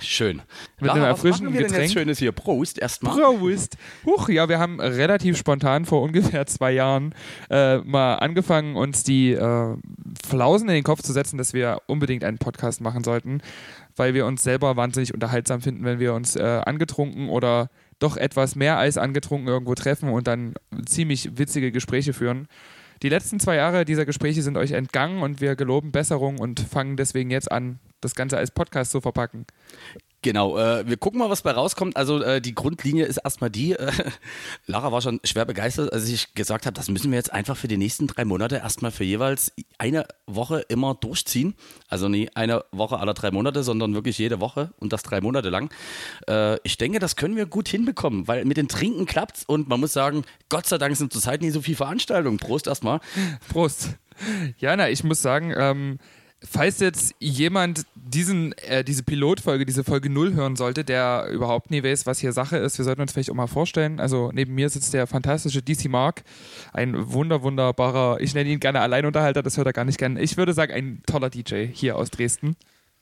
Schön. 0.00 0.42
Mit 0.80 0.86
Lara, 0.86 0.92
einem 0.92 1.02
was 1.02 1.08
erfrischenden 1.08 1.46
machen 1.46 1.54
wir 1.54 1.60
denn 1.60 1.68
Getränk. 1.68 1.84
jetzt 1.84 1.92
Schönes 1.92 2.18
hier? 2.18 2.32
Prost 2.32 2.78
erstmal. 2.78 3.14
Prost! 3.14 3.76
Huch, 4.06 4.28
ja, 4.28 4.48
wir 4.48 4.58
haben 4.58 4.80
relativ 4.80 5.36
spontan 5.36 5.84
vor 5.84 6.02
ungefähr 6.02 6.46
zwei 6.46 6.72
Jahren 6.72 7.14
äh, 7.50 7.78
mal 7.78 8.16
angefangen, 8.16 8.76
uns 8.76 9.02
die 9.02 9.32
äh, 9.32 9.76
Flausen 10.26 10.68
in 10.68 10.74
den 10.74 10.84
Kopf 10.84 11.02
zu 11.02 11.12
setzen, 11.12 11.36
dass 11.36 11.52
wir 11.52 11.82
unbedingt 11.86 12.24
einen 12.24 12.38
Podcast 12.38 12.80
machen 12.80 13.02
sollten, 13.02 13.40
weil 13.96 14.14
wir 14.14 14.26
uns 14.26 14.42
selber 14.42 14.76
wahnsinnig 14.76 15.14
unterhaltsam 15.14 15.60
finden, 15.60 15.84
wenn 15.84 15.98
wir 15.98 16.14
uns 16.14 16.36
äh, 16.36 16.62
angetrunken 16.64 17.28
oder 17.28 17.68
doch 17.98 18.16
etwas 18.16 18.54
mehr 18.54 18.78
als 18.78 18.98
angetrunken 18.98 19.48
irgendwo 19.48 19.74
treffen 19.74 20.10
und 20.10 20.28
dann 20.28 20.54
ziemlich 20.86 21.36
witzige 21.38 21.72
Gespräche 21.72 22.12
führen. 22.12 22.46
Die 23.02 23.08
letzten 23.08 23.40
zwei 23.40 23.56
Jahre 23.56 23.84
dieser 23.84 24.06
Gespräche 24.06 24.42
sind 24.42 24.56
euch 24.56 24.72
entgangen 24.72 25.22
und 25.22 25.40
wir 25.40 25.56
geloben 25.56 25.92
Besserung 25.92 26.38
und 26.38 26.60
fangen 26.60 26.96
deswegen 26.96 27.30
jetzt 27.30 27.50
an, 27.50 27.78
das 28.00 28.14
Ganze 28.14 28.36
als 28.36 28.50
Podcast 28.50 28.92
zu 28.92 29.00
verpacken. 29.00 29.46
Genau, 30.22 30.58
äh, 30.58 30.84
wir 30.88 30.96
gucken 30.96 31.20
mal, 31.20 31.30
was 31.30 31.42
bei 31.42 31.52
rauskommt. 31.52 31.96
Also 31.96 32.20
äh, 32.20 32.40
die 32.40 32.54
Grundlinie 32.54 33.04
ist 33.04 33.18
erstmal 33.18 33.50
die, 33.50 33.74
äh, 33.74 33.92
Lara 34.66 34.90
war 34.90 35.00
schon 35.00 35.20
schwer 35.22 35.44
begeistert, 35.44 35.92
als 35.92 36.08
ich 36.08 36.34
gesagt 36.34 36.66
habe, 36.66 36.74
das 36.74 36.88
müssen 36.88 37.12
wir 37.12 37.18
jetzt 37.18 37.32
einfach 37.32 37.56
für 37.56 37.68
die 37.68 37.76
nächsten 37.76 38.08
drei 38.08 38.24
Monate 38.24 38.56
erstmal 38.56 38.90
für 38.90 39.04
jeweils 39.04 39.52
eine 39.78 40.06
Woche 40.26 40.64
immer 40.68 40.96
durchziehen. 40.96 41.54
Also 41.86 42.08
nie 42.08 42.28
eine 42.34 42.64
Woche 42.72 42.98
aller 42.98 43.14
drei 43.14 43.30
Monate, 43.30 43.62
sondern 43.62 43.94
wirklich 43.94 44.18
jede 44.18 44.40
Woche 44.40 44.72
und 44.80 44.92
das 44.92 45.04
drei 45.04 45.20
Monate 45.20 45.50
lang. 45.50 45.72
Äh, 46.28 46.58
ich 46.64 46.78
denke, 46.78 46.98
das 46.98 47.14
können 47.14 47.36
wir 47.36 47.46
gut 47.46 47.68
hinbekommen, 47.68 48.26
weil 48.26 48.44
mit 48.44 48.56
den 48.56 48.66
Trinken 48.66 49.06
klappt's 49.06 49.44
und 49.44 49.68
man 49.68 49.78
muss 49.78 49.92
sagen, 49.92 50.24
Gott 50.48 50.66
sei 50.66 50.78
Dank 50.78 50.96
sind 50.96 51.12
zurzeit 51.12 51.42
nie 51.42 51.50
so 51.50 51.60
viele 51.60 51.76
Veranstaltungen. 51.76 52.38
Prost 52.38 52.66
erstmal. 52.66 52.98
Prost. 53.50 53.90
Jana, 54.58 54.90
ich 54.90 55.04
muss 55.04 55.22
sagen, 55.22 55.54
ähm, 55.56 56.00
falls 56.42 56.80
jetzt 56.80 57.14
jemand 57.18 57.84
diesen, 57.94 58.52
äh, 58.58 58.84
diese 58.84 59.02
Pilotfolge, 59.02 59.66
diese 59.66 59.84
Folge 59.84 60.08
0 60.08 60.34
hören 60.34 60.56
sollte, 60.56 60.84
der 60.84 61.28
überhaupt 61.30 61.70
nie 61.70 61.82
weiß, 61.82 62.06
was 62.06 62.18
hier 62.20 62.32
Sache 62.32 62.56
ist, 62.56 62.78
wir 62.78 62.84
sollten 62.84 63.02
uns 63.02 63.12
vielleicht 63.12 63.30
auch 63.30 63.34
mal 63.34 63.46
vorstellen. 63.46 64.00
Also 64.00 64.30
neben 64.32 64.54
mir 64.54 64.70
sitzt 64.70 64.94
der 64.94 65.06
fantastische 65.06 65.62
DC 65.62 65.88
Mark, 65.88 66.22
ein 66.72 67.12
wunder, 67.12 67.42
wunderbarer, 67.42 68.20
ich 68.20 68.34
nenne 68.34 68.50
ihn 68.50 68.60
gerne 68.60 68.80
Alleinunterhalter, 68.80 69.42
das 69.42 69.56
hört 69.56 69.66
er 69.66 69.72
gar 69.72 69.84
nicht 69.84 69.98
gern. 69.98 70.16
Ich 70.16 70.36
würde 70.36 70.52
sagen, 70.52 70.72
ein 70.72 71.02
toller 71.06 71.30
DJ 71.30 71.66
hier 71.66 71.96
aus 71.96 72.10
Dresden. 72.10 72.56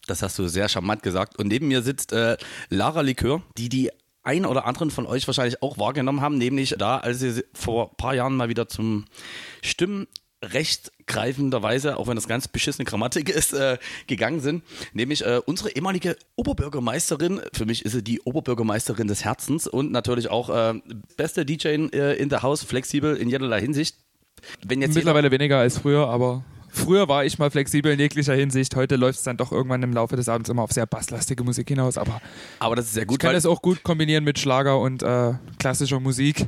Das 0.07 0.23
hast 0.23 0.39
du 0.39 0.47
sehr 0.47 0.69
charmant 0.69 1.03
gesagt. 1.03 1.39
Und 1.39 1.49
neben 1.49 1.69
mir 1.69 1.83
sitzt 1.83 2.13
äh, 2.13 2.37
Lara 2.69 3.01
Likör, 3.01 3.43
die 3.59 3.69
die 3.69 3.91
ein 4.23 4.45
oder 4.45 4.67
anderen 4.67 4.91
von 4.91 5.07
euch 5.07 5.27
wahrscheinlich 5.27 5.63
auch 5.63 5.79
wahrgenommen 5.79 6.21
haben, 6.21 6.37
nämlich 6.37 6.75
da, 6.79 6.99
als 6.99 7.21
sie 7.21 7.45
vor 7.55 7.91
ein 7.91 7.97
paar 7.97 8.15
Jahren 8.15 8.37
mal 8.37 8.49
wieder 8.49 8.69
zum 8.69 9.05
Stimmrecht 9.63 10.09
greifenderweise, 11.07 11.97
auch 11.97 12.09
wenn 12.09 12.17
das 12.17 12.29
ganz 12.29 12.49
beschissene 12.49 12.85
Grammatik 12.85 13.29
ist, 13.35 13.53
äh, 13.53 13.79
gegangen 14.07 14.41
sind. 14.41 14.63
Nämlich 14.93 15.25
äh, 15.25 15.41
unsere 15.45 15.71
ehemalige 15.71 16.17
Oberbürgermeisterin, 16.37 17.41
für 17.53 17.67
mich 17.67 17.85
ist 17.85 17.93
sie 17.93 18.03
die 18.03 18.21
Oberbürgermeisterin 18.21 19.09
des 19.09 19.25
Herzens 19.25 19.67
und 19.67 19.93
natürlich 19.93 20.31
auch 20.31 20.51
äh, 20.51 20.75
beste 21.17 21.45
DJ 21.45 21.69
in, 21.69 21.93
äh, 21.93 22.15
in 22.15 22.29
der 22.29 22.43
Haus, 22.43 22.63
flexibel 22.63 23.17
in 23.17 23.29
jederlei 23.29 23.61
Hinsicht. 23.61 23.97
Wenn 24.65 24.83
jetzt 24.83 24.95
Mittlerweile 24.95 25.31
weniger 25.31 25.59
als 25.59 25.79
früher, 25.79 26.09
aber 26.09 26.45
früher 26.69 27.09
war 27.09 27.25
ich 27.25 27.39
mal 27.39 27.51
flexibel 27.51 27.93
in 27.93 27.99
jeglicher 27.99 28.35
Hinsicht. 28.35 28.77
Heute 28.77 28.97
läuft 28.97 29.19
es 29.19 29.25
dann 29.25 29.37
doch 29.37 29.51
irgendwann 29.51 29.83
im 29.83 29.93
Laufe 29.93 30.17
des 30.17 30.29
Abends 30.29 30.51
immer 30.51 30.63
auf 30.63 30.73
sehr 30.73 30.87
basslastige 30.87 31.43
Musik 31.43 31.69
hinaus, 31.69 31.99
aber 31.99 32.21
aber 32.59 32.77
das 32.77 32.87
ist 32.87 32.95
sehr 32.95 33.03
ich 33.03 33.09
gut, 33.09 33.21
kann 33.21 33.31
weil 33.31 33.37
es 33.37 33.47
auch 33.47 33.63
gut 33.63 33.83
kombinieren 33.83 34.25
mit 34.25 34.39
Schlager 34.39 34.79
und 34.79 35.03
äh, 35.03 35.35
klassischer 35.59 36.01
Musik. 36.01 36.47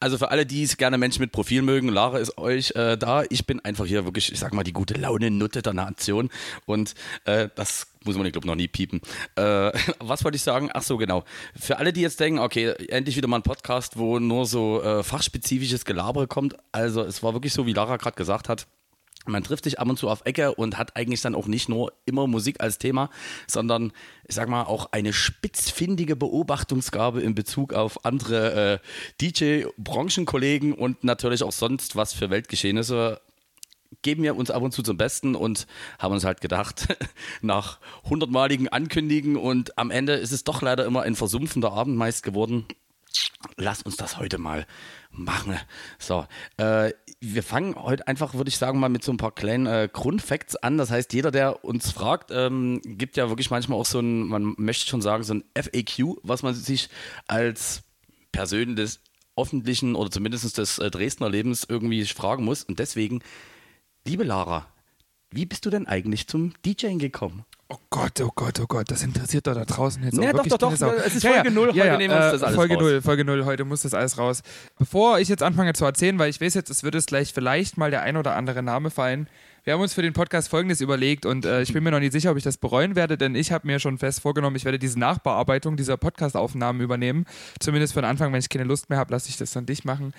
Also 0.00 0.18
für 0.18 0.30
alle, 0.30 0.46
die 0.46 0.62
es 0.62 0.76
gerne 0.76 0.98
Menschen 0.98 1.20
mit 1.20 1.32
Profil 1.32 1.62
mögen, 1.62 1.88
Lara 1.88 2.18
ist 2.18 2.38
euch 2.38 2.72
äh, 2.76 2.96
da. 2.96 3.24
Ich 3.28 3.46
bin 3.46 3.60
einfach 3.60 3.86
hier 3.86 4.04
wirklich, 4.04 4.32
ich 4.32 4.38
sag 4.38 4.52
mal, 4.52 4.64
die 4.64 4.72
gute 4.72 4.94
Laune-Nutte 4.94 5.62
der 5.62 5.72
Nation. 5.72 6.30
Und 6.66 6.94
äh, 7.24 7.48
das 7.54 7.86
muss 8.04 8.16
man, 8.16 8.26
ich 8.26 8.32
glaube, 8.32 8.46
noch 8.46 8.54
nie 8.54 8.68
piepen. 8.68 9.00
Äh, 9.36 9.42
was 9.98 10.24
wollte 10.24 10.36
ich 10.36 10.42
sagen? 10.42 10.70
Ach 10.72 10.82
so, 10.82 10.96
genau. 10.96 11.24
Für 11.58 11.78
alle, 11.78 11.92
die 11.92 12.00
jetzt 12.00 12.20
denken, 12.20 12.38
okay, 12.38 12.70
endlich 12.88 13.16
wieder 13.16 13.28
mal 13.28 13.36
ein 13.36 13.42
Podcast, 13.42 13.96
wo 13.98 14.18
nur 14.18 14.46
so 14.46 14.82
äh, 14.82 15.02
fachspezifisches 15.02 15.84
Gelaber 15.84 16.26
kommt. 16.26 16.56
Also 16.72 17.02
es 17.02 17.22
war 17.22 17.34
wirklich 17.34 17.52
so, 17.52 17.66
wie 17.66 17.72
Lara 17.72 17.96
gerade 17.96 18.16
gesagt 18.16 18.48
hat. 18.48 18.66
Man 19.26 19.42
trifft 19.42 19.64
sich 19.64 19.78
ab 19.78 19.88
und 19.88 19.98
zu 19.98 20.08
auf 20.08 20.22
Ecke 20.24 20.54
und 20.54 20.76
hat 20.76 20.96
eigentlich 20.96 21.22
dann 21.22 21.34
auch 21.34 21.46
nicht 21.46 21.68
nur 21.68 21.92
immer 22.04 22.26
Musik 22.26 22.60
als 22.60 22.78
Thema, 22.78 23.10
sondern 23.46 23.92
ich 24.28 24.34
sag 24.34 24.48
mal 24.48 24.64
auch 24.64 24.92
eine 24.92 25.12
spitzfindige 25.12 26.16
Beobachtungsgabe 26.16 27.22
in 27.22 27.34
Bezug 27.34 27.72
auf 27.72 28.04
andere 28.04 28.80
äh, 28.80 29.22
DJ-Branchenkollegen 29.22 30.74
und 30.74 31.04
natürlich 31.04 31.42
auch 31.42 31.52
sonst 31.52 31.96
was 31.96 32.12
für 32.12 32.30
Weltgeschehnisse 32.30 33.20
geben 34.02 34.22
wir 34.22 34.36
uns 34.36 34.50
ab 34.50 34.62
und 34.62 34.72
zu 34.72 34.82
zum 34.82 34.96
Besten 34.96 35.34
und 35.34 35.66
haben 35.98 36.12
uns 36.12 36.24
halt 36.24 36.40
gedacht, 36.40 36.88
nach 37.42 37.78
hundertmaligen 38.04 38.68
Ankündigen 38.68 39.36
und 39.36 39.78
am 39.78 39.90
Ende 39.90 40.14
ist 40.14 40.32
es 40.32 40.44
doch 40.44 40.62
leider 40.62 40.84
immer 40.84 41.02
ein 41.02 41.14
versumpfender 41.14 41.72
Abend 41.72 41.96
meist 41.96 42.22
geworden. 42.22 42.66
Lass 43.56 43.82
uns 43.82 43.96
das 43.96 44.18
heute 44.18 44.38
mal 44.38 44.66
machen. 45.10 45.58
So, 45.98 46.26
äh, 46.56 46.92
wir 47.20 47.42
fangen 47.42 47.74
heute 47.76 48.06
einfach, 48.08 48.34
würde 48.34 48.48
ich 48.48 48.58
sagen, 48.58 48.80
mal 48.80 48.88
mit 48.88 49.04
so 49.04 49.12
ein 49.12 49.16
paar 49.16 49.32
kleinen 49.32 49.66
äh, 49.66 49.88
Grundfacts 49.92 50.56
an. 50.56 50.78
Das 50.78 50.90
heißt, 50.90 51.12
jeder, 51.12 51.30
der 51.30 51.64
uns 51.64 51.90
fragt, 51.92 52.30
ähm, 52.32 52.80
gibt 52.84 53.16
ja 53.16 53.28
wirklich 53.28 53.50
manchmal 53.50 53.78
auch 53.78 53.86
so 53.86 54.00
ein, 54.00 54.26
man 54.26 54.54
möchte 54.58 54.86
schon 54.86 55.02
sagen, 55.02 55.22
so 55.22 55.34
ein 55.34 55.44
FAQ, 55.54 56.18
was 56.22 56.42
man 56.42 56.54
sich 56.54 56.88
als 57.26 57.82
Person 58.32 58.76
des 58.76 59.00
öffentlichen 59.36 59.94
oder 59.94 60.10
zumindest 60.10 60.58
des 60.58 60.78
äh, 60.78 60.90
Dresdner 60.90 61.30
Lebens 61.30 61.66
irgendwie 61.68 62.04
fragen 62.06 62.44
muss. 62.44 62.64
Und 62.64 62.78
deswegen, 62.78 63.20
liebe 64.04 64.24
Lara, 64.24 64.66
wie 65.30 65.46
bist 65.46 65.66
du 65.66 65.70
denn 65.70 65.86
eigentlich 65.86 66.28
zum 66.28 66.52
DJing 66.64 66.98
gekommen? 66.98 67.44
Oh 67.68 67.78
Gott, 67.88 68.20
oh 68.20 68.30
Gott, 68.34 68.60
oh 68.60 68.66
Gott, 68.66 68.90
das 68.90 69.02
interessiert 69.02 69.46
doch 69.46 69.54
da 69.54 69.64
draußen 69.64 70.02
jetzt 70.02 70.18
Ja, 70.18 70.20
auch 70.28 70.32
doch, 70.32 70.38
wirklich 70.38 70.52
doch, 70.52 70.58
doch, 70.70 70.76
Sau. 70.76 70.92
es 70.92 71.14
ist 71.16 71.26
Folge 71.26 71.50
null, 71.50 71.68
heute 71.72 71.96
nehmen 71.96 72.14
wir 72.14 72.22
uns 72.22 72.32
das 72.32 72.42
alles 72.42 72.56
Folge 72.56 72.74
raus. 72.74 72.82
null, 72.82 73.02
Folge 73.02 73.24
null, 73.24 73.44
heute 73.46 73.64
muss 73.64 73.82
das 73.82 73.94
alles 73.94 74.18
raus. 74.18 74.42
Bevor 74.78 75.18
ich 75.18 75.28
jetzt 75.28 75.42
anfange 75.42 75.72
zu 75.72 75.84
erzählen, 75.86 76.18
weil 76.18 76.28
ich 76.28 76.40
weiß 76.40 76.52
jetzt, 76.54 76.68
es 76.68 76.82
wird 76.82 76.94
es 76.94 77.06
gleich 77.06 77.32
vielleicht 77.32 77.78
mal 77.78 77.90
der 77.90 78.02
ein 78.02 78.18
oder 78.18 78.36
andere 78.36 78.62
Name 78.62 78.90
fallen. 78.90 79.28
Wir 79.64 79.72
haben 79.72 79.80
uns 79.80 79.94
für 79.94 80.02
den 80.02 80.12
Podcast 80.12 80.50
Folgendes 80.50 80.82
überlegt 80.82 81.24
und 81.24 81.46
äh, 81.46 81.62
ich 81.62 81.72
bin 81.72 81.82
mir 81.82 81.90
noch 81.90 82.00
nicht 82.00 82.12
sicher, 82.12 82.30
ob 82.32 82.36
ich 82.36 82.44
das 82.44 82.58
bereuen 82.58 82.96
werde, 82.96 83.16
denn 83.16 83.34
ich 83.34 83.50
habe 83.50 83.66
mir 83.66 83.80
schon 83.80 83.96
fest 83.96 84.20
vorgenommen, 84.20 84.56
ich 84.56 84.66
werde 84.66 84.78
diese 84.78 84.98
Nachbearbeitung 84.98 85.78
dieser 85.78 85.96
Podcast-Aufnahmen 85.96 86.82
übernehmen. 86.82 87.24
Zumindest 87.60 87.94
für 87.94 88.02
den 88.02 88.10
Anfang, 88.10 88.30
wenn 88.34 88.40
ich 88.40 88.50
keine 88.50 88.64
Lust 88.64 88.90
mehr 88.90 88.98
habe, 88.98 89.10
lasse 89.14 89.30
ich 89.30 89.38
das 89.38 89.52
dann 89.52 89.64
dich 89.64 89.86
machen. 89.86 90.12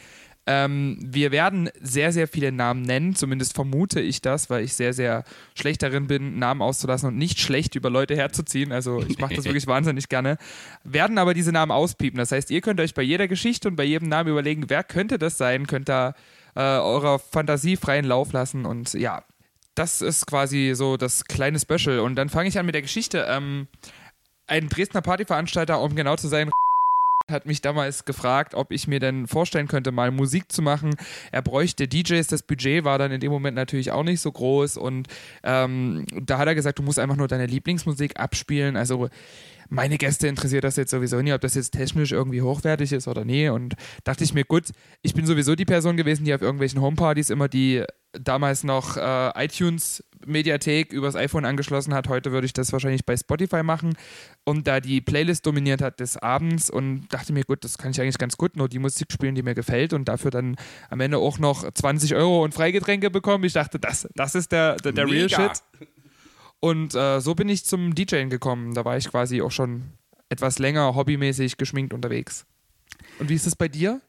Ähm, 0.47 0.99
wir 1.01 1.31
werden 1.31 1.69
sehr, 1.81 2.11
sehr 2.11 2.27
viele 2.27 2.51
Namen 2.51 2.83
nennen, 2.83 3.15
zumindest 3.15 3.55
vermute 3.55 3.99
ich 3.99 4.21
das, 4.21 4.49
weil 4.49 4.63
ich 4.63 4.73
sehr, 4.75 4.93
sehr 4.93 5.23
schlecht 5.55 5.81
darin 5.81 6.07
bin, 6.07 6.37
Namen 6.37 6.61
auszulassen 6.61 7.09
und 7.09 7.17
nicht 7.17 7.39
schlecht 7.39 7.75
über 7.75 7.89
Leute 7.89 8.15
herzuziehen. 8.15 8.71
Also 8.71 9.03
ich 9.07 9.17
mache 9.17 9.35
das 9.35 9.45
wirklich 9.45 9.65
wahnsinnig 9.67 10.07
gerne. 10.07 10.37
Werden 10.83 11.17
aber 11.17 11.33
diese 11.33 11.51
Namen 11.51 11.71
auspiepen. 11.71 12.19
Das 12.19 12.31
heißt, 12.31 12.51
ihr 12.51 12.61
könnt 12.61 12.79
euch 12.79 12.93
bei 12.93 13.01
jeder 13.01 13.27
Geschichte 13.27 13.67
und 13.67 13.75
bei 13.75 13.83
jedem 13.85 14.07
Namen 14.07 14.29
überlegen, 14.29 14.65
wer 14.67 14.83
könnte 14.83 15.17
das 15.17 15.37
sein, 15.37 15.65
könnt 15.65 15.89
da 15.89 16.13
äh, 16.55 16.59
eurer 16.59 17.17
Fantasie 17.17 17.75
freien 17.75 18.05
Lauf 18.05 18.31
lassen 18.31 18.65
und 18.65 18.93
ja, 18.93 19.23
das 19.73 20.01
ist 20.01 20.25
quasi 20.25 20.71
so 20.73 20.95
das 20.95 21.25
kleine 21.25 21.59
Special. 21.59 21.99
Und 21.99 22.15
dann 22.15 22.29
fange 22.29 22.47
ich 22.49 22.57
an 22.57 22.65
mit 22.65 22.75
der 22.75 22.81
Geschichte. 22.81 23.25
Ähm, 23.29 23.67
ein 24.47 24.69
Dresdner 24.69 25.01
Partyveranstalter, 25.01 25.81
um 25.81 25.95
genau 25.95 26.15
zu 26.15 26.27
sein, 26.27 26.49
hat 27.29 27.45
mich 27.45 27.61
damals 27.61 28.05
gefragt, 28.05 28.53
ob 28.53 28.71
ich 28.71 28.87
mir 28.87 28.99
denn 28.99 29.27
vorstellen 29.27 29.67
könnte, 29.67 29.91
mal 29.91 30.11
Musik 30.11 30.51
zu 30.51 30.61
machen. 30.61 30.95
Er 31.31 31.41
bräuchte 31.41 31.87
DJs, 31.87 32.27
das 32.27 32.43
Budget 32.43 32.83
war 32.83 32.97
dann 32.97 33.11
in 33.11 33.19
dem 33.19 33.31
Moment 33.31 33.55
natürlich 33.55 33.91
auch 33.91 34.03
nicht 34.03 34.21
so 34.21 34.31
groß 34.31 34.77
und 34.77 35.07
ähm, 35.43 36.05
da 36.21 36.37
hat 36.37 36.47
er 36.47 36.55
gesagt, 36.55 36.79
du 36.79 36.83
musst 36.83 36.99
einfach 36.99 37.15
nur 37.15 37.27
deine 37.27 37.47
Lieblingsmusik 37.47 38.19
abspielen. 38.19 38.77
Also 38.77 39.09
meine 39.69 39.97
Gäste 39.97 40.27
interessiert 40.27 40.63
das 40.63 40.75
jetzt 40.75 40.91
sowieso 40.91 41.21
nie, 41.21 41.33
ob 41.33 41.41
das 41.41 41.55
jetzt 41.55 41.71
technisch 41.71 42.11
irgendwie 42.11 42.41
hochwertig 42.41 42.91
ist 42.91 43.07
oder 43.07 43.25
nee. 43.25 43.49
Und 43.49 43.75
dachte 44.03 44.23
ich 44.23 44.33
mir, 44.33 44.45
gut, 44.45 44.65
ich 45.01 45.13
bin 45.13 45.25
sowieso 45.25 45.55
die 45.55 45.65
Person 45.65 45.97
gewesen, 45.97 46.25
die 46.25 46.33
auf 46.33 46.41
irgendwelchen 46.41 46.81
Homepartys 46.81 47.29
immer 47.29 47.47
die 47.47 47.83
damals 48.13 48.63
noch 48.63 48.97
äh, 48.97 49.01
iTunes-Mediathek 50.25 50.91
übers 50.91 51.15
iPhone 51.15 51.45
angeschlossen 51.45 51.93
hat. 51.93 52.09
Heute 52.09 52.31
würde 52.31 52.45
ich 52.45 52.53
das 52.53 52.73
wahrscheinlich 52.73 53.05
bei 53.05 53.15
Spotify 53.15 53.63
machen. 53.63 53.95
Und 54.43 54.67
da 54.67 54.79
die 54.79 55.01
Playlist 55.01 55.45
dominiert 55.45 55.81
hat 55.81 55.99
des 55.99 56.17
Abends 56.17 56.69
und 56.69 57.07
dachte 57.09 57.33
mir, 57.33 57.43
gut, 57.43 57.63
das 57.63 57.77
kann 57.77 57.91
ich 57.91 58.01
eigentlich 58.01 58.17
ganz 58.17 58.37
gut, 58.37 58.55
nur 58.55 58.69
die 58.69 58.79
Musik 58.79 59.11
spielen, 59.11 59.35
die 59.35 59.43
mir 59.43 59.55
gefällt 59.55 59.93
und 59.93 60.05
dafür 60.07 60.31
dann 60.31 60.55
am 60.89 60.99
Ende 60.99 61.17
auch 61.17 61.39
noch 61.39 61.69
20 61.71 62.15
Euro 62.15 62.43
und 62.43 62.53
Freigetränke 62.53 63.09
bekommen. 63.09 63.43
Ich 63.43 63.53
dachte, 63.53 63.79
das, 63.79 64.07
das 64.15 64.35
ist 64.35 64.51
der, 64.51 64.75
der, 64.77 64.91
der 64.91 65.09
Real. 65.09 65.29
Shit. 65.29 65.63
Und 66.59 66.95
äh, 66.95 67.19
so 67.19 67.35
bin 67.35 67.49
ich 67.49 67.65
zum 67.65 67.93
DJing 67.93 68.29
gekommen. 68.29 68.73
Da 68.73 68.85
war 68.85 68.97
ich 68.97 69.09
quasi 69.09 69.41
auch 69.41 69.51
schon 69.51 69.93
etwas 70.29 70.59
länger 70.59 70.95
hobbymäßig 70.95 71.57
geschminkt 71.57 71.93
unterwegs. 71.93 72.45
Und 73.19 73.29
wie 73.29 73.35
ist 73.35 73.45
es 73.45 73.55
bei 73.55 73.67
dir? 73.67 74.01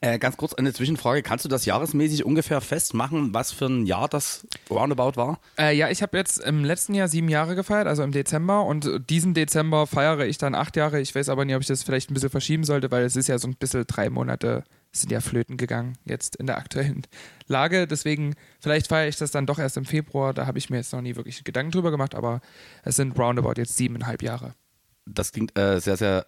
Äh, 0.00 0.18
ganz 0.18 0.36
kurz 0.36 0.54
eine 0.54 0.72
Zwischenfrage. 0.72 1.22
Kannst 1.22 1.44
du 1.44 1.48
das 1.48 1.64
jahresmäßig 1.64 2.24
ungefähr 2.24 2.60
festmachen, 2.60 3.34
was 3.34 3.52
für 3.52 3.66
ein 3.66 3.86
Jahr 3.86 4.08
das 4.08 4.46
roundabout 4.70 5.16
war? 5.16 5.40
Äh, 5.58 5.76
ja, 5.76 5.90
ich 5.90 6.02
habe 6.02 6.16
jetzt 6.16 6.38
im 6.38 6.64
letzten 6.64 6.94
Jahr 6.94 7.08
sieben 7.08 7.28
Jahre 7.28 7.54
gefeiert, 7.54 7.86
also 7.86 8.02
im 8.02 8.12
Dezember. 8.12 8.64
Und 8.64 8.88
diesen 9.08 9.34
Dezember 9.34 9.86
feiere 9.86 10.26
ich 10.26 10.38
dann 10.38 10.54
acht 10.54 10.76
Jahre. 10.76 11.00
Ich 11.00 11.14
weiß 11.14 11.28
aber 11.28 11.44
nicht, 11.44 11.56
ob 11.56 11.62
ich 11.62 11.68
das 11.68 11.82
vielleicht 11.82 12.10
ein 12.10 12.14
bisschen 12.14 12.30
verschieben 12.30 12.64
sollte, 12.64 12.90
weil 12.90 13.04
es 13.04 13.16
ist 13.16 13.28
ja 13.28 13.38
so 13.38 13.48
ein 13.48 13.56
bisschen 13.56 13.84
drei 13.86 14.10
Monate 14.10 14.64
sind 14.90 15.12
ja 15.12 15.20
flöten 15.20 15.58
gegangen 15.58 15.98
jetzt 16.06 16.36
in 16.36 16.46
der 16.46 16.56
aktuellen 16.58 17.02
Lage. 17.46 17.86
Deswegen, 17.86 18.34
vielleicht 18.60 18.88
feiere 18.88 19.08
ich 19.08 19.16
das 19.16 19.30
dann 19.30 19.46
doch 19.46 19.58
erst 19.58 19.76
im 19.76 19.84
Februar. 19.84 20.34
Da 20.34 20.46
habe 20.46 20.58
ich 20.58 20.70
mir 20.70 20.76
jetzt 20.76 20.92
noch 20.92 21.02
nie 21.02 21.16
wirklich 21.16 21.44
Gedanken 21.44 21.72
drüber 21.72 21.90
gemacht, 21.90 22.14
aber 22.14 22.40
es 22.84 22.96
sind 22.96 23.18
roundabout 23.18 23.54
jetzt 23.56 23.76
siebeneinhalb 23.76 24.22
Jahre. 24.22 24.54
Das 25.06 25.32
klingt 25.32 25.58
äh, 25.58 25.80
sehr, 25.80 25.96
sehr 25.96 26.26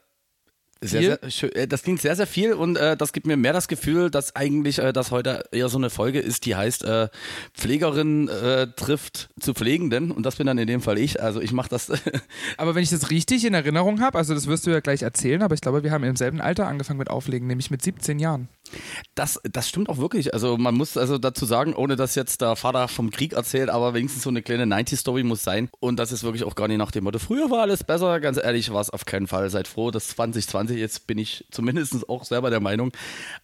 sehr, 0.81 1.19
sehr 1.21 1.31
schön. 1.31 1.53
Äh, 1.53 1.69
das 1.69 1.83
klingt 1.83 2.01
sehr, 2.01 2.17
sehr 2.17 2.27
viel 2.27 2.53
und 2.55 2.77
äh, 2.77 2.97
das 2.97 3.13
gibt 3.13 3.27
mir 3.27 3.37
mehr 3.37 3.53
das 3.53 3.69
Gefühl, 3.69 4.11
dass 4.11 4.35
eigentlich 4.37 4.79
äh, 4.79 4.93
das 4.93 5.11
heute 5.11 5.45
eher 5.53 5.69
so 5.69 5.79
eine 5.79 5.91
Folge 5.91 6.21
ist, 6.21 6.47
die 6.47 6.57
heißt 6.57 6.85
äh, 6.85 7.09
Pflegerin 7.55 8.29
äh, 8.29 8.69
trifft 8.75 9.31
zu 9.39 9.55
Pflegenden 9.55 10.11
und 10.11 10.25
das 10.25 10.37
bin 10.37 10.47
dann 10.47 10.59
in 10.59 10.67
dem 10.67 10.81
Fall 10.81 10.99
ich. 10.99 11.23
Also 11.23 11.41
ich 11.41 11.53
mache 11.53 11.69
das. 11.69 11.91
aber 12.57 12.75
wenn 12.75 12.83
ich 12.83 12.91
das 12.91 13.11
richtig 13.11 13.45
in 13.45 13.55
Erinnerung 13.55 14.01
habe, 14.01 14.19
also 14.19 14.35
das 14.35 14.47
wirst 14.47 14.67
du 14.67 14.71
ja 14.71 14.81
gleich 14.81 15.03
erzählen, 15.03 15.43
aber 15.43 15.55
ich 15.55 15.61
glaube, 15.61 15.83
wir 15.83 15.93
haben 15.93 16.05
im 16.05 16.17
selben 16.17 16.41
Alter 16.41 16.67
angefangen 16.67 16.99
mit 16.99 17.11
Auflegen, 17.11 17.47
nämlich 17.47 17.71
mit 17.71 17.83
17 17.83 18.19
Jahren. 18.19 18.49
Das, 19.15 19.41
das 19.43 19.69
stimmt 19.69 19.89
auch 19.89 19.99
wirklich. 19.99 20.33
Also 20.33 20.57
man 20.57 20.75
muss 20.75 20.97
also 20.97 21.19
dazu 21.19 21.45
sagen, 21.45 21.75
ohne 21.75 21.97
dass 21.97 22.15
jetzt 22.15 22.41
der 22.41 22.57
Vater 22.57 22.89
vom 22.89 23.11
Krieg 23.11 23.33
erzählt, 23.33 23.69
aber 23.69 23.95
wenigstens 23.95 24.23
so 24.23 24.31
eine 24.31 24.43
kleine 24.43 24.65
90-Story 24.65 25.25
muss 25.25 25.43
sein. 25.43 25.69
Und 25.81 25.99
das 25.99 26.13
ist 26.13 26.23
wirklich 26.23 26.45
auch 26.45 26.55
gar 26.55 26.69
nicht 26.69 26.79
nach 26.79 26.91
dem 26.91 27.05
Motto, 27.05 27.19
früher 27.19 27.51
war 27.51 27.63
alles 27.63 27.85
besser. 27.85 28.21
Ganz 28.21 28.39
ehrlich, 28.39 28.73
war 28.73 28.81
es 28.81 28.91
auf 28.91 29.05
keinen 29.05 29.27
Fall. 29.27 29.51
Seid 29.51 29.69
froh, 29.69 29.91
dass 29.91 30.09
2020, 30.09 30.70
jetzt 30.75 31.07
bin 31.07 31.19
ich 31.19 31.45
zumindest 31.51 32.09
auch 32.09 32.25
selber 32.25 32.49
der 32.51 32.61
Meinung. 32.61 32.93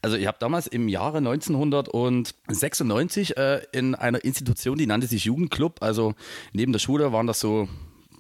Also 0.03 0.17
ich 0.17 0.27
habe 0.27 0.39
damals 0.41 0.67
im 0.67 0.89
Jahre 0.89 1.19
1996 1.19 3.37
äh, 3.37 3.61
in 3.73 3.95
einer 3.95 4.25
Institution, 4.25 4.79
die 4.79 4.87
nannte 4.87 5.07
sich 5.07 5.25
Jugendclub. 5.25 5.83
Also 5.83 6.15
neben 6.53 6.73
der 6.73 6.81
Schule 6.81 7.13
waren 7.13 7.27
das 7.27 7.41
so 7.41 7.69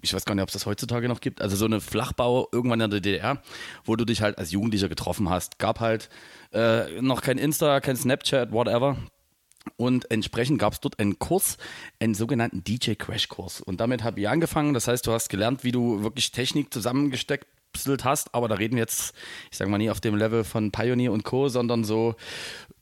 ich 0.03 0.14
weiß 0.14 0.25
gar 0.25 0.35
nicht, 0.35 0.43
ob 0.43 0.49
es 0.49 0.53
das 0.53 0.67
heutzutage 0.67 1.08
noch 1.08 1.20
gibt, 1.20 1.43
also 1.43 1.56
so 1.56 1.64
eine 1.64 1.81
Flachbau 1.81 2.49
irgendwann 2.53 2.81
in 2.81 2.91
der 2.91 3.00
DDR, 3.00 3.43
wo 3.85 3.97
du 3.97 4.05
dich 4.05 4.23
halt 4.23 4.38
als 4.38 4.53
Jugendlicher 4.53 4.88
getroffen 4.88 5.31
hast. 5.31 5.58
Gab 5.58 5.81
halt 5.81 6.08
äh, 6.53 7.00
noch 7.03 7.23
kein 7.23 7.38
Insta, 7.38 7.81
kein 7.81 7.97
Snapchat, 7.97 8.53
whatever. 8.53 8.97
Und 9.76 10.11
entsprechend 10.11 10.61
gab 10.61 10.75
es 10.75 10.81
dort 10.81 11.00
einen 11.00 11.19
Kurs, 11.19 11.58
einen 11.99 12.14
sogenannten 12.14 12.62
DJ-Crash-Kurs. 12.62 13.61
Und 13.61 13.81
damit 13.81 14.05
habe 14.05 14.20
ich 14.20 14.29
angefangen. 14.29 14.75
Das 14.75 14.87
heißt, 14.87 15.06
du 15.06 15.12
hast 15.12 15.29
gelernt, 15.29 15.64
wie 15.64 15.73
du 15.73 16.03
wirklich 16.03 16.31
Technik 16.31 16.73
zusammengesteckt 16.73 17.49
hast. 18.05 18.34
Aber 18.34 18.49
da 18.49 18.56
reden 18.56 18.76
wir 18.76 18.82
jetzt, 18.82 19.14
ich 19.50 19.58
sage 19.58 19.70
mal 19.70 19.78
nie 19.78 19.90
auf 19.90 20.00
dem 20.00 20.17
Level 20.17 20.44
von 20.44 20.73
Pioneer 20.73 21.12
und 21.12 21.25
Co., 21.25 21.49
sondern 21.49 21.84
so, 21.84 22.14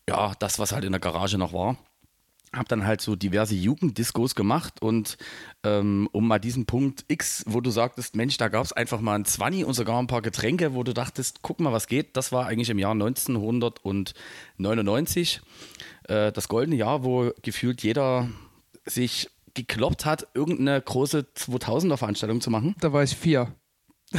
ja, 0.08 0.32
das, 0.38 0.58
was 0.58 0.72
halt 0.72 0.84
in 0.84 0.92
der 0.92 1.00
Garage 1.00 1.38
noch 1.38 1.52
war 1.52 1.76
habe 2.56 2.68
dann 2.68 2.86
halt 2.86 3.00
so 3.00 3.16
diverse 3.16 3.54
Jugenddiscos 3.54 4.34
gemacht 4.34 4.82
und 4.82 5.16
ähm, 5.62 6.08
um 6.12 6.28
mal 6.28 6.38
diesen 6.38 6.66
Punkt 6.66 7.06
X, 7.08 7.44
wo 7.46 7.60
du 7.60 7.70
sagtest, 7.70 8.16
Mensch, 8.16 8.36
da 8.36 8.48
gab 8.48 8.64
es 8.64 8.72
einfach 8.72 9.00
mal 9.00 9.14
ein 9.14 9.24
Zwanni 9.24 9.62
und 9.64 9.74
sogar 9.74 9.98
ein 9.98 10.06
paar 10.06 10.22
Getränke, 10.22 10.74
wo 10.74 10.82
du 10.82 10.94
dachtest, 10.94 11.42
guck 11.42 11.60
mal, 11.60 11.72
was 11.72 11.86
geht. 11.86 12.16
Das 12.16 12.32
war 12.32 12.46
eigentlich 12.46 12.70
im 12.70 12.78
Jahr 12.78 12.92
1999, 12.92 15.42
äh, 16.04 16.32
das 16.32 16.48
goldene 16.48 16.76
Jahr, 16.76 17.04
wo 17.04 17.30
gefühlt 17.42 17.82
jeder 17.82 18.30
sich 18.84 19.28
gekloppt 19.54 20.04
hat, 20.04 20.26
irgendeine 20.34 20.80
große 20.80 21.26
2000er-Veranstaltung 21.36 22.40
zu 22.40 22.50
machen. 22.50 22.74
Da 22.80 22.92
war 22.92 23.04
ich 23.04 23.16
vier. 23.16 23.54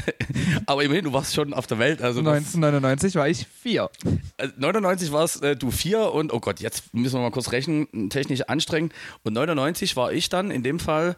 Aber 0.66 0.84
immerhin, 0.84 1.06
du 1.06 1.14
warst 1.14 1.34
schon 1.34 1.54
auf 1.54 1.68
der 1.68 1.80
Welt. 1.80 2.02
Also 2.02 2.20
1999 2.20 3.16
war 3.16 3.28
ich 3.28 3.48
vier. 3.48 3.90
99 4.58 5.12
warst 5.12 5.44
äh, 5.44 5.56
du 5.56 5.72
vier 5.72 6.12
und, 6.12 6.34
oh 6.34 6.40
Gott, 6.40 6.60
jetzt 6.60 6.94
müssen 6.94 7.16
wir 7.16 7.22
mal 7.22 7.32
kurz 7.32 7.52
rechnen, 7.52 8.10
technisch 8.10 8.42
anstrengend. 8.42 8.94
Und 9.24 9.34
99 9.34 9.96
war 9.96 10.12
ich 10.12 10.30
dann 10.30 10.52
in 10.52 10.64
dem 10.64 10.80
Fall 10.80 11.16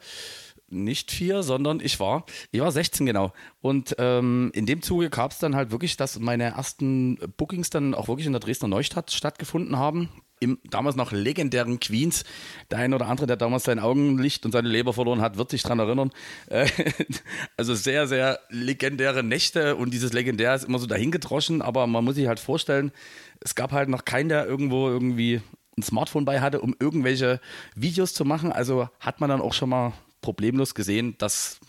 nicht 0.69 1.11
vier, 1.11 1.43
sondern 1.43 1.79
ich 1.79 1.99
war, 1.99 2.25
ich 2.51 2.59
war 2.59 2.71
16 2.71 3.05
genau. 3.05 3.31
Und 3.61 3.95
ähm, 3.99 4.51
in 4.53 4.65
dem 4.65 4.81
Zuge 4.81 5.09
gab 5.09 5.31
es 5.31 5.39
dann 5.39 5.55
halt 5.55 5.71
wirklich, 5.71 5.95
dass 5.95 6.19
meine 6.19 6.43
ersten 6.43 7.17
Bookings 7.37 7.69
dann 7.69 7.93
auch 7.93 8.07
wirklich 8.07 8.27
in 8.27 8.33
der 8.33 8.41
Dresdner 8.41 8.67
Neustadt 8.67 9.11
stattgefunden 9.11 9.77
haben 9.77 10.09
im 10.39 10.59
damals 10.69 10.95
noch 10.95 11.11
legendären 11.11 11.79
Queens. 11.79 12.23
Der 12.71 12.79
eine 12.79 12.95
oder 12.95 13.07
andere, 13.07 13.27
der 13.27 13.37
damals 13.37 13.63
sein 13.63 13.79
Augenlicht 13.79 14.45
und 14.45 14.51
seine 14.51 14.69
Leber 14.69 14.93
verloren 14.93 15.21
hat, 15.21 15.37
wird 15.37 15.49
sich 15.49 15.63
daran 15.63 15.79
erinnern. 15.79 16.11
Äh, 16.47 16.67
also 17.57 17.75
sehr, 17.75 18.07
sehr 18.07 18.39
legendäre 18.49 19.23
Nächte 19.23 19.75
und 19.75 19.93
dieses 19.93 20.13
Legendär 20.13 20.55
ist 20.55 20.65
immer 20.65 20.79
so 20.79 20.87
dahingedroschen, 20.87 21.61
aber 21.61 21.87
man 21.87 22.03
muss 22.03 22.15
sich 22.15 22.27
halt 22.27 22.39
vorstellen, 22.39 22.91
es 23.39 23.55
gab 23.55 23.71
halt 23.71 23.89
noch 23.89 24.05
keinen, 24.05 24.29
der 24.29 24.45
irgendwo 24.45 24.87
irgendwie 24.87 25.41
ein 25.77 25.83
Smartphone 25.83 26.25
bei 26.25 26.41
hatte, 26.41 26.61
um 26.61 26.75
irgendwelche 26.79 27.39
Videos 27.75 28.13
zu 28.13 28.25
machen. 28.25 28.51
Also 28.51 28.89
hat 28.99 29.21
man 29.21 29.29
dann 29.29 29.41
auch 29.41 29.53
schon 29.53 29.69
mal 29.69 29.93
problemlos 30.21 30.75
gesehen, 30.75 31.15
dass, 31.17 31.59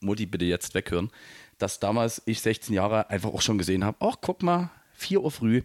Mutti 0.00 0.26
bitte 0.26 0.44
jetzt 0.44 0.74
weghören, 0.74 1.10
dass 1.58 1.80
damals 1.80 2.22
ich 2.26 2.40
16 2.40 2.74
Jahre 2.74 3.10
einfach 3.10 3.30
auch 3.30 3.42
schon 3.42 3.58
gesehen 3.58 3.84
habe, 3.84 3.96
ach 4.00 4.16
guck 4.20 4.42
mal, 4.42 4.70
4 4.94 5.22
Uhr 5.22 5.30
früh, 5.30 5.62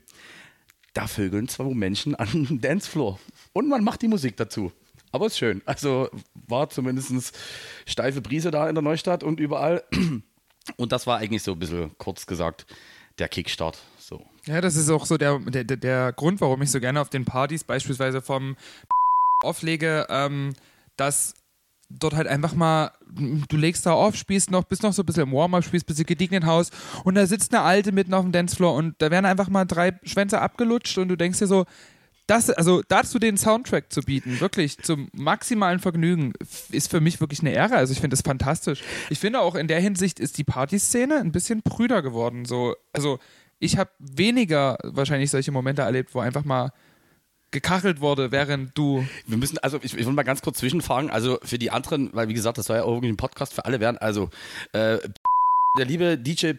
da 0.93 1.07
vögeln 1.07 1.47
zwei 1.47 1.73
Menschen 1.73 2.15
an 2.15 2.29
dem 2.31 2.61
Dancefloor. 2.61 3.19
Und 3.53 3.67
man 3.69 3.83
macht 3.83 4.01
die 4.01 4.07
Musik 4.07 4.37
dazu. 4.37 4.71
Aber 5.11 5.27
ist 5.27 5.37
schön. 5.37 5.61
Also 5.65 6.09
war 6.47 6.69
zumindest 6.69 7.37
steife 7.85 8.21
Brise 8.21 8.51
da 8.51 8.67
in 8.69 8.75
der 8.75 8.81
Neustadt 8.81 9.23
und 9.23 9.39
überall. 9.39 9.83
Und 10.77 10.91
das 10.91 11.07
war 11.07 11.17
eigentlich 11.17 11.41
so 11.41 11.53
ein 11.53 11.59
bisschen 11.59 11.97
kurz 11.97 12.27
gesagt 12.27 12.67
der 13.17 13.27
Kickstart. 13.27 13.79
So. 13.97 14.23
Ja, 14.45 14.61
das 14.61 14.75
ist 14.75 14.89
auch 14.91 15.07
so 15.07 15.17
der, 15.17 15.39
der, 15.39 15.63
der 15.63 16.13
Grund, 16.13 16.39
warum 16.39 16.61
ich 16.61 16.69
so 16.69 16.79
gerne 16.79 17.01
auf 17.01 17.09
den 17.09 17.25
Partys 17.25 17.63
beispielsweise 17.63 18.21
vom 18.21 18.55
auflege, 19.41 20.05
ähm, 20.09 20.53
dass 20.97 21.33
dort 21.99 22.15
halt 22.15 22.27
einfach 22.27 22.53
mal, 22.53 22.91
du 23.09 23.57
legst 23.57 23.85
da 23.85 23.93
auf, 23.93 24.15
spielst 24.15 24.51
noch, 24.51 24.63
bist 24.63 24.83
noch 24.83 24.93
so 24.93 25.03
ein 25.03 25.05
bisschen 25.05 25.23
im 25.23 25.33
Warm-up, 25.33 25.63
spielst 25.63 25.85
ein 25.85 25.93
bisschen 25.93 26.05
gediegenen 26.05 26.45
Haus 26.45 26.69
und 27.03 27.15
da 27.15 27.25
sitzt 27.25 27.53
eine 27.53 27.63
Alte 27.63 27.91
mitten 27.91 28.13
auf 28.13 28.23
dem 28.23 28.31
Dancefloor 28.31 28.73
und 28.75 28.95
da 28.99 29.11
werden 29.11 29.25
einfach 29.25 29.49
mal 29.49 29.65
drei 29.65 29.99
Schwänze 30.03 30.41
abgelutscht 30.41 30.97
und 30.97 31.07
du 31.07 31.15
denkst 31.15 31.39
dir 31.39 31.47
so, 31.47 31.65
das, 32.27 32.49
also 32.49 32.81
dazu 32.87 33.19
den 33.19 33.37
Soundtrack 33.37 33.91
zu 33.91 34.01
bieten, 34.01 34.39
wirklich 34.39 34.77
zum 34.79 35.09
maximalen 35.11 35.79
Vergnügen, 35.79 36.33
ist 36.69 36.89
für 36.89 37.01
mich 37.01 37.19
wirklich 37.19 37.41
eine 37.41 37.51
Ehre. 37.51 37.75
Also 37.75 37.91
ich 37.91 37.99
finde 37.99 38.15
das 38.15 38.21
fantastisch. 38.21 38.83
Ich 39.09 39.19
finde 39.19 39.41
auch 39.41 39.55
in 39.55 39.67
der 39.67 39.81
Hinsicht 39.81 40.19
ist 40.19 40.37
die 40.37 40.45
Partyszene 40.45 41.17
ein 41.17 41.33
bisschen 41.33 41.61
prüder 41.61 42.01
geworden. 42.01 42.45
So, 42.45 42.75
also 42.93 43.19
ich 43.59 43.77
habe 43.77 43.89
weniger 43.99 44.77
wahrscheinlich 44.83 45.29
solche 45.29 45.51
Momente 45.51 45.81
erlebt, 45.81 46.15
wo 46.15 46.19
einfach 46.19 46.45
mal 46.45 46.71
gekachelt 47.51 48.01
wurde, 48.01 48.31
während 48.31 48.77
du. 48.77 49.05
Wir 49.27 49.37
müssen, 49.37 49.57
also 49.59 49.79
ich, 49.81 49.97
ich 49.97 50.05
will 50.05 50.13
mal 50.13 50.23
ganz 50.23 50.41
kurz 50.41 50.57
zwischenfragen, 50.59 51.09
also 51.09 51.39
für 51.43 51.59
die 51.59 51.71
anderen, 51.71 52.09
weil 52.13 52.27
wie 52.27 52.33
gesagt, 52.33 52.57
das 52.57 52.67
soll 52.67 52.77
ja 52.77 52.83
auch 52.83 52.93
irgendwie 52.93 53.09
ein 53.09 53.17
Podcast 53.17 53.53
für 53.53 53.65
alle 53.65 53.79
werden, 53.79 53.97
also 53.97 54.29
äh, 54.73 54.97
der 55.77 55.85
liebe 55.85 56.17
DJ 56.17 56.53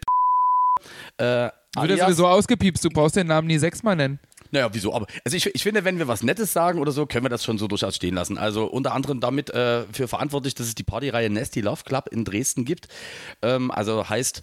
äh, 1.19 1.51
wird 1.75 1.99
ja 1.99 2.05
sowieso 2.07 2.27
ausgepiepst, 2.27 2.85
du 2.85 2.91
brauchst 2.91 3.17
den 3.17 3.27
Namen 3.27 3.47
nie 3.47 3.59
sechsmal 3.59 3.97
nennen. 3.97 4.19
Naja, 4.51 4.69
wieso? 4.73 4.93
Aber 4.93 5.07
also 5.25 5.37
ich, 5.37 5.47
ich 5.47 5.63
finde, 5.63 5.85
wenn 5.85 5.99
wir 5.99 6.09
was 6.09 6.23
Nettes 6.23 6.53
sagen 6.53 6.79
oder 6.79 6.93
so, 6.93 7.07
können 7.07 7.25
wir 7.25 7.31
das 7.31 7.43
schon 7.43 7.57
so 7.57 7.67
durchaus 7.69 7.97
stehen 7.97 8.15
lassen. 8.15 8.37
Also 8.37 8.67
unter 8.67 8.93
anderem 8.93 9.19
damit 9.19 9.49
äh, 9.49 9.85
für 9.91 10.09
verantwortlich, 10.09 10.55
dass 10.55 10.67
es 10.67 10.75
die 10.75 10.83
Partyreihe 10.83 11.31
Nasty 11.31 11.63
Love 11.63 11.85
Club 11.85 12.09
in 12.11 12.27
Dresden 12.27 12.67
gibt. 12.67 12.89
Ähm, 13.41 13.71
also 13.71 14.09
heißt, 14.11 14.43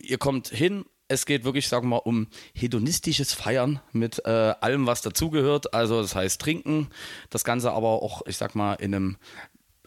ihr 0.00 0.18
kommt 0.18 0.48
hin, 0.48 0.84
es 1.10 1.26
geht 1.26 1.44
wirklich, 1.44 1.66
sagen 1.66 1.86
wir 1.86 1.96
mal, 1.96 2.02
um 2.04 2.28
hedonistisches 2.54 3.34
Feiern 3.34 3.80
mit 3.92 4.24
äh, 4.24 4.54
allem, 4.60 4.86
was 4.86 5.02
dazugehört. 5.02 5.74
Also 5.74 6.00
das 6.00 6.14
heißt 6.14 6.40
trinken, 6.40 6.88
das 7.30 7.42
Ganze 7.42 7.72
aber 7.72 7.88
auch, 7.88 8.22
ich 8.26 8.36
sag 8.36 8.54
mal, 8.54 8.74
in 8.74 8.94
einem 8.94 9.16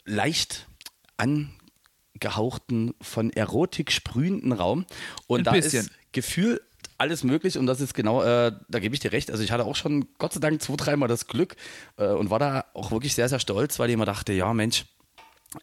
leicht 0.03 0.67
angehauchten, 1.15 2.93
von 3.01 3.31
Erotik 3.31 3.93
sprühenden 3.93 4.51
Raum. 4.51 4.85
Und 5.27 5.39
Ein 5.39 5.43
da 5.45 5.51
bisschen. 5.53 5.85
ist 5.85 5.91
Gefühl 6.11 6.61
alles 6.97 7.23
möglich 7.23 7.57
und 7.57 7.65
das 7.67 7.79
ist 7.81 7.93
genau, 7.93 8.21
äh, 8.21 8.51
da 8.67 8.79
gebe 8.79 8.93
ich 8.93 8.99
dir 8.99 9.13
recht. 9.13 9.31
Also 9.31 9.43
ich 9.43 9.51
hatte 9.51 9.65
auch 9.65 9.77
schon 9.77 10.07
Gott 10.17 10.33
sei 10.33 10.41
Dank 10.41 10.61
zwei, 10.61 10.75
dreimal 10.75 11.07
das 11.07 11.27
Glück 11.27 11.55
äh, 11.97 12.07
und 12.07 12.29
war 12.29 12.39
da 12.39 12.65
auch 12.73 12.91
wirklich 12.91 13.15
sehr, 13.15 13.29
sehr 13.29 13.39
stolz, 13.39 13.79
weil 13.79 13.89
ich 13.89 13.93
immer 13.93 14.05
dachte, 14.05 14.33
ja 14.33 14.53
Mensch, 14.53 14.85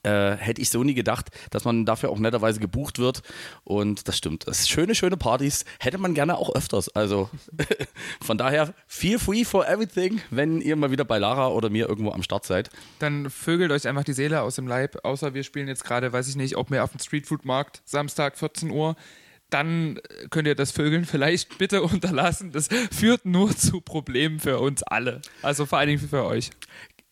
äh, 0.03 0.33
hätte 0.37 0.61
ich 0.61 0.71
so 0.71 0.83
nie 0.83 0.95
gedacht, 0.95 1.31
dass 1.51 1.65
man 1.65 1.85
dafür 1.85 2.11
auch 2.11 2.19
netterweise 2.19 2.61
gebucht 2.61 2.99
wird. 2.99 3.23
Und 3.65 4.09
das 4.09 4.17
stimmt. 4.17 4.47
Das 4.47 4.69
schöne, 4.69 4.95
schöne 4.95 5.17
Partys. 5.17 5.65
Hätte 5.79 5.99
man 5.99 6.15
gerne 6.15 6.37
auch 6.37 6.55
öfters. 6.55 6.89
Also 6.91 7.31
von 8.21 8.39
daher, 8.39 8.75
feel 8.87 9.19
free 9.19 9.45
for 9.45 9.67
everything, 9.69 10.21
wenn 10.31 10.61
ihr 10.61 10.77
mal 10.77 10.91
wieder 10.91 11.05
bei 11.05 11.19
Lara 11.19 11.49
oder 11.49 11.71
mir 11.71 11.89
irgendwo 11.89 12.13
am 12.13 12.23
Start 12.23 12.47
seid. 12.47 12.71
Dann 12.99 13.31
vögelt 13.31 13.73
euch 13.73 13.87
einfach 13.89 14.05
die 14.05 14.13
Seele 14.13 14.43
aus 14.43 14.57
dem 14.57 14.67
Leib. 14.67 15.05
Außer 15.05 15.35
wir 15.35 15.43
spielen 15.43 15.69
jetzt 15.69 15.85
gerade, 15.85 16.13
weiß 16.13 16.29
ich 16.29 16.37
nicht, 16.37 16.57
ob 16.57 16.71
mehr 16.71 16.85
auf 16.85 16.93
dem 16.93 17.01
Streetfood-Markt, 17.01 17.83
Samstag 17.85 18.39
14 18.39 18.71
Uhr 18.71 18.97
dann 19.51 19.99
könnt 20.31 20.47
ihr 20.47 20.55
das 20.55 20.71
Vögeln 20.71 21.05
vielleicht 21.07 21.59
bitte 21.59 21.83
unterlassen. 21.83 22.53
Das 22.53 22.69
führt 22.93 23.25
nur 23.27 23.57
zu 23.57 23.81
Problemen 23.81 24.39
für 24.39 24.61
uns 24.61 24.83
alle. 24.83 25.21
Also 25.43 25.67
vor 25.67 25.79
allen 25.79 25.89
Dingen 25.89 26.09
für 26.09 26.25
euch. 26.25 26.51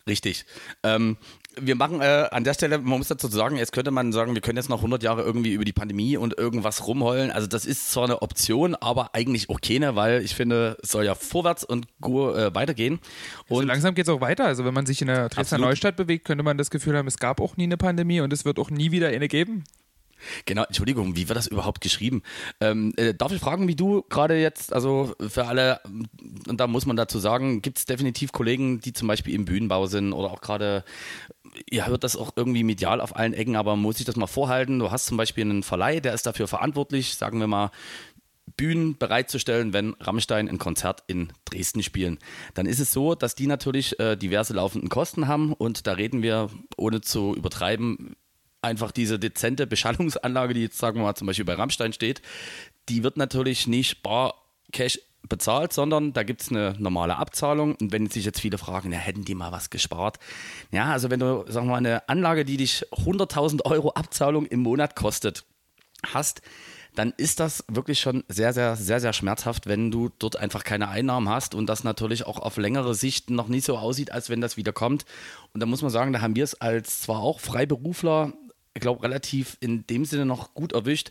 Richtig. 0.06 0.46
Ähm, 0.82 1.18
wir 1.60 1.74
machen 1.76 2.00
äh, 2.00 2.28
an 2.30 2.44
der 2.44 2.54
Stelle, 2.54 2.78
man 2.78 2.98
muss 2.98 3.08
dazu 3.08 3.28
sagen, 3.28 3.56
jetzt 3.56 3.72
könnte 3.72 3.90
man 3.90 4.12
sagen, 4.12 4.34
wir 4.34 4.40
können 4.40 4.56
jetzt 4.56 4.68
noch 4.68 4.78
100 4.78 5.02
Jahre 5.02 5.22
irgendwie 5.22 5.52
über 5.52 5.64
die 5.64 5.72
Pandemie 5.72 6.16
und 6.16 6.38
irgendwas 6.38 6.86
rumheulen. 6.86 7.30
Also 7.30 7.46
das 7.46 7.66
ist 7.66 7.90
zwar 7.90 8.04
eine 8.04 8.22
Option, 8.22 8.74
aber 8.74 9.14
eigentlich 9.14 9.50
auch 9.50 9.60
keine, 9.60 9.96
weil 9.96 10.22
ich 10.22 10.34
finde, 10.34 10.76
es 10.82 10.90
soll 10.90 11.04
ja 11.04 11.14
vorwärts 11.14 11.64
und 11.64 11.86
äh, 11.86 12.54
weitergehen. 12.54 13.00
Und 13.48 13.62
so 13.62 13.66
langsam 13.68 13.94
geht 13.94 14.06
es 14.06 14.08
auch 14.08 14.20
weiter. 14.20 14.44
Also 14.44 14.64
wenn 14.64 14.74
man 14.74 14.86
sich 14.86 15.00
in 15.00 15.08
der 15.08 15.28
Dresdner 15.28 15.58
Neustadt 15.58 15.96
bewegt, 15.96 16.24
könnte 16.24 16.44
man 16.44 16.58
das 16.58 16.70
Gefühl 16.70 16.96
haben, 16.96 17.08
es 17.08 17.18
gab 17.18 17.40
auch 17.40 17.56
nie 17.56 17.64
eine 17.64 17.76
Pandemie 17.76 18.20
und 18.20 18.32
es 18.32 18.44
wird 18.44 18.58
auch 18.58 18.70
nie 18.70 18.90
wieder 18.90 19.08
eine 19.08 19.28
geben. 19.28 19.64
Genau, 20.46 20.64
Entschuldigung, 20.64 21.16
wie 21.16 21.28
wird 21.28 21.36
das 21.36 21.46
überhaupt 21.46 21.80
geschrieben? 21.80 22.22
Ähm, 22.60 22.92
äh, 22.96 23.14
darf 23.14 23.32
ich 23.32 23.40
fragen, 23.40 23.68
wie 23.68 23.76
du 23.76 24.02
gerade 24.08 24.40
jetzt, 24.40 24.72
also 24.72 25.14
für 25.20 25.46
alle, 25.46 25.80
und 26.48 26.58
da 26.58 26.66
muss 26.66 26.86
man 26.86 26.96
dazu 26.96 27.18
sagen, 27.18 27.62
gibt 27.62 27.78
es 27.78 27.84
definitiv 27.84 28.32
Kollegen, 28.32 28.80
die 28.80 28.92
zum 28.92 29.08
Beispiel 29.08 29.34
im 29.34 29.44
Bühnenbau 29.44 29.86
sind 29.86 30.12
oder 30.12 30.30
auch 30.30 30.40
gerade, 30.40 30.84
ihr 31.70 31.86
hört 31.86 32.04
das 32.04 32.16
auch 32.16 32.32
irgendwie 32.36 32.64
medial 32.64 33.00
auf 33.00 33.16
allen 33.16 33.34
Ecken, 33.34 33.56
aber 33.56 33.76
muss 33.76 33.98
ich 33.98 34.04
das 34.04 34.16
mal 34.16 34.26
vorhalten? 34.26 34.78
Du 34.78 34.90
hast 34.90 35.06
zum 35.06 35.16
Beispiel 35.16 35.44
einen 35.44 35.62
Verleih, 35.62 36.00
der 36.00 36.14
ist 36.14 36.26
dafür 36.26 36.48
verantwortlich, 36.48 37.14
sagen 37.14 37.40
wir 37.40 37.46
mal, 37.46 37.70
Bühnen 38.56 38.96
bereitzustellen, 38.96 39.72
wenn 39.72 39.94
Rammstein 40.00 40.48
ein 40.48 40.58
Konzert 40.58 41.04
in 41.06 41.32
Dresden 41.44 41.82
spielen. 41.82 42.18
Dann 42.54 42.66
ist 42.66 42.80
es 42.80 42.92
so, 42.92 43.14
dass 43.14 43.34
die 43.34 43.46
natürlich 43.46 43.98
äh, 44.00 44.16
diverse 44.16 44.54
laufenden 44.54 44.88
Kosten 44.88 45.28
haben 45.28 45.52
und 45.52 45.86
da 45.86 45.92
reden 45.92 46.22
wir, 46.22 46.50
ohne 46.76 47.00
zu 47.00 47.34
übertreiben, 47.34 48.16
einfach 48.62 48.90
diese 48.90 49.18
dezente 49.18 49.66
Beschallungsanlage, 49.66 50.54
die 50.54 50.62
jetzt 50.62 50.78
sagen 50.78 50.98
wir 50.98 51.04
mal 51.04 51.14
zum 51.14 51.26
Beispiel 51.26 51.44
bei 51.44 51.54
Rammstein 51.54 51.92
steht, 51.92 52.22
die 52.88 53.02
wird 53.04 53.16
natürlich 53.16 53.66
nicht 53.66 54.02
bar 54.02 54.34
Cash 54.72 55.00
bezahlt, 55.28 55.72
sondern 55.72 56.12
da 56.12 56.22
gibt 56.22 56.42
es 56.42 56.50
eine 56.50 56.74
normale 56.78 57.16
Abzahlung. 57.16 57.74
Und 57.76 57.92
wenn 57.92 58.08
sich 58.08 58.24
jetzt 58.24 58.40
viele 58.40 58.58
fragen, 58.58 58.92
ja, 58.92 58.98
hätten 58.98 59.24
die 59.24 59.34
mal 59.34 59.52
was 59.52 59.70
gespart? 59.70 60.18
Ja, 60.70 60.92
also 60.92 61.10
wenn 61.10 61.20
du, 61.20 61.44
sagen 61.48 61.66
wir 61.66 61.72
mal, 61.72 61.76
eine 61.78 62.08
Anlage, 62.08 62.44
die 62.44 62.56
dich 62.56 62.86
100.000 62.92 63.64
Euro 63.64 63.90
Abzahlung 63.90 64.46
im 64.46 64.60
Monat 64.60 64.96
kostet, 64.96 65.44
hast, 66.06 66.42
dann 66.94 67.12
ist 67.16 67.38
das 67.38 67.64
wirklich 67.68 68.00
schon 68.00 68.24
sehr, 68.28 68.52
sehr, 68.52 68.74
sehr, 68.74 69.00
sehr 69.00 69.12
schmerzhaft, 69.12 69.66
wenn 69.66 69.90
du 69.90 70.10
dort 70.18 70.36
einfach 70.36 70.64
keine 70.64 70.88
Einnahmen 70.88 71.28
hast 71.28 71.54
und 71.54 71.66
das 71.66 71.84
natürlich 71.84 72.26
auch 72.26 72.38
auf 72.38 72.56
längere 72.56 72.94
Sicht 72.94 73.30
noch 73.30 73.48
nicht 73.48 73.64
so 73.64 73.78
aussieht, 73.78 74.10
als 74.10 74.30
wenn 74.30 74.40
das 74.40 74.56
wieder 74.56 74.72
kommt. 74.72 75.04
Und 75.52 75.60
da 75.60 75.66
muss 75.66 75.82
man 75.82 75.90
sagen, 75.90 76.12
da 76.12 76.20
haben 76.20 76.34
wir 76.34 76.44
es 76.44 76.60
als 76.60 77.02
zwar 77.02 77.20
auch 77.20 77.40
Freiberufler 77.40 78.32
ich 78.78 78.80
glaube, 78.80 79.02
relativ 79.02 79.56
in 79.58 79.84
dem 79.88 80.04
Sinne 80.04 80.24
noch 80.24 80.54
gut 80.54 80.72
erwischt. 80.72 81.10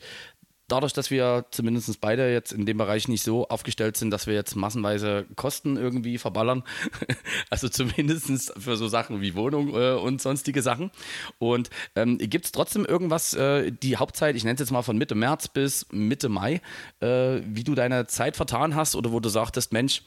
Dadurch, 0.69 0.91
dass 0.91 1.12
wir 1.12 1.45
zumindest 1.51 2.01
beide 2.01 2.31
jetzt 2.31 2.51
in 2.51 2.65
dem 2.65 2.77
Bereich 2.77 3.07
nicht 3.07 3.24
so 3.24 3.47
aufgestellt 3.47 3.95
sind, 3.95 4.12
dass 4.12 4.27
wir 4.27 4.33
jetzt 4.33 4.55
massenweise 4.55 5.25
Kosten 5.36 5.77
irgendwie 5.77 6.17
verballern. 6.17 6.63
also 7.50 7.69
zumindest 7.69 8.53
für 8.59 8.75
so 8.75 8.89
Sachen 8.89 9.21
wie 9.21 9.36
Wohnung 9.36 9.74
äh, 9.74 9.93
und 9.93 10.21
sonstige 10.21 10.62
Sachen. 10.62 10.91
Und 11.39 11.69
ähm, 11.95 12.17
gibt 12.17 12.45
es 12.45 12.51
trotzdem 12.51 12.86
irgendwas, 12.86 13.33
äh, 13.33 13.71
die 13.71 13.95
Hauptzeit, 13.95 14.36
ich 14.36 14.43
nenne 14.43 14.55
es 14.55 14.59
jetzt 14.59 14.71
mal 14.71 14.81
von 14.81 14.97
Mitte 14.97 15.15
März 15.15 15.47
bis 15.47 15.86
Mitte 15.91 16.27
Mai, 16.27 16.62
äh, 17.00 17.39
wie 17.45 17.63
du 17.63 17.74
deine 17.74 18.07
Zeit 18.07 18.36
vertan 18.36 18.75
hast 18.75 18.95
oder 18.95 19.13
wo 19.13 19.21
du 19.21 19.29
sagtest, 19.29 19.71
Mensch, 19.71 20.03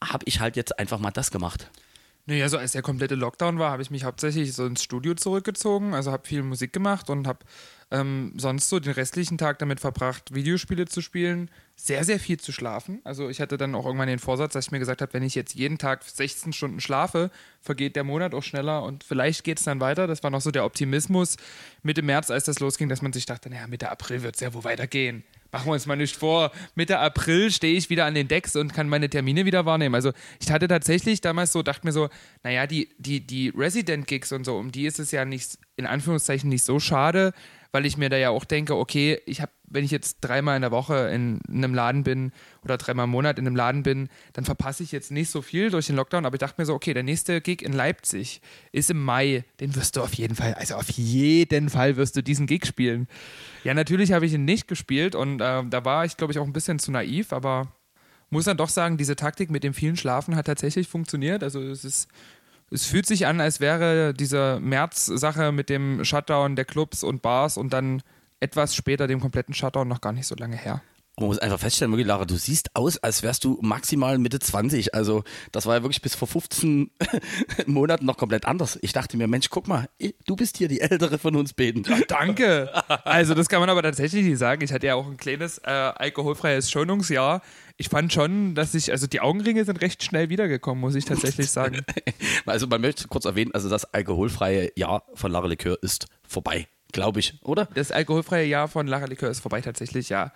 habe 0.00 0.24
ich 0.26 0.38
halt 0.38 0.54
jetzt 0.56 0.78
einfach 0.78 1.00
mal 1.00 1.10
das 1.10 1.30
gemacht? 1.30 1.70
Naja, 2.26 2.48
so 2.48 2.56
als 2.56 2.72
der 2.72 2.82
komplette 2.82 3.16
Lockdown 3.16 3.58
war, 3.58 3.70
habe 3.70 3.82
ich 3.82 3.90
mich 3.90 4.04
hauptsächlich 4.04 4.54
so 4.54 4.64
ins 4.64 4.82
Studio 4.82 5.14
zurückgezogen, 5.14 5.92
also 5.92 6.10
habe 6.10 6.26
viel 6.26 6.42
Musik 6.42 6.72
gemacht 6.72 7.10
und 7.10 7.26
habe 7.26 7.40
ähm, 7.94 8.32
sonst 8.36 8.68
so 8.68 8.80
den 8.80 8.92
restlichen 8.92 9.38
Tag 9.38 9.60
damit 9.60 9.78
verbracht, 9.78 10.34
Videospiele 10.34 10.86
zu 10.86 11.00
spielen, 11.00 11.48
sehr, 11.76 12.02
sehr 12.04 12.18
viel 12.18 12.40
zu 12.40 12.50
schlafen. 12.50 13.00
Also 13.04 13.28
ich 13.28 13.40
hatte 13.40 13.56
dann 13.56 13.74
auch 13.76 13.86
irgendwann 13.86 14.08
den 14.08 14.18
Vorsatz, 14.18 14.52
dass 14.52 14.66
ich 14.66 14.72
mir 14.72 14.80
gesagt 14.80 15.00
habe, 15.00 15.12
wenn 15.12 15.22
ich 15.22 15.36
jetzt 15.36 15.54
jeden 15.54 15.78
Tag 15.78 16.02
16 16.02 16.52
Stunden 16.52 16.80
schlafe, 16.80 17.30
vergeht 17.60 17.94
der 17.94 18.02
Monat 18.02 18.34
auch 18.34 18.42
schneller 18.42 18.82
und 18.82 19.04
vielleicht 19.04 19.44
geht 19.44 19.58
es 19.58 19.64
dann 19.64 19.78
weiter. 19.78 20.08
Das 20.08 20.24
war 20.24 20.30
noch 20.30 20.40
so 20.40 20.50
der 20.50 20.64
Optimismus 20.64 21.36
Mitte 21.84 22.02
März, 22.02 22.32
als 22.32 22.44
das 22.44 22.58
losging, 22.58 22.88
dass 22.88 23.00
man 23.00 23.12
sich 23.12 23.26
dachte, 23.26 23.48
naja, 23.48 23.68
Mitte 23.68 23.88
April 23.90 24.22
wird 24.22 24.34
es 24.34 24.40
ja 24.40 24.52
wohl 24.52 24.64
weitergehen 24.64 25.22
machen 25.54 25.68
wir 25.68 25.74
uns 25.74 25.86
mal 25.86 25.94
nicht 25.94 26.16
vor, 26.16 26.50
Mitte 26.74 26.98
April 26.98 27.48
stehe 27.52 27.76
ich 27.76 27.88
wieder 27.88 28.06
an 28.06 28.14
den 28.16 28.26
Decks 28.26 28.56
und 28.56 28.74
kann 28.74 28.88
meine 28.88 29.08
Termine 29.08 29.44
wieder 29.44 29.64
wahrnehmen. 29.64 29.94
Also 29.94 30.10
ich 30.40 30.50
hatte 30.50 30.66
tatsächlich 30.66 31.20
damals 31.20 31.52
so, 31.52 31.62
dachte 31.62 31.86
mir 31.86 31.92
so, 31.92 32.08
naja, 32.42 32.66
die, 32.66 32.88
die, 32.98 33.20
die 33.20 33.50
Resident-Gigs 33.50 34.32
und 34.32 34.42
so, 34.42 34.56
um 34.56 34.72
die 34.72 34.84
ist 34.84 34.98
es 34.98 35.12
ja 35.12 35.24
nicht, 35.24 35.58
in 35.76 35.86
Anführungszeichen, 35.86 36.48
nicht 36.48 36.64
so 36.64 36.80
schade, 36.80 37.32
weil 37.74 37.86
ich 37.86 37.96
mir 37.96 38.08
da 38.08 38.16
ja 38.16 38.30
auch 38.30 38.44
denke, 38.44 38.76
okay, 38.76 39.20
ich 39.26 39.40
habe, 39.40 39.50
wenn 39.64 39.84
ich 39.84 39.90
jetzt 39.90 40.18
dreimal 40.20 40.54
in 40.54 40.62
der 40.62 40.70
Woche 40.70 41.10
in, 41.12 41.40
in 41.48 41.56
einem 41.56 41.74
Laden 41.74 42.04
bin 42.04 42.30
oder 42.62 42.78
dreimal 42.78 43.06
im 43.06 43.10
Monat 43.10 43.36
in 43.36 43.48
einem 43.48 43.56
Laden 43.56 43.82
bin, 43.82 44.10
dann 44.32 44.44
verpasse 44.44 44.84
ich 44.84 44.92
jetzt 44.92 45.10
nicht 45.10 45.28
so 45.28 45.42
viel 45.42 45.70
durch 45.70 45.88
den 45.88 45.96
Lockdown, 45.96 46.24
aber 46.24 46.36
ich 46.36 46.38
dachte 46.38 46.60
mir 46.60 46.66
so, 46.66 46.74
okay, 46.74 46.94
der 46.94 47.02
nächste 47.02 47.40
Gig 47.40 47.62
in 47.62 47.72
Leipzig 47.72 48.40
ist 48.70 48.90
im 48.90 49.02
Mai, 49.02 49.42
den 49.58 49.74
wirst 49.74 49.96
du 49.96 50.02
auf 50.02 50.14
jeden 50.14 50.36
Fall, 50.36 50.54
also 50.54 50.76
auf 50.76 50.88
jeden 50.88 51.68
Fall 51.68 51.96
wirst 51.96 52.14
du 52.14 52.22
diesen 52.22 52.46
Gig 52.46 52.64
spielen. 52.64 53.08
Ja, 53.64 53.74
natürlich 53.74 54.12
habe 54.12 54.24
ich 54.24 54.34
ihn 54.34 54.44
nicht 54.44 54.68
gespielt 54.68 55.16
und 55.16 55.40
äh, 55.40 55.64
da 55.68 55.84
war 55.84 56.04
ich, 56.04 56.16
glaube 56.16 56.32
ich, 56.32 56.38
auch 56.38 56.46
ein 56.46 56.52
bisschen 56.52 56.78
zu 56.78 56.92
naiv, 56.92 57.32
aber 57.32 57.72
muss 58.30 58.44
dann 58.44 58.56
doch 58.56 58.68
sagen, 58.68 58.96
diese 58.96 59.16
Taktik 59.16 59.50
mit 59.50 59.64
dem 59.64 59.74
vielen 59.74 59.96
Schlafen 59.96 60.36
hat 60.36 60.46
tatsächlich 60.46 60.88
funktioniert. 60.88 61.42
Also 61.42 61.60
es 61.60 61.84
ist 61.84 62.08
es 62.70 62.86
fühlt 62.86 63.06
sich 63.06 63.26
an, 63.26 63.40
als 63.40 63.60
wäre 63.60 64.14
diese 64.14 64.58
März-Sache 64.60 65.52
mit 65.52 65.68
dem 65.68 66.04
Shutdown 66.04 66.56
der 66.56 66.64
Clubs 66.64 67.02
und 67.02 67.22
Bars 67.22 67.56
und 67.56 67.72
dann 67.72 68.02
etwas 68.40 68.74
später 68.74 69.06
dem 69.06 69.20
kompletten 69.20 69.54
Shutdown 69.54 69.88
noch 69.88 70.00
gar 70.00 70.12
nicht 70.12 70.26
so 70.26 70.34
lange 70.34 70.56
her. 70.56 70.82
Man 71.16 71.28
muss 71.28 71.38
einfach 71.38 71.60
feststellen, 71.60 71.92
wirklich, 71.92 72.08
Lara, 72.08 72.24
du 72.24 72.34
siehst 72.34 72.74
aus, 72.74 72.98
als 72.98 73.22
wärst 73.22 73.44
du 73.44 73.58
maximal 73.62 74.18
Mitte 74.18 74.40
20. 74.40 74.94
Also, 74.94 75.22
das 75.52 75.64
war 75.64 75.76
ja 75.76 75.82
wirklich 75.82 76.02
bis 76.02 76.16
vor 76.16 76.26
15 76.26 76.90
Monaten 77.66 78.04
noch 78.04 78.16
komplett 78.16 78.46
anders. 78.46 78.78
Ich 78.82 78.92
dachte 78.92 79.16
mir, 79.16 79.28
Mensch, 79.28 79.48
guck 79.48 79.68
mal, 79.68 79.88
du 80.26 80.34
bist 80.34 80.56
hier 80.56 80.66
die 80.66 80.80
Ältere 80.80 81.18
von 81.18 81.36
uns 81.36 81.52
beiden. 81.52 81.84
Ja, 81.84 81.98
danke. 82.08 82.72
Also, 83.04 83.34
das 83.34 83.48
kann 83.48 83.60
man 83.60 83.70
aber 83.70 83.82
tatsächlich 83.82 84.24
nicht 84.24 84.38
sagen. 84.38 84.62
Ich 84.62 84.72
hatte 84.72 84.88
ja 84.88 84.96
auch 84.96 85.06
ein 85.06 85.16
kleines 85.16 85.58
äh, 85.58 85.70
alkoholfreies 85.70 86.68
Schonungsjahr. 86.68 87.42
Ich 87.76 87.88
fand 87.88 88.12
schon, 88.12 88.56
dass 88.56 88.74
ich, 88.74 88.90
also 88.90 89.06
die 89.06 89.20
Augenringe 89.20 89.64
sind 89.64 89.80
recht 89.82 90.02
schnell 90.02 90.30
wiedergekommen, 90.30 90.80
muss 90.80 90.96
ich 90.96 91.04
tatsächlich 91.04 91.48
sagen. 91.48 91.82
also, 92.46 92.66
man 92.66 92.80
möchte 92.80 93.06
kurz 93.06 93.24
erwähnen, 93.24 93.52
also 93.54 93.68
das 93.68 93.84
alkoholfreie 93.94 94.72
Jahr 94.74 95.04
von 95.14 95.30
Lara 95.30 95.46
Likör 95.46 95.78
ist 95.80 96.06
vorbei, 96.26 96.66
glaube 96.90 97.20
ich, 97.20 97.38
oder? 97.42 97.66
Das 97.74 97.92
alkoholfreie 97.92 98.46
Jahr 98.46 98.66
von 98.66 98.88
Lara 98.88 99.06
Likör 99.06 99.30
ist 99.30 99.38
vorbei, 99.38 99.60
tatsächlich, 99.60 100.08
ja. 100.08 100.32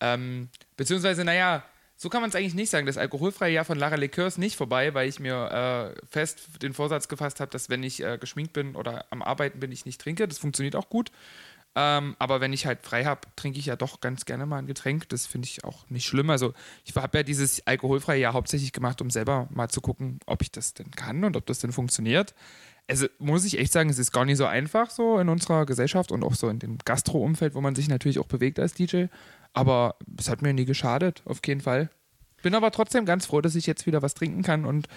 Ähm, 0.00 0.48
beziehungsweise, 0.76 1.24
naja, 1.24 1.62
so 1.96 2.08
kann 2.08 2.22
man 2.22 2.30
es 2.30 2.36
eigentlich 2.36 2.54
nicht 2.54 2.70
sagen. 2.70 2.86
Das 2.86 2.96
alkoholfreie 2.96 3.52
Jahr 3.52 3.66
von 3.66 3.78
Lara 3.78 3.96
Likör 3.96 4.26
ist 4.26 4.38
nicht 4.38 4.56
vorbei, 4.56 4.94
weil 4.94 5.08
ich 5.08 5.20
mir 5.20 5.94
äh, 5.94 6.06
fest 6.08 6.62
den 6.62 6.72
Vorsatz 6.72 7.08
gefasst 7.08 7.40
habe, 7.40 7.50
dass 7.50 7.68
wenn 7.68 7.82
ich 7.82 8.02
äh, 8.02 8.16
geschminkt 8.18 8.54
bin 8.54 8.74
oder 8.74 9.04
am 9.10 9.22
Arbeiten 9.22 9.60
bin, 9.60 9.70
ich 9.70 9.84
nicht 9.84 10.00
trinke. 10.00 10.26
Das 10.26 10.38
funktioniert 10.38 10.76
auch 10.76 10.88
gut. 10.88 11.10
Ähm, 11.76 12.16
aber 12.18 12.40
wenn 12.40 12.52
ich 12.52 12.66
halt 12.66 12.82
frei 12.82 13.04
habe, 13.04 13.20
trinke 13.36 13.58
ich 13.58 13.66
ja 13.66 13.76
doch 13.76 14.00
ganz 14.00 14.24
gerne 14.24 14.46
mal 14.46 14.58
ein 14.58 14.66
Getränk. 14.66 15.08
Das 15.10 15.26
finde 15.26 15.46
ich 15.46 15.62
auch 15.64 15.88
nicht 15.88 16.06
schlimm. 16.06 16.30
Also 16.30 16.52
ich 16.84 16.94
habe 16.96 17.18
ja 17.18 17.22
dieses 17.22 17.66
alkoholfreie 17.66 18.20
Jahr 18.20 18.32
hauptsächlich 18.32 18.72
gemacht, 18.72 19.00
um 19.02 19.10
selber 19.10 19.46
mal 19.50 19.68
zu 19.68 19.80
gucken, 19.80 20.20
ob 20.26 20.42
ich 20.42 20.50
das 20.50 20.74
denn 20.74 20.90
kann 20.90 21.22
und 21.22 21.36
ob 21.36 21.46
das 21.46 21.58
denn 21.60 21.70
funktioniert. 21.70 22.34
Also 22.88 23.06
muss 23.18 23.44
ich 23.44 23.58
echt 23.58 23.72
sagen, 23.72 23.88
es 23.88 23.98
ist 24.00 24.10
gar 24.10 24.24
nicht 24.24 24.38
so 24.38 24.46
einfach 24.46 24.90
so 24.90 25.18
in 25.18 25.28
unserer 25.28 25.64
Gesellschaft 25.64 26.10
und 26.10 26.24
auch 26.24 26.34
so 26.34 26.48
in 26.48 26.58
dem 26.58 26.78
Gastro-Umfeld, 26.84 27.54
wo 27.54 27.60
man 27.60 27.76
sich 27.76 27.88
natürlich 27.88 28.18
auch 28.18 28.26
bewegt 28.26 28.58
als 28.58 28.74
DJ. 28.74 29.04
Aber 29.52 29.96
es 30.18 30.28
hat 30.28 30.42
mir 30.42 30.52
nie 30.52 30.64
geschadet, 30.64 31.22
auf 31.24 31.40
jeden 31.46 31.60
Fall. 31.60 31.90
Bin 32.42 32.54
aber 32.54 32.70
trotzdem 32.70 33.04
ganz 33.04 33.26
froh, 33.26 33.40
dass 33.40 33.54
ich 33.54 33.66
jetzt 33.66 33.86
wieder 33.86 34.02
was 34.02 34.14
trinken 34.14 34.42
kann 34.42 34.64
und 34.64 34.88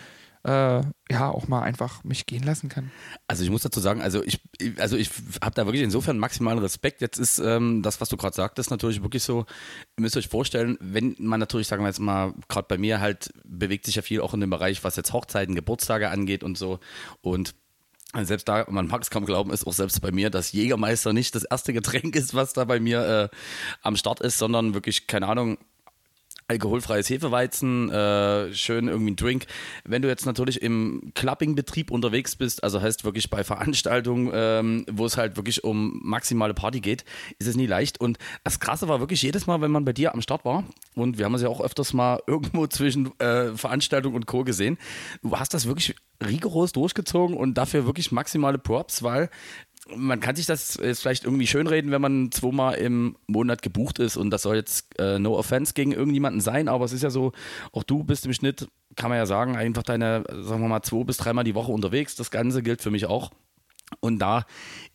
äh, 0.46 0.82
ja 1.10 1.30
auch 1.30 1.48
mal 1.48 1.62
einfach 1.62 2.04
mich 2.04 2.26
gehen 2.26 2.44
lassen 2.44 2.70
kann. 2.70 2.92
Also 3.28 3.44
ich 3.44 3.50
muss 3.50 3.62
dazu 3.62 3.80
sagen, 3.80 4.02
also 4.02 4.24
ich, 4.24 4.42
also 4.78 4.98
ich 4.98 5.10
habe 5.42 5.56
da 5.56 5.66
wirklich 5.66 5.84
insofern 5.84 6.20
maximalen 6.20 6.60
Respekt. 6.60 7.02
Jetzt 7.02 7.18
ist 7.18 7.40
ähm, 7.40 7.82
das, 7.82 8.02
was 8.02 8.10
du 8.10 8.18
gerade 8.18 8.36
sagtest, 8.36 8.70
natürlich 8.70 9.02
wirklich 9.02 9.24
so, 9.24 9.46
ihr 9.98 10.02
müsst 10.02 10.18
euch 10.18 10.28
vorstellen, 10.28 10.78
wenn 10.82 11.16
man 11.18 11.40
natürlich, 11.40 11.68
sagen 11.68 11.84
wir 11.84 11.88
jetzt 11.88 12.00
mal, 12.00 12.34
gerade 12.50 12.68
bei 12.68 12.78
mir 12.78 13.00
halt 13.00 13.34
bewegt 13.46 13.86
sich 13.86 13.96
ja 13.96 14.02
viel 14.02 14.22
auch 14.22 14.34
in 14.34 14.42
dem 14.42 14.50
Bereich, 14.50 14.84
was 14.84 14.98
jetzt 14.98 15.14
Hochzeiten, 15.14 15.56
Geburtstage 15.56 16.10
angeht 16.10 16.44
und 16.44 16.58
so. 16.58 16.80
Und 17.22 17.56
selbst 18.22 18.48
da, 18.48 18.66
man 18.70 18.88
mag 18.88 19.02
es 19.02 19.10
kaum 19.10 19.26
glauben, 19.26 19.52
ist 19.52 19.66
auch 19.66 19.74
selbst 19.74 20.00
bei 20.02 20.12
mir, 20.12 20.30
dass 20.30 20.52
Jägermeister 20.52 21.14
nicht 21.14 21.36
das 21.36 21.44
erste 21.44 21.74
Getränk 21.74 22.16
ist, 22.16 22.34
was 22.34 22.54
da 22.54 22.66
bei 22.66 22.80
mir 22.80 23.30
äh, 23.34 23.38
am 23.82 23.96
Start 23.96 24.20
ist, 24.22 24.38
sondern 24.38 24.74
wirklich, 24.74 25.08
keine 25.08 25.28
Ahnung, 25.28 25.58
alkoholfreies 26.54 27.10
Hefeweizen, 27.10 27.90
äh, 27.90 28.54
schön 28.54 28.88
irgendwie 28.88 29.12
ein 29.12 29.16
Drink. 29.16 29.46
Wenn 29.84 30.02
du 30.02 30.08
jetzt 30.08 30.26
natürlich 30.26 30.62
im 30.62 31.12
Clubbing-Betrieb 31.16 31.92
unterwegs 31.92 32.36
bist, 32.36 32.64
also 32.64 32.82
heißt 32.82 33.04
wirklich 33.04 33.30
bei 33.30 33.44
Veranstaltungen, 33.44 34.32
ähm, 34.34 34.86
wo 34.92 35.06
es 35.06 35.18
halt 35.18 35.36
wirklich 35.36 35.64
um 35.64 36.00
maximale 36.04 36.54
Party 36.54 36.80
geht, 36.80 37.04
ist 37.40 37.48
es 37.48 37.56
nie 37.56 37.66
leicht. 37.66 38.00
Und 38.00 38.18
das 38.44 38.60
Krasse 38.60 38.88
war 38.88 39.00
wirklich 39.00 39.22
jedes 39.22 39.48
Mal, 39.48 39.62
wenn 39.62 39.72
man 39.72 39.86
bei 39.86 39.94
dir 39.94 40.14
am 40.14 40.22
Start 40.22 40.46
war, 40.46 40.64
und 40.96 41.18
wir 41.18 41.26
haben 41.26 41.36
es 41.36 41.42
ja 41.42 41.50
auch 41.50 41.62
öfters 41.62 41.94
mal 41.94 42.20
irgendwo 42.28 42.68
zwischen 42.68 43.20
äh, 43.20 43.56
Veranstaltung 43.56 44.14
und 44.14 44.28
Co. 44.28 44.44
gesehen, 44.44 44.78
du 45.22 45.38
hast 45.38 45.54
das 45.54 45.66
wirklich 45.66 45.96
rigoros 46.24 46.72
durchgezogen 46.72 47.36
und 47.36 47.56
dafür 47.56 47.86
wirklich 47.86 48.12
maximale 48.12 48.58
Props, 48.58 49.04
weil 49.04 49.30
man 49.90 50.20
kann 50.20 50.36
sich 50.36 50.46
das 50.46 50.80
jetzt 50.82 51.02
vielleicht 51.02 51.26
irgendwie 51.26 51.48
schönreden, 51.48 51.92
wenn 51.92 52.02
man 52.02 52.32
zweimal 52.32 52.76
im 52.76 53.18
Monat 53.28 53.62
gebucht 53.62 54.00
ist 54.00 54.18
und 54.18 54.30
das 54.30 54.44
soll 54.44 54.56
jetzt 54.56 54.98
äh, 55.00 55.20
no 55.20 55.38
offense 55.38 55.74
gegen 55.74 55.92
irgendjemanden 55.92 56.42
sein, 56.42 56.68
aber 56.68 56.86
es 56.86 56.94
ist 56.94 57.04
ja 57.04 57.10
so, 57.10 57.34
auch 57.72 57.84
du 57.84 58.04
bist 58.04 58.26
im 58.26 58.34
Schnitt, 58.34 58.68
kann 58.96 59.10
man 59.10 59.18
ja 59.18 59.26
sagen, 59.26 59.58
einfach 59.58 59.84
deine, 59.84 60.24
sagen 60.42 60.62
wir 60.62 60.70
mal, 60.70 60.84
zwei 60.84 61.04
bis 61.04 61.18
dreimal 61.18 61.44
die 61.44 61.56
Woche 61.56 61.72
unterwegs. 61.72 62.16
Das 62.16 62.32
Ganze 62.32 62.62
gilt 62.62 62.82
für 62.82 62.92
mich 62.92 63.08
auch. 63.08 63.32
Und 64.00 64.20
da 64.20 64.46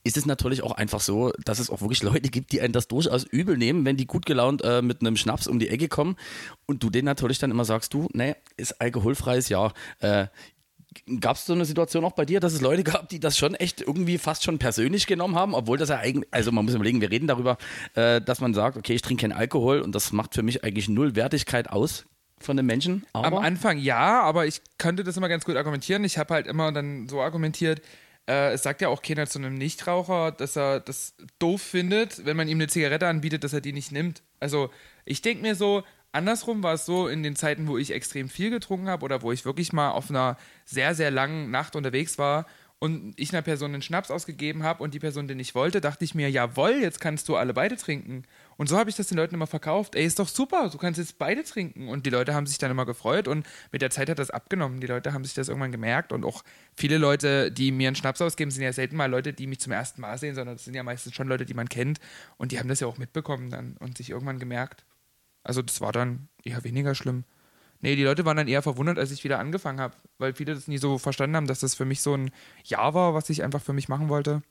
ist 0.02 0.16
es 0.16 0.26
natürlich 0.26 0.62
auch 0.62 0.72
einfach 0.72 1.00
so, 1.00 1.32
dass 1.44 1.58
es 1.58 1.70
auch 1.70 1.80
wirklich 1.80 2.02
Leute 2.02 2.30
gibt, 2.30 2.52
die 2.52 2.60
einen 2.60 2.72
das 2.72 2.88
durchaus 2.88 3.24
übel 3.24 3.56
nehmen, 3.56 3.84
wenn 3.84 3.96
die 3.96 4.06
gut 4.06 4.26
gelaunt 4.26 4.62
äh, 4.64 4.82
mit 4.82 5.00
einem 5.00 5.16
Schnaps 5.16 5.46
um 5.46 5.58
die 5.58 5.68
Ecke 5.68 5.88
kommen 5.88 6.16
und 6.66 6.82
du 6.82 6.90
denen 6.90 7.06
natürlich 7.06 7.38
dann 7.38 7.50
immer 7.50 7.64
sagst, 7.64 7.94
du, 7.94 8.08
nee, 8.12 8.34
ist 8.56 8.80
alkoholfreies 8.80 9.48
Jahr. 9.48 9.72
Äh, 10.00 10.26
Gab 11.20 11.36
es 11.36 11.46
so 11.46 11.52
eine 11.52 11.64
Situation 11.64 12.04
auch 12.04 12.12
bei 12.12 12.24
dir, 12.24 12.40
dass 12.40 12.52
es 12.54 12.60
Leute 12.60 12.82
gab, 12.82 13.08
die 13.08 13.20
das 13.20 13.36
schon 13.36 13.54
echt 13.54 13.80
irgendwie 13.80 14.18
fast 14.18 14.42
schon 14.42 14.58
persönlich 14.58 15.06
genommen 15.06 15.36
haben, 15.36 15.54
obwohl 15.54 15.78
das 15.78 15.90
ja 15.90 15.98
eigentlich, 15.98 16.28
also 16.32 16.50
man 16.50 16.64
muss 16.64 16.74
überlegen, 16.74 17.00
wir 17.00 17.10
reden 17.10 17.26
darüber, 17.26 17.58
äh, 17.94 18.20
dass 18.20 18.40
man 18.40 18.54
sagt, 18.54 18.76
okay, 18.76 18.94
ich 18.94 19.02
trinke 19.02 19.22
keinen 19.22 19.32
Alkohol 19.32 19.80
und 19.80 19.94
das 19.94 20.12
macht 20.12 20.34
für 20.34 20.42
mich 20.42 20.64
eigentlich 20.64 20.88
null 20.88 21.14
Wertigkeit 21.14 21.70
aus 21.70 22.06
von 22.40 22.56
den 22.56 22.66
Menschen. 22.66 23.04
Am 23.12 23.34
Anfang 23.34 23.78
ja, 23.78 24.22
aber 24.22 24.46
ich 24.46 24.62
könnte 24.78 25.04
das 25.04 25.16
immer 25.16 25.28
ganz 25.28 25.44
gut 25.44 25.56
argumentieren. 25.56 26.04
Ich 26.04 26.18
habe 26.18 26.34
halt 26.34 26.46
immer 26.46 26.72
dann 26.72 27.08
so 27.08 27.20
argumentiert, 27.20 27.82
äh, 28.28 28.52
es 28.52 28.62
sagt 28.62 28.82
ja 28.82 28.88
auch 28.88 29.02
keiner 29.02 29.26
zu 29.26 29.38
einem 29.38 29.54
Nichtraucher, 29.54 30.32
dass 30.32 30.56
er 30.56 30.80
das 30.80 31.14
doof 31.38 31.62
findet, 31.62 32.26
wenn 32.26 32.36
man 32.36 32.46
ihm 32.48 32.58
eine 32.58 32.68
Zigarette 32.68 33.06
anbietet, 33.08 33.42
dass 33.42 33.54
er 33.54 33.62
die 33.62 33.72
nicht 33.72 33.90
nimmt. 33.90 34.22
Also 34.38 34.70
ich 35.04 35.22
denke 35.22 35.42
mir 35.42 35.54
so, 35.54 35.82
andersrum 36.12 36.62
war 36.62 36.74
es 36.74 36.86
so 36.86 37.08
in 37.08 37.22
den 37.22 37.36
Zeiten, 37.36 37.66
wo 37.68 37.78
ich 37.78 37.92
extrem 37.92 38.28
viel 38.28 38.50
getrunken 38.50 38.88
habe 38.88 39.04
oder 39.04 39.22
wo 39.22 39.32
ich 39.32 39.44
wirklich 39.44 39.72
mal 39.72 39.90
auf 39.90 40.10
einer 40.10 40.36
sehr, 40.64 40.94
sehr 40.94 41.10
langen 41.10 41.50
Nacht 41.50 41.76
unterwegs 41.76 42.18
war 42.18 42.46
und 42.80 43.14
ich 43.16 43.32
einer 43.32 43.42
Person 43.42 43.72
einen 43.72 43.82
Schnaps 43.82 44.10
ausgegeben 44.10 44.62
habe 44.62 44.84
und 44.84 44.94
die 44.94 45.00
Person 45.00 45.26
den 45.26 45.40
ich 45.40 45.54
wollte, 45.54 45.80
dachte 45.80 46.04
ich 46.04 46.14
mir, 46.14 46.30
jawohl, 46.30 46.74
jetzt 46.80 47.00
kannst 47.00 47.28
du 47.28 47.34
alle 47.34 47.52
beide 47.52 47.76
trinken. 47.76 48.22
Und 48.56 48.68
so 48.68 48.78
habe 48.78 48.88
ich 48.88 48.94
das 48.94 49.08
den 49.08 49.16
Leuten 49.16 49.34
immer 49.34 49.48
verkauft. 49.48 49.96
Ey, 49.96 50.04
ist 50.04 50.20
doch 50.20 50.28
super, 50.28 50.68
du 50.70 50.78
kannst 50.78 50.98
jetzt 50.98 51.18
beide 51.18 51.42
trinken. 51.42 51.88
Und 51.88 52.06
die 52.06 52.10
Leute 52.10 52.34
haben 52.34 52.46
sich 52.46 52.58
dann 52.58 52.70
immer 52.70 52.86
gefreut 52.86 53.26
und 53.26 53.46
mit 53.72 53.82
der 53.82 53.90
Zeit 53.90 54.08
hat 54.08 54.20
das 54.20 54.30
abgenommen. 54.30 54.80
Die 54.80 54.86
Leute 54.86 55.12
haben 55.12 55.24
sich 55.24 55.34
das 55.34 55.48
irgendwann 55.48 55.72
gemerkt 55.72 56.12
und 56.12 56.24
auch 56.24 56.44
viele 56.76 56.98
Leute, 56.98 57.50
die 57.50 57.72
mir 57.72 57.88
einen 57.88 57.96
Schnaps 57.96 58.22
ausgeben, 58.22 58.52
sind 58.52 58.62
ja 58.62 58.72
selten 58.72 58.96
mal 58.96 59.10
Leute, 59.10 59.32
die 59.32 59.48
mich 59.48 59.58
zum 59.58 59.72
ersten 59.72 60.00
Mal 60.00 60.16
sehen, 60.18 60.36
sondern 60.36 60.54
das 60.54 60.64
sind 60.64 60.74
ja 60.74 60.84
meistens 60.84 61.14
schon 61.14 61.26
Leute, 61.26 61.46
die 61.46 61.54
man 61.54 61.68
kennt 61.68 61.98
und 62.36 62.52
die 62.52 62.60
haben 62.60 62.68
das 62.68 62.78
ja 62.78 62.86
auch 62.86 62.98
mitbekommen 62.98 63.50
dann 63.50 63.76
und 63.78 63.98
sich 63.98 64.10
irgendwann 64.10 64.38
gemerkt. 64.38 64.84
Also 65.48 65.62
das 65.62 65.80
war 65.80 65.92
dann 65.92 66.28
eher 66.44 66.62
weniger 66.62 66.94
schlimm. 66.94 67.24
Nee, 67.80 67.96
die 67.96 68.04
Leute 68.04 68.26
waren 68.26 68.36
dann 68.36 68.48
eher 68.48 68.60
verwundert, 68.60 68.98
als 68.98 69.12
ich 69.12 69.24
wieder 69.24 69.38
angefangen 69.38 69.80
habe, 69.80 69.94
weil 70.18 70.34
viele 70.34 70.54
das 70.54 70.68
nie 70.68 70.76
so 70.76 70.98
verstanden 70.98 71.36
haben, 71.36 71.46
dass 71.46 71.60
das 71.60 71.74
für 71.74 71.86
mich 71.86 72.02
so 72.02 72.14
ein 72.14 72.30
Jahr 72.64 72.92
war, 72.92 73.14
was 73.14 73.30
ich 73.30 73.42
einfach 73.42 73.62
für 73.62 73.72
mich 73.72 73.88
machen 73.88 74.10
wollte. 74.10 74.42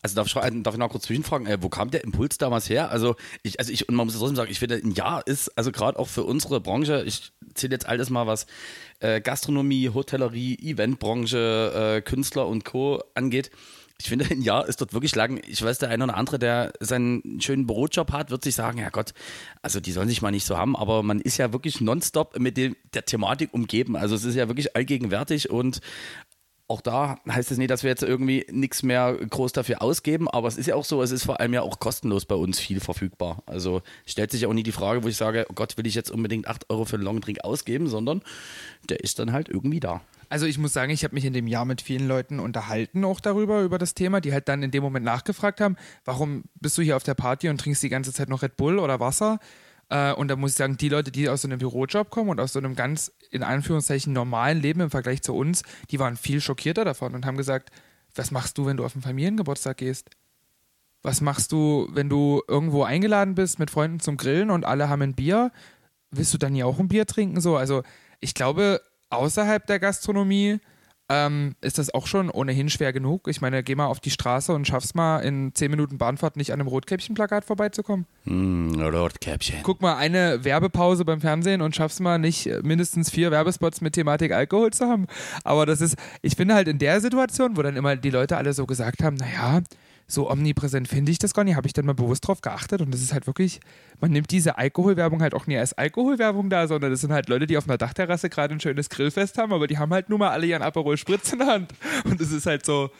Also 0.00 0.16
darf 0.16 0.26
ich, 0.26 0.32
darf 0.62 0.74
ich 0.74 0.78
noch 0.78 0.88
kurz 0.88 1.04
zwischenfragen, 1.04 1.46
äh, 1.46 1.58
wo 1.60 1.68
kam 1.68 1.90
der 1.90 2.02
Impuls 2.02 2.38
damals 2.38 2.70
her? 2.70 2.90
Also 2.90 3.14
ich, 3.42 3.60
also 3.60 3.70
ich, 3.70 3.90
und 3.90 3.94
man 3.94 4.06
muss 4.06 4.16
trotzdem 4.16 4.36
sagen, 4.36 4.50
ich 4.50 4.58
finde, 4.58 4.76
ein 4.76 4.92
Jahr 4.92 5.26
ist, 5.26 5.50
also 5.58 5.70
gerade 5.70 5.98
auch 5.98 6.08
für 6.08 6.24
unsere 6.24 6.60
Branche, 6.60 7.04
ich 7.04 7.32
zähle 7.52 7.74
jetzt 7.74 7.86
alles 7.86 8.08
mal, 8.08 8.26
was 8.26 8.46
äh, 9.00 9.20
Gastronomie, 9.20 9.90
Hotellerie, 9.90 10.56
Eventbranche, 10.62 11.98
äh, 11.98 12.00
Künstler 12.00 12.46
und 12.46 12.64
Co. 12.64 13.02
angeht. 13.14 13.50
Ich 13.98 14.08
finde, 14.08 14.26
ein 14.30 14.42
Jahr 14.42 14.68
ist 14.68 14.80
dort 14.80 14.92
wirklich 14.92 15.14
lang. 15.14 15.40
Ich 15.46 15.62
weiß, 15.62 15.78
der 15.78 15.88
eine 15.88 16.04
oder 16.04 16.16
andere, 16.16 16.38
der 16.38 16.72
seinen 16.80 17.40
schönen 17.40 17.66
Bürojob 17.66 18.12
hat, 18.12 18.30
wird 18.30 18.44
sich 18.44 18.54
sagen, 18.54 18.78
ja 18.78 18.90
Gott, 18.90 19.14
also 19.62 19.80
die 19.80 19.92
sollen 19.92 20.08
sich 20.08 20.20
mal 20.20 20.30
nicht 20.30 20.44
so 20.44 20.58
haben, 20.58 20.76
aber 20.76 21.02
man 21.02 21.20
ist 21.20 21.38
ja 21.38 21.52
wirklich 21.52 21.80
nonstop 21.80 22.38
mit 22.38 22.56
dem, 22.56 22.76
der 22.92 23.06
Thematik 23.06 23.54
umgeben. 23.54 23.96
Also 23.96 24.14
es 24.14 24.24
ist 24.24 24.34
ja 24.34 24.48
wirklich 24.48 24.76
allgegenwärtig 24.76 25.50
und 25.50 25.80
auch 26.68 26.80
da 26.80 27.20
heißt 27.28 27.52
es 27.52 27.58
nicht, 27.58 27.70
dass 27.70 27.84
wir 27.84 27.90
jetzt 27.90 28.02
irgendwie 28.02 28.44
nichts 28.50 28.82
mehr 28.82 29.14
groß 29.14 29.52
dafür 29.52 29.82
ausgeben, 29.82 30.28
aber 30.28 30.48
es 30.48 30.58
ist 30.58 30.66
ja 30.66 30.74
auch 30.74 30.84
so, 30.84 31.00
es 31.00 31.12
ist 31.12 31.24
vor 31.24 31.38
allem 31.40 31.54
ja 31.54 31.62
auch 31.62 31.78
kostenlos 31.78 32.26
bei 32.26 32.34
uns 32.34 32.58
viel 32.58 32.80
verfügbar. 32.80 33.42
Also 33.46 33.82
stellt 34.04 34.32
sich 34.32 34.46
auch 34.46 34.52
nie 34.52 34.64
die 34.64 34.72
Frage, 34.72 35.04
wo 35.04 35.08
ich 35.08 35.16
sage, 35.16 35.46
oh 35.48 35.54
Gott, 35.54 35.78
will 35.78 35.86
ich 35.86 35.94
jetzt 35.94 36.10
unbedingt 36.10 36.48
8 36.48 36.68
Euro 36.70 36.84
für 36.84 36.96
einen 36.96 37.04
Longdrink 37.04 37.44
ausgeben, 37.44 37.86
sondern 37.86 38.22
der 38.88 39.00
ist 39.00 39.18
dann 39.20 39.32
halt 39.32 39.48
irgendwie 39.48 39.80
da. 39.80 40.02
Also 40.28 40.46
ich 40.46 40.58
muss 40.58 40.72
sagen, 40.72 40.90
ich 40.90 41.04
habe 41.04 41.14
mich 41.14 41.24
in 41.24 41.32
dem 41.32 41.46
Jahr 41.46 41.64
mit 41.64 41.80
vielen 41.80 42.08
Leuten 42.08 42.40
unterhalten 42.40 43.04
auch 43.04 43.20
darüber, 43.20 43.62
über 43.62 43.78
das 43.78 43.94
Thema, 43.94 44.20
die 44.20 44.32
halt 44.32 44.48
dann 44.48 44.62
in 44.62 44.70
dem 44.70 44.82
Moment 44.82 45.04
nachgefragt 45.04 45.60
haben, 45.60 45.76
warum 46.04 46.44
bist 46.60 46.76
du 46.78 46.82
hier 46.82 46.96
auf 46.96 47.04
der 47.04 47.14
Party 47.14 47.48
und 47.48 47.60
trinkst 47.60 47.82
die 47.82 47.88
ganze 47.88 48.12
Zeit 48.12 48.28
noch 48.28 48.42
Red 48.42 48.56
Bull 48.56 48.78
oder 48.78 48.98
Wasser? 48.98 49.38
Äh, 49.88 50.12
und 50.12 50.28
da 50.28 50.36
muss 50.36 50.52
ich 50.52 50.56
sagen, 50.56 50.76
die 50.76 50.88
Leute, 50.88 51.12
die 51.12 51.28
aus 51.28 51.42
so 51.42 51.48
einem 51.48 51.58
Bürojob 51.58 52.10
kommen 52.10 52.30
und 52.30 52.40
aus 52.40 52.52
so 52.52 52.58
einem 52.58 52.74
ganz, 52.74 53.12
in 53.30 53.42
Anführungszeichen, 53.42 54.12
normalen 54.12 54.60
Leben 54.60 54.80
im 54.80 54.90
Vergleich 54.90 55.22
zu 55.22 55.34
uns, 55.34 55.62
die 55.90 55.98
waren 55.98 56.16
viel 56.16 56.40
schockierter 56.40 56.84
davon 56.84 57.14
und 57.14 57.26
haben 57.26 57.36
gesagt, 57.36 57.70
was 58.14 58.30
machst 58.30 58.58
du, 58.58 58.66
wenn 58.66 58.76
du 58.76 58.84
auf 58.84 58.94
einen 58.94 59.02
Familiengeburtstag 59.02 59.76
gehst? 59.76 60.10
Was 61.02 61.20
machst 61.20 61.52
du, 61.52 61.88
wenn 61.92 62.08
du 62.08 62.42
irgendwo 62.48 62.82
eingeladen 62.82 63.34
bist 63.34 63.58
mit 63.58 63.70
Freunden 63.70 64.00
zum 64.00 64.16
Grillen 64.16 64.50
und 64.50 64.64
alle 64.64 64.88
haben 64.88 65.02
ein 65.02 65.14
Bier? 65.14 65.52
Willst 66.10 66.34
du 66.34 66.38
dann 66.38 66.54
hier 66.54 66.66
auch 66.66 66.80
ein 66.80 66.88
Bier 66.88 67.06
trinken? 67.06 67.40
So, 67.40 67.56
also 67.56 67.82
ich 68.20 68.34
glaube, 68.34 68.80
außerhalb 69.10 69.66
der 69.66 69.78
Gastronomie 69.78 70.60
ähm, 71.08 71.54
ist 71.60 71.78
das 71.78 71.94
auch 71.94 72.06
schon 72.06 72.30
ohnehin 72.30 72.68
schwer 72.68 72.92
genug. 72.92 73.28
Ich 73.28 73.40
meine, 73.40 73.62
geh 73.62 73.76
mal 73.76 73.86
auf 73.86 74.00
die 74.00 74.10
Straße 74.10 74.52
und 74.52 74.66
schaff's 74.66 74.94
mal 74.94 75.20
in 75.20 75.54
10 75.54 75.70
Minuten 75.70 75.98
Bahnfahrt 75.98 76.36
nicht 76.36 76.52
an 76.52 76.60
einem 76.60 76.68
Rotkäppchenplakat 76.68 77.44
vorbeizukommen. 77.44 78.06
Mm, 78.24 78.80
Rotkäppchen. 78.80 79.60
Guck 79.62 79.82
mal 79.82 79.96
eine 79.96 80.44
Werbepause 80.44 81.04
beim 81.04 81.20
Fernsehen 81.20 81.62
und 81.62 81.76
schaff's 81.76 82.00
mal 82.00 82.18
nicht 82.18 82.46
äh, 82.46 82.60
mindestens 82.62 83.10
vier 83.10 83.30
Werbespots 83.30 83.80
mit 83.80 83.92
Thematik 83.92 84.32
Alkohol 84.32 84.72
zu 84.72 84.86
haben. 84.86 85.06
Aber 85.44 85.64
das 85.64 85.80
ist, 85.80 85.96
ich 86.22 86.34
finde 86.34 86.54
halt 86.54 86.66
in 86.66 86.78
der 86.78 87.00
Situation, 87.00 87.56
wo 87.56 87.62
dann 87.62 87.76
immer 87.76 87.94
die 87.94 88.10
Leute 88.10 88.36
alle 88.36 88.52
so 88.52 88.66
gesagt 88.66 89.04
haben, 89.04 89.16
naja, 89.16 89.62
so 90.08 90.30
omnipräsent 90.30 90.88
finde 90.88 91.10
ich 91.10 91.18
das 91.18 91.34
gar 91.34 91.44
nicht, 91.44 91.56
habe 91.56 91.66
ich 91.66 91.72
dann 91.72 91.86
mal 91.86 91.94
bewusst 91.94 92.26
drauf 92.26 92.40
geachtet? 92.40 92.80
Und 92.80 92.92
das 92.92 93.02
ist 93.02 93.12
halt 93.12 93.26
wirklich, 93.26 93.60
man 94.00 94.12
nimmt 94.12 94.30
diese 94.30 94.56
Alkoholwerbung 94.56 95.20
halt 95.20 95.34
auch 95.34 95.46
nie 95.46 95.58
als 95.58 95.72
Alkoholwerbung 95.72 96.48
da, 96.48 96.68
sondern 96.68 96.92
das 96.92 97.00
sind 97.00 97.12
halt 97.12 97.28
Leute, 97.28 97.46
die 97.46 97.58
auf 97.58 97.68
einer 97.68 97.78
Dachterrasse 97.78 98.30
gerade 98.30 98.54
ein 98.54 98.60
schönes 98.60 98.88
Grillfest 98.88 99.38
haben, 99.38 99.52
aber 99.52 99.66
die 99.66 99.78
haben 99.78 99.92
halt 99.92 100.08
nur 100.08 100.18
mal 100.18 100.30
alle 100.30 100.46
ihren 100.46 100.62
Aperol 100.62 100.96
Spritz 100.96 101.32
in 101.32 101.40
der 101.40 101.48
Hand. 101.48 101.74
Und 102.04 102.20
das 102.20 102.30
ist 102.30 102.46
halt 102.46 102.64
so, 102.64 102.90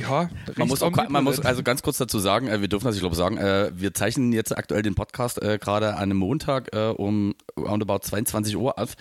ja, 0.00 0.30
Man 0.56 0.68
muss, 0.68 0.82
auch, 0.82 0.90
man 1.08 1.24
muss 1.24 1.40
also 1.40 1.62
ganz 1.62 1.82
kurz 1.82 1.98
dazu 1.98 2.18
sagen, 2.18 2.48
äh, 2.48 2.60
wir 2.60 2.68
dürfen 2.68 2.86
das, 2.86 2.94
ich 2.94 3.00
glaube, 3.00 3.16
sagen, 3.16 3.38
äh, 3.38 3.70
wir 3.74 3.94
zeichnen 3.94 4.32
jetzt 4.32 4.56
aktuell 4.56 4.82
den 4.82 4.94
Podcast 4.94 5.42
äh, 5.42 5.58
gerade 5.58 5.94
an 5.94 6.02
einem 6.02 6.18
Montag 6.18 6.68
um 6.96 7.34
roundabout 7.56 8.00
22 8.00 8.56
Uhr 8.56 8.78
auf 8.78 8.94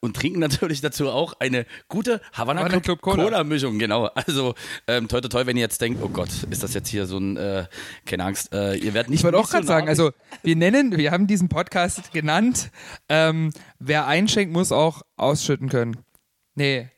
und 0.00 0.16
trinken 0.16 0.38
natürlich 0.40 0.80
dazu 0.80 1.08
auch 1.08 1.34
eine 1.40 1.66
gute 1.88 2.20
Havana, 2.32 2.60
Havana 2.60 2.68
Club, 2.68 2.82
Club 2.82 3.00
Cola. 3.00 3.24
Cola 3.24 3.44
Mischung, 3.44 3.78
genau. 3.78 4.10
Also 4.14 4.54
ähm, 4.86 5.08
toi 5.08 5.20
toi 5.20 5.28
toi, 5.28 5.46
wenn 5.46 5.56
ihr 5.56 5.62
jetzt 5.62 5.80
denkt, 5.80 6.00
oh 6.02 6.08
Gott, 6.08 6.30
ist 6.50 6.62
das 6.62 6.74
jetzt 6.74 6.88
hier 6.88 7.06
so 7.06 7.18
ein, 7.18 7.36
äh, 7.36 7.66
keine 8.06 8.24
Angst, 8.24 8.52
äh, 8.52 8.74
ihr 8.76 8.94
werdet 8.94 9.10
nicht 9.10 9.20
Ich 9.20 9.24
wollte 9.24 9.38
auch 9.38 9.48
gerade 9.48 9.64
so 9.64 9.68
sagen, 9.68 9.88
also 9.88 10.12
wir 10.42 10.56
nennen, 10.56 10.96
wir 10.96 11.10
haben 11.10 11.26
diesen 11.26 11.48
Podcast 11.48 12.12
genannt, 12.12 12.70
ähm, 13.08 13.50
wer 13.78 14.06
einschenkt, 14.06 14.52
muss 14.52 14.72
auch 14.72 15.02
ausschütten 15.16 15.68
können. 15.68 15.98
Nee, 16.54 16.90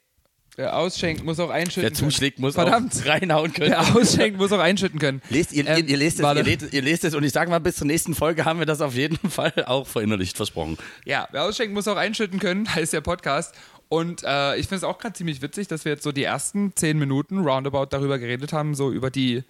wer 0.57 0.77
ausschenkt, 0.77 1.25
muss 1.25 1.39
auch 1.39 1.51
einschütten 1.51 1.83
können. 1.95 2.11
zuschlägt, 2.11 2.39
muss 2.39 2.55
Verdammt. 2.55 2.95
auch 3.03 3.07
reinhauen 3.07 3.53
können. 3.53 3.71
Wer 3.71 3.95
ausschenkt, 3.97 4.39
muss 4.39 4.51
auch 4.53 4.59
einschütten 4.59 4.99
können. 4.99 5.23
Lest, 5.31 5.53
ihr, 5.53 5.67
Ähm, 5.67 5.79
ihr, 5.79 5.89
ihr, 5.91 5.97
lest 5.99 6.19
es, 6.21 6.25
ihr, 6.27 6.43
lest, 6.43 6.73
ihr 6.73 6.83
lest 6.83 7.05
es 7.05 7.15
und 7.15 7.23
ich 7.25 7.33
sage 7.33 7.51
mal, 7.51 7.59
bis 7.61 7.77
zur 7.77 7.87
nächsten 7.87 8.15
Folge 8.15 8.45
haben 8.45 8.59
wir 8.59 8.67
das 8.67 8.81
auf 8.81 8.95
jeden 8.95 9.19
Fall 9.31 9.53
auch 9.67 9.87
verinnerlicht 9.87 10.37
versprochen. 10.37 10.77
Ja, 11.05 11.29
wer 11.31 11.45
ausschenkt, 11.45 11.73
muss 11.75 11.87
auch 11.89 11.97
einschütten 11.97 12.39
können, 12.41 12.75
heißt 12.75 12.93
der 12.93 13.01
Podcast. 13.03 13.55
Und 13.89 14.25
äh, 14.25 14.57
ich 14.57 14.67
finde 14.67 14.77
es 14.79 14.85
auch 14.85 14.99
gerade 14.99 15.15
ziemlich 15.15 15.43
witzig, 15.43 15.69
dass 15.69 15.85
wir 15.85 15.93
jetzt 15.93 16.03
so 16.03 16.11
die 16.11 16.25
ersten 16.25 16.75
zehn 16.75 16.99
Minuten 16.99 17.39
roundabout 17.39 17.87
darüber 17.91 18.19
geredet 18.19 18.53
haben, 18.53 18.75
so 18.75 18.91
über 18.91 19.11
die 19.11 19.45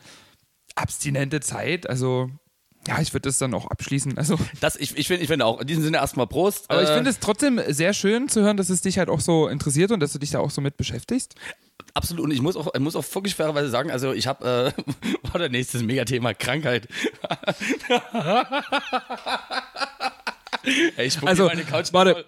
abstinente 0.74 1.40
Zeit. 1.40 1.88
Also, 1.88 2.30
ja, 2.86 3.00
ich 3.00 3.12
würde 3.12 3.28
das 3.28 3.38
dann 3.38 3.52
auch 3.54 3.66
abschließen. 3.66 4.16
Also, 4.18 4.38
Das, 4.60 4.76
ich, 4.76 4.96
ich 4.96 5.06
finde 5.08 5.22
ich 5.22 5.28
find 5.28 5.42
auch, 5.42 5.60
in 5.60 5.66
diesem 5.66 5.82
Sinne 5.82 5.96
erstmal 5.98 6.26
Prost. 6.26 6.70
aber 6.70 6.82
ich 6.82 6.88
Äh, 6.88 6.94
finde 6.94 7.10
es 7.10 7.18
trotzdem 7.20 7.60
sehr 7.68 7.92
schön 7.92 8.28
zu 8.28 8.42
hören, 8.42 8.56
dass 8.56 8.68
es 8.70 8.80
dich 8.80 8.98
halt 8.98 9.08
auch 9.08 9.20
so 9.20 9.48
interessiert 9.48 9.90
und 9.92 10.00
dass 10.00 10.12
du 10.12 10.18
dich 10.18 10.30
da 10.30 10.38
auch 10.38 10.50
so 10.50 10.60
mit 10.60 10.76
beschäftigst. 10.76 11.34
Absolut, 11.94 12.24
und 12.24 12.30
ich 12.30 12.42
muss 12.42 12.56
auch, 12.56 12.74
ich 12.74 12.80
muss 12.80 12.94
auch 12.96 13.04
wirklich 13.14 13.34
fairerweise 13.34 13.70
sagen, 13.70 13.90
also 13.90 14.12
ich 14.12 14.26
habe, 14.26 14.72
äh, 14.76 14.82
warte, 15.32 15.48
nächstes 15.50 15.82
Megathema, 15.82 16.34
Krankheit. 16.34 16.88
Ey, 20.96 21.06
ich 21.06 21.22
Also, 21.22 21.44
hier 21.48 21.56
meine 21.56 21.64
Couch 21.64 21.92
warte, 21.92 22.24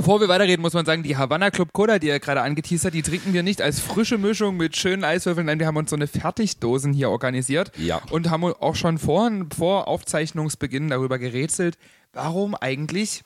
bevor 0.00 0.20
wir 0.20 0.28
weiterreden, 0.28 0.62
muss 0.62 0.74
man 0.74 0.84
sagen, 0.86 1.02
die 1.02 1.16
Havana 1.16 1.50
Club 1.50 1.72
Cola, 1.72 1.98
die 1.98 2.08
er 2.08 2.20
gerade 2.20 2.42
angeteasert, 2.42 2.92
die 2.94 3.02
trinken 3.02 3.32
wir 3.32 3.42
nicht 3.42 3.62
als 3.62 3.80
frische 3.80 4.18
Mischung 4.18 4.56
mit 4.56 4.76
schönen 4.76 5.04
Eiswürfeln. 5.04 5.46
Nein, 5.46 5.58
wir 5.58 5.66
haben 5.66 5.76
uns 5.76 5.90
so 5.90 5.96
eine 5.96 6.06
Fertigdosen 6.06 6.92
hier 6.92 7.10
organisiert 7.10 7.72
Ja. 7.78 8.00
und 8.10 8.30
haben 8.30 8.44
auch 8.44 8.74
schon 8.74 8.98
vor, 8.98 9.30
vor 9.56 9.88
Aufzeichnungsbeginn 9.88 10.88
darüber 10.88 11.18
gerätselt, 11.18 11.78
warum 12.12 12.54
eigentlich 12.54 13.22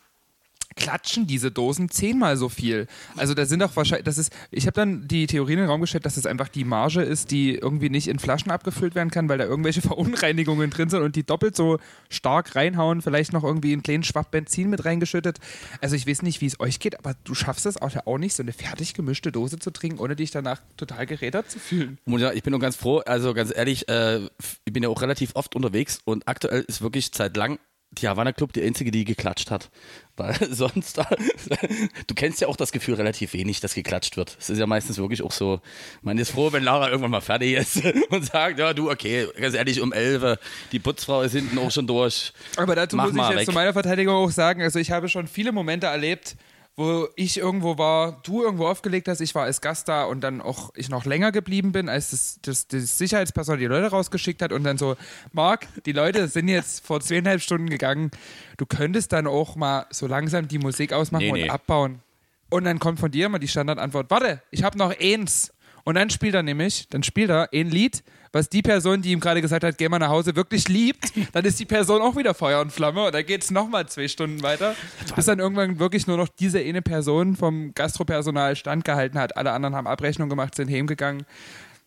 klatschen 0.76 1.26
diese 1.26 1.50
Dosen 1.50 1.90
zehnmal 1.90 2.36
so 2.36 2.48
viel. 2.48 2.86
Also 3.16 3.34
da 3.34 3.44
sind 3.44 3.60
doch 3.60 3.74
wahrscheinlich, 3.76 4.04
das 4.04 4.18
ist, 4.18 4.32
ich 4.50 4.66
habe 4.66 4.74
dann 4.74 5.08
die 5.08 5.26
Theorie 5.26 5.54
in 5.54 5.58
den 5.60 5.68
Raum 5.68 5.80
gestellt, 5.80 6.06
dass 6.06 6.16
es 6.16 6.26
einfach 6.26 6.48
die 6.48 6.64
Marge 6.64 7.02
ist, 7.02 7.30
die 7.30 7.54
irgendwie 7.54 7.90
nicht 7.90 8.08
in 8.08 8.18
Flaschen 8.18 8.50
abgefüllt 8.50 8.94
werden 8.94 9.10
kann, 9.10 9.28
weil 9.28 9.38
da 9.38 9.44
irgendwelche 9.44 9.82
Verunreinigungen 9.90 10.70
drin 10.70 10.88
sind 10.88 11.02
und 11.02 11.16
die 11.16 11.24
doppelt 11.24 11.56
so 11.56 11.78
stark 12.08 12.54
reinhauen, 12.56 13.02
vielleicht 13.02 13.32
noch 13.32 13.44
irgendwie 13.44 13.72
einen 13.72 13.82
kleinen 13.82 14.04
Schwapp 14.04 14.30
Benzin 14.30 14.70
mit 14.70 14.84
reingeschüttet. 14.84 15.38
Also 15.80 15.96
ich 15.96 16.06
weiß 16.06 16.22
nicht, 16.22 16.40
wie 16.40 16.46
es 16.46 16.60
euch 16.60 16.78
geht, 16.78 16.98
aber 16.98 17.14
du 17.24 17.34
schaffst 17.34 17.66
es 17.66 17.80
auch, 17.80 17.90
auch 18.06 18.18
nicht, 18.18 18.34
so 18.34 18.42
eine 18.42 18.52
fertig 18.52 18.94
gemischte 18.94 19.32
Dose 19.32 19.58
zu 19.58 19.70
trinken, 19.70 19.98
ohne 19.98 20.16
dich 20.16 20.30
danach 20.30 20.60
total 20.76 21.06
gerädert 21.06 21.50
zu 21.50 21.58
fühlen. 21.58 21.98
Ja, 22.06 22.32
ich 22.32 22.42
bin 22.42 22.52
nur 22.52 22.60
ganz 22.60 22.76
froh, 22.76 22.98
also 22.98 23.34
ganz 23.34 23.52
ehrlich, 23.54 23.88
äh, 23.88 24.20
ich 24.64 24.72
bin 24.72 24.82
ja 24.82 24.88
auch 24.88 25.02
relativ 25.02 25.32
oft 25.34 25.56
unterwegs 25.56 26.00
und 26.04 26.28
aktuell 26.28 26.64
ist 26.66 26.82
wirklich 26.82 27.10
seit 27.14 27.36
lang 27.36 27.58
die 27.92 28.06
Havana 28.08 28.32
Club 28.32 28.52
die 28.52 28.62
einzige, 28.62 28.90
die 28.90 29.04
geklatscht 29.04 29.50
hat. 29.50 29.70
Weil 30.16 30.36
sonst, 30.50 30.98
du 32.06 32.14
kennst 32.14 32.40
ja 32.40 32.48
auch 32.48 32.56
das 32.56 32.72
Gefühl 32.72 32.94
relativ 32.94 33.32
wenig, 33.32 33.60
dass 33.60 33.74
geklatscht 33.74 34.16
wird. 34.16 34.36
Es 34.38 34.50
ist 34.50 34.58
ja 34.58 34.66
meistens 34.66 34.98
wirklich 34.98 35.22
auch 35.22 35.32
so, 35.32 35.60
man 36.02 36.18
ist 36.18 36.30
froh, 36.30 36.52
wenn 36.52 36.62
Lara 36.62 36.88
irgendwann 36.88 37.10
mal 37.10 37.20
fertig 37.20 37.54
ist 37.54 37.82
und 38.10 38.24
sagt, 38.24 38.58
ja 38.58 38.72
du, 38.74 38.90
okay, 38.90 39.26
ganz 39.38 39.54
ehrlich, 39.54 39.80
um 39.80 39.92
11, 39.92 40.38
die 40.72 40.78
Putzfrau 40.78 41.22
ist 41.22 41.32
hinten 41.32 41.58
auch 41.58 41.70
schon 41.70 41.86
durch. 41.86 42.32
Aber 42.56 42.74
dazu 42.74 42.96
Mach 42.96 43.06
muss 43.06 43.14
ich 43.14 43.28
jetzt 43.30 43.38
weg. 43.38 43.46
zu 43.46 43.52
meiner 43.52 43.72
Verteidigung 43.72 44.14
auch 44.14 44.30
sagen, 44.30 44.62
also 44.62 44.78
ich 44.78 44.90
habe 44.90 45.08
schon 45.08 45.26
viele 45.26 45.52
Momente 45.52 45.86
erlebt, 45.86 46.36
wo 46.80 47.08
ich 47.14 47.36
irgendwo 47.36 47.76
war, 47.76 48.22
du 48.22 48.42
irgendwo 48.42 48.66
aufgelegt 48.66 49.06
hast, 49.06 49.20
ich 49.20 49.34
war 49.34 49.42
als 49.44 49.60
Gast 49.60 49.86
da 49.86 50.04
und 50.04 50.22
dann 50.22 50.40
auch 50.40 50.70
ich 50.74 50.88
noch 50.88 51.04
länger 51.04 51.30
geblieben 51.30 51.72
bin, 51.72 51.90
als 51.90 52.10
das, 52.10 52.38
das, 52.40 52.68
das 52.68 52.96
Sicherheitspersonal 52.96 53.58
die 53.58 53.66
Leute 53.66 53.88
rausgeschickt 53.88 54.40
hat 54.40 54.50
und 54.50 54.64
dann 54.64 54.78
so, 54.78 54.96
Marc, 55.32 55.68
die 55.84 55.92
Leute 55.92 56.26
sind 56.26 56.48
jetzt 56.48 56.86
vor 56.86 57.02
zweieinhalb 57.02 57.42
Stunden 57.42 57.68
gegangen, 57.68 58.10
du 58.56 58.64
könntest 58.64 59.12
dann 59.12 59.26
auch 59.26 59.56
mal 59.56 59.84
so 59.90 60.06
langsam 60.06 60.48
die 60.48 60.58
Musik 60.58 60.94
ausmachen 60.94 61.24
Nee, 61.24 61.32
und 61.32 61.40
nee. 61.40 61.50
abbauen. 61.50 62.00
Und 62.48 62.64
dann 62.64 62.78
kommt 62.78 62.98
von 62.98 63.10
dir 63.10 63.26
immer 63.26 63.38
die 63.38 63.48
Standardantwort, 63.48 64.10
warte, 64.10 64.40
ich 64.50 64.62
habe 64.62 64.78
noch 64.78 64.98
eins. 64.98 65.52
Und 65.84 65.94
dann 65.94 66.10
spielt 66.10 66.34
er 66.34 66.42
nämlich, 66.42 66.88
dann 66.88 67.02
spielt 67.02 67.30
er 67.30 67.48
ein 67.52 67.70
Lied, 67.70 68.02
was 68.32 68.48
die 68.48 68.62
Person, 68.62 69.02
die 69.02 69.10
ihm 69.10 69.20
gerade 69.20 69.42
gesagt 69.42 69.64
hat, 69.64 69.76
geh 69.78 69.88
mal 69.88 69.98
nach 69.98 70.10
Hause, 70.10 70.36
wirklich 70.36 70.68
liebt. 70.68 71.12
Dann 71.32 71.44
ist 71.44 71.58
die 71.58 71.64
Person 71.64 72.00
auch 72.00 72.16
wieder 72.16 72.34
Feuer 72.34 72.60
und 72.60 72.72
Flamme 72.72 73.06
und 73.06 73.14
dann 73.14 73.26
geht 73.26 73.42
es 73.42 73.50
nochmal 73.50 73.88
zwei 73.88 74.06
Stunden 74.08 74.42
weiter, 74.42 74.74
bis 75.16 75.26
dann 75.26 75.38
irgendwann 75.38 75.78
wirklich 75.78 76.06
nur 76.06 76.16
noch 76.16 76.28
diese 76.28 76.60
eine 76.60 76.82
Person 76.82 77.36
vom 77.36 77.74
Gastropersonal 77.74 78.54
standgehalten 78.56 79.18
hat. 79.18 79.36
Alle 79.36 79.52
anderen 79.52 79.74
haben 79.74 79.86
Abrechnung 79.86 80.28
gemacht, 80.28 80.54
sind 80.54 80.70
heimgegangen, 80.70 81.24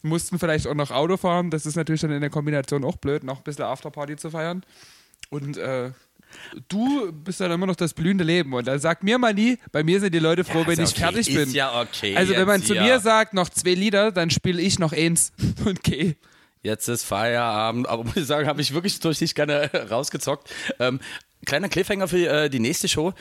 mussten 0.01 0.37
vielleicht 0.37 0.67
auch 0.67 0.75
noch 0.75 0.91
Auto 0.91 1.17
fahren. 1.17 1.49
Das 1.49 1.65
ist 1.65 1.75
natürlich 1.75 2.01
dann 2.01 2.11
in 2.11 2.21
der 2.21 2.29
Kombination 2.29 2.83
auch 2.83 2.97
blöd, 2.97 3.23
noch 3.23 3.37
ein 3.37 3.43
bisschen 3.43 3.65
Afterparty 3.65 4.17
zu 4.17 4.29
feiern. 4.31 4.63
Und 5.29 5.57
äh, 5.57 5.91
du 6.67 7.11
bist 7.11 7.39
dann 7.39 7.51
immer 7.51 7.65
noch 7.65 7.75
das 7.75 7.93
blühende 7.93 8.23
Leben. 8.23 8.53
Und 8.53 8.67
dann 8.67 8.79
sag 8.79 9.03
mir 9.03 9.17
mal 9.17 9.33
nie, 9.33 9.57
bei 9.71 9.83
mir 9.83 9.99
sind 9.99 10.13
die 10.13 10.19
Leute 10.19 10.43
froh, 10.43 10.63
wenn 10.65 10.79
ist 10.79 10.91
ich 10.97 11.03
okay, 11.03 11.13
fertig 11.13 11.29
ist 11.29 11.35
bin. 11.35 11.51
ja 11.53 11.81
okay, 11.81 12.15
Also 12.15 12.33
wenn 12.33 12.47
man 12.47 12.61
zu 12.63 12.73
mir 12.73 12.99
sagt, 12.99 13.33
noch 13.33 13.49
zwei 13.49 13.73
Lieder, 13.73 14.11
dann 14.11 14.29
spiele 14.29 14.61
ich 14.61 14.79
noch 14.79 14.93
eins 14.93 15.31
und 15.65 15.83
geh. 15.83 16.15
Jetzt 16.61 16.87
ist 16.87 17.03
Feierabend, 17.03 17.89
aber 17.89 18.05
muss 18.05 18.15
ich 18.15 18.25
sagen, 18.25 18.47
habe 18.47 18.61
ich 18.61 18.73
wirklich 18.73 18.99
durch 18.99 19.19
dich 19.19 19.35
gerne 19.35 19.69
rausgezockt. 19.89 20.49
Ähm, 20.79 20.99
kleiner 21.45 21.67
Cliffhanger 21.67 22.07
für 22.07 22.25
äh, 22.27 22.49
die 22.49 22.59
nächste 22.59 22.87
Show. 22.87 23.13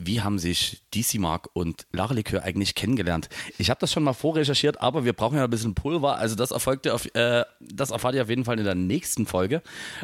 Wie 0.00 0.20
haben 0.20 0.38
sich 0.38 0.82
DC 0.94 1.18
Mark 1.18 1.48
und 1.54 1.86
Lara 1.92 2.14
Likör 2.14 2.42
eigentlich 2.44 2.74
kennengelernt? 2.74 3.28
Ich 3.58 3.68
habe 3.68 3.80
das 3.80 3.92
schon 3.92 4.04
mal 4.04 4.12
vorrecherchiert, 4.12 4.80
aber 4.80 5.04
wir 5.04 5.12
brauchen 5.12 5.36
ja 5.36 5.44
ein 5.44 5.50
bisschen 5.50 5.74
Pulver. 5.74 6.18
Also 6.18 6.36
das 6.36 6.52
erfolgte 6.52 6.94
auf, 6.94 7.12
äh, 7.14 7.44
das 7.60 7.90
erfahrt 7.90 8.14
ihr 8.14 8.22
auf 8.22 8.28
jeden 8.28 8.44
Fall 8.44 8.58
in 8.58 8.64
der 8.64 8.76
nächsten 8.76 9.26
Folge. 9.26 9.62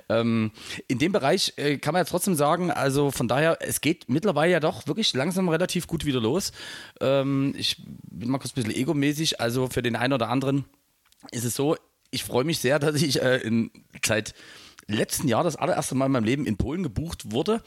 Ähm, 0.09 0.51
in 0.89 0.99
dem 0.99 1.13
Bereich 1.13 1.53
äh, 1.57 1.79
kann 1.79 1.93
man 1.93 2.01
ja 2.01 2.05
trotzdem 2.05 2.35
sagen, 2.35 2.73
also 2.73 3.13
von 3.13 3.29
daher, 3.29 3.59
es 3.61 3.81
geht 3.81 4.09
mittlerweile 4.09 4.53
ja 4.53 4.61
doch 4.61 4.89
wirklich 4.89 5.15
langsam 5.15 5.49
relativ 5.49 5.87
gut 5.87 6.05
wieder 6.05 6.21
los. 6.21 6.51
Ähm, 7.01 7.55
ich 7.57 7.81
bin 8.11 8.31
mal 8.31 8.39
kurz 8.39 8.53
ein 8.53 8.63
bisschen 8.63 8.75
egomäßig, 8.75 9.41
also 9.41 9.69
für 9.69 9.83
den 9.83 9.95
einen 9.95 10.13
oder 10.13 10.29
anderen 10.29 10.65
ist 11.31 11.45
es 11.45 11.55
so, 11.55 11.77
ich 12.11 12.25
freue 12.25 12.45
mich 12.45 12.59
sehr, 12.59 12.79
dass 12.79 13.01
ich 13.01 13.23
äh, 13.23 13.39
in, 13.39 13.71
seit 14.05 14.35
letzten 14.87 15.29
Jahr 15.29 15.45
das 15.45 15.57
allererste 15.57 15.95
Mal 15.95 16.07
in 16.07 16.13
meinem 16.13 16.25
Leben 16.25 16.47
in 16.47 16.57
Polen 16.57 16.83
gebucht 16.83 17.33
wurde. 17.33 17.63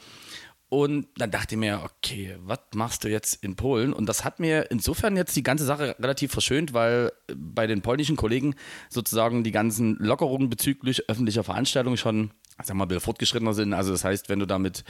Und 0.70 1.08
dann 1.16 1.30
dachte 1.30 1.54
ich 1.54 1.58
mir, 1.58 1.82
okay, 1.82 2.36
was 2.40 2.58
machst 2.74 3.02
du 3.02 3.08
jetzt 3.08 3.42
in 3.42 3.56
Polen? 3.56 3.94
Und 3.94 4.06
das 4.06 4.24
hat 4.24 4.38
mir 4.38 4.70
insofern 4.70 5.16
jetzt 5.16 5.34
die 5.34 5.42
ganze 5.42 5.64
Sache 5.64 5.96
relativ 5.98 6.30
verschönt, 6.32 6.74
weil 6.74 7.10
bei 7.34 7.66
den 7.66 7.80
polnischen 7.80 8.16
Kollegen 8.16 8.54
sozusagen 8.90 9.44
die 9.44 9.50
ganzen 9.50 9.96
Lockerungen 9.96 10.50
bezüglich 10.50 11.08
öffentlicher 11.08 11.42
Veranstaltungen 11.42 11.96
schon, 11.96 12.32
sag 12.62 12.76
mal, 12.76 12.86
ein 12.90 13.00
fortgeschrittener 13.00 13.54
sind. 13.54 13.72
Also 13.72 13.92
das 13.92 14.04
heißt, 14.04 14.28
wenn 14.28 14.40
du 14.40 14.46
da 14.46 14.58
mit, 14.58 14.84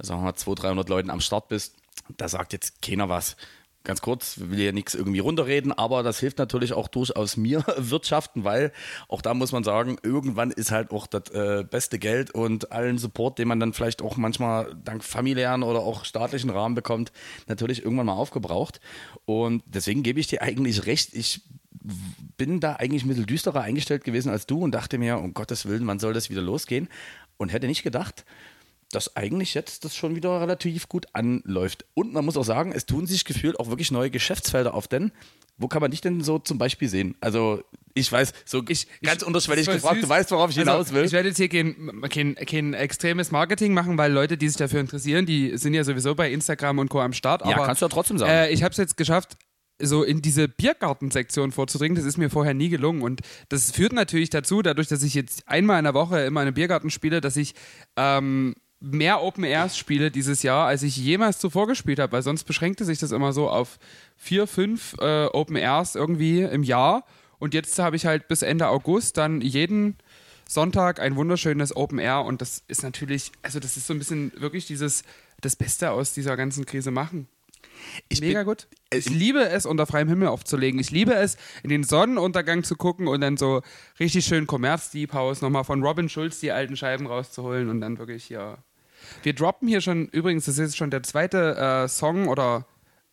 sagen 0.00 0.20
wir 0.20 0.24
mal, 0.24 0.34
200, 0.34 0.64
300 0.64 0.88
Leuten 0.88 1.10
am 1.10 1.20
Start 1.20 1.46
bist, 1.46 1.76
da 2.16 2.28
sagt 2.28 2.52
jetzt 2.52 2.82
keiner 2.82 3.08
was. 3.08 3.36
Ganz 3.82 4.02
kurz, 4.02 4.38
will 4.38 4.58
hier 4.58 4.72
nichts 4.74 4.94
irgendwie 4.94 5.20
runterreden, 5.20 5.72
aber 5.72 6.02
das 6.02 6.20
hilft 6.20 6.36
natürlich 6.36 6.74
auch 6.74 6.86
durchaus 6.86 7.38
mir 7.38 7.64
wirtschaften, 7.78 8.44
weil 8.44 8.72
auch 9.08 9.22
da 9.22 9.32
muss 9.32 9.52
man 9.52 9.64
sagen, 9.64 9.96
irgendwann 10.02 10.50
ist 10.50 10.70
halt 10.70 10.90
auch 10.90 11.06
das 11.06 11.30
äh, 11.30 11.64
beste 11.64 11.98
Geld 11.98 12.30
und 12.30 12.72
allen 12.72 12.98
Support, 12.98 13.38
den 13.38 13.48
man 13.48 13.58
dann 13.58 13.72
vielleicht 13.72 14.02
auch 14.02 14.18
manchmal 14.18 14.76
dank 14.84 15.02
familiären 15.02 15.62
oder 15.62 15.80
auch 15.80 16.04
staatlichen 16.04 16.50
Rahmen 16.50 16.74
bekommt, 16.74 17.10
natürlich 17.46 17.82
irgendwann 17.82 18.06
mal 18.06 18.12
aufgebraucht. 18.12 18.80
Und 19.24 19.62
deswegen 19.66 20.02
gebe 20.02 20.20
ich 20.20 20.26
dir 20.26 20.42
eigentlich 20.42 20.84
recht, 20.84 21.14
ich 21.14 21.40
bin 22.36 22.60
da 22.60 22.74
eigentlich 22.74 23.04
ein 23.04 23.08
bisschen 23.08 23.26
düsterer 23.26 23.62
eingestellt 23.62 24.04
gewesen 24.04 24.30
als 24.30 24.46
du 24.46 24.58
und 24.58 24.72
dachte 24.72 24.98
mir, 24.98 25.18
um 25.18 25.32
Gottes 25.32 25.66
Willen, 25.66 25.86
wann 25.86 25.98
soll 25.98 26.12
das 26.12 26.28
wieder 26.28 26.42
losgehen? 26.42 26.88
Und 27.38 27.50
hätte 27.50 27.66
nicht 27.66 27.82
gedacht, 27.82 28.26
dass 28.92 29.16
eigentlich 29.16 29.54
jetzt 29.54 29.84
das 29.84 29.94
schon 29.94 30.16
wieder 30.16 30.40
relativ 30.40 30.88
gut 30.88 31.06
anläuft. 31.12 31.84
Und 31.94 32.12
man 32.12 32.24
muss 32.24 32.36
auch 32.36 32.44
sagen, 32.44 32.72
es 32.72 32.86
tun 32.86 33.06
sich 33.06 33.24
gefühlt 33.24 33.58
auch 33.60 33.68
wirklich 33.68 33.90
neue 33.92 34.10
Geschäftsfelder 34.10 34.74
auf, 34.74 34.88
denn 34.88 35.12
wo 35.58 35.68
kann 35.68 35.80
man 35.82 35.90
dich 35.90 36.00
denn 36.00 36.22
so 36.22 36.38
zum 36.38 36.56
Beispiel 36.58 36.88
sehen? 36.88 37.14
Also 37.20 37.62
ich 37.94 38.10
weiß, 38.10 38.32
so 38.46 38.62
Ich- 38.68 38.86
ganz 39.02 39.20
ich- 39.22 39.28
unterschwellig 39.28 39.66
gefragt, 39.66 39.96
süß. 39.96 40.04
du 40.04 40.08
weißt, 40.08 40.30
worauf 40.30 40.50
ich 40.50 40.56
hinaus 40.56 40.86
Also, 40.86 40.94
will. 40.94 41.04
Ich 41.04 41.12
werde 41.12 41.28
jetzt 41.28 41.36
hier 41.36 41.48
kein, 41.50 42.00
kein, 42.08 42.34
kein 42.34 42.74
extremes 42.74 43.30
Marketing 43.30 43.74
machen, 43.74 43.98
weil 43.98 44.10
Leute, 44.12 44.36
die 44.38 44.48
sich 44.48 44.56
dafür 44.56 44.80
interessieren, 44.80 45.26
die 45.26 45.56
sind 45.58 45.74
ja 45.74 45.84
sowieso 45.84 46.14
bei 46.14 46.32
Instagram 46.32 46.78
und 46.78 46.88
Co. 46.88 47.00
am 47.00 47.12
Start. 47.12 47.44
ja, 47.46 47.54
aber, 47.56 47.66
kannst 47.66 47.82
du 47.82 47.86
ja 47.86 47.90
trotzdem 47.90 48.18
sagen. 48.18 48.30
Äh, 48.32 48.50
ich 48.50 48.62
habe 48.62 48.72
es 48.72 48.78
jetzt 48.78 48.96
geschafft, 48.96 49.36
so 49.82 50.02
in 50.02 50.20
diese 50.22 50.48
Biergartensektion 50.48 51.52
vorzudringen. 51.52 51.94
Das 51.96 52.04
ist 52.04 52.16
mir 52.18 52.30
vorher 52.30 52.54
nie 52.54 52.68
gelungen. 52.70 53.02
Und 53.02 53.20
das 53.50 53.70
führt 53.70 53.92
natürlich 53.92 54.30
dazu, 54.30 54.62
dadurch, 54.62 54.88
dass 54.88 55.02
ich 55.02 55.14
jetzt 55.14 55.46
einmal 55.46 55.78
in 55.78 55.84
der 55.84 55.94
Woche 55.94 56.20
immer 56.20 56.40
in 56.42 56.48
einem 56.48 56.54
Biergarten 56.54 56.90
spiele, 56.90 57.20
dass 57.20 57.36
ich 57.36 57.54
ähm, 57.96 58.54
mehr 58.80 59.22
Open 59.22 59.44
Airs 59.44 59.76
spiele 59.76 60.10
dieses 60.10 60.42
Jahr, 60.42 60.66
als 60.66 60.82
ich 60.82 60.96
jemals 60.96 61.38
zuvor 61.38 61.66
gespielt 61.66 61.98
habe. 61.98 62.12
Weil 62.12 62.22
sonst 62.22 62.44
beschränkte 62.44 62.84
sich 62.84 62.98
das 62.98 63.12
immer 63.12 63.32
so 63.32 63.48
auf 63.48 63.78
vier, 64.16 64.46
fünf 64.46 64.96
äh, 65.00 65.26
Open 65.26 65.56
Airs 65.56 65.94
irgendwie 65.94 66.40
im 66.40 66.62
Jahr. 66.62 67.04
Und 67.38 67.54
jetzt 67.54 67.78
habe 67.78 67.96
ich 67.96 68.06
halt 68.06 68.28
bis 68.28 68.42
Ende 68.42 68.68
August 68.68 69.16
dann 69.16 69.40
jeden 69.40 69.96
Sonntag 70.50 70.98
ein 70.98 71.14
wunderschönes 71.14 71.76
Open 71.76 72.00
Air 72.00 72.24
und 72.24 72.42
das 72.42 72.64
ist 72.66 72.82
natürlich, 72.82 73.30
also 73.40 73.60
das 73.60 73.76
ist 73.76 73.86
so 73.86 73.94
ein 73.94 74.00
bisschen 74.00 74.32
wirklich 74.36 74.66
dieses, 74.66 75.04
das 75.40 75.54
Beste 75.54 75.92
aus 75.92 76.12
dieser 76.12 76.36
ganzen 76.36 76.66
Krise 76.66 76.90
machen. 76.90 77.28
ich 78.08 78.20
Mega 78.20 78.40
bin, 78.40 78.48
gut. 78.48 78.66
Ich 78.92 79.08
liebe 79.08 79.48
es, 79.48 79.64
unter 79.64 79.86
freiem 79.86 80.08
Himmel 80.08 80.26
aufzulegen. 80.26 80.80
Ich 80.80 80.90
liebe 80.90 81.14
es, 81.14 81.36
in 81.62 81.70
den 81.70 81.84
Sonnenuntergang 81.84 82.64
zu 82.64 82.74
gucken 82.74 83.06
und 83.06 83.20
dann 83.20 83.36
so 83.36 83.62
richtig 84.00 84.24
schön 84.24 84.48
Commerz 84.48 84.90
Deep 84.90 85.12
House 85.12 85.40
nochmal 85.40 85.62
von 85.62 85.84
Robin 85.84 86.08
Schulz 86.08 86.40
die 86.40 86.50
alten 86.50 86.76
Scheiben 86.76 87.06
rauszuholen 87.06 87.70
und 87.70 87.80
dann 87.80 87.98
wirklich 87.98 88.24
hier. 88.24 88.58
Wir 89.22 89.34
droppen 89.34 89.68
hier 89.68 89.80
schon, 89.80 90.06
übrigens, 90.08 90.46
das 90.46 90.58
ist 90.58 90.76
schon 90.76 90.90
der 90.90 91.02
zweite 91.02 91.56
äh, 91.56 91.88
Song 91.88 92.28
oder 92.28 92.66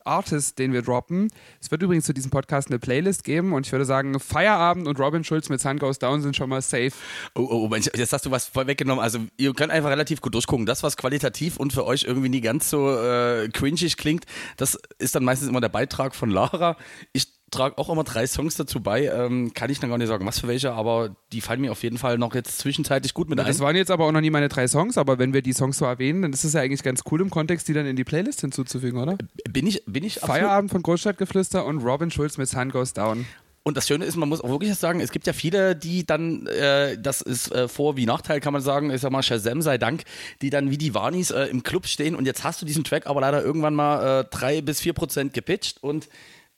Artist, 0.07 0.57
den 0.57 0.73
wir 0.73 0.81
droppen. 0.81 1.27
Es 1.61 1.69
wird 1.69 1.83
übrigens 1.83 2.05
zu 2.05 2.13
diesem 2.13 2.31
Podcast 2.31 2.69
eine 2.69 2.79
Playlist 2.79 3.23
geben 3.23 3.53
und 3.53 3.67
ich 3.67 3.71
würde 3.71 3.85
sagen, 3.85 4.19
Feierabend 4.19 4.87
und 4.87 4.99
Robin 4.99 5.23
Schulz 5.23 5.49
mit 5.49 5.61
Sun 5.61 5.77
Goes 5.77 5.99
Down 5.99 6.21
sind 6.21 6.35
schon 6.35 6.49
mal 6.49 6.61
safe. 6.61 6.91
Oh, 7.35 7.41
oh, 7.41 7.63
oh, 7.65 7.67
Mensch, 7.67 7.89
jetzt 7.95 8.13
hast 8.13 8.25
du 8.25 8.31
was 8.31 8.45
voll 8.45 8.65
weggenommen. 8.67 9.03
Also 9.03 9.19
ihr 9.37 9.53
könnt 9.53 9.71
einfach 9.71 9.89
relativ 9.89 10.21
gut 10.21 10.33
durchgucken. 10.33 10.65
Das, 10.65 10.81
was 10.81 10.97
qualitativ 10.97 11.57
und 11.57 11.73
für 11.73 11.85
euch 11.85 12.05
irgendwie 12.05 12.29
nie 12.29 12.41
ganz 12.41 12.69
so 12.69 12.89
äh, 12.89 13.49
cringig 13.49 13.97
klingt, 13.97 14.25
das 14.55 14.79
ist 14.97 15.13
dann 15.15 15.23
meistens 15.23 15.49
immer 15.49 15.61
der 15.61 15.69
Beitrag 15.69 16.15
von 16.15 16.29
Lara. 16.29 16.77
Ich 17.13 17.36
trage 17.51 17.77
auch 17.77 17.89
immer 17.89 18.03
drei 18.03 18.27
Songs 18.27 18.55
dazu 18.55 18.81
bei. 18.81 19.05
Ähm, 19.05 19.53
kann 19.53 19.69
ich 19.69 19.79
dann 19.79 19.89
gar 19.89 19.97
nicht 19.97 20.07
sagen, 20.07 20.25
was 20.25 20.39
für 20.39 20.47
welche, 20.47 20.73
aber 20.73 21.15
die 21.31 21.41
fallen 21.41 21.61
mir 21.61 21.71
auf 21.71 21.83
jeden 21.83 21.97
Fall 21.97 22.17
noch 22.17 22.35
jetzt 22.35 22.59
zwischenzeitlich 22.59 23.13
gut 23.13 23.29
mit 23.29 23.39
ein. 23.39 23.45
Das 23.45 23.59
waren 23.59 23.75
jetzt 23.75 23.91
aber 23.91 24.05
auch 24.05 24.11
noch 24.11 24.21
nie 24.21 24.29
meine 24.29 24.49
drei 24.49 24.67
Songs, 24.67 24.97
aber 24.97 25.19
wenn 25.19 25.33
wir 25.33 25.41
die 25.41 25.53
Songs 25.53 25.77
so 25.77 25.85
erwähnen, 25.85 26.21
dann 26.21 26.33
ist 26.33 26.43
es 26.43 26.53
ja 26.53 26.61
eigentlich 26.61 26.83
ganz 26.83 27.03
cool 27.11 27.21
im 27.21 27.29
Kontext, 27.29 27.67
die 27.67 27.73
dann 27.73 27.85
in 27.85 27.95
die 27.95 28.03
Playlist 28.03 28.41
hinzuzufügen, 28.41 28.99
oder? 28.99 29.17
Bin 29.49 29.65
ich, 29.67 29.83
bin 29.85 30.03
ich 30.03 30.19
Feierabend 30.19 30.71
von 30.71 30.83
Großstadtgeflüster 30.83 31.65
und 31.65 31.79
Robin 31.79 32.11
Schulz 32.11 32.37
mit 32.37 32.49
Sun 32.49 32.69
Goes 32.69 32.93
Down. 32.93 33.25
Und 33.63 33.75
das 33.75 33.85
Schöne 33.85 34.05
ist, 34.05 34.15
man 34.15 34.29
muss 34.29 34.39
auch 34.39 34.49
wirklich 34.49 34.73
sagen, 34.75 35.01
es 35.01 35.11
gibt 35.11 35.27
ja 35.27 35.33
viele, 35.33 35.75
die 35.75 36.05
dann, 36.05 36.47
äh, 36.47 36.97
das 36.97 37.19
ist 37.19 37.51
äh, 37.51 37.67
Vor- 37.67 37.97
wie 37.97 38.05
Nachteil, 38.05 38.39
kann 38.39 38.53
man 38.53 38.61
sagen, 38.61 38.91
ich 38.91 39.01
sag 39.01 39.11
mal, 39.11 39.21
Shazam 39.23 39.61
sei 39.61 39.77
Dank, 39.77 40.03
die 40.41 40.49
dann 40.49 40.71
wie 40.71 40.77
die 40.77 40.93
Warnis 40.93 41.31
äh, 41.31 41.47
im 41.47 41.63
Club 41.63 41.85
stehen 41.85 42.15
und 42.15 42.25
jetzt 42.25 42.45
hast 42.45 42.61
du 42.61 42.65
diesen 42.65 42.85
Track 42.85 43.07
aber 43.07 43.19
leider 43.19 43.43
irgendwann 43.43 43.75
mal 43.75 44.21
äh, 44.21 44.25
drei 44.31 44.61
bis 44.61 44.79
vier 44.79 44.93
Prozent 44.93 45.33
gepitcht 45.33 45.83
und 45.83 46.07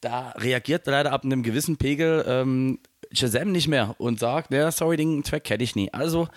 da 0.02 0.30
reagiert 0.32 0.88
leider 0.88 1.12
ab 1.12 1.24
einem 1.24 1.44
gewissen 1.44 1.78
Pegel 1.78 2.24
ähm, 2.28 2.80
Shazam 3.12 3.52
nicht 3.52 3.68
mehr 3.68 3.96
und 3.98 4.20
sagt, 4.20 4.54
ja, 4.54 4.72
sorry, 4.72 4.98
den 4.98 5.24
Track 5.24 5.44
kenne 5.44 5.64
ich 5.64 5.76
nie. 5.76 5.92
Also 5.94 6.28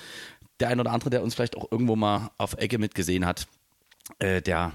der 0.61 0.69
ein 0.69 0.81
oder 0.81 0.93
andere, 0.93 1.11
der 1.11 1.23
uns 1.23 1.35
vielleicht 1.35 1.57
auch 1.57 1.71
irgendwo 1.71 1.97
mal 1.97 2.31
auf 2.39 2.55
Ecke 2.55 2.79
mitgesehen 2.79 3.27
hat, 3.27 3.47
äh, 4.19 4.41
der 4.41 4.73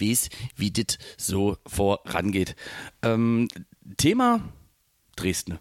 weiß, 0.00 0.30
wie 0.56 0.70
dit 0.70 0.98
so 1.16 1.56
vorangeht. 1.66 2.56
Ähm, 3.02 3.48
Thema 3.96 4.40
Dresden. 5.16 5.58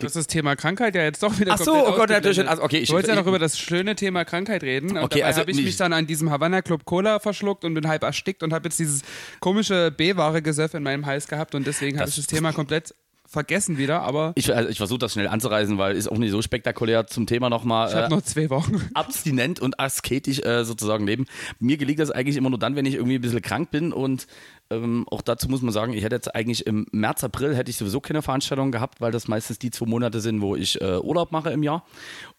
Du 0.00 0.06
hast 0.06 0.16
das 0.16 0.26
Thema 0.26 0.56
Krankheit 0.56 0.94
ja 0.94 1.02
jetzt 1.02 1.22
doch 1.22 1.38
wieder 1.38 1.52
Ach 1.54 1.58
so, 1.58 1.72
oh 1.74 1.92
Gott, 1.96 2.10
natürlich. 2.10 2.46
Also, 2.48 2.62
okay, 2.62 2.78
ich- 2.78 2.88
du 2.88 2.94
wolltest 2.94 3.14
ja 3.14 3.20
noch 3.20 3.26
über 3.26 3.38
das 3.38 3.58
schöne 3.58 3.96
Thema 3.96 4.24
Krankheit 4.24 4.62
reden. 4.62 4.92
Und 4.96 5.04
Okay, 5.04 5.18
dabei 5.20 5.26
also 5.28 5.40
habe 5.40 5.50
ich 5.50 5.62
mich 5.62 5.76
dann 5.76 5.92
an 5.92 6.06
diesem 6.06 6.30
Havanna 6.30 6.62
Club 6.62 6.84
Cola 6.84 7.18
verschluckt 7.18 7.64
und 7.64 7.74
bin 7.74 7.88
halb 7.88 8.02
erstickt 8.02 8.42
und 8.42 8.52
habe 8.52 8.68
jetzt 8.68 8.78
dieses 8.78 9.02
komische 9.40 9.90
B-Ware-Gesöff 9.90 10.74
in 10.74 10.82
meinem 10.82 11.06
Hals 11.06 11.26
gehabt 11.28 11.54
und 11.54 11.66
deswegen 11.66 11.98
habe 11.98 12.08
ich 12.08 12.16
das 12.16 12.26
Thema 12.26 12.52
komplett 12.52 12.94
vergessen 13.30 13.76
wieder, 13.76 14.00
aber 14.00 14.32
Ich, 14.36 14.54
also 14.56 14.70
ich 14.70 14.78
versuche 14.78 15.00
das 15.00 15.12
schnell 15.12 15.28
anzureisen, 15.28 15.76
weil 15.76 15.94
ist 15.96 16.08
auch 16.08 16.16
nicht 16.16 16.30
so 16.30 16.40
spektakulär 16.40 17.06
zum 17.06 17.26
Thema 17.26 17.50
nochmal. 17.50 17.88
ich 17.90 17.94
habe 17.94 18.06
Äh, 18.06 18.08
noch 18.08 18.22
zwei 18.22 18.48
Wochen. 18.48 18.80
abstinent 18.94 19.60
und 19.60 19.78
asketisch 19.78 20.38
äh, 20.40 20.64
sozusagen 20.64 21.06
leben. 21.06 21.26
Mir 21.58 21.76
gelingt 21.76 21.98
das 22.00 22.10
eigentlich 22.10 22.38
immer 22.38 22.48
nur 22.48 22.58
dann, 22.58 22.74
wenn 22.74 22.86
ich 22.86 22.94
irgendwie 22.94 23.16
ein 23.16 23.20
bisschen 23.20 23.42
krank 23.42 23.70
bin 23.70 23.92
und 23.92 24.26
Ähm, 24.70 25.06
auch 25.10 25.22
dazu 25.22 25.48
muss 25.48 25.62
man 25.62 25.72
sagen, 25.72 25.94
ich 25.94 26.04
hätte 26.04 26.16
jetzt 26.16 26.34
eigentlich 26.34 26.66
im 26.66 26.86
März, 26.92 27.24
April 27.24 27.56
hätte 27.56 27.70
ich 27.70 27.78
sowieso 27.78 28.00
keine 28.00 28.20
Veranstaltung 28.20 28.70
gehabt, 28.70 29.00
weil 29.00 29.10
das 29.10 29.26
meistens 29.26 29.58
die 29.58 29.70
zwei 29.70 29.86
Monate 29.86 30.20
sind, 30.20 30.42
wo 30.42 30.56
ich 30.56 30.78
äh, 30.82 30.98
Urlaub 30.98 31.32
mache 31.32 31.50
im 31.50 31.62
Jahr. 31.62 31.86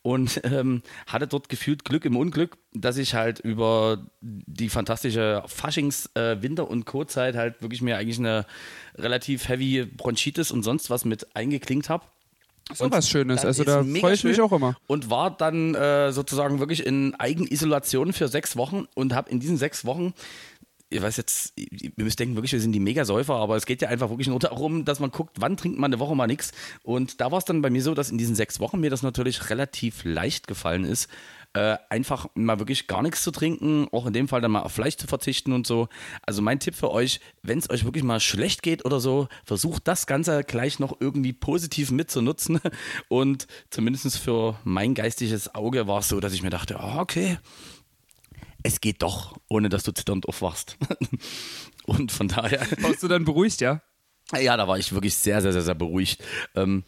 Und 0.03 0.39
ähm, 0.43 0.83
hatte 1.07 1.25
dort 1.27 1.49
gefühlt 1.49 1.85
Glück 1.85 2.05
im 2.05 2.15
Unglück, 2.15 2.57
dass 2.71 2.97
ich 2.97 3.15
halt 3.15 3.39
über 3.39 4.05
die 4.21 4.69
fantastische 4.69 5.43
Faschings-, 5.47 6.09
äh, 6.15 6.41
Winter- 6.41 6.69
und 6.69 6.85
Co-Zeit 6.85 7.35
halt 7.35 7.61
wirklich 7.61 7.81
mir 7.81 7.97
eigentlich 7.97 8.19
eine 8.19 8.45
relativ 8.95 9.47
heavy 9.49 9.85
Bronchitis 9.85 10.51
und 10.51 10.61
sonst 10.61 10.91
was 10.91 11.05
mit 11.05 11.35
eingeklinkt 11.35 11.89
habe. 11.89 12.05
So 12.71 12.91
was 12.91 13.09
Schönes, 13.09 13.45
also 13.45 13.63
da 13.63 13.83
freue 13.83 14.13
ich 14.13 14.23
mich 14.23 14.39
auch 14.41 14.51
immer. 14.51 14.75
Und 14.85 15.09
war 15.09 15.35
dann 15.35 15.73
äh, 15.73 16.11
sozusagen 16.11 16.59
wirklich 16.59 16.85
in 16.85 17.15
Eigenisolation 17.15 18.13
für 18.13 18.27
sechs 18.27 18.55
Wochen 18.57 18.85
und 18.93 19.15
habe 19.15 19.31
in 19.31 19.39
diesen 19.39 19.57
sechs 19.57 19.85
Wochen, 19.85 20.13
ich 20.89 21.01
weiß 21.01 21.17
jetzt, 21.17 21.53
ihr 21.55 21.91
müsst 21.97 22.19
denken 22.19 22.35
wirklich, 22.35 22.51
wir 22.51 22.59
sind 22.59 22.71
die 22.71 22.79
Megasäufer, 22.79 23.35
aber 23.35 23.55
es 23.55 23.65
geht 23.65 23.81
ja 23.81 23.89
einfach 23.89 24.09
wirklich 24.09 24.27
nur 24.27 24.39
darum, 24.39 24.85
dass 24.85 24.99
man 24.99 25.11
guckt, 25.11 25.37
wann 25.39 25.55
trinkt 25.55 25.77
man 25.77 25.93
eine 25.93 25.99
Woche 25.99 26.15
mal 26.15 26.27
nichts. 26.27 26.51
Und 26.83 27.21
da 27.21 27.31
war 27.31 27.37
es 27.37 27.45
dann 27.45 27.61
bei 27.61 27.69
mir 27.69 27.83
so, 27.83 27.93
dass 27.93 28.09
in 28.09 28.17
diesen 28.17 28.35
sechs 28.35 28.59
Wochen 28.59 28.79
mir 28.79 28.89
das 28.89 29.03
natürlich 29.03 29.49
relativ 29.49 30.03
leicht 30.03 30.47
gefallen 30.47 30.85
ist, 30.85 31.07
äh, 31.53 31.77
einfach 31.89 32.27
mal 32.35 32.59
wirklich 32.59 32.87
gar 32.87 33.01
nichts 33.01 33.23
zu 33.23 33.31
trinken, 33.31 33.87
auch 33.91 34.05
in 34.05 34.13
dem 34.13 34.27
Fall 34.27 34.41
dann 34.41 34.51
mal 34.51 34.61
auf 34.61 34.71
Fleisch 34.71 34.97
zu 34.97 35.07
verzichten 35.07 35.51
und 35.51 35.65
so. 35.65 35.89
Also 36.23 36.41
mein 36.41 36.59
Tipp 36.59 36.75
für 36.75 36.91
euch, 36.91 37.19
wenn 37.41 37.59
es 37.59 37.69
euch 37.69 37.85
wirklich 37.85 38.03
mal 38.03 38.19
schlecht 38.19 38.61
geht 38.61 38.85
oder 38.85 38.99
so, 38.99 39.27
versucht 39.45 39.87
das 39.87 40.07
Ganze 40.07 40.43
gleich 40.43 40.79
noch 40.79 40.97
irgendwie 40.99 41.33
positiv 41.33 41.91
mitzunutzen. 41.91 42.59
Und 43.07 43.47
zumindest 43.71 44.17
für 44.17 44.59
mein 44.63 44.93
geistiges 44.93 45.53
Auge 45.55 45.87
war 45.87 45.99
es 45.99 46.09
so, 46.09 46.19
dass 46.19 46.33
ich 46.33 46.43
mir 46.43 46.51
dachte, 46.51 46.79
ah, 46.79 47.01
okay, 47.01 47.37
es 48.63 48.81
geht 48.81 49.01
doch, 49.01 49.37
ohne 49.47 49.69
dass 49.69 49.83
du 49.83 49.91
zitternd 49.91 50.27
aufwachst. 50.27 50.77
Und 51.85 52.11
von 52.11 52.27
daher 52.27 52.59
Warst 52.81 53.03
du 53.03 53.07
dann 53.07 53.25
beruhigt, 53.25 53.61
ja? 53.61 53.81
ja, 54.37 54.57
da 54.57 54.67
war 54.67 54.77
ich 54.77 54.93
wirklich 54.93 55.15
sehr, 55.15 55.41
sehr, 55.41 55.53
sehr, 55.53 55.63
sehr 55.63 55.75
beruhigt. 55.75 56.23
Ähm, 56.55 56.83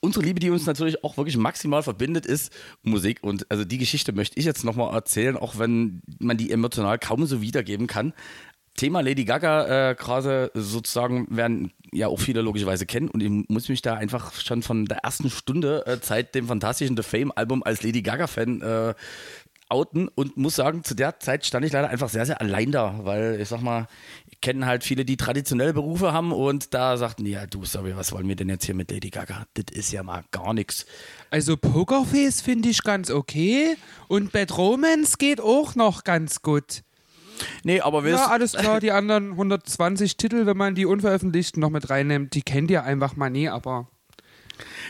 unsere 0.00 0.24
Liebe, 0.24 0.40
die 0.40 0.50
uns 0.50 0.66
natürlich 0.66 1.02
auch 1.02 1.16
wirklich 1.16 1.36
maximal 1.36 1.82
verbindet, 1.82 2.26
ist 2.26 2.52
Musik. 2.82 3.22
Und 3.22 3.50
also 3.50 3.64
die 3.64 3.78
Geschichte 3.78 4.12
möchte 4.12 4.38
ich 4.38 4.44
jetzt 4.44 4.64
nochmal 4.64 4.94
erzählen, 4.94 5.36
auch 5.36 5.58
wenn 5.58 6.02
man 6.18 6.36
die 6.36 6.52
emotional 6.52 6.98
kaum 6.98 7.26
so 7.26 7.40
wiedergeben 7.40 7.86
kann. 7.86 8.12
Thema 8.76 9.00
Lady 9.00 9.24
Gaga, 9.24 9.90
äh, 9.90 9.94
gerade 9.94 10.50
sozusagen, 10.54 11.26
werden 11.34 11.72
ja 11.92 12.08
auch 12.08 12.20
viele 12.20 12.42
logischerweise 12.42 12.86
kennen. 12.86 13.08
Und 13.08 13.22
ich 13.22 13.30
muss 13.48 13.68
mich 13.68 13.82
da 13.82 13.94
einfach 13.94 14.34
schon 14.34 14.62
von 14.62 14.84
der 14.84 14.98
ersten 14.98 15.30
Stunde 15.30 15.84
äh, 15.86 15.98
seit 16.00 16.34
dem 16.34 16.46
fantastischen 16.46 16.96
The 16.96 17.02
Fame-Album 17.02 17.62
als 17.62 17.82
Lady 17.82 18.02
Gaga-Fan 18.02 18.60
äh, 18.60 18.94
outen 19.68 20.08
und 20.08 20.36
muss 20.36 20.56
sagen, 20.56 20.84
zu 20.84 20.94
der 20.94 21.18
Zeit 21.18 21.44
stand 21.44 21.66
ich 21.66 21.72
leider 21.72 21.88
einfach 21.88 22.08
sehr, 22.08 22.24
sehr 22.24 22.40
allein 22.40 22.70
da, 22.70 23.00
weil 23.02 23.40
ich 23.40 23.48
sag 23.48 23.60
mal, 23.62 23.88
ich 24.30 24.40
kenne 24.40 24.66
halt 24.66 24.84
viele, 24.84 25.04
die 25.04 25.16
traditionelle 25.16 25.74
Berufe 25.74 26.12
haben 26.12 26.32
und 26.32 26.72
da 26.72 26.96
sagten 26.96 27.24
die, 27.24 27.32
ja 27.32 27.46
du, 27.46 27.64
sorry, 27.64 27.96
was 27.96 28.12
wollen 28.12 28.28
wir 28.28 28.36
denn 28.36 28.48
jetzt 28.48 28.64
hier 28.66 28.74
mit 28.74 28.90
Lady 28.90 29.10
Gaga? 29.10 29.46
Das 29.54 29.76
ist 29.76 29.92
ja 29.92 30.02
mal 30.02 30.24
gar 30.30 30.54
nichts. 30.54 30.86
Also 31.30 31.56
Pokerface 31.56 32.42
finde 32.42 32.68
ich 32.68 32.82
ganz 32.82 33.10
okay 33.10 33.76
und 34.08 34.32
Bad 34.32 34.56
Romance 34.56 35.18
geht 35.18 35.40
auch 35.40 35.74
noch 35.74 36.04
ganz 36.04 36.42
gut. 36.42 36.82
Nee, 37.64 37.80
aber 37.80 38.04
wir 38.04 38.12
Ja, 38.12 38.26
alles 38.26 38.52
klar, 38.52 38.80
die 38.80 38.92
anderen 38.92 39.32
120 39.32 40.16
Titel, 40.16 40.46
wenn 40.46 40.56
man 40.56 40.74
die 40.74 40.86
unveröffentlichten 40.86 41.60
noch 41.60 41.70
mit 41.70 41.90
reinnimmt, 41.90 42.34
die 42.34 42.42
kennt 42.42 42.70
ihr 42.70 42.84
einfach 42.84 43.16
mal 43.16 43.30
nie, 43.30 43.48
aber 43.48 43.88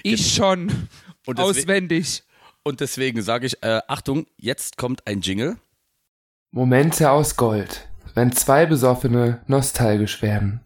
ich 0.03 0.35
schon. 0.35 0.89
Auswendig. 1.27 2.23
Und 2.67 2.81
deswegen 2.81 3.23
sage 3.23 3.47
ich, 3.47 3.63
äh, 3.63 3.81
Achtung, 3.87 4.27
jetzt 4.39 4.77
kommt 4.77 5.07
ein 5.07 5.21
Jingle. 5.21 5.57
Momente 6.51 7.13
aus 7.13 7.37
Gold, 7.37 7.87
wenn 8.15 8.33
zwei 8.33 8.67
Besoffene 8.67 9.41
nostalgisch 9.47 10.21
werden. 10.21 10.63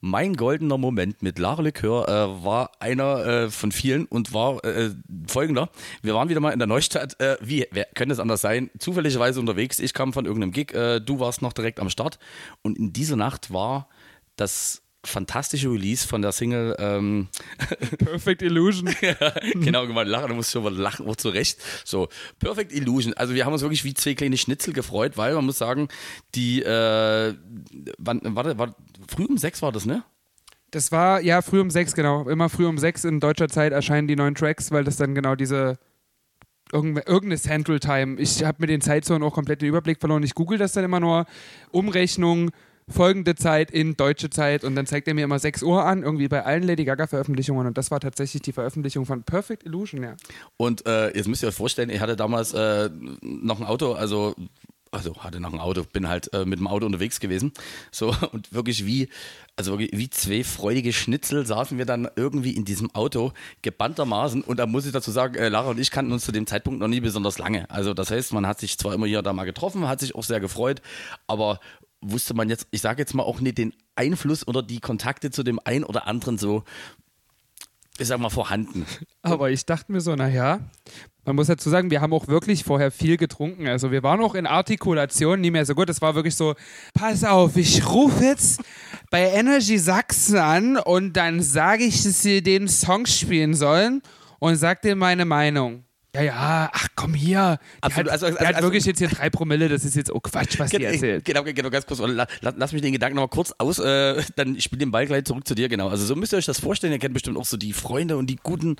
Mein 0.00 0.34
goldener 0.34 0.76
Moment 0.76 1.22
mit 1.22 1.38
Lara 1.38 1.62
Likör 1.62 2.06
äh, 2.06 2.44
war 2.44 2.72
einer 2.78 3.24
äh, 3.24 3.50
von 3.50 3.72
vielen 3.72 4.04
und 4.04 4.34
war 4.34 4.62
äh, 4.66 4.90
folgender. 5.26 5.70
Wir 6.02 6.12
waren 6.12 6.28
wieder 6.28 6.40
mal 6.40 6.52
in 6.52 6.58
der 6.58 6.68
Neustadt. 6.68 7.18
Äh, 7.18 7.38
wie 7.40 7.66
wer, 7.70 7.86
könnte 7.94 8.12
es 8.12 8.20
anders 8.20 8.42
sein? 8.42 8.70
Zufälligerweise 8.78 9.40
unterwegs. 9.40 9.78
Ich 9.78 9.94
kam 9.94 10.12
von 10.12 10.26
irgendeinem 10.26 10.52
Gig. 10.52 10.74
Äh, 10.74 11.00
du 11.00 11.20
warst 11.20 11.40
noch 11.40 11.54
direkt 11.54 11.80
am 11.80 11.88
Start. 11.88 12.18
Und 12.60 12.76
in 12.76 12.92
dieser 12.92 13.16
Nacht 13.16 13.50
war 13.50 13.88
das 14.36 14.82
fantastische 15.04 15.70
Release 15.70 16.06
von 16.06 16.22
der 16.22 16.32
Single. 16.32 16.74
Ähm, 16.78 17.28
Perfect 17.98 18.42
Illusion. 18.42 18.94
genau, 19.54 19.86
gemeint, 19.86 20.08
lachen, 20.08 20.28
du 20.28 20.34
musst 20.34 20.50
schon 20.50 20.62
mal 20.64 20.72
lachen, 20.74 21.06
auch 21.08 21.16
zu 21.16 21.28
Recht. 21.28 21.58
So, 21.84 22.08
Perfect 22.38 22.72
Illusion. 22.72 23.14
Also 23.14 23.34
wir 23.34 23.44
haben 23.44 23.52
uns 23.52 23.62
wirklich 23.62 23.84
wie 23.84 23.94
zwei 23.94 24.14
kleine 24.14 24.36
Schnitzel 24.36 24.72
gefreut, 24.72 25.16
weil 25.16 25.34
man 25.34 25.46
muss 25.46 25.58
sagen, 25.58 25.88
die, 26.34 26.62
äh, 26.62 27.34
wann, 27.98 28.20
warte, 28.24 28.58
war, 28.58 28.74
früh 29.08 29.24
um 29.24 29.38
sechs 29.38 29.62
war 29.62 29.72
das, 29.72 29.86
ne? 29.86 30.02
Das 30.70 30.90
war, 30.90 31.20
ja, 31.20 31.40
früh 31.40 31.60
um 31.60 31.70
sechs, 31.70 31.94
genau. 31.94 32.28
Immer 32.28 32.48
früh 32.48 32.66
um 32.66 32.78
sechs 32.78 33.04
in 33.04 33.20
deutscher 33.20 33.48
Zeit 33.48 33.72
erscheinen 33.72 34.08
die 34.08 34.16
neuen 34.16 34.34
Tracks, 34.34 34.72
weil 34.72 34.82
das 34.82 34.96
dann 34.96 35.14
genau 35.14 35.36
diese 35.36 35.78
irgende- 36.72 37.02
irgendeine 37.06 37.38
Central 37.38 37.78
Time. 37.78 38.20
Ich 38.20 38.42
habe 38.42 38.58
mit 38.60 38.70
den 38.70 38.80
Zeitzonen 38.80 39.22
auch 39.22 39.32
komplett 39.34 39.62
den 39.62 39.68
Überblick 39.68 40.00
verloren. 40.00 40.24
Ich 40.24 40.34
google 40.34 40.58
das 40.58 40.72
dann 40.72 40.82
immer 40.84 40.98
nur. 40.98 41.26
Umrechnung, 41.70 42.50
folgende 42.88 43.34
Zeit 43.34 43.70
in 43.70 43.96
deutsche 43.96 44.30
Zeit 44.30 44.64
und 44.64 44.74
dann 44.76 44.86
zeigt 44.86 45.08
er 45.08 45.14
mir 45.14 45.24
immer 45.24 45.38
6 45.38 45.62
Uhr 45.62 45.84
an, 45.84 46.02
irgendwie 46.02 46.28
bei 46.28 46.44
allen 46.44 46.62
Lady 46.62 46.84
Gaga 46.84 47.06
Veröffentlichungen 47.06 47.66
und 47.66 47.78
das 47.78 47.90
war 47.90 48.00
tatsächlich 48.00 48.42
die 48.42 48.52
Veröffentlichung 48.52 49.06
von 49.06 49.22
Perfect 49.22 49.64
Illusion, 49.64 50.02
ja. 50.02 50.16
Und 50.56 50.86
äh, 50.86 51.14
jetzt 51.16 51.28
müsst 51.28 51.42
ihr 51.42 51.48
euch 51.48 51.54
vorstellen, 51.54 51.90
ich 51.90 52.00
hatte 52.00 52.16
damals 52.16 52.52
äh, 52.52 52.90
noch 53.22 53.60
ein 53.60 53.66
Auto, 53.66 53.92
also 53.92 54.34
also 54.94 55.16
hatte 55.16 55.40
noch 55.40 55.52
ein 55.52 55.60
Auto, 55.60 55.82
bin 55.92 56.08
halt 56.08 56.32
äh, 56.32 56.44
mit 56.44 56.60
dem 56.60 56.68
Auto 56.68 56.86
unterwegs 56.86 57.20
gewesen. 57.20 57.52
So 57.90 58.14
und 58.32 58.52
wirklich 58.52 58.86
wie, 58.86 59.08
also 59.56 59.72
wirklich 59.72 59.90
wie 59.92 60.08
zwei 60.08 60.44
freudige 60.44 60.92
Schnitzel 60.92 61.44
saßen 61.44 61.76
wir 61.78 61.84
dann 61.84 62.08
irgendwie 62.16 62.52
in 62.52 62.64
diesem 62.64 62.94
Auto 62.94 63.32
gebanntermaßen. 63.62 64.42
Und 64.42 64.58
da 64.58 64.66
muss 64.66 64.86
ich 64.86 64.92
dazu 64.92 65.10
sagen, 65.10 65.34
äh, 65.34 65.48
Lara 65.48 65.70
und 65.70 65.80
ich 65.80 65.90
kannten 65.90 66.12
uns 66.12 66.24
zu 66.24 66.32
dem 66.32 66.46
Zeitpunkt 66.46 66.80
noch 66.80 66.88
nie 66.88 67.00
besonders 67.00 67.38
lange. 67.38 67.68
Also 67.70 67.92
das 67.92 68.10
heißt, 68.10 68.32
man 68.32 68.46
hat 68.46 68.60
sich 68.60 68.78
zwar 68.78 68.94
immer 68.94 69.06
hier 69.06 69.22
da 69.22 69.32
mal 69.32 69.44
getroffen, 69.44 69.88
hat 69.88 70.00
sich 70.00 70.14
auch 70.14 70.24
sehr 70.24 70.40
gefreut, 70.40 70.80
aber 71.26 71.58
wusste 72.04 72.34
man 72.34 72.48
jetzt, 72.48 72.66
ich 72.70 72.80
sage 72.80 73.02
jetzt 73.02 73.14
mal 73.14 73.22
auch 73.22 73.40
nicht 73.40 73.58
den 73.58 73.74
Einfluss 73.96 74.46
oder 74.46 74.62
die 74.62 74.80
Kontakte 74.80 75.30
zu 75.30 75.42
dem 75.42 75.58
einen 75.64 75.84
oder 75.84 76.06
anderen 76.06 76.38
so, 76.38 76.64
ich 77.98 78.08
sag 78.08 78.18
mal, 78.18 78.30
vorhanden. 78.30 78.86
Aber 79.22 79.50
ich 79.50 79.66
dachte 79.66 79.92
mir 79.92 80.00
so, 80.00 80.14
naja, 80.14 80.60
man 81.24 81.36
muss 81.36 81.46
dazu 81.46 81.70
sagen, 81.70 81.90
wir 81.90 82.00
haben 82.00 82.12
auch 82.12 82.28
wirklich 82.28 82.64
vorher 82.64 82.90
viel 82.90 83.16
getrunken. 83.16 83.66
Also 83.66 83.90
wir 83.90 84.02
waren 84.02 84.20
auch 84.20 84.34
in 84.34 84.46
Artikulation 84.46 85.40
nie 85.40 85.50
mehr 85.50 85.64
so 85.64 85.74
gut. 85.74 85.88
Es 85.88 86.02
war 86.02 86.14
wirklich 86.14 86.36
so, 86.36 86.54
pass 86.92 87.24
auf, 87.24 87.56
ich 87.56 87.88
rufe 87.88 88.24
jetzt 88.24 88.62
bei 89.10 89.30
Energy 89.30 89.78
Sachsen 89.78 90.38
an 90.38 90.76
und 90.76 91.14
dann 91.14 91.40
sage 91.42 91.84
ich, 91.84 92.02
dass 92.02 92.22
sie 92.22 92.42
den 92.42 92.68
Song 92.68 93.06
spielen 93.06 93.54
sollen 93.54 94.02
und 94.38 94.56
sag 94.56 94.82
dir 94.82 94.96
meine 94.96 95.24
Meinung. 95.24 95.83
Ja, 96.14 96.22
ja, 96.22 96.70
ach 96.72 96.88
komm 96.94 97.12
hier. 97.14 97.58
Absolut, 97.80 98.06
hat, 98.06 98.12
also- 98.12 98.26
also- 98.26 98.38
hat 98.38 98.46
also- 98.54 98.62
wirklich 98.62 98.84
jetzt 98.84 98.98
hier 98.98 99.08
drei 99.08 99.30
Promille, 99.30 99.68
das 99.68 99.84
ist 99.84 99.96
jetzt 99.96 100.12
auch 100.12 100.22
Quatsch, 100.22 100.58
was 100.60 100.70
die 100.70 100.84
erzählt. 100.84 101.24
Genau, 101.24 101.42
genau, 101.42 101.70
ganz 101.70 101.86
kurz. 101.86 101.98
La, 101.98 102.26
la, 102.40 102.54
lass 102.56 102.72
mich 102.72 102.82
den 102.82 102.92
Gedanken 102.92 103.16
noch 103.16 103.22
mal 103.24 103.28
kurz 103.28 103.52
aus, 103.58 103.80
äh, 103.80 104.22
dann 104.36 104.60
spiel 104.60 104.78
den 104.78 104.92
Ball 104.92 105.06
gleich 105.06 105.24
zurück 105.24 105.46
zu 105.46 105.54
dir, 105.56 105.68
genau. 105.68 105.88
Also 105.88 106.06
so 106.06 106.14
müsst 106.14 106.32
ihr 106.32 106.38
euch 106.38 106.46
das 106.46 106.60
vorstellen, 106.60 106.92
ihr 106.92 107.00
kennt 107.00 107.14
bestimmt 107.14 107.36
auch 107.36 107.44
so 107.44 107.56
die 107.56 107.72
Freunde 107.72 108.16
und 108.16 108.28
die 108.28 108.36
guten, 108.36 108.76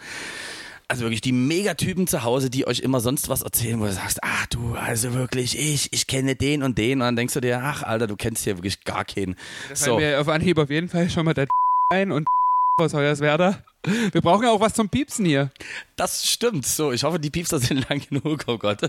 also 0.86 1.02
wirklich 1.02 1.22
die 1.22 1.32
Megatypen 1.32 2.06
zu 2.06 2.22
Hause, 2.22 2.50
die 2.50 2.68
euch 2.68 2.80
immer 2.80 3.00
sonst 3.00 3.28
was 3.28 3.42
erzählen, 3.42 3.80
wo 3.80 3.86
du 3.86 3.92
sagst, 3.92 4.20
ach 4.22 4.46
du, 4.46 4.74
also 4.74 5.12
wirklich, 5.14 5.58
ich, 5.58 5.92
ich 5.92 6.06
kenne 6.06 6.36
den 6.36 6.62
und 6.62 6.78
den 6.78 7.00
und 7.00 7.06
dann 7.06 7.16
denkst 7.16 7.34
du 7.34 7.40
dir, 7.40 7.60
ach 7.64 7.82
Alter, 7.82 8.06
du 8.06 8.14
kennst 8.14 8.44
hier 8.44 8.56
wirklich 8.58 8.84
gar 8.84 9.04
keinen. 9.04 9.34
Da 9.70 9.74
So, 9.76 9.96
mir 9.96 10.20
auf 10.20 10.28
Anhieb 10.28 10.56
auf 10.58 10.70
jeden 10.70 10.88
Fall 10.88 11.10
schon 11.10 11.24
mal 11.24 11.34
der 11.34 11.48
ein 11.92 12.12
und 12.12 12.28
aus 12.80 12.94
Hoyerswerda. 12.94 13.64
Wir 13.84 14.20
brauchen 14.20 14.44
ja 14.44 14.50
auch 14.50 14.60
was 14.60 14.74
zum 14.74 14.88
Piepsen 14.88 15.24
hier. 15.24 15.50
das 15.96 16.28
stimmt. 16.28 16.66
So, 16.66 16.92
ich 16.92 17.04
hoffe, 17.04 17.18
die 17.18 17.30
Piepser 17.30 17.58
sind 17.58 17.88
lang 17.90 18.00
genug, 18.08 18.44
oh 18.46 18.58
Gott. 18.58 18.82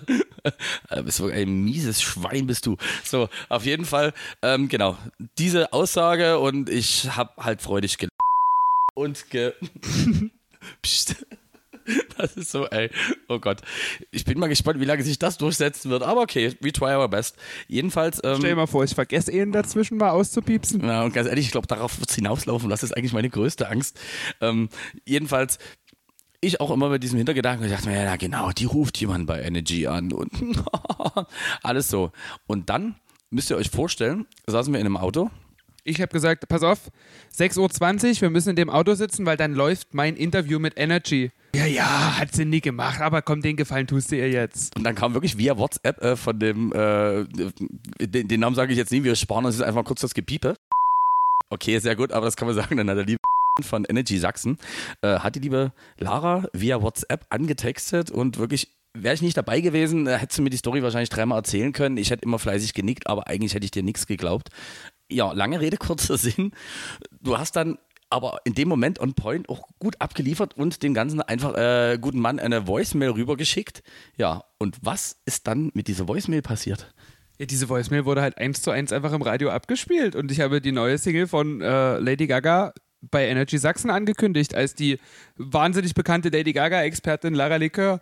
Äh, 0.89 1.03
bist 1.03 1.19
wirklich 1.19 1.41
ein 1.41 1.63
mieses 1.63 2.01
Schwein 2.01 2.47
bist 2.47 2.65
du. 2.65 2.77
So, 3.03 3.29
auf 3.49 3.65
jeden 3.65 3.85
Fall, 3.85 4.13
ähm, 4.41 4.69
genau, 4.69 4.97
diese 5.37 5.73
Aussage 5.73 6.39
und 6.39 6.69
ich 6.69 7.15
habe 7.15 7.43
halt 7.43 7.61
freudig 7.61 7.97
gelacht 7.97 8.11
und 8.93 9.29
ge... 9.29 9.53
Psst. 10.81 11.25
Das 12.17 12.37
ist 12.37 12.51
so, 12.51 12.65
ey. 12.67 12.89
Oh 13.27 13.39
Gott. 13.39 13.61
Ich 14.11 14.23
bin 14.23 14.39
mal 14.39 14.47
gespannt, 14.47 14.79
wie 14.79 14.85
lange 14.85 15.03
sich 15.03 15.19
das 15.19 15.37
durchsetzen 15.37 15.91
wird. 15.91 16.01
Aber 16.03 16.21
okay, 16.21 16.53
we 16.61 16.71
try 16.71 16.95
our 16.95 17.09
best. 17.09 17.35
Jedenfalls. 17.67 18.21
Ähm, 18.23 18.35
Stell 18.37 18.51
dir 18.51 18.55
mal 18.55 18.67
vor, 18.67 18.83
ich 18.83 18.95
vergesse 18.95 19.31
ihn 19.31 19.51
dazwischen 19.51 19.97
mal 19.97 20.11
auszupiepsen. 20.11 20.81
ja, 20.85 21.03
und 21.03 21.13
ganz 21.13 21.27
ehrlich, 21.27 21.45
ich 21.45 21.51
glaube, 21.51 21.67
darauf 21.67 21.99
wird 21.99 22.09
es 22.09 22.15
hinauslaufen. 22.15 22.69
Das 22.69 22.83
ist 22.83 22.95
eigentlich 22.95 23.13
meine 23.13 23.29
größte 23.29 23.67
Angst. 23.69 23.99
Ähm, 24.41 24.69
jedenfalls, 25.05 25.59
ich 26.41 26.61
auch 26.61 26.71
immer 26.71 26.89
mit 26.89 27.03
diesem 27.03 27.17
Hintergedanken, 27.17 27.65
ich 27.65 27.71
dachte 27.71 27.89
mir, 27.89 27.97
ja, 27.97 28.05
na 28.05 28.15
genau, 28.15 28.51
die 28.51 28.65
ruft 28.65 28.97
jemand 28.99 29.27
bei 29.27 29.41
Energy 29.41 29.87
an 29.87 30.13
und 30.13 30.31
alles 31.63 31.89
so. 31.89 32.11
Und 32.47 32.69
dann 32.69 32.95
müsst 33.29 33.49
ihr 33.49 33.57
euch 33.57 33.69
vorstellen, 33.69 34.25
saßen 34.47 34.71
wir 34.71 34.79
in 34.79 34.85
einem 34.85 34.97
Auto. 34.97 35.29
Ich 35.87 36.01
habe 36.01 36.11
gesagt, 36.11 36.47
pass 36.47 36.63
auf, 36.63 36.89
6.20 37.37 38.15
Uhr, 38.15 38.21
wir 38.21 38.29
müssen 38.31 38.49
in 38.49 38.55
dem 38.55 38.71
Auto 38.71 38.95
sitzen, 38.95 39.23
weil 39.27 39.37
dann 39.37 39.53
läuft 39.53 39.93
mein 39.93 40.15
Interview 40.15 40.57
mit 40.57 40.79
Energy. 40.79 41.31
Ja, 41.55 41.67
ja, 41.67 42.17
hat 42.17 42.33
sie 42.33 42.43
nie 42.43 42.59
gemacht, 42.59 43.01
aber 43.01 43.21
komm, 43.21 43.43
den 43.43 43.55
Gefallen 43.55 43.85
tust 43.85 44.11
du 44.11 44.17
ihr 44.17 44.31
jetzt. 44.31 44.75
Und 44.75 44.83
dann 44.83 44.95
kam 44.95 45.13
wirklich 45.13 45.37
via 45.37 45.59
WhatsApp 45.59 46.01
äh, 46.03 46.15
von 46.15 46.39
dem, 46.39 46.73
äh, 46.73 47.25
den, 48.03 48.27
den 48.27 48.39
Namen 48.39 48.55
sage 48.55 48.71
ich 48.71 48.79
jetzt 48.79 48.91
nie, 48.91 49.03
wir 49.03 49.15
sparen 49.15 49.45
uns 49.45 49.59
jetzt 49.59 49.67
einfach 49.67 49.85
kurz 49.85 50.01
das 50.01 50.15
Gepiepe. 50.15 50.57
Okay, 51.51 51.77
sehr 51.77 51.95
gut, 51.95 52.11
aber 52.11 52.25
das 52.25 52.35
kann 52.35 52.47
man 52.47 52.55
sagen, 52.55 52.77
dann 52.77 52.89
hat 52.89 52.97
der 52.97 53.05
liebe 53.05 53.19
von 53.61 53.85
Energy 53.85 54.17
Sachsen, 54.17 54.57
äh, 55.03 55.19
hat 55.19 55.35
die 55.35 55.39
liebe 55.39 55.71
Lara 55.99 56.47
via 56.51 56.81
WhatsApp 56.81 57.27
angetextet 57.29 58.09
und 58.09 58.39
wirklich, 58.39 58.69
wäre 58.95 59.13
ich 59.13 59.21
nicht 59.21 59.37
dabei 59.37 59.61
gewesen, 59.61 60.07
äh, 60.07 60.17
hättest 60.17 60.39
du 60.39 60.41
mir 60.41 60.49
die 60.49 60.57
Story 60.57 60.81
wahrscheinlich 60.81 61.09
dreimal 61.09 61.37
erzählen 61.37 61.73
können. 61.73 61.97
Ich 61.97 62.09
hätte 62.09 62.23
immer 62.23 62.39
fleißig 62.39 62.73
genickt, 62.73 63.05
aber 63.05 63.27
eigentlich 63.27 63.53
hätte 63.53 63.65
ich 63.65 63.71
dir 63.71 63.83
nichts 63.83 64.07
geglaubt. 64.07 64.49
Ja, 65.09 65.31
lange 65.33 65.59
Rede, 65.61 65.77
kurzer 65.79 66.17
Sinn. 66.17 66.51
Du 67.21 67.37
hast 67.37 67.55
dann 67.55 67.77
aber 68.09 68.39
in 68.45 68.53
dem 68.53 68.67
Moment 68.67 68.99
on 68.99 69.13
point 69.13 69.49
auch 69.49 69.67
gut 69.79 69.99
abgeliefert 69.99 70.55
und 70.55 70.83
dem 70.83 70.93
ganzen 70.93 71.21
einfach 71.21 71.55
äh, 71.55 71.97
guten 71.99 72.19
Mann 72.19 72.39
eine 72.39 72.67
Voicemail 72.67 73.09
rübergeschickt. 73.09 73.83
Ja, 74.15 74.43
und 74.57 74.77
was 74.81 75.21
ist 75.25 75.47
dann 75.47 75.71
mit 75.73 75.87
dieser 75.87 76.07
Voicemail 76.07 76.41
passiert? 76.41 76.93
Ja, 77.39 77.45
diese 77.45 77.67
Voicemail 77.67 78.05
wurde 78.05 78.21
halt 78.21 78.37
eins 78.37 78.61
zu 78.61 78.71
eins 78.71 78.93
einfach 78.93 79.11
im 79.11 79.21
Radio 79.21 79.49
abgespielt 79.49 80.15
und 80.15 80.31
ich 80.31 80.39
habe 80.39 80.61
die 80.61 80.71
neue 80.71 80.97
Single 80.97 81.27
von 81.27 81.61
äh, 81.61 81.97
Lady 81.97 82.27
Gaga 82.27 82.73
bei 83.11 83.27
Energy 83.27 83.57
Sachsen 83.57 83.89
angekündigt, 83.89 84.55
als 84.55 84.75
die 84.75 84.99
wahnsinnig 85.37 85.93
bekannte 85.93 86.29
Lady 86.29 86.53
Gaga-Expertin 86.53 87.33
Lara 87.33 87.57
Likör. 87.57 88.01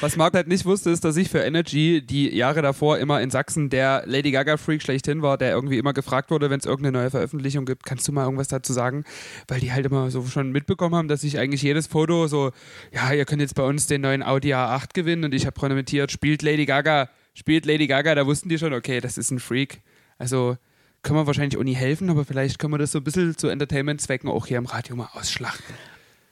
Was 0.00 0.16
Marc 0.16 0.34
halt 0.34 0.48
nicht 0.48 0.64
wusste, 0.64 0.90
ist, 0.90 1.04
dass 1.04 1.16
ich 1.16 1.30
für 1.30 1.40
Energy 1.40 2.04
die 2.04 2.34
Jahre 2.34 2.62
davor 2.62 2.98
immer 2.98 3.20
in 3.20 3.30
Sachsen 3.30 3.70
der 3.70 4.04
Lady 4.06 4.30
Gaga-Freak 4.30 4.82
schlechthin 4.82 5.22
war, 5.22 5.38
der 5.38 5.50
irgendwie 5.50 5.78
immer 5.78 5.92
gefragt 5.92 6.30
wurde, 6.30 6.50
wenn 6.50 6.60
es 6.60 6.66
irgendeine 6.66 6.98
neue 6.98 7.10
Veröffentlichung 7.10 7.64
gibt, 7.64 7.84
kannst 7.84 8.06
du 8.06 8.12
mal 8.12 8.24
irgendwas 8.24 8.48
dazu 8.48 8.72
sagen? 8.72 9.04
Weil 9.48 9.60
die 9.60 9.72
halt 9.72 9.86
immer 9.86 10.10
so 10.10 10.24
schon 10.26 10.52
mitbekommen 10.52 10.94
haben, 10.94 11.08
dass 11.08 11.24
ich 11.24 11.38
eigentlich 11.38 11.62
jedes 11.62 11.86
Foto 11.86 12.26
so, 12.28 12.52
ja, 12.92 13.12
ihr 13.12 13.24
könnt 13.24 13.40
jetzt 13.40 13.54
bei 13.54 13.64
uns 13.64 13.86
den 13.86 14.02
neuen 14.02 14.22
Audi 14.22 14.54
A8 14.54 14.94
gewinnen 14.94 15.24
und 15.24 15.34
ich 15.34 15.46
habe 15.46 15.58
chronometriert, 15.58 16.12
spielt 16.12 16.42
Lady 16.42 16.66
Gaga, 16.66 17.08
spielt 17.34 17.66
Lady 17.66 17.86
Gaga, 17.86 18.14
da 18.14 18.26
wussten 18.26 18.48
die 18.48 18.58
schon, 18.58 18.72
okay, 18.72 19.00
das 19.00 19.18
ist 19.18 19.30
ein 19.30 19.40
Freak. 19.40 19.80
Also 20.18 20.56
können 21.04 21.18
wir 21.18 21.26
wahrscheinlich 21.26 21.56
auch 21.58 21.62
nie 21.62 21.74
helfen, 21.74 22.10
aber 22.10 22.24
vielleicht 22.24 22.58
können 22.58 22.72
wir 22.72 22.78
das 22.78 22.92
so 22.92 22.98
ein 22.98 23.04
bisschen 23.04 23.36
zu 23.36 23.48
Entertainment-Zwecken 23.48 24.28
auch 24.28 24.46
hier 24.46 24.58
im 24.58 24.66
Radio 24.66 24.96
mal 24.96 25.10
ausschlachten. 25.12 25.74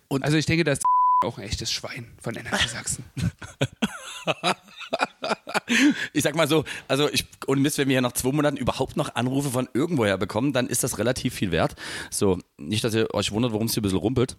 Und 0.08 0.24
also 0.24 0.36
ich 0.36 0.46
denke, 0.46 0.64
das 0.64 0.78
ist 0.78 0.84
auch 1.24 1.38
ein 1.38 1.44
echtes 1.44 1.70
Schwein 1.70 2.06
von 2.20 2.34
Energy 2.34 2.68
Sachsen. 2.68 3.04
ich 6.12 6.22
sag 6.22 6.34
mal 6.34 6.48
so, 6.48 6.64
also 6.88 7.08
ich, 7.10 7.26
und 7.46 7.62
Mist, 7.62 7.78
wenn 7.78 7.88
wir 7.88 7.94
hier 7.94 8.00
nach 8.00 8.12
zwei 8.12 8.32
Monaten 8.32 8.56
überhaupt 8.56 8.96
noch 8.96 9.14
Anrufe 9.14 9.50
von 9.50 9.68
irgendwoher 9.74 10.18
bekommen, 10.18 10.52
dann 10.52 10.66
ist 10.66 10.82
das 10.82 10.98
relativ 10.98 11.34
viel 11.34 11.52
wert. 11.52 11.76
So, 12.10 12.38
nicht, 12.58 12.82
dass 12.82 12.94
ihr 12.94 13.14
euch 13.14 13.30
wundert, 13.30 13.52
warum 13.52 13.66
es 13.66 13.74
hier 13.74 13.82
ein 13.82 13.84
bisschen 13.84 13.98
rumpelt. 13.98 14.36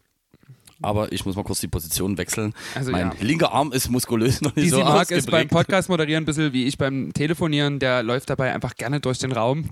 Aber 0.82 1.12
ich 1.14 1.26
muss 1.26 1.36
mal 1.36 1.44
kurz 1.44 1.62
die 1.62 1.70
Position 1.70 2.18
wechseln. 2.18 2.54
Also 2.76 2.92
mein 2.92 3.12
ja. 3.12 3.14
linker 3.22 3.54
Arm 3.54 3.72
ist 3.72 3.90
muskulös 3.90 4.42
noch 4.42 4.54
nicht 4.56 4.66
die 4.66 4.70
so 4.70 4.84
mag 4.84 5.10
es 5.12 5.26
beim 5.28 5.48
Podcast 5.48 5.88
moderieren 5.88 6.24
ein 6.24 6.26
bisschen 6.26 6.52
wie 6.52 6.66
ich 6.66 6.78
beim 6.78 7.14
Telefonieren. 7.14 7.80
Der 7.80 8.04
läuft 8.04 8.30
dabei 8.30 8.54
einfach 8.54 8.76
gerne 8.76 9.00
durch 9.00 9.18
den 9.20 9.32
Raum. 9.32 9.70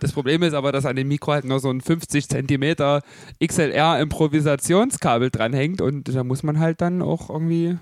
Das 0.00 0.12
Problem 0.12 0.42
ist 0.42 0.54
aber, 0.54 0.72
dass 0.72 0.86
an 0.86 0.96
dem 0.96 1.08
Mikro 1.08 1.32
halt 1.32 1.44
nur 1.44 1.60
so 1.60 1.70
ein 1.70 1.80
50 1.80 2.28
Zentimeter 2.28 3.02
XLR-Improvisationskabel 3.42 5.30
dranhängt 5.30 5.80
und 5.80 6.14
da 6.14 6.24
muss 6.24 6.42
man 6.42 6.58
halt 6.58 6.80
dann 6.80 7.02
auch 7.02 7.30
irgendwie 7.30 7.78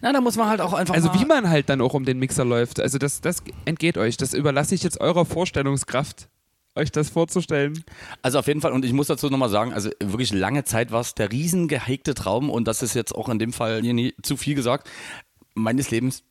na, 0.00 0.12
da 0.12 0.20
muss 0.20 0.36
man 0.36 0.48
halt 0.48 0.60
auch 0.60 0.72
einfach. 0.72 0.94
Also, 0.94 1.14
wie 1.14 1.24
man 1.24 1.48
halt 1.48 1.68
dann 1.68 1.80
auch 1.80 1.94
um 1.94 2.04
den 2.04 2.18
Mixer 2.18 2.44
läuft. 2.44 2.80
Also, 2.80 2.98
das, 2.98 3.20
das 3.20 3.42
entgeht 3.64 3.96
euch. 3.96 4.16
Das 4.16 4.34
überlasse 4.34 4.74
ich 4.74 4.82
jetzt 4.82 5.00
eurer 5.00 5.24
Vorstellungskraft, 5.24 6.28
euch 6.74 6.90
das 6.90 7.10
vorzustellen. 7.10 7.84
Also, 8.22 8.38
auf 8.38 8.46
jeden 8.46 8.60
Fall, 8.60 8.72
und 8.72 8.84
ich 8.84 8.92
muss 8.92 9.06
dazu 9.06 9.28
nochmal 9.30 9.48
sagen, 9.48 9.72
also 9.72 9.90
wirklich 10.00 10.32
lange 10.32 10.64
Zeit 10.64 10.90
war 10.90 11.00
es 11.00 11.14
der 11.14 11.30
riesen 11.32 11.68
gehegte 11.68 12.14
Traum, 12.14 12.50
und 12.50 12.66
das 12.66 12.82
ist 12.82 12.94
jetzt 12.94 13.14
auch 13.14 13.28
in 13.28 13.38
dem 13.38 13.52
Fall 13.52 13.82
hier 13.82 13.94
nie 13.94 14.14
zu 14.22 14.36
viel 14.36 14.54
gesagt, 14.54 14.90
meines 15.54 15.90
Lebens 15.90 16.24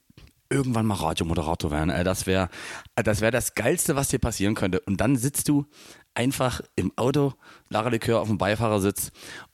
irgendwann 0.51 0.85
mal 0.85 0.95
Radiomoderator 0.95 1.71
werden. 1.71 1.89
Das 2.03 2.27
wäre 2.27 2.49
das, 2.95 3.21
wär 3.21 3.31
das 3.31 3.55
Geilste, 3.55 3.95
was 3.95 4.09
dir 4.09 4.19
passieren 4.19 4.53
könnte. 4.53 4.81
Und 4.81 4.97
dann 4.97 5.15
sitzt 5.15 5.47
du 5.49 5.65
einfach 6.13 6.61
im 6.75 6.91
Auto, 6.97 7.33
Lara 7.69 7.89
Likör 7.89 8.21
auf 8.21 8.27
dem 8.27 8.37
Beifahrersitz 8.37 9.11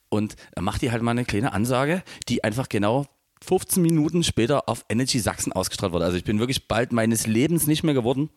und 0.10 0.36
macht 0.60 0.82
dir 0.82 0.92
halt 0.92 1.04
mal 1.04 1.12
eine 1.12 1.26
kleine 1.26 1.54
Ansage, 1.54 2.04
die 2.28 2.44
einfach 2.44 2.68
genau 2.68 3.06
15 3.44 3.84
Minuten 3.84 4.24
später 4.24 4.68
auf 4.68 4.84
Energy 4.90 5.20
Sachsen 5.20 5.54
ausgestrahlt 5.54 5.94
wurde. 5.94 6.06
Also 6.06 6.18
ich 6.18 6.24
bin 6.24 6.40
wirklich 6.40 6.68
bald 6.68 6.92
meines 6.92 7.28
Lebens 7.28 7.68
nicht 7.68 7.84
mehr 7.84 7.94
geworden. 7.94 8.30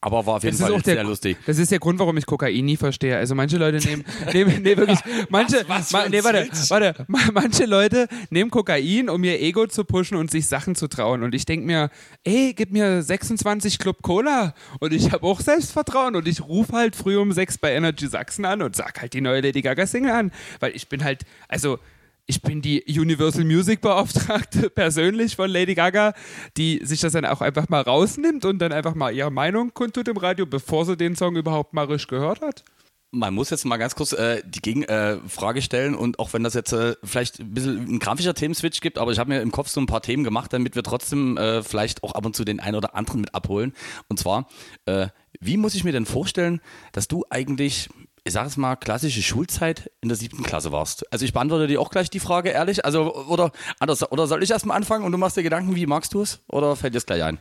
Aber 0.00 0.26
war 0.26 0.36
auf 0.36 0.44
jeden 0.44 0.56
Fall 0.56 0.80
sehr 0.84 0.94
der, 0.94 1.04
lustig. 1.04 1.36
Das 1.46 1.58
ist 1.58 1.72
der 1.72 1.78
Grund, 1.78 1.98
warum 1.98 2.16
ich 2.16 2.26
Kokain 2.26 2.64
nie 2.64 2.76
verstehe. 2.76 3.16
Also 3.16 3.34
manche 3.34 3.56
Leute 3.56 3.84
nehmen, 3.86 4.04
nehmen 4.32 4.62
nee, 4.62 4.76
wirklich, 4.76 4.98
manche, 5.28 5.64
was, 5.66 5.92
was 5.92 5.92
ma, 5.92 6.08
nee, 6.08 6.22
warte, 6.22 6.48
warte, 6.68 7.06
manche 7.32 7.64
Leute 7.64 8.06
nehmen 8.30 8.50
Kokain, 8.50 9.08
um 9.08 9.24
ihr 9.24 9.40
Ego 9.40 9.66
zu 9.66 9.84
pushen 9.84 10.16
und 10.16 10.30
sich 10.30 10.46
Sachen 10.46 10.74
zu 10.74 10.88
trauen. 10.88 11.22
Und 11.22 11.34
ich 11.34 11.46
denke 11.46 11.66
mir, 11.66 11.90
ey, 12.24 12.54
gib 12.54 12.72
mir 12.72 13.02
26 13.02 13.78
Club 13.78 14.02
Cola 14.02 14.54
und 14.78 14.92
ich 14.92 15.10
habe 15.10 15.26
auch 15.26 15.40
Selbstvertrauen 15.40 16.14
und 16.16 16.28
ich 16.28 16.42
rufe 16.42 16.72
halt 16.74 16.94
früh 16.94 17.16
um 17.16 17.32
sechs 17.32 17.58
bei 17.58 17.72
Energy 17.72 18.06
Sachsen 18.06 18.44
an 18.44 18.62
und 18.62 18.76
sag 18.76 19.00
halt 19.00 19.14
die 19.14 19.20
neue 19.20 19.40
Lady 19.40 19.62
Gaga 19.62 19.86
Single 19.86 20.12
an, 20.12 20.32
weil 20.60 20.76
ich 20.76 20.88
bin 20.88 21.02
halt, 21.02 21.22
also 21.48 21.78
ich 22.28 22.42
bin 22.42 22.60
die 22.60 22.84
Universal 22.86 23.44
Music 23.44 23.80
Beauftragte 23.80 24.68
persönlich 24.74 25.34
von 25.34 25.50
Lady 25.50 25.74
Gaga, 25.74 26.12
die 26.58 26.80
sich 26.84 27.00
das 27.00 27.14
dann 27.14 27.24
auch 27.24 27.40
einfach 27.40 27.70
mal 27.70 27.80
rausnimmt 27.80 28.44
und 28.44 28.58
dann 28.58 28.70
einfach 28.70 28.94
mal 28.94 29.12
ihre 29.12 29.32
Meinung 29.32 29.72
kundtut 29.72 30.08
im 30.08 30.18
Radio, 30.18 30.44
bevor 30.44 30.84
sie 30.84 30.96
den 30.96 31.16
Song 31.16 31.36
überhaupt 31.36 31.72
mal 31.72 31.86
richtig 31.86 32.08
gehört 32.08 32.42
hat. 32.42 32.64
Man 33.10 33.32
muss 33.32 33.48
jetzt 33.48 33.64
mal 33.64 33.78
ganz 33.78 33.94
kurz 33.94 34.12
äh, 34.12 34.42
die 34.44 34.60
Gegenfrage 34.60 35.60
äh, 35.60 35.62
stellen 35.62 35.94
und 35.94 36.18
auch 36.18 36.34
wenn 36.34 36.44
das 36.44 36.52
jetzt 36.52 36.72
äh, 36.72 36.96
vielleicht 37.02 37.40
ein 37.40 37.54
bisschen 37.54 37.94
ein 37.94 37.98
grafischer 37.98 38.34
Themenswitch 38.34 38.82
gibt, 38.82 38.98
aber 38.98 39.10
ich 39.10 39.18
habe 39.18 39.30
mir 39.30 39.40
im 39.40 39.50
Kopf 39.50 39.68
so 39.68 39.80
ein 39.80 39.86
paar 39.86 40.02
Themen 40.02 40.22
gemacht, 40.22 40.52
damit 40.52 40.74
wir 40.74 40.82
trotzdem 40.82 41.38
äh, 41.38 41.62
vielleicht 41.62 42.02
auch 42.04 42.12
ab 42.12 42.26
und 42.26 42.36
zu 42.36 42.44
den 42.44 42.60
einen 42.60 42.76
oder 42.76 42.94
anderen 42.94 43.22
mit 43.22 43.34
abholen. 43.34 43.72
Und 44.08 44.18
zwar, 44.18 44.48
äh, 44.84 45.06
wie 45.40 45.56
muss 45.56 45.74
ich 45.74 45.84
mir 45.84 45.92
denn 45.92 46.04
vorstellen, 46.04 46.60
dass 46.92 47.08
du 47.08 47.24
eigentlich 47.30 47.88
ich 48.24 48.32
sage 48.32 48.48
es 48.48 48.56
mal, 48.56 48.76
klassische 48.76 49.22
Schulzeit 49.22 49.90
in 50.00 50.08
der 50.08 50.16
siebten 50.16 50.42
Klasse 50.42 50.72
warst. 50.72 51.10
Also 51.12 51.24
ich 51.24 51.32
beantworte 51.32 51.66
dir 51.66 51.80
auch 51.80 51.90
gleich 51.90 52.10
die 52.10 52.20
Frage, 52.20 52.50
ehrlich. 52.50 52.84
Also, 52.84 53.14
oder 53.26 53.52
anders, 53.78 54.10
oder 54.10 54.26
soll 54.26 54.42
ich 54.42 54.50
erstmal 54.50 54.76
anfangen 54.76 55.04
und 55.04 55.12
du 55.12 55.18
machst 55.18 55.36
dir 55.36 55.42
Gedanken, 55.42 55.74
wie 55.76 55.86
magst 55.86 56.14
du 56.14 56.22
es? 56.22 56.40
Oder 56.48 56.76
fällt 56.76 56.94
dir 56.94 56.98
es 56.98 57.06
gleich 57.06 57.22
ein? 57.22 57.38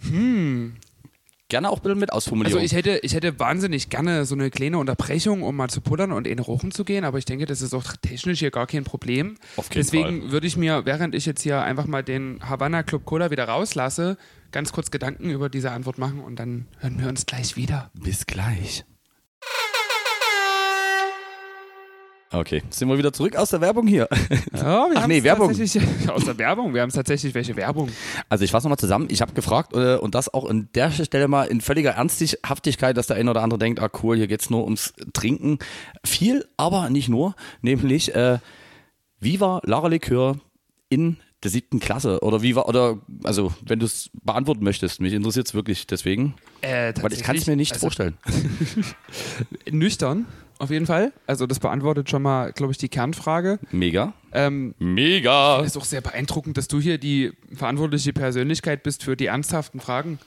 Hm. 0.00 0.76
Gerne 1.48 1.68
auch 1.68 1.80
bitte 1.80 1.94
mit 1.94 2.12
Ausformulierung. 2.12 2.60
Also 2.60 2.66
ich 2.66 2.76
hätte, 2.76 2.98
ich 3.02 3.14
hätte 3.14 3.38
wahnsinnig 3.38 3.90
gerne 3.90 4.24
so 4.24 4.34
eine 4.34 4.50
kleine 4.50 4.78
Unterbrechung, 4.78 5.42
um 5.42 5.54
mal 5.54 5.68
zu 5.68 5.82
pullern 5.82 6.10
und 6.10 6.26
in 6.26 6.38
Rochen 6.38 6.72
zu 6.72 6.84
gehen, 6.84 7.04
aber 7.04 7.18
ich 7.18 7.26
denke, 7.26 7.44
das 7.44 7.60
ist 7.60 7.74
auch 7.74 7.84
technisch 8.00 8.38
hier 8.38 8.50
gar 8.50 8.66
kein 8.66 8.84
Problem. 8.84 9.36
Auf 9.56 9.66
jeden 9.66 9.74
Deswegen 9.74 10.22
Fall. 10.22 10.32
würde 10.32 10.46
ich 10.46 10.56
mir, 10.56 10.86
während 10.86 11.14
ich 11.14 11.26
jetzt 11.26 11.42
hier 11.42 11.62
einfach 11.62 11.86
mal 11.86 12.02
den 12.02 12.40
Havana 12.48 12.82
Club 12.82 13.04
Cola 13.04 13.30
wieder 13.30 13.46
rauslasse, 13.46 14.16
ganz 14.52 14.72
kurz 14.72 14.90
Gedanken 14.90 15.28
über 15.30 15.50
diese 15.50 15.70
Antwort 15.70 15.98
machen 15.98 16.20
und 16.20 16.36
dann 16.36 16.66
hören 16.78 16.98
wir 16.98 17.08
uns 17.08 17.26
gleich 17.26 17.56
wieder. 17.56 17.90
Bis 17.92 18.24
gleich. 18.24 18.84
Okay, 22.34 22.62
sind 22.70 22.88
wir 22.88 22.98
wieder 22.98 23.12
zurück 23.12 23.36
aus 23.36 23.50
der 23.50 23.60
Werbung 23.60 23.86
hier. 23.86 24.08
Ja, 24.54 24.88
wir 24.90 24.96
Ach 24.96 25.06
nee, 25.06 25.22
Werbung. 25.22 25.50
Aus 25.50 26.24
der 26.24 26.38
Werbung, 26.38 26.74
wir 26.74 26.82
haben 26.82 26.90
tatsächlich 26.90 27.34
welche 27.34 27.54
Werbung. 27.56 27.88
Also 28.28 28.44
ich 28.44 28.50
fasse 28.50 28.66
nochmal 28.66 28.78
zusammen, 28.78 29.08
ich 29.10 29.20
habe 29.20 29.32
gefragt 29.32 29.74
äh, 29.74 29.96
und 29.96 30.14
das 30.14 30.32
auch 30.32 30.48
an 30.48 30.68
der 30.74 30.90
Stelle 30.90 31.28
mal 31.28 31.44
in 31.44 31.60
völliger 31.60 31.92
Ernsthaftigkeit, 31.92 32.96
dass 32.96 33.06
der 33.06 33.16
eine 33.16 33.30
oder 33.30 33.42
andere 33.42 33.58
denkt, 33.58 33.80
ah 33.80 33.90
cool, 34.02 34.16
hier 34.16 34.26
geht 34.26 34.40
es 34.40 34.50
nur 34.50 34.64
ums 34.64 34.94
Trinken. 35.12 35.58
Viel, 36.04 36.46
aber 36.56 36.88
nicht 36.88 37.08
nur, 37.08 37.34
nämlich 37.62 38.14
äh, 38.14 38.38
Viva 39.20 39.60
Lara 39.64 39.88
Likör 39.88 40.36
in 40.88 41.18
der 41.42 41.50
siebten 41.50 41.78
Klasse 41.78 42.20
oder 42.20 42.42
wie 42.42 42.56
war, 42.56 42.68
oder 42.68 42.98
also 43.22 43.52
wenn 43.64 43.78
du 43.78 43.86
es 43.86 44.10
beantworten 44.22 44.64
möchtest, 44.64 45.00
mich 45.00 45.12
interessiert 45.12 45.46
es 45.46 45.54
wirklich 45.54 45.86
deswegen. 45.86 46.34
Äh, 46.62 46.94
weil 47.00 47.12
ich 47.12 47.22
kann 47.22 47.36
es 47.36 47.46
mir 47.46 47.56
nicht 47.56 47.72
also, 47.72 47.86
vorstellen. 47.86 48.16
Nüchtern, 49.70 50.26
auf 50.58 50.70
jeden 50.70 50.86
Fall. 50.86 51.12
Also 51.26 51.46
das 51.46 51.60
beantwortet 51.60 52.10
schon 52.10 52.22
mal, 52.22 52.52
glaube 52.52 52.72
ich, 52.72 52.78
die 52.78 52.88
Kernfrage. 52.88 53.58
Mega. 53.70 54.14
Ähm, 54.32 54.74
Mega. 54.78 55.60
Es 55.60 55.68
ist 55.68 55.76
auch 55.76 55.84
sehr 55.84 56.00
beeindruckend, 56.00 56.56
dass 56.56 56.68
du 56.68 56.80
hier 56.80 56.98
die 56.98 57.32
verantwortliche 57.52 58.12
Persönlichkeit 58.12 58.82
bist 58.82 59.02
für 59.02 59.16
die 59.16 59.26
ernsthaften 59.26 59.80
Fragen. 59.80 60.18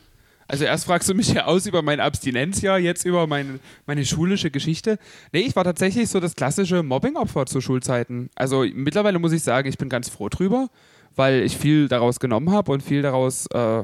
Also 0.50 0.64
erst 0.64 0.86
fragst 0.86 1.10
du 1.10 1.14
mich 1.14 1.34
ja 1.34 1.46
aus 1.46 1.66
über 1.66 1.82
mein 1.82 2.00
Abstinenzjahr, 2.00 2.80
jetzt 2.80 3.06
über 3.06 3.28
meine, 3.28 3.60
meine 3.86 4.06
schulische 4.06 4.50
Geschichte. 4.50 4.98
Nee, 5.34 5.42
ich 5.42 5.56
war 5.58 5.66
tatsächlich 5.66 6.08
so 6.10 6.22
das 6.22 6.36
klassische 6.36 6.84
Mobbing-Opfer 6.84 7.46
zu 7.46 7.60
Schulzeiten. 7.60 8.30
Also 8.36 8.66
mittlerweile 8.74 9.20
muss 9.20 9.34
ich 9.34 9.44
sagen, 9.44 9.68
ich 9.68 9.78
bin 9.78 9.90
ganz 9.90 10.08
froh 10.08 10.30
drüber 10.30 10.70
weil 11.18 11.42
ich 11.42 11.58
viel 11.58 11.88
daraus 11.88 12.20
genommen 12.20 12.52
habe 12.52 12.72
und 12.72 12.84
viel 12.84 13.02
daraus 13.02 13.48
äh, 13.48 13.84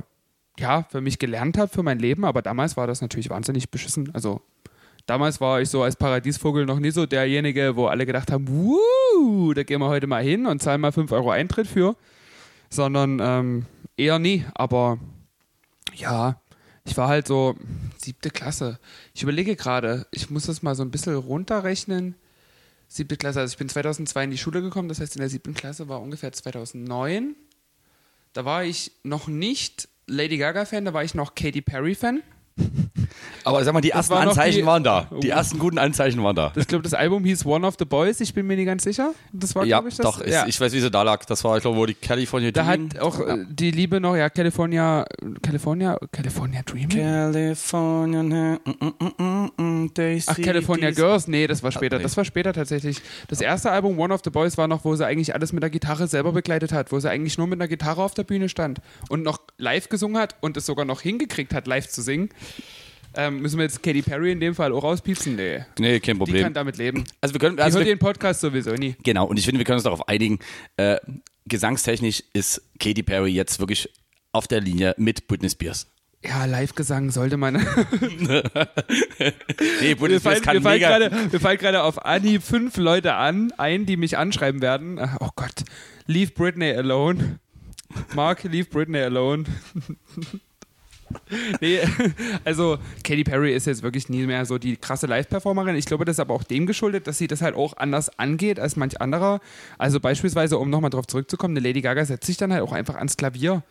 ja, 0.59 0.83
für 0.89 1.01
mich 1.01 1.19
gelernt 1.19 1.57
habe, 1.57 1.67
für 1.67 1.83
mein 1.83 1.99
Leben. 1.99 2.23
Aber 2.23 2.41
damals 2.41 2.77
war 2.77 2.87
das 2.87 3.01
natürlich 3.01 3.29
wahnsinnig 3.29 3.71
beschissen. 3.71 4.11
Also 4.13 4.41
damals 5.05 5.41
war 5.41 5.61
ich 5.61 5.69
so 5.69 5.83
als 5.83 5.95
Paradiesvogel 5.95 6.65
noch 6.65 6.79
nie 6.79 6.91
so 6.91 7.05
derjenige, 7.05 7.75
wo 7.75 7.87
alle 7.87 8.05
gedacht 8.05 8.31
haben, 8.31 8.47
Wuh, 8.47 9.53
da 9.53 9.63
gehen 9.63 9.79
wir 9.79 9.87
heute 9.87 10.07
mal 10.07 10.23
hin 10.23 10.45
und 10.45 10.61
zahlen 10.61 10.81
mal 10.81 10.91
5 10.91 11.11
Euro 11.11 11.31
Eintritt 11.31 11.67
für. 11.67 11.95
Sondern 12.69 13.19
ähm, 13.21 13.65
eher 13.97 14.19
nie. 14.19 14.45
Aber 14.55 14.97
ja, 15.95 16.41
ich 16.85 16.97
war 16.97 17.07
halt 17.07 17.27
so 17.27 17.55
siebte 17.97 18.29
Klasse. 18.29 18.79
Ich 19.13 19.23
überlege 19.23 19.55
gerade, 19.55 20.07
ich 20.11 20.29
muss 20.29 20.47
das 20.47 20.63
mal 20.63 20.75
so 20.75 20.83
ein 20.83 20.91
bisschen 20.91 21.15
runterrechnen 21.15 22.15
siebte 22.93 23.17
Klasse, 23.17 23.39
also 23.39 23.53
ich 23.53 23.57
bin 23.57 23.69
2002 23.69 24.25
in 24.25 24.31
die 24.31 24.37
Schule 24.37 24.61
gekommen, 24.61 24.87
das 24.87 24.99
heißt 24.99 25.15
in 25.15 25.21
der 25.21 25.29
siebten 25.29 25.53
Klasse 25.53 25.89
war 25.89 26.01
ungefähr 26.01 26.31
2009. 26.31 27.35
Da 28.33 28.45
war 28.45 28.63
ich 28.63 28.91
noch 29.03 29.27
nicht 29.27 29.89
Lady 30.07 30.37
Gaga-Fan, 30.37 30.85
da 30.85 30.93
war 30.93 31.03
ich 31.03 31.15
noch 31.15 31.33
Katy 31.35 31.61
Perry-Fan. 31.61 32.21
Aber 33.45 33.63
sag 33.63 33.73
mal, 33.73 33.81
die 33.81 33.89
ersten 33.91 34.13
war 34.13 34.23
noch 34.23 34.31
Anzeichen 34.31 34.59
die- 34.59 34.65
waren 34.65 34.83
da. 34.83 35.07
Die 35.21 35.29
Oh. 35.31 35.35
ersten 35.35 35.59
guten 35.59 35.77
Anzeichen 35.77 36.23
waren 36.23 36.35
da. 36.35 36.53
Ich 36.55 36.67
glaube, 36.67 36.83
das 36.83 36.93
Album 36.93 37.25
hieß 37.25 37.45
One 37.45 37.67
of 37.67 37.75
the 37.77 37.85
Boys, 37.85 38.21
ich 38.21 38.33
bin 38.33 38.47
mir 38.47 38.55
nicht 38.55 38.65
ganz 38.67 38.83
sicher. 38.83 39.13
Das 39.33 39.53
war, 39.55 39.65
Ja, 39.65 39.77
glaube 39.77 39.89
ich, 39.89 39.97
das. 39.97 40.03
doch, 40.05 40.21
ist, 40.21 40.33
ja. 40.33 40.45
ich 40.47 40.59
weiß, 40.59 40.71
wie 40.73 40.79
sie 40.79 40.89
da 40.91 41.01
lag. 41.03 41.25
Das 41.25 41.43
war, 41.43 41.57
ich 41.57 41.61
glaube, 41.61 41.77
wo 41.77 41.85
die 41.85 41.93
California 41.93 42.51
da 42.51 42.63
Dream- 42.63 42.89
hat 42.93 42.99
auch 42.99 43.19
äh, 43.19 43.45
die 43.49 43.71
Liebe 43.71 43.99
noch, 43.99 44.15
ja, 44.15 44.29
California, 44.29 45.05
California, 45.41 45.97
California 46.11 46.61
Dreaming? 46.63 46.89
California, 46.89 48.23
mm, 48.23 48.59
mm, 48.79 49.23
mm, 49.23 49.51
mm, 49.83 49.93
they 49.93 50.21
Ach, 50.25 50.37
California 50.41 50.89
these- 50.89 51.01
Girls? 51.01 51.27
Nee, 51.27 51.47
das 51.47 51.63
war 51.63 51.71
später. 51.71 51.99
Das 51.99 52.15
war 52.17 52.25
später 52.25 52.53
tatsächlich. 52.53 52.97
Das 53.27 53.41
erste 53.41 53.71
Album, 53.71 53.99
One 53.99 54.13
of 54.13 54.21
the 54.23 54.29
Boys, 54.29 54.57
war 54.57 54.67
noch, 54.67 54.85
wo 54.85 54.95
sie 54.95 55.05
eigentlich 55.05 55.33
alles 55.35 55.51
mit 55.53 55.63
der 55.63 55.69
Gitarre 55.69 56.07
selber 56.07 56.31
begleitet 56.31 56.71
hat, 56.71 56.91
wo 56.91 56.99
sie 56.99 57.09
eigentlich 57.09 57.37
nur 57.37 57.47
mit 57.47 57.59
einer 57.59 57.67
Gitarre 57.67 58.01
auf 58.03 58.13
der 58.13 58.23
Bühne 58.23 58.49
stand 58.49 58.79
und 59.09 59.23
noch 59.23 59.39
live 59.57 59.89
gesungen 59.89 60.17
hat 60.17 60.35
und 60.41 60.55
es 60.57 60.65
sogar 60.65 60.85
noch 60.85 61.01
hingekriegt 61.01 61.53
hat, 61.53 61.67
live 61.67 61.87
zu 61.89 62.01
singen. 62.01 62.29
Ähm, 63.15 63.41
müssen 63.41 63.57
wir 63.57 63.63
jetzt 63.65 63.83
Katy 63.83 64.01
Perry 64.01 64.31
in 64.31 64.39
dem 64.39 64.55
Fall 64.55 64.71
auch 64.73 64.83
rauspiepsen? 64.83 65.35
Nee. 65.35 65.65
Nee, 65.79 65.99
kein 65.99 66.15
Die 66.15 66.19
Problem. 66.19 66.43
kann 66.43 66.53
damit 66.53 66.77
leben. 66.77 67.03
Also 67.21 67.33
wir 67.33 67.39
können, 67.39 67.57
Die 67.57 67.63
also 67.63 67.77
hört 67.77 67.87
wir, 67.87 67.93
den 67.95 67.99
Podcast 67.99 68.41
sowieso 68.41 68.73
nie. 68.73 68.95
genau, 69.03 69.25
und 69.27 69.37
ich 69.37 69.45
finde, 69.45 69.59
wir 69.59 69.65
können 69.65 69.75
uns 69.75 69.83
darauf 69.83 70.07
einigen, 70.07 70.39
äh, 70.77 70.97
gesangstechnisch 71.45 72.23
ist 72.33 72.61
Katy 72.79 73.03
Perry 73.03 73.31
jetzt 73.31 73.59
wirklich 73.59 73.89
auf 74.31 74.47
der 74.47 74.61
Linie 74.61 74.95
mit 74.97 75.27
Britney 75.27 75.49
Spears. 75.49 75.87
Ja, 76.25 76.45
Live-Gesang 76.45 77.11
sollte 77.11 77.35
man. 77.37 77.55
Nee, 79.81 79.95
Britney 79.95 80.19
Spears 80.19 80.41
kann 80.41 80.55
mir 80.61 80.69
mega... 80.69 80.87
gerade, 80.97 81.29
mir 81.31 81.39
fallen 81.39 81.57
gerade 81.57 81.83
auf 81.83 82.03
Anhieb 82.05 82.43
fünf 82.43 82.77
Leute 82.77 83.13
an, 83.15 83.51
ein, 83.57 83.85
die 83.85 83.97
mich 83.97 84.17
anschreiben 84.17 84.61
werden. 84.61 84.99
Oh 85.19 85.29
Gott, 85.35 85.63
leave 86.07 86.31
Britney 86.31 86.71
alone. 86.71 87.39
Mark, 88.15 88.43
leave 88.43 88.69
Britney 88.69 88.99
alone. 89.01 89.43
nee, 91.61 91.79
also 92.45 92.77
Katy 93.03 93.23
Perry 93.23 93.53
ist 93.53 93.67
jetzt 93.67 93.83
wirklich 93.83 94.09
nie 94.09 94.25
mehr 94.25 94.45
so 94.45 94.57
die 94.57 94.77
krasse 94.77 95.07
Live-Performerin. 95.07 95.75
Ich 95.75 95.85
glaube, 95.85 96.05
das 96.05 96.15
ist 96.15 96.19
aber 96.19 96.33
auch 96.33 96.43
dem 96.43 96.65
geschuldet, 96.65 97.07
dass 97.07 97.17
sie 97.17 97.27
das 97.27 97.41
halt 97.41 97.55
auch 97.55 97.77
anders 97.77 98.17
angeht 98.19 98.59
als 98.59 98.75
manch 98.75 99.01
anderer. 99.01 99.39
Also 99.77 99.99
beispielsweise, 99.99 100.57
um 100.57 100.69
nochmal 100.69 100.89
drauf 100.89 101.07
zurückzukommen, 101.07 101.57
eine 101.57 101.67
Lady 101.67 101.81
Gaga 101.81 102.05
setzt 102.05 102.27
sich 102.27 102.37
dann 102.37 102.51
halt 102.53 102.63
auch 102.63 102.73
einfach 102.73 102.95
ans 102.95 103.17
Klavier. 103.17 103.63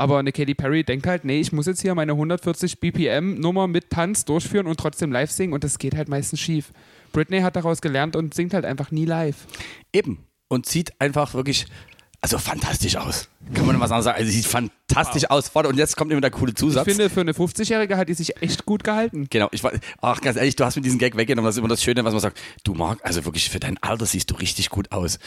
Aber 0.00 0.18
eine 0.18 0.32
Katy 0.32 0.54
Perry 0.54 0.82
denkt 0.82 1.06
halt, 1.06 1.26
nee, 1.26 1.40
ich 1.40 1.52
muss 1.52 1.66
jetzt 1.66 1.82
hier 1.82 1.94
meine 1.94 2.12
140 2.12 2.80
BPM 2.80 3.34
Nummer 3.38 3.66
mit 3.66 3.90
Tanz 3.90 4.24
durchführen 4.24 4.66
und 4.66 4.80
trotzdem 4.80 5.12
live 5.12 5.30
singen 5.30 5.52
und 5.52 5.62
das 5.62 5.78
geht 5.78 5.94
halt 5.94 6.08
meistens 6.08 6.40
schief. 6.40 6.72
Britney 7.12 7.40
hat 7.40 7.54
daraus 7.54 7.82
gelernt 7.82 8.16
und 8.16 8.32
singt 8.32 8.54
halt 8.54 8.64
einfach 8.64 8.90
nie 8.90 9.04
live. 9.04 9.46
Eben. 9.92 10.24
Und 10.48 10.64
sieht 10.64 10.98
einfach 11.00 11.34
wirklich, 11.34 11.66
also 12.20 12.38
fantastisch 12.38 12.96
aus. 12.96 13.28
Kann 13.54 13.66
man 13.66 13.80
was 13.80 13.90
anderes 13.90 14.04
sagen. 14.04 14.18
Also 14.18 14.30
sie 14.30 14.38
sieht 14.38 14.46
fantastisch 14.46 15.30
aus. 15.30 15.54
Warte, 15.54 15.70
Und 15.70 15.78
jetzt 15.78 15.96
kommt 15.96 16.12
immer 16.12 16.20
der 16.20 16.30
coole 16.30 16.52
Zusatz. 16.54 16.86
Ich 16.86 16.94
finde, 16.94 17.08
für 17.08 17.22
eine 17.22 17.32
50-Jährige 17.32 17.96
hat 17.96 18.08
die 18.08 18.14
sich 18.14 18.40
echt 18.42 18.66
gut 18.66 18.84
gehalten. 18.84 19.26
Genau, 19.30 19.48
ich 19.52 19.64
war, 19.64 19.72
ach 20.02 20.20
ganz 20.20 20.36
ehrlich, 20.36 20.54
du 20.56 20.64
hast 20.64 20.76
mir 20.76 20.82
diesen 20.82 20.98
Gag 20.98 21.16
weggenommen, 21.16 21.46
das 21.46 21.54
ist 21.54 21.58
immer 21.58 21.68
das 21.68 21.82
Schöne, 21.82 22.04
was 22.04 22.12
man 22.12 22.20
sagt. 22.20 22.38
Du 22.62 22.74
Marc, 22.74 23.00
also 23.04 23.24
wirklich 23.24 23.48
für 23.48 23.58
dein 23.58 23.78
Alter 23.82 24.04
siehst 24.04 24.30
du 24.30 24.34
richtig 24.34 24.68
gut 24.68 24.92
aus. 24.92 25.18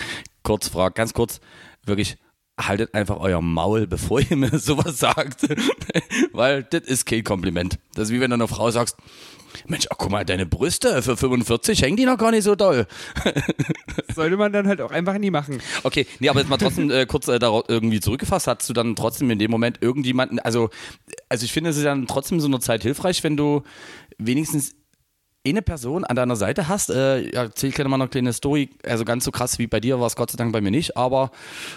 Kurz 0.44 0.68
Frage, 0.68 0.94
ganz 0.94 1.14
kurz, 1.14 1.40
wirklich, 1.84 2.18
haltet 2.60 2.94
einfach 2.94 3.18
euer 3.18 3.42
Maul, 3.42 3.88
bevor 3.88 4.22
ihr 4.22 4.38
mir 4.38 4.60
sowas 4.60 5.00
sagt. 5.00 5.48
Weil 6.32 6.64
das 6.64 6.82
ist 6.84 7.06
kein 7.06 7.24
Kompliment. 7.24 7.80
Das 7.96 8.10
ist 8.10 8.14
wie 8.14 8.20
wenn 8.20 8.30
du 8.30 8.36
einer 8.36 8.48
Frau 8.48 8.70
sagst, 8.70 8.98
Mensch, 9.68 9.88
ach, 9.90 9.98
guck 9.98 10.12
mal, 10.12 10.26
deine 10.26 10.46
Brüste 10.46 11.02
für 11.02 11.18
45 11.18 11.82
hängen 11.82 11.98
die 11.98 12.06
noch 12.06 12.18
gar 12.18 12.32
nicht 12.32 12.44
so 12.44 12.56
doll. 12.56 12.88
Sollte 14.16 14.38
man 14.38 14.54
dann 14.54 14.68
halt 14.68 14.82
auch 14.82 14.92
einfach 14.92 15.18
nie 15.18 15.32
machen. 15.32 15.62
Okay, 15.84 16.06
nee, 16.20 16.30
aber 16.30 16.40
jetzt 16.40 16.50
mal 16.50 16.58
trotzdem 16.58 16.90
äh, 16.92 17.06
kurz 17.06 17.28
äh, 17.28 17.40
darauf 17.40 17.66
irgendwie 17.68 18.00
zurückgefasst, 18.00 18.48
hast 18.48 18.70
du 18.70 18.74
dann 18.74 18.96
trotzdem 18.96 19.30
in 19.32 19.40
dem 19.40 19.52
Moment 19.52 19.82
irgendjemanden, 19.82 20.40
also, 20.40 20.70
also 21.30 21.46
ich 21.46 21.54
finde, 21.54 21.72
es 21.72 21.78
ist 21.78 21.86
dann 21.86 22.08
trotzdem 22.08 22.40
so 22.40 22.48
eine 22.48 22.60
Zeit 22.60 22.84
hilfreich, 22.84 23.24
wenn 23.24 23.38
du 23.38 23.64
wenigstens 24.18 24.76
eine 25.46 25.62
Person 25.62 26.06
an 26.06 26.16
deiner 26.16 26.36
Seite 26.36 26.68
hast. 26.68 26.90
Äh, 26.90 27.32
ja, 27.34 27.44
erzähl 27.44 27.70
ich 27.70 27.76
gleich 27.76 27.88
mal 27.88 27.96
eine 28.00 28.08
kleine 28.08 28.34
Story. 28.34 28.70
Also 28.84 29.04
ganz 29.04 29.26
so 29.26 29.32
krass 29.32 29.60
wie 29.60 29.68
bei 29.68 29.80
dir 29.80 30.00
war 30.00 30.08
es 30.08 30.16
Gott 30.16 30.32
sei 30.32 30.38
Dank 30.38 30.54
bei 30.54 30.62
mir 30.62 30.72
nicht, 30.72 30.96
aber 30.96 31.32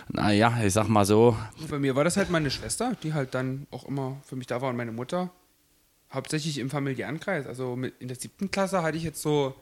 naja, 0.08 0.56
ich 0.64 0.72
sag 0.72 0.88
mal 0.88 1.04
so, 1.04 1.36
Bei 1.68 1.78
mir 1.78 1.96
war 1.96 2.04
das 2.04 2.16
halt 2.16 2.30
meine 2.30 2.50
Schwester, 2.50 2.92
die 3.02 3.12
halt 3.12 3.34
dann 3.34 3.66
auch 3.70 3.84
immer 3.84 4.18
für 4.24 4.36
mich 4.36 4.46
da 4.46 4.60
war 4.60 4.70
und 4.70 4.76
meine 4.76 4.92
Mutter. 4.92 5.30
Hauptsächlich 6.12 6.58
im 6.58 6.70
familiären 6.70 7.20
Kreis. 7.20 7.46
Also 7.46 7.76
mit, 7.76 7.94
in 8.00 8.08
der 8.08 8.16
siebten 8.16 8.50
Klasse 8.50 8.82
hatte 8.82 8.96
ich 8.96 9.02
jetzt 9.02 9.20
so 9.22 9.54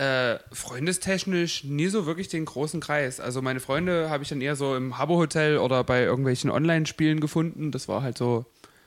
äh, 0.00 0.38
freundestechnisch 0.52 1.64
nie 1.64 1.88
so 1.88 2.06
wirklich 2.06 2.28
den 2.28 2.46
großen 2.46 2.80
Kreis. 2.80 3.20
Also 3.20 3.42
meine 3.42 3.60
Freunde 3.60 4.08
habe 4.08 4.22
ich 4.22 4.30
dann 4.30 4.40
eher 4.40 4.56
so 4.56 4.74
im 4.74 4.96
Habbo-Hotel 4.96 5.58
oder 5.58 5.84
bei 5.84 6.02
irgendwelchen 6.02 6.50
Online-Spielen 6.50 7.20
gefunden. 7.20 7.70
Das 7.70 7.86
war 7.86 8.02
halt 8.02 8.16
so 8.16 8.46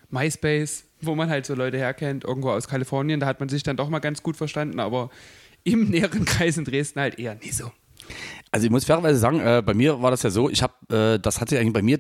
MySpace, 0.10 0.86
wo 1.01 1.14
man 1.14 1.30
halt 1.30 1.45
so 1.45 1.54
Leute 1.54 1.78
herkennt, 1.78 2.24
irgendwo 2.24 2.49
aus 2.49 2.68
Kalifornien. 2.68 3.20
Da 3.20 3.28
hat 3.28 3.39
man 3.39 3.49
sich 3.49 3.62
dann 3.62 3.78
doch 3.78 3.89
mal 3.89 3.99
ganz 3.99 4.24
gut 4.24 4.38
verstanden, 4.38 4.80
aber 4.80 5.12
im 5.64 5.89
näheren 5.89 6.26
Kreis 6.26 6.58
in 6.58 6.66
Dresden 6.66 6.99
halt 6.99 7.20
eher 7.20 7.36
nie 7.36 7.51
so. 7.51 7.72
also 8.51 8.66
ich 8.66 8.72
muss 8.72 8.86
fairerweise 8.86 9.20
sagen, 9.20 9.39
äh, 9.39 9.62
bei 9.64 9.76
mir 9.76 10.01
war 10.01 10.10
das 10.10 10.24
ja 10.24 10.32
so, 10.32 10.49
ich 10.49 10.64
habe, 10.64 10.74
äh, 11.16 11.20
das 11.20 11.41
hatte 11.41 11.60
eigentlich 11.60 11.74
bei 11.74 11.82
mir, 11.84 11.99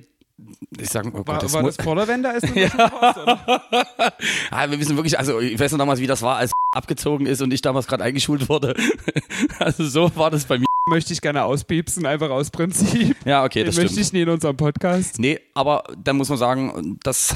ich 0.77 0.89
sag, 0.89 1.05
oh 1.07 1.11
Gott, 1.11 1.27
War, 1.27 1.39
das 1.39 1.53
war 1.53 1.63
das 1.63 1.75
vor 1.81 1.95
der 1.95 2.07
Wende? 2.07 2.29
Als 2.29 2.43
du 2.43 2.59
ja. 2.59 2.67
raus, 2.67 3.17
oder? 3.17 3.63
Ah, 4.51 4.69
wir 4.69 4.79
wissen 4.79 4.95
wirklich, 4.95 5.17
also 5.17 5.39
ich 5.39 5.59
weiß 5.59 5.71
noch 5.71 5.79
damals, 5.79 5.99
wie 5.99 6.07
das 6.07 6.21
war, 6.21 6.37
als 6.37 6.51
abgezogen 6.71 7.25
ist 7.25 7.41
und 7.41 7.53
ich 7.53 7.61
damals 7.61 7.87
gerade 7.87 8.03
eingeschult 8.03 8.49
wurde. 8.49 8.75
Also 9.59 9.85
so 9.85 10.15
war 10.15 10.31
das 10.31 10.45
bei 10.45 10.57
mir. 10.57 10.65
Möchte 10.93 11.11
ich 11.11 11.21
gerne 11.21 11.43
auspiepsen, 11.43 12.05
einfach 12.05 12.29
aus 12.29 12.51
Prinzip. 12.51 13.17
Ja, 13.25 13.43
okay, 13.43 13.59
Den 13.59 13.67
das 13.67 13.75
möchte 13.77 13.93
stimmt. 13.93 14.05
ich 14.05 14.13
nie 14.13 14.21
in 14.21 14.29
unserem 14.29 14.55
Podcast. 14.55 15.19
Nee, 15.19 15.39
aber 15.55 15.83
dann 16.01 16.17
muss 16.17 16.29
man 16.29 16.37
sagen, 16.37 16.99
das 17.03 17.35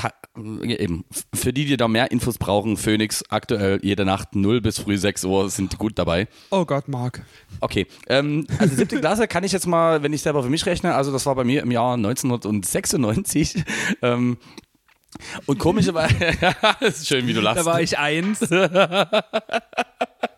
eben, 0.64 1.06
für 1.34 1.52
die, 1.52 1.66
die 1.66 1.78
da 1.78 1.88
mehr 1.88 2.12
Infos 2.12 2.38
brauchen, 2.38 2.78
Phoenix 2.78 3.24
aktuell 3.30 3.80
jede 3.82 4.06
Nacht 4.06 4.36
0 4.36 4.62
bis 4.62 4.80
früh 4.80 4.98
6 4.98 5.26
Uhr 5.26 5.50
sind 5.50 5.78
gut 5.78 5.98
dabei. 5.98 6.28
Oh 6.52 6.66
Gott, 6.66 6.88
Marc. 6.88 7.24
Okay, 7.60 7.88
ähm, 8.08 8.46
also 8.60 8.76
siebte 8.76 9.00
Klasse 9.02 9.28
kann 9.28 9.44
ich 9.44 9.52
jetzt 9.52 9.66
mal, 9.66 10.04
wenn 10.04 10.14
ich 10.14 10.22
selber 10.22 10.44
für 10.44 10.50
mich 10.50 10.66
rechne, 10.66 10.94
also 10.94 11.12
das 11.12 11.26
war 11.26 11.34
bei 11.36 11.44
mir 11.44 11.64
im 11.64 11.72
Jahr 11.72 11.96
1996. 11.96 13.64
Ähm, 14.02 14.38
und 15.46 15.58
komischerweise, 15.58 16.16
das 16.80 17.00
ist 17.00 17.08
schön, 17.08 17.26
wie 17.26 17.34
du 17.34 17.42
lachst. 17.42 17.62
Da 17.62 17.66
war 17.66 17.82
ich 17.82 17.98
eins. 17.98 18.40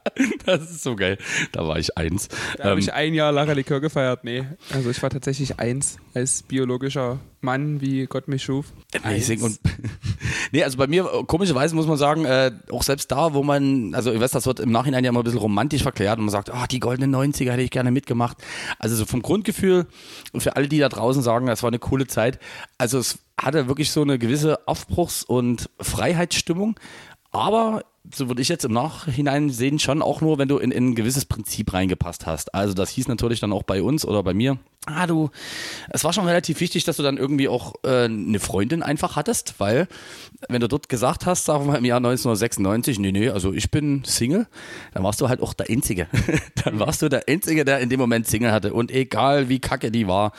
das 0.46 0.70
ist 0.72 0.84
so 0.84 0.96
geil. 0.96 1.18
Da 1.52 1.68
war 1.68 1.78
ich 1.80 1.98
eins. 1.98 2.28
Da 2.58 2.66
habe 2.66 2.74
Ähm, 2.74 2.80
ich 2.80 2.94
ein 2.94 3.14
Jahr 3.14 3.32
Lara 3.32 3.54
Likör 3.54 3.80
gefeiert. 3.82 4.24
Nee, 4.24 4.46
also 4.74 4.90
ich 4.90 5.02
war 5.02 5.10
tatsächlich 5.10 5.60
eins 5.60 5.98
als 6.14 6.44
biologischer 6.44 7.20
Mann, 7.42 7.80
wie 7.82 8.06
Gott 8.06 8.28
mich 8.28 8.44
schuf. 8.44 8.68
Amazing. 9.04 9.44
Eins. 9.44 9.44
Und 9.44 9.60
nee, 10.52 10.64
also 10.64 10.78
bei 10.78 10.88
mir, 10.88 11.04
komischerweise 11.28 11.76
muss 11.76 11.88
man 11.88 11.98
sagen, 11.98 12.26
äh, 12.26 12.52
auch 12.72 12.84
selbst 12.84 13.12
da, 13.12 13.34
wo 13.34 13.44
man, 13.44 13.94
also 13.96 14.12
ich 14.12 14.20
weiß, 14.20 14.32
das 14.32 14.46
wird 14.46 14.60
im 14.60 14.72
Nachhinein 14.72 15.04
ja 15.04 15.10
immer 15.10 15.22
ein 15.22 15.24
bisschen 15.24 15.40
romantisch 15.40 15.84
verklärt 15.84 16.18
und 16.18 16.26
man 16.26 16.32
sagt, 16.32 16.50
ah, 16.50 16.68
die 16.68 16.80
goldenen 16.80 17.16
90er 17.16 17.52
hätte 17.52 17.62
ich 17.62 17.72
gerne 17.72 17.92
mitgemacht. 17.92 18.38
Also 18.78 18.96
so 18.96 19.06
vom 19.06 19.22
Grundgefühl, 19.22 19.88
für 20.38 20.56
alle, 20.56 20.68
die 20.68 20.80
da 20.80 20.90
draußen 20.90 21.22
sagen, 21.22 21.46
das 21.48 21.64
war 21.64 21.70
eine 21.70 21.80
coole 21.80 22.08
Zeit, 22.08 22.40
also 22.78 23.00
es 23.00 23.20
hatte 23.40 23.68
wirklich 23.70 23.92
so 23.92 24.02
eine 24.02 24.20
gewisse 24.20 24.68
Aufbruchs- 24.68 25.24
und 25.24 25.70
Freiheitsstimmung, 25.80 26.78
aber 27.32 27.84
so 28.14 28.28
würde 28.28 28.42
ich 28.42 28.50
jetzt 28.50 28.66
im 28.66 28.72
Nachhinein 28.72 29.50
sehen, 29.50 29.80
schon 29.80 30.02
auch 30.02 30.22
nur, 30.22 30.38
wenn 30.38 30.48
du 30.48 30.58
in, 30.58 30.72
in 30.72 30.90
ein 30.90 30.96
gewisses 30.96 31.26
Prinzip 31.26 31.74
reingepasst 31.74 32.26
hast. 32.26 32.54
Also 32.56 32.74
das 32.74 32.90
hieß 32.90 33.08
natürlich 33.08 33.40
dann 33.40 33.54
auch 33.54 33.64
bei 33.64 33.84
uns 33.84 34.06
oder 34.06 34.24
bei 34.24 34.34
mir, 34.34 34.58
ah 34.86 35.06
du, 35.06 35.30
es 35.90 36.04
war 36.04 36.14
schon 36.14 36.26
relativ 36.26 36.60
wichtig, 36.62 36.84
dass 36.86 36.98
du 36.98 37.04
dann 37.04 37.18
irgendwie 37.18 37.48
auch 37.48 37.74
äh, 37.84 38.06
eine 38.06 38.40
Freundin 38.40 38.82
einfach 38.84 39.16
hattest, 39.16 39.56
weil 39.60 39.88
wenn 40.48 40.62
du 40.62 40.68
dort 40.68 40.90
gesagt 40.90 41.26
hast, 41.26 41.46
sagen 41.46 41.66
wir 41.66 41.74
mal 41.74 41.78
im 41.78 41.86
Jahr 41.86 41.98
1996, 41.98 43.00
nee, 43.00 43.12
nee, 43.12 43.30
also 43.30 43.54
ich 43.54 43.70
bin 43.70 44.04
Single, 44.06 44.48
dann 44.94 45.04
warst 45.04 45.22
du 45.22 45.30
halt 45.30 45.42
auch 45.42 45.54
der 45.54 45.70
Einzige. 45.70 46.08
dann 46.64 46.80
warst 46.80 47.02
du 47.02 47.10
der 47.10 47.24
Einzige, 47.28 47.66
der 47.66 47.80
in 47.80 47.90
dem 47.90 48.00
Moment 48.00 48.28
Single 48.28 48.52
hatte 48.52 48.74
und 48.74 48.92
egal 48.92 49.50
wie 49.50 49.60
kacke 49.60 49.92
die 49.92 50.08
war, 50.08 50.32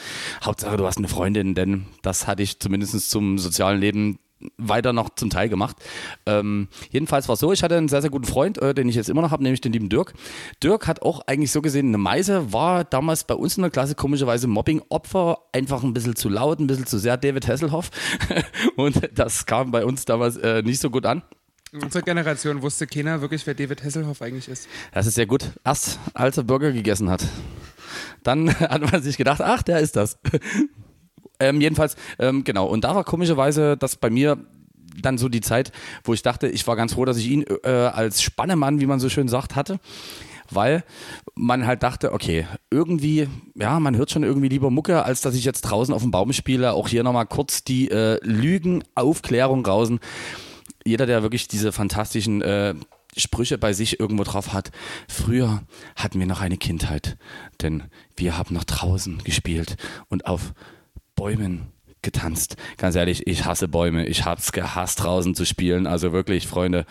Hauptsache 0.43 0.77
du 0.77 0.87
hast 0.87 0.99
eine 0.99 1.09
Freundin, 1.09 1.55
denn 1.55 1.87
das 2.03 2.27
hatte 2.27 2.43
ich 2.43 2.59
zumindest 2.59 3.11
zum 3.11 3.39
sozialen 3.39 3.81
Leben 3.81 4.19
weiter 4.57 4.93
noch 4.93 5.11
zum 5.11 5.31
Teil 5.31 5.49
gemacht. 5.49 5.77
Ähm, 6.27 6.69
jedenfalls 6.91 7.29
war 7.29 7.35
es 7.35 7.41
so, 7.41 7.53
ich 7.53 7.63
hatte 7.63 7.77
einen 7.77 7.89
sehr, 7.89 8.03
sehr 8.03 8.11
guten 8.11 8.25
Freund, 8.25 8.59
äh, 8.59 8.75
den 8.75 8.89
ich 8.89 8.95
jetzt 8.95 9.11
immer 9.11 9.23
noch 9.23 9.31
habe, 9.31 9.43
nämlich 9.43 9.61
den 9.61 9.73
lieben 9.73 9.89
Dirk. 9.89 10.15
Dirk 10.63 10.87
hat 10.87 11.03
auch 11.03 11.21
eigentlich 11.27 11.53
so 11.53 11.63
gesehen 11.63 11.89
eine 11.89 11.99
Meise, 11.99 12.53
war 12.53 12.85
damals 12.85 13.25
bei 13.25 13.35
uns 13.35 13.57
in 13.57 13.63
der 13.63 13.71
Klasse 13.71 13.95
komischerweise 13.95 14.49
Mobbing-Opfer, 14.49 15.39
einfach 15.53 15.83
ein 15.83 15.93
bisschen 15.93 16.17
zu 16.17 16.29
laut, 16.29 16.61
ein 16.61 16.67
bisschen 16.67 16.87
zu 16.87 16.99
sehr 16.99 17.17
David 17.17 17.47
Hasselhoff. 17.49 17.91
Und 18.77 19.11
das 19.15 19.47
kam 19.47 19.71
bei 19.71 19.85
uns 19.85 20.05
damals 20.05 20.37
äh, 20.37 20.63
nicht 20.63 20.81
so 20.81 20.91
gut 20.91 21.07
an. 21.07 21.23
In 21.73 21.85
unserer 21.85 22.03
Generation 22.03 22.63
wusste 22.63 22.87
keiner 22.89 23.21
wirklich, 23.21 23.47
wer 23.47 23.55
David 23.55 23.85
Hasselhoff 23.85 24.23
eigentlich 24.23 24.49
ist. 24.49 24.69
Das 24.93 25.07
ist 25.07 25.15
sehr 25.15 25.27
gut. 25.27 25.53
Erst 25.65 26.01
als 26.15 26.37
er 26.37 26.43
Burger 26.43 26.73
gegessen 26.73 27.09
hat. 27.11 27.25
Dann 28.25 28.53
hat 28.59 28.91
man 28.91 29.03
sich 29.03 29.17
gedacht, 29.17 29.41
ach, 29.41 29.63
der 29.63 29.79
ist 29.79 29.97
das. 29.97 30.19
ähm, 31.41 31.61
jedenfalls, 31.61 31.97
ähm, 32.19 32.45
genau. 32.45 32.67
Und 32.67 32.85
da 32.85 32.95
war 32.95 33.05
komischerweise 33.05 33.77
das 33.77 33.97
bei 33.97 34.11
mir 34.11 34.39
dann 35.01 35.19
so 35.19 35.29
die 35.29 35.41
Zeit, 35.41 35.73
wo 36.05 36.13
ich 36.13 36.23
dachte, 36.23 36.49
ich 36.49 36.67
war 36.67 36.77
ganz 36.77 36.95
froh, 36.95 37.05
dass 37.05 37.17
ich 37.17 37.29
ihn 37.29 37.45
äh, 37.65 37.69
als 37.69 38.23
Spannemann, 38.23 38.81
wie 38.81 38.87
man 38.87 39.01
so 39.01 39.09
schön 39.09 39.29
sagt, 39.29 39.57
hatte. 39.57 39.81
Weil 40.53 40.83
man 41.37 41.65
halt 41.65 41.85
dachte, 41.85 42.13
okay, 42.13 42.45
irgendwie, 42.73 43.29
ja, 43.55 43.79
man 43.79 43.97
hört 43.97 44.11
schon 44.11 44.25
irgendwie 44.25 44.49
lieber 44.49 44.69
Mucke, 44.71 45.05
als 45.05 45.21
dass 45.21 45.37
ich 45.37 45.45
jetzt 45.45 45.63
draußen 45.63 45.95
auf 45.95 46.03
dem 46.03 46.11
Baum 46.11 46.33
spiele. 46.33 46.73
Auch 46.73 46.89
hier 46.89 47.05
nochmal 47.05 47.27
kurz 47.27 47.63
die 47.63 47.89
äh, 47.89 48.19
Lügenaufklärung 48.25 49.65
rausen 49.65 50.01
jeder, 50.85 51.07
der 51.07 51.23
wirklich 51.23 51.49
diese 51.49 51.73
fantastischen 51.73 52.43
äh, 52.43 52.75
Sprüche 53.17 53.59
bei 53.59 53.73
sich 53.73 53.99
irgendwo 53.99 54.25
drauf 54.25 54.53
hat. 54.53 54.71
Früher 55.09 55.63
hatten 55.97 56.19
wir 56.19 56.27
noch 56.27 56.41
eine 56.41 56.57
Kindheit, 56.57 57.17
denn 57.61 57.85
wir 58.17 58.39
haben 58.39 58.55
noch 58.55 58.65
draußen 58.65 59.23
gespielt 59.25 59.77
und 60.09 60.27
auf 60.27 60.53
Bäumen 61.21 61.67
getanzt. 62.01 62.57
Ganz 62.79 62.97
ehrlich, 62.97 63.27
ich 63.27 63.45
hasse 63.45 63.69
Bäume. 63.69 64.07
Ich 64.07 64.25
hab's 64.25 64.53
gehasst, 64.53 65.03
draußen 65.03 65.35
zu 65.35 65.45
spielen. 65.45 65.87
Also 65.87 66.13
wirklich, 66.13 66.47
Freunde, 66.47 66.87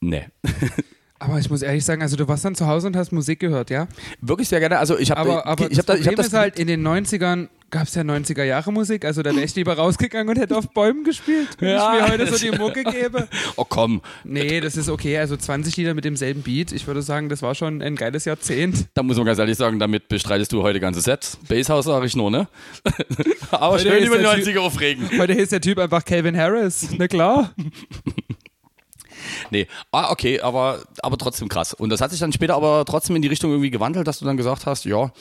nee. 0.00 0.24
Aber 1.22 1.38
ich 1.38 1.50
muss 1.50 1.60
ehrlich 1.60 1.84
sagen, 1.84 2.00
also 2.00 2.16
du 2.16 2.26
warst 2.28 2.46
dann 2.46 2.54
zu 2.54 2.66
Hause 2.66 2.86
und 2.86 2.96
hast 2.96 3.12
Musik 3.12 3.40
gehört, 3.40 3.68
ja? 3.68 3.86
Wirklich 4.22 4.48
sehr 4.48 4.58
gerne. 4.58 4.78
Also 4.78 4.98
ich 4.98 5.10
habe 5.10 5.20
Aber, 5.20 5.46
aber 5.46 5.70
ich 5.70 5.78
hab 5.78 5.84
das 5.84 5.96
da, 5.96 6.00
ich 6.00 6.06
Problem 6.06 6.24
ist 6.26 6.32
halt, 6.32 6.58
in 6.58 6.66
den 6.66 6.86
90ern 6.86 7.48
gab 7.68 7.86
es 7.86 7.94
ja 7.94 8.02
90er 8.02 8.42
Jahre 8.42 8.72
Musik, 8.72 9.04
also 9.04 9.22
da 9.22 9.30
wäre 9.32 9.44
ich 9.44 9.54
lieber 9.54 9.74
rausgegangen 9.74 10.28
und 10.30 10.40
hätte 10.40 10.56
auf 10.56 10.70
Bäumen 10.70 11.04
gespielt, 11.04 11.48
wenn 11.58 11.68
Ja. 11.68 11.94
ich 11.94 12.02
mir 12.02 12.08
heute 12.12 12.26
so 12.26 12.38
die 12.50 12.56
Mucke 12.56 12.82
gebe. 12.84 13.28
Oh 13.56 13.64
komm, 13.68 14.00
Nee, 14.24 14.60
das 14.60 14.76
ist 14.78 14.88
okay, 14.88 15.18
also 15.18 15.36
20 15.36 15.76
Lieder 15.76 15.92
mit 15.94 16.04
demselben 16.06 16.40
Beat, 16.42 16.72
ich 16.72 16.86
würde 16.86 17.02
sagen, 17.02 17.28
das 17.28 17.42
war 17.42 17.54
schon 17.54 17.82
ein 17.82 17.96
geiles 17.96 18.24
Jahrzehnt. 18.24 18.86
da 18.94 19.02
muss 19.02 19.18
man 19.18 19.26
ganz 19.26 19.38
ehrlich 19.38 19.58
sagen, 19.58 19.78
damit 19.78 20.08
bestreitest 20.08 20.50
du 20.52 20.62
heute 20.62 20.80
ganze 20.80 21.00
Set. 21.02 21.36
Basshouse 21.48 21.84
sage 21.84 22.06
ich 22.06 22.16
nur, 22.16 22.30
ne? 22.30 22.48
Aber 23.50 23.74
Heute 23.74 23.90
schön 23.90 23.98
ist 24.02 24.06
über 24.06 24.16
die 24.16 24.22
der 24.24 24.38
90er 24.54 24.58
aufregen. 24.60 25.08
Heute 25.18 25.34
hieß 25.34 25.50
der 25.50 25.60
Typ 25.60 25.78
einfach 25.78 26.04
Calvin 26.04 26.36
Harris, 26.36 26.88
na 26.96 27.06
klar. 27.08 27.54
Nee, 29.50 29.66
ah, 29.92 30.10
okay, 30.10 30.40
aber, 30.40 30.82
aber 31.02 31.18
trotzdem 31.18 31.48
krass. 31.48 31.74
Und 31.74 31.90
das 31.90 32.00
hat 32.00 32.10
sich 32.10 32.20
dann 32.20 32.32
später 32.32 32.54
aber 32.54 32.84
trotzdem 32.84 33.16
in 33.16 33.22
die 33.22 33.28
Richtung 33.28 33.50
irgendwie 33.50 33.70
gewandelt, 33.70 34.06
dass 34.06 34.18
du 34.18 34.24
dann 34.24 34.36
gesagt 34.36 34.66
hast, 34.66 34.84
ja, 34.84 35.12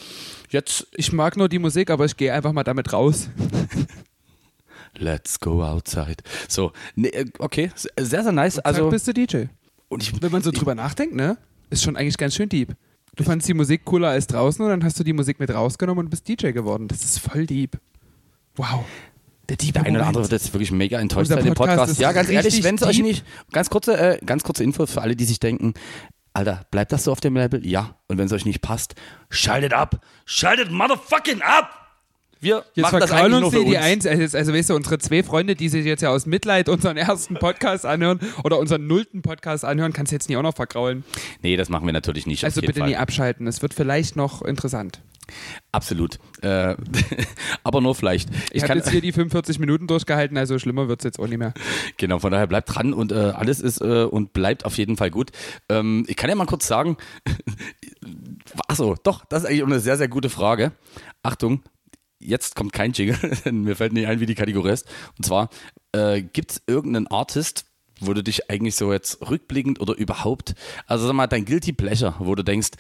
jetzt 0.50 0.88
Ich 0.96 1.12
mag 1.14 1.38
nur 1.38 1.50
die 1.50 1.60
Musik, 1.60 1.90
aber 1.90 2.06
ich 2.06 2.18
gehe 2.18 2.34
einfach 2.34 2.52
mal 2.52 2.64
damit 2.64 2.92
raus. 2.94 3.30
let's 4.98 5.40
go 5.40 5.64
outside. 5.64 6.18
So, 6.48 6.72
nee, 6.96 7.10
äh, 7.10 7.26
okay, 7.40 7.72
sehr, 7.76 8.24
sehr 8.24 8.32
nice. 8.32 8.60
Also 8.60 8.82
Also, 8.86 8.90
bist 8.90 9.08
du 9.08 9.14
DJ. 9.14 9.46
und 9.88 10.04
ich, 10.04 10.22
Wenn 10.22 10.32
man 10.32 10.42
so 10.42 10.52
drüber 10.52 10.76
nachdenkt, 10.76 11.16
ne, 11.16 11.38
ist 11.70 11.84
schon 11.84 11.96
eigentlich 11.96 12.18
ganz 12.18 12.36
schön 12.36 12.50
deep. 12.50 12.76
Du 13.16 13.24
fandst 13.24 13.48
die 13.48 13.54
Musik 13.54 13.86
cooler 13.86 14.10
als 14.10 14.28
draußen 14.28 14.64
und 14.64 14.70
dann 14.72 14.84
hast 14.84 15.00
du 15.00 15.04
die 15.04 15.14
Musik 15.14 15.40
mit 15.40 15.50
rausgenommen 15.54 16.06
und 16.06 16.10
bist 16.10 16.28
DJ 16.28 16.52
geworden. 16.52 16.88
Das 16.88 17.04
ist 17.04 17.20
voll 17.20 17.46
deep. 17.46 17.78
Wow. 18.56 18.86
Der 19.50 19.58
der 19.58 19.84
eine 19.84 19.98
oder 19.98 20.08
andere 20.08 20.24
wird 20.24 20.32
jetzt 20.32 20.54
wirklich 20.54 20.72
mega 20.72 21.00
enttäuscht 21.00 21.30
sein 21.30 21.46
im 21.46 21.54
Podcast 21.54 22.00
Ja, 22.00 22.12
ganz 22.12 22.30
ehrlich, 22.30 22.64
wenn 22.64 22.76
es 22.76 22.84
euch 22.84 23.00
nicht, 23.00 23.26
ganz 23.52 23.70
kurze, 23.70 23.98
äh, 23.98 24.20
ganz 24.26 24.44
kurze 24.44 24.64
Infos 24.64 24.92
für 24.92 25.02
alle, 25.02 25.16
die 25.16 25.26
sich 25.26 25.40
denken, 25.40 25.74
Alter, 26.34 26.66
bleibt 26.70 26.92
das 26.92 27.06
so 27.06 27.12
auf 27.12 27.20
dem 27.20 27.36
Label? 27.36 27.66
Ja. 27.66 27.96
Und 28.08 28.18
wenn 28.18 28.28
es 28.28 28.32
euch 28.32 28.46
nicht 28.46 28.62
passt, 28.62 28.96
schaltet 29.30 29.74
ab. 29.74 30.06
Schaltet 30.26 30.72
motherfucking 30.72 31.42
ab! 31.42 31.80
Wir 32.42 32.64
Jetzt 32.74 32.84
machen 32.84 33.02
das 33.02 33.12
eigentlich 33.12 33.32
nur 33.32 33.50
uns 33.50 33.56
für 33.56 33.66
die, 33.66 33.78
eins, 33.78 34.06
also, 34.06 34.38
also 34.38 34.54
weißt 34.54 34.70
du, 34.70 34.76
unsere 34.76 34.98
zwei 35.00 35.24
Freunde, 35.24 35.56
die 35.56 35.68
sich 35.68 35.84
jetzt 35.84 36.02
ja 36.02 36.10
aus 36.10 36.26
Mitleid 36.26 36.70
unseren 36.70 36.96
ersten 36.96 37.36
Podcast 37.36 37.86
anhören 37.86 38.20
oder 38.46 38.60
unseren 38.60 38.88
nullten 38.88 39.22
Podcast 39.22 39.66
anhören, 39.66 39.92
kannst 39.92 40.14
du 40.14 40.16
jetzt 40.16 40.30
nicht 40.30 40.38
auch 40.38 40.44
noch 40.44 40.56
verkraulen. 40.56 41.04
Nee, 41.42 41.58
das 41.58 41.68
machen 41.68 41.86
wir 41.86 41.92
natürlich 41.92 42.28
nicht. 42.28 42.46
Also 42.46 42.62
bitte 42.62 42.80
Fall. 42.80 42.88
nie 42.88 42.96
abschalten. 42.96 43.46
Es 43.46 43.62
wird 43.62 43.74
vielleicht 43.74 44.16
noch 44.16 44.42
interessant. 44.42 45.02
Absolut. 45.72 46.20
Äh, 46.42 46.76
aber 47.64 47.82
nur 47.82 47.96
vielleicht. 47.96 48.30
Ich 48.52 48.64
habe 48.64 48.70
kann, 48.70 48.78
jetzt 48.78 48.90
hier 48.92 49.02
die 49.02 49.12
45 49.12 49.60
Minuten 49.60 49.88
durchgehalten, 49.88 50.38
also 50.38 50.60
schlimmer 50.60 50.88
wird 50.88 51.02
es 51.02 51.04
jetzt 51.04 51.20
auch 51.20 51.28
nicht 51.28 51.38
mehr. 51.38 51.54
genau, 51.98 52.20
von 52.20 52.32
daher 52.32 52.48
bleibt 52.48 52.74
dran 52.74 52.94
und 52.94 53.12
äh, 53.12 53.16
alles 53.16 53.60
ist 53.60 53.82
äh, 53.82 54.04
und 54.04 54.34
bleibt 54.34 54.66
auf 54.66 54.78
jeden 54.78 54.98
Fall 54.98 55.12
gut. 55.12 55.32
Ähm, 55.70 56.06
ich 56.08 56.16
kann 56.16 56.30
ja 56.30 56.36
mal 56.36 56.46
kurz 56.46 56.68
sagen, 56.68 56.98
achso, 58.68 58.96
doch, 59.04 59.26
das 59.26 59.44
ist 59.44 59.50
eigentlich 59.50 59.64
eine 59.64 59.80
sehr, 59.80 59.98
sehr 59.98 60.08
gute 60.08 60.30
Frage. 60.30 60.72
Achtung, 61.24 61.64
jetzt 62.20 62.56
kommt 62.56 62.74
kein 62.74 62.92
Jingle, 62.92 63.18
denn 63.46 63.62
mir 63.64 63.76
fällt 63.76 63.94
nicht 63.94 64.08
ein, 64.08 64.20
wie 64.20 64.26
die 64.26 64.36
Kategorie 64.36 64.72
ist. 64.72 64.88
Und 65.18 65.26
zwar, 65.26 65.50
äh, 65.92 66.22
gibt 66.22 66.52
es 66.52 66.62
irgendeinen 66.68 67.08
Artist, 67.08 67.66
wo 68.00 68.14
du 68.14 68.24
dich 68.24 68.50
eigentlich 68.50 68.76
so 68.76 68.94
jetzt 68.94 69.30
rückblickend 69.30 69.80
oder 69.82 69.96
überhaupt, 69.96 70.56
also 70.88 71.08
sag 71.08 71.14
mal, 71.14 71.28
dein 71.28 71.46
Guilty 71.46 71.74
Pleasure, 71.74 72.16
wo 72.20 72.36
du 72.36 72.44
denkst, 72.44 72.72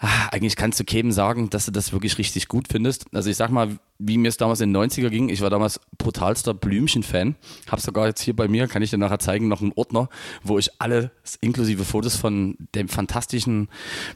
ah, 0.00 0.28
eigentlich 0.30 0.56
kannst 0.56 0.78
du 0.80 0.84
keinem 0.84 1.12
sagen, 1.12 1.50
dass 1.50 1.66
du 1.66 1.72
das 1.72 1.92
wirklich 1.92 2.18
richtig 2.18 2.48
gut 2.48 2.68
findest. 2.70 3.06
Also 3.14 3.30
ich 3.30 3.36
sag 3.36 3.50
mal, 3.50 3.78
wie 3.98 4.18
mir 4.18 4.28
es 4.28 4.36
damals 4.36 4.60
in 4.60 4.72
den 4.72 4.82
90er 4.82 5.10
ging, 5.10 5.28
ich 5.28 5.40
war 5.40 5.50
damals 5.50 5.80
brutalster 5.98 6.54
Blümchen-Fan. 6.54 7.36
Hab 7.70 7.80
sogar 7.80 8.06
jetzt 8.06 8.20
hier 8.20 8.34
bei 8.34 8.48
mir, 8.48 8.68
kann 8.68 8.82
ich 8.82 8.90
dir 8.90 8.98
nachher 8.98 9.18
zeigen, 9.18 9.48
noch 9.48 9.60
einen 9.60 9.72
Ordner, 9.74 10.08
wo 10.42 10.58
ich 10.58 10.70
alles 10.80 11.10
inklusive 11.40 11.84
Fotos 11.84 12.16
von 12.16 12.56
dem 12.74 12.88
fantastischen 12.88 13.68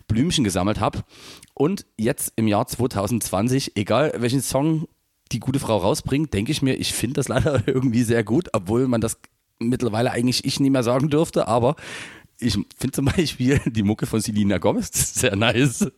Blümchen 0.06 0.44
gesammelt 0.44 0.80
habe. 0.80 1.00
Und 1.54 1.84
jetzt 1.96 2.32
im 2.36 2.46
Jahr 2.46 2.66
2020, 2.66 3.76
egal 3.76 4.14
welchen 4.18 4.42
Song 4.42 4.86
die 5.32 5.40
gute 5.40 5.58
Frau 5.58 5.78
rausbringt, 5.78 6.32
denke 6.32 6.52
ich 6.52 6.62
mir, 6.62 6.74
ich 6.74 6.92
finde 6.92 7.14
das 7.14 7.28
leider 7.28 7.62
irgendwie 7.66 8.02
sehr 8.04 8.24
gut, 8.24 8.50
obwohl 8.52 8.86
man 8.86 9.00
das 9.00 9.18
mittlerweile 9.58 10.10
eigentlich 10.10 10.44
ich 10.44 10.60
nicht 10.60 10.72
mehr 10.72 10.82
sagen 10.82 11.08
dürfte, 11.08 11.48
aber 11.48 11.76
ich 12.42 12.54
finde 12.54 12.92
zum 12.92 13.04
Beispiel 13.06 13.60
die 13.66 13.82
Mucke 13.82 14.06
von 14.06 14.20
Selena 14.20 14.58
Gomez 14.58 15.14
sehr 15.14 15.36
nice. 15.36 15.88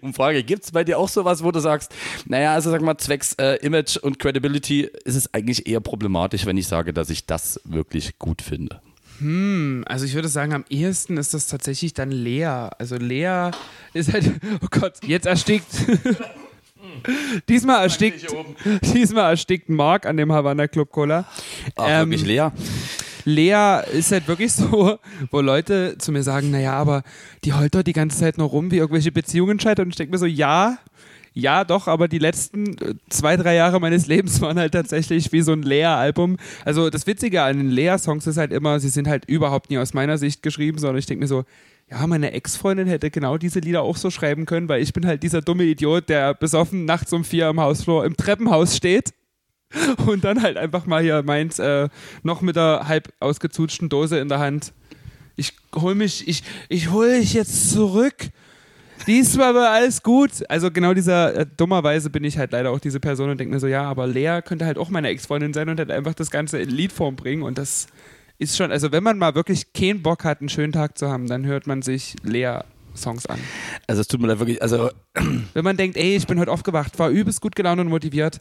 und 0.00 0.12
Frage, 0.16 0.42
gibt 0.42 0.64
es 0.64 0.72
bei 0.72 0.84
dir 0.84 0.98
auch 0.98 1.08
sowas, 1.08 1.42
wo 1.42 1.50
du 1.50 1.60
sagst, 1.60 1.94
naja, 2.26 2.54
also 2.54 2.70
sag 2.70 2.82
mal, 2.82 2.98
zwecks 2.98 3.34
äh, 3.34 3.56
Image 3.64 3.96
und 3.96 4.18
Credibility 4.18 4.82
ist 5.04 5.14
es 5.14 5.32
eigentlich 5.32 5.66
eher 5.66 5.80
problematisch, 5.80 6.46
wenn 6.46 6.56
ich 6.56 6.66
sage, 6.66 6.92
dass 6.92 7.10
ich 7.10 7.26
das 7.26 7.60
wirklich 7.64 8.18
gut 8.18 8.42
finde. 8.42 8.80
Also 9.86 10.04
ich 10.04 10.14
würde 10.14 10.28
sagen, 10.28 10.52
am 10.52 10.64
ehesten 10.68 11.16
ist 11.16 11.32
das 11.32 11.46
tatsächlich 11.46 11.94
dann 11.94 12.10
Lea. 12.10 12.68
Also 12.78 12.96
Lea 12.96 13.50
ist 13.94 14.12
halt, 14.12 14.30
oh 14.62 14.66
Gott, 14.70 14.94
jetzt 15.06 15.26
erstickt. 15.26 15.66
diesmal 17.48 17.82
erstickt, 17.82 18.26
diesmal 18.94 19.30
erstickt 19.30 19.70
Mark 19.70 20.04
an 20.04 20.18
dem 20.18 20.32
Havana 20.32 20.68
Club 20.68 20.90
Cola. 20.90 21.24
Ach, 21.76 21.86
Ähm, 21.88 22.10
wirklich 22.10 22.26
leer. 22.26 22.52
Lea 23.26 23.80
ist 23.92 24.12
halt 24.12 24.28
wirklich 24.28 24.52
so, 24.52 24.98
wo 25.30 25.40
Leute 25.40 25.98
zu 25.98 26.12
mir 26.12 26.22
sagen, 26.22 26.52
naja, 26.52 26.74
aber 26.74 27.02
die 27.44 27.52
heult 27.52 27.74
doch 27.74 27.82
die 27.82 27.92
ganze 27.92 28.18
Zeit 28.18 28.38
nur 28.38 28.48
rum, 28.48 28.70
wie 28.70 28.78
irgendwelche 28.78 29.10
Beziehungen 29.10 29.58
scheitern. 29.58 29.86
Und 29.86 29.90
ich 29.90 29.96
denke 29.96 30.12
mir 30.12 30.18
so, 30.18 30.26
ja, 30.26 30.78
ja, 31.34 31.64
doch, 31.64 31.88
aber 31.88 32.08
die 32.08 32.18
letzten 32.18 32.78
äh, 32.78 32.94
zwei, 33.10 33.36
drei 33.36 33.56
Jahre 33.56 33.80
meines 33.80 34.06
Lebens 34.06 34.40
waren 34.42 34.58
halt 34.58 34.72
tatsächlich 34.72 35.32
wie 35.32 35.42
so 35.42 35.52
ein 35.52 35.62
Lea-Album. 35.62 36.36
Also 36.64 36.88
das 36.88 37.06
Witzige 37.06 37.42
an 37.42 37.58
den 37.58 37.68
Lea-Songs 37.68 38.26
ist 38.28 38.38
halt 38.38 38.52
immer, 38.52 38.80
sie 38.80 38.88
sind 38.88 39.08
halt 39.08 39.26
überhaupt 39.26 39.70
nie 39.70 39.78
aus 39.78 39.92
meiner 39.92 40.18
Sicht 40.18 40.42
geschrieben, 40.42 40.78
sondern 40.78 40.98
ich 40.98 41.06
denke 41.06 41.24
mir 41.24 41.28
so, 41.28 41.44
ja, 41.90 42.06
meine 42.06 42.30
Ex-Freundin 42.30 42.86
hätte 42.86 43.10
genau 43.10 43.38
diese 43.38 43.58
Lieder 43.58 43.82
auch 43.82 43.96
so 43.96 44.10
schreiben 44.10 44.46
können, 44.46 44.68
weil 44.68 44.82
ich 44.82 44.92
bin 44.92 45.04
halt 45.04 45.24
dieser 45.24 45.42
dumme 45.42 45.64
Idiot, 45.64 46.08
der 46.08 46.32
besoffen 46.32 46.84
nachts 46.84 47.12
um 47.12 47.24
vier 47.24 47.50
im 47.50 47.60
Hausflur 47.60 48.04
im 48.04 48.16
Treppenhaus 48.16 48.76
steht 48.76 49.12
und 50.06 50.24
dann 50.24 50.42
halt 50.42 50.56
einfach 50.56 50.86
mal 50.86 51.02
hier 51.02 51.22
meint, 51.22 51.58
äh, 51.58 51.88
noch 52.22 52.40
mit 52.40 52.56
der 52.56 52.84
halb 52.86 53.12
ausgezutschten 53.20 53.88
Dose 53.88 54.18
in 54.18 54.28
der 54.28 54.38
Hand. 54.38 54.72
Ich 55.36 55.52
hol 55.74 55.94
mich, 55.94 56.26
ich, 56.28 56.42
ich 56.68 56.90
hol 56.90 57.10
dich 57.10 57.34
jetzt 57.34 57.70
zurück. 57.70 58.14
Diesmal 59.06 59.54
war 59.54 59.70
alles 59.70 60.02
gut. 60.02 60.30
Also 60.48 60.70
genau 60.70 60.94
dieser, 60.94 61.34
äh, 61.34 61.46
dummerweise 61.56 62.10
bin 62.10 62.24
ich 62.24 62.38
halt 62.38 62.52
leider 62.52 62.70
auch 62.70 62.80
diese 62.80 63.00
Person 63.00 63.30
und 63.30 63.38
denke 63.38 63.52
mir 63.52 63.60
so, 63.60 63.66
ja, 63.66 63.82
aber 63.82 64.06
Lea 64.06 64.40
könnte 64.44 64.64
halt 64.64 64.78
auch 64.78 64.88
meine 64.88 65.08
Ex-Freundin 65.08 65.52
sein 65.52 65.68
und 65.68 65.78
halt 65.78 65.90
einfach 65.90 66.14
das 66.14 66.30
Ganze 66.30 66.58
in 66.58 66.70
Liedform 66.70 67.16
bringen 67.16 67.42
und 67.42 67.58
das 67.58 67.86
ist 68.38 68.56
schon, 68.56 68.70
also 68.70 68.92
wenn 68.92 69.02
man 69.02 69.18
mal 69.18 69.34
wirklich 69.34 69.72
keinen 69.72 70.02
Bock 70.02 70.24
hat, 70.24 70.40
einen 70.40 70.48
schönen 70.48 70.72
Tag 70.72 70.98
zu 70.98 71.08
haben, 71.08 71.26
dann 71.26 71.46
hört 71.46 71.66
man 71.66 71.82
sich 71.82 72.16
Lea-Songs 72.22 73.26
an. 73.26 73.38
Also 73.86 74.00
es 74.00 74.08
tut 74.08 74.20
mir 74.20 74.28
leid 74.28 74.38
wirklich, 74.38 74.60
also 74.60 74.90
Wenn 75.54 75.64
man 75.64 75.76
denkt, 75.76 75.96
ey, 75.96 76.16
ich 76.16 76.26
bin 76.26 76.38
heute 76.38 76.50
aufgewacht, 76.50 76.98
war 76.98 77.08
übelst 77.08 77.40
gut 77.40 77.56
gelaunt 77.56 77.80
und 77.80 77.88
motiviert, 77.88 78.38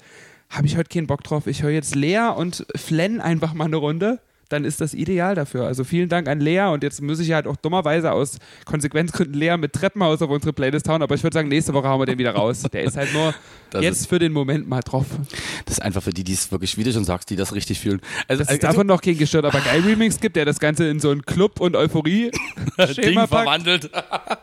habe 0.49 0.67
ich 0.67 0.77
heute 0.77 0.89
keinen 0.89 1.07
Bock 1.07 1.23
drauf. 1.23 1.47
Ich 1.47 1.63
höre 1.63 1.71
jetzt 1.71 1.95
Lea 1.95 2.29
und 2.35 2.65
Flenn 2.75 3.21
einfach 3.21 3.53
mal 3.53 3.65
eine 3.65 3.77
Runde, 3.77 4.19
dann 4.49 4.65
ist 4.65 4.81
das 4.81 4.93
ideal 4.93 5.35
dafür. 5.35 5.65
Also 5.65 5.83
vielen 5.83 6.09
Dank 6.09 6.27
an 6.27 6.39
Lea 6.39 6.65
und 6.71 6.83
jetzt 6.83 7.01
muss 7.01 7.19
ich 7.19 7.31
halt 7.31 7.47
auch 7.47 7.55
dummerweise 7.55 8.11
aus 8.11 8.37
Konsequenzgründen 8.65 9.33
Lea 9.39 9.57
mit 9.57 9.73
Treppenhaus 9.73 10.21
auf 10.21 10.29
unsere 10.29 10.53
Playlist 10.53 10.87
hauen, 10.87 11.01
aber 11.01 11.15
ich 11.15 11.23
würde 11.23 11.33
sagen, 11.33 11.47
nächste 11.49 11.73
Woche 11.73 11.87
hauen 11.87 11.99
wir 11.99 12.05
den 12.05 12.17
wieder 12.17 12.31
raus. 12.35 12.63
Der 12.71 12.83
ist 12.83 12.97
halt 12.97 13.13
nur 13.13 13.33
Das 13.71 13.83
jetzt 13.83 14.07
für 14.07 14.19
den 14.19 14.31
Moment 14.31 14.69
mal 14.69 14.81
drauf. 14.81 15.05
das 15.65 15.79
ist 15.79 15.81
einfach 15.81 16.01
für 16.03 16.11
die, 16.11 16.23
die 16.23 16.33
es 16.33 16.51
wirklich, 16.51 16.77
wie 16.77 16.83
du 16.83 16.93
schon 16.93 17.03
sagst, 17.03 17.29
die 17.29 17.35
das 17.35 17.53
richtig 17.53 17.79
fühlen. 17.79 17.99
Also, 18.27 18.43
Dass 18.43 18.53
es 18.53 18.59
davon 18.59 18.87
noch 18.87 19.01
kein 19.01 19.17
gestört, 19.17 19.45
aber 19.45 19.59
geil 19.59 19.81
Remix 19.81 20.19
gibt, 20.19 20.35
der 20.35 20.45
das 20.45 20.59
Ganze 20.59 20.87
in 20.87 20.99
so 20.99 21.09
einen 21.09 21.25
Club- 21.25 21.59
und 21.59 21.75
Euphorie-Schema 21.75 23.27
verwandelt. 23.27 23.89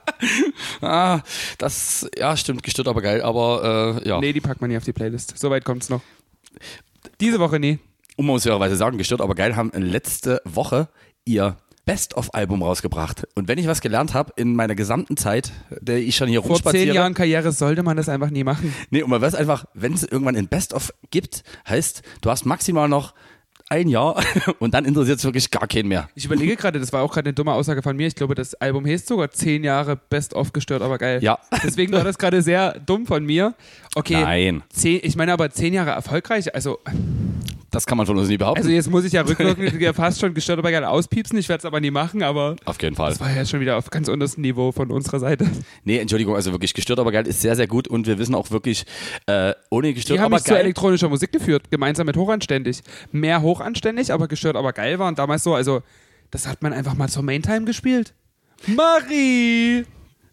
ah, 0.81 1.21
das, 1.59 2.09
ja, 2.19 2.37
stimmt, 2.37 2.63
gestört, 2.63 2.89
aber 2.89 3.01
geil. 3.01 3.23
Aber 3.23 4.01
äh, 4.03 4.09
ja, 4.09 4.21
Nee, 4.21 4.33
die 4.33 4.41
packt 4.41 4.61
man 4.61 4.71
nie 4.71 4.77
auf 4.77 4.85
die 4.85 4.93
Playlist. 4.93 5.39
Soweit 5.39 5.65
kommt's 5.65 5.89
noch. 5.89 6.03
Diese 7.21 7.39
Woche 7.39 7.59
nie. 7.59 7.79
Muss 8.23 8.45
fairerweise 8.45 8.77
sagen, 8.77 8.99
gestört, 8.99 9.21
aber 9.21 9.35
geil, 9.35 9.57
haben 9.57 9.71
letzte 9.75 10.41
Woche 10.45 10.89
ihr 11.25 11.57
Best-of-Album 11.85 12.63
rausgebracht. 12.63 13.27
Und 13.35 13.49
wenn 13.49 13.59
ich 13.59 13.67
was 13.67 13.81
gelernt 13.81 14.15
habe 14.15 14.33
in 14.37 14.55
meiner 14.55 14.75
gesamten 14.75 15.17
Zeit, 15.17 15.53
der 15.81 15.99
ich 15.99 16.15
schon 16.15 16.29
hier 16.29 16.41
Vor 16.41 16.51
zehn 16.51 16.65
rumspaziere, 16.65 16.95
Jahren 16.95 17.15
Karriere 17.15 17.51
sollte 17.51 17.83
man 17.83 17.97
das 17.97 18.09
einfach 18.09 18.31
nie 18.31 18.45
machen. 18.45 18.73
nee, 18.91 19.03
und 19.03 19.11
man 19.11 19.21
weiß 19.21 19.35
einfach, 19.35 19.65
wenn 19.75 19.93
es 19.93 20.05
irgendwann 20.05 20.37
ein 20.37 20.49
Best-of 20.49 20.93
gibt, 21.11 21.43
heißt, 21.69 22.03
du 22.21 22.31
hast 22.31 22.47
maximal 22.47 22.89
noch 22.89 23.15
ein 23.69 23.89
Jahr 23.89 24.23
und 24.59 24.75
dann 24.75 24.85
interessiert 24.85 25.19
es 25.19 25.25
wirklich 25.25 25.51
gar 25.51 25.67
keinen 25.67 25.89
mehr. 25.89 26.09
Ich 26.15 26.27
überlege 26.27 26.57
gerade, 26.57 26.79
das 26.79 26.93
war 26.93 27.03
auch 27.03 27.13
gerade 27.13 27.29
eine 27.29 27.35
dumme 27.35 27.53
Aussage 27.53 27.83
von 27.83 27.97
mir. 27.97 28.07
Ich 28.07 28.15
glaube, 28.15 28.35
das 28.35 28.55
Album 28.55 28.87
heißt 28.87 29.09
sogar 29.09 29.31
zehn 29.31 29.65
Jahre 29.65 29.97
Best 29.97 30.35
of 30.35 30.53
gestört, 30.53 30.83
aber 30.83 30.99
geil. 30.99 31.21
Ja. 31.23 31.39
Deswegen 31.65 31.93
war 31.93 32.05
das 32.05 32.19
gerade 32.19 32.43
sehr 32.43 32.79
dumm 32.79 33.07
von 33.07 33.25
mir. 33.25 33.55
Okay. 33.95 34.21
Nein. 34.21 34.63
Zehn, 34.69 35.01
ich 35.03 35.17
meine 35.17 35.33
aber 35.33 35.51
zehn 35.51 35.73
Jahre 35.73 35.91
erfolgreich, 35.91 36.55
also 36.55 36.79
Das 37.73 37.87
kann 37.87 37.97
man 37.97 38.07
von 38.07 38.19
uns 38.19 38.29
nie 38.29 38.37
behaupten. 38.37 38.61
Also 38.61 38.71
jetzt 38.71 38.91
muss 38.91 39.05
ich 39.05 39.15
ja 39.15 39.23
rückwirkend 39.23 39.73
ja 39.81 39.95
fast 39.95 40.21
schon 40.21 40.35
gestört 40.35 40.59
aber 40.59 40.71
gerne 40.71 40.91
auspiepsen. 40.91 41.39
Ich 41.39 41.49
werde 41.49 41.61
es 41.61 41.65
aber 41.65 41.81
nie 41.81 41.91
machen, 41.91 42.23
aber 42.23 42.57
auf 42.67 42.81
jeden 42.83 42.95
Fall. 42.95 43.11
das 43.11 43.21
war 43.21 43.35
ja 43.35 43.47
schon 43.47 43.61
wieder 43.61 43.79
auf 43.79 43.89
ganz 43.89 44.09
unterstem 44.09 44.43
Niveau 44.43 44.73
von 44.73 44.91
unserer 44.91 45.19
Seite. 45.19 45.51
Nee, 45.83 45.99
Entschuldigung, 45.99 46.35
also 46.37 46.53
wirklich 46.53 46.75
gestört, 46.75 47.01
aber 47.01 47.11
geil 47.11 47.27
ist 47.27 47.41
sehr, 47.41 47.57
sehr 47.57 47.67
gut 47.67 47.89
und 47.89 48.07
wir 48.07 48.19
wissen 48.19 48.35
auch 48.35 48.51
wirklich, 48.51 48.85
äh, 49.27 49.55
ohne 49.71 49.95
gestört, 49.95 50.19
Die 50.19 50.21
haben 50.21 50.27
aber 50.27 50.37
mich 50.37 50.45
zu 50.45 50.57
elektronischer 50.57 51.09
Musik 51.09 51.33
geführt, 51.33 51.71
gemeinsam 51.71 52.07
mit 52.07 52.17
Hochanständig. 52.17 52.83
Mehr 53.11 53.41
hochanständig, 53.41 54.13
aber 54.13 54.29
gestört, 54.29 54.57
aber 54.57 54.75
geil 54.75 54.99
waren 54.99 55.15
damals 55.15 55.43
so. 55.43 55.55
Also, 55.55 55.83
das 56.31 56.47
hat 56.47 56.63
man 56.63 56.75
einfach 56.75 56.95
mal 56.95 57.09
zur 57.09 57.23
Maintime 57.23 57.65
gespielt. 57.65 58.13
Marie! 58.67 59.87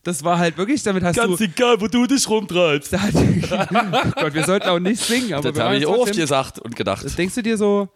Das 0.09 0.23
war 0.23 0.39
halt 0.39 0.57
wirklich, 0.57 0.81
damit 0.81 1.03
hast 1.03 1.17
du. 1.17 1.37
egal, 1.37 1.79
wo 1.79 1.87
du 1.87 2.07
dich 2.07 2.27
rumtreibst. 2.27 2.91
Da 2.99 3.01
hat, 3.01 3.13
oh 3.13 4.11
Gott, 4.21 4.33
wir 4.33 4.43
sollten 4.43 4.67
auch 4.67 4.79
nicht 4.79 4.99
singen, 4.99 5.33
aber 5.33 5.43
Das 5.43 5.55
wir 5.55 5.63
habe 5.63 5.77
ich 5.77 5.85
auch 5.85 5.99
oft 5.99 6.15
gesagt 6.15 6.57
und 6.57 6.75
gedacht. 6.75 7.05
Das 7.05 7.15
denkst 7.15 7.35
du 7.35 7.43
dir 7.43 7.57
so, 7.57 7.89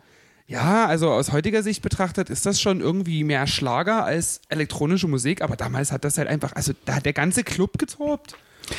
ja, 0.46 0.86
also 0.86 1.10
aus 1.10 1.32
heutiger 1.32 1.64
Sicht 1.64 1.82
betrachtet 1.82 2.30
ist 2.30 2.46
das 2.46 2.62
schon 2.62 2.82
irgendwie 2.82 3.24
mehr 3.24 3.48
Schlager 3.48 4.06
als 4.06 4.42
elektronische 4.50 5.08
Musik, 5.08 5.42
aber 5.42 5.56
damals 5.56 5.92
hat 5.92 6.04
das 6.04 6.20
halt 6.20 6.28
einfach, 6.28 6.54
also 6.54 6.74
da 6.86 6.96
hat 6.96 7.06
der 7.06 7.14
ganze 7.14 7.44
Club 7.44 7.80
getobt. 7.80 8.36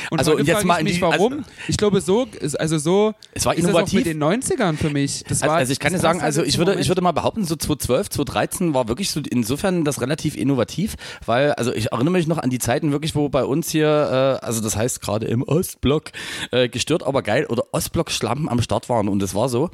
Und 0.09 0.19
Also, 0.19 0.37
jetzt 0.39 0.65
mal 0.65 0.75
ich 0.75 0.79
in 0.79 0.83
mich, 0.85 0.95
die- 0.95 1.01
warum. 1.01 1.33
also- 1.33 1.43
ich 1.67 1.77
glaube, 1.77 2.01
so, 2.01 2.25
ist- 2.39 2.59
also 2.59 2.77
so 2.77 3.13
Es 3.33 3.45
war 3.45 3.55
innovativ. 3.55 3.93
mit 3.99 4.05
den 4.05 4.17
90ern 4.19 4.77
für 4.77 4.89
mich. 4.89 5.23
Also, 5.29 5.45
war, 5.45 5.55
also 5.55 5.71
ich 5.71 5.79
kann 5.79 5.93
dir 5.93 5.99
sagen, 5.99 6.21
also 6.21 6.43
ich 6.43 6.57
würde, 6.57 6.71
ich 6.71 6.75
Moment. 6.75 6.87
würde 6.89 7.01
mal 7.01 7.11
behaupten, 7.11 7.45
so 7.45 7.55
2012, 7.55 8.09
2013 8.09 8.73
war 8.73 8.87
wirklich 8.87 9.09
so 9.11 9.19
insofern 9.29 9.83
das 9.85 10.01
relativ 10.01 10.35
innovativ, 10.35 10.95
weil, 11.25 11.53
also 11.53 11.73
ich 11.73 11.91
erinnere 11.91 12.11
mich 12.13 12.27
noch 12.27 12.37
an 12.37 12.49
die 12.49 12.59
Zeiten 12.59 12.91
wirklich, 12.91 13.15
wo 13.15 13.29
bei 13.29 13.43
uns 13.45 13.69
hier, 13.69 14.39
äh, 14.41 14.45
also 14.45 14.61
das 14.61 14.75
heißt 14.75 15.01
gerade 15.01 15.25
im 15.27 15.43
Ostblock, 15.43 16.11
äh, 16.51 16.67
gestört, 16.69 17.03
aber 17.03 17.21
geil 17.21 17.45
oder 17.47 17.63
Ostblock-Schlampen 17.71 18.49
am 18.49 18.61
Start 18.61 18.89
waren 18.89 19.07
und 19.07 19.21
es 19.23 19.35
war 19.35 19.49
so, 19.49 19.69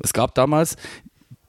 es 0.00 0.12
gab 0.12 0.34
damals 0.34 0.76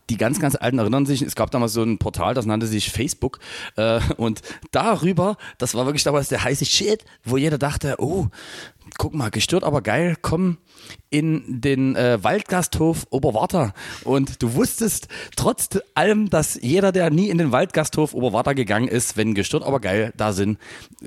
die 0.10 0.18
ganz, 0.18 0.40
ganz 0.40 0.56
Alten 0.56 0.80
erinnern 0.80 1.06
sich, 1.06 1.22
es 1.22 1.36
gab 1.36 1.52
damals 1.52 1.74
so 1.74 1.84
ein 1.84 1.98
Portal, 1.98 2.34
das 2.34 2.46
nannte 2.46 2.68
sich 2.68 2.92
Facebook. 2.92 3.40
Äh, 3.76 4.00
und 4.18 4.42
darüber, 4.72 5.38
das 5.58 5.76
war 5.76 5.86
wirklich 5.86 6.04
damals 6.04 6.30
der 6.30 6.44
heiße 6.44 6.66
Shit, 6.66 7.06
wo 7.24 7.38
jeder 7.38 7.58
dachte, 7.58 7.96
oh, 8.00 8.28
guck 8.98 9.14
mal, 9.14 9.30
gestört, 9.30 9.64
aber 9.64 9.82
geil, 9.82 10.16
komm 10.22 10.58
in 11.10 11.62
den 11.62 11.96
äh, 11.96 12.24
Waldgasthof 12.24 13.08
Oberwarta. 13.10 13.74
Und 14.04 14.42
du 14.42 14.54
wusstest 14.54 15.08
trotz 15.36 15.70
allem, 15.96 16.30
dass 16.30 16.60
jeder, 16.62 16.92
der 16.92 17.10
nie 17.10 17.30
in 17.30 17.38
den 17.38 17.52
Waldgasthof 17.52 18.14
Oberwarta 18.14 18.54
gegangen 18.54 18.88
ist, 18.88 19.18
wenn 19.18 19.34
gestört, 19.34 19.64
aber 19.64 19.80
geil 19.80 20.14
da 20.16 20.34
sind, 20.34 20.58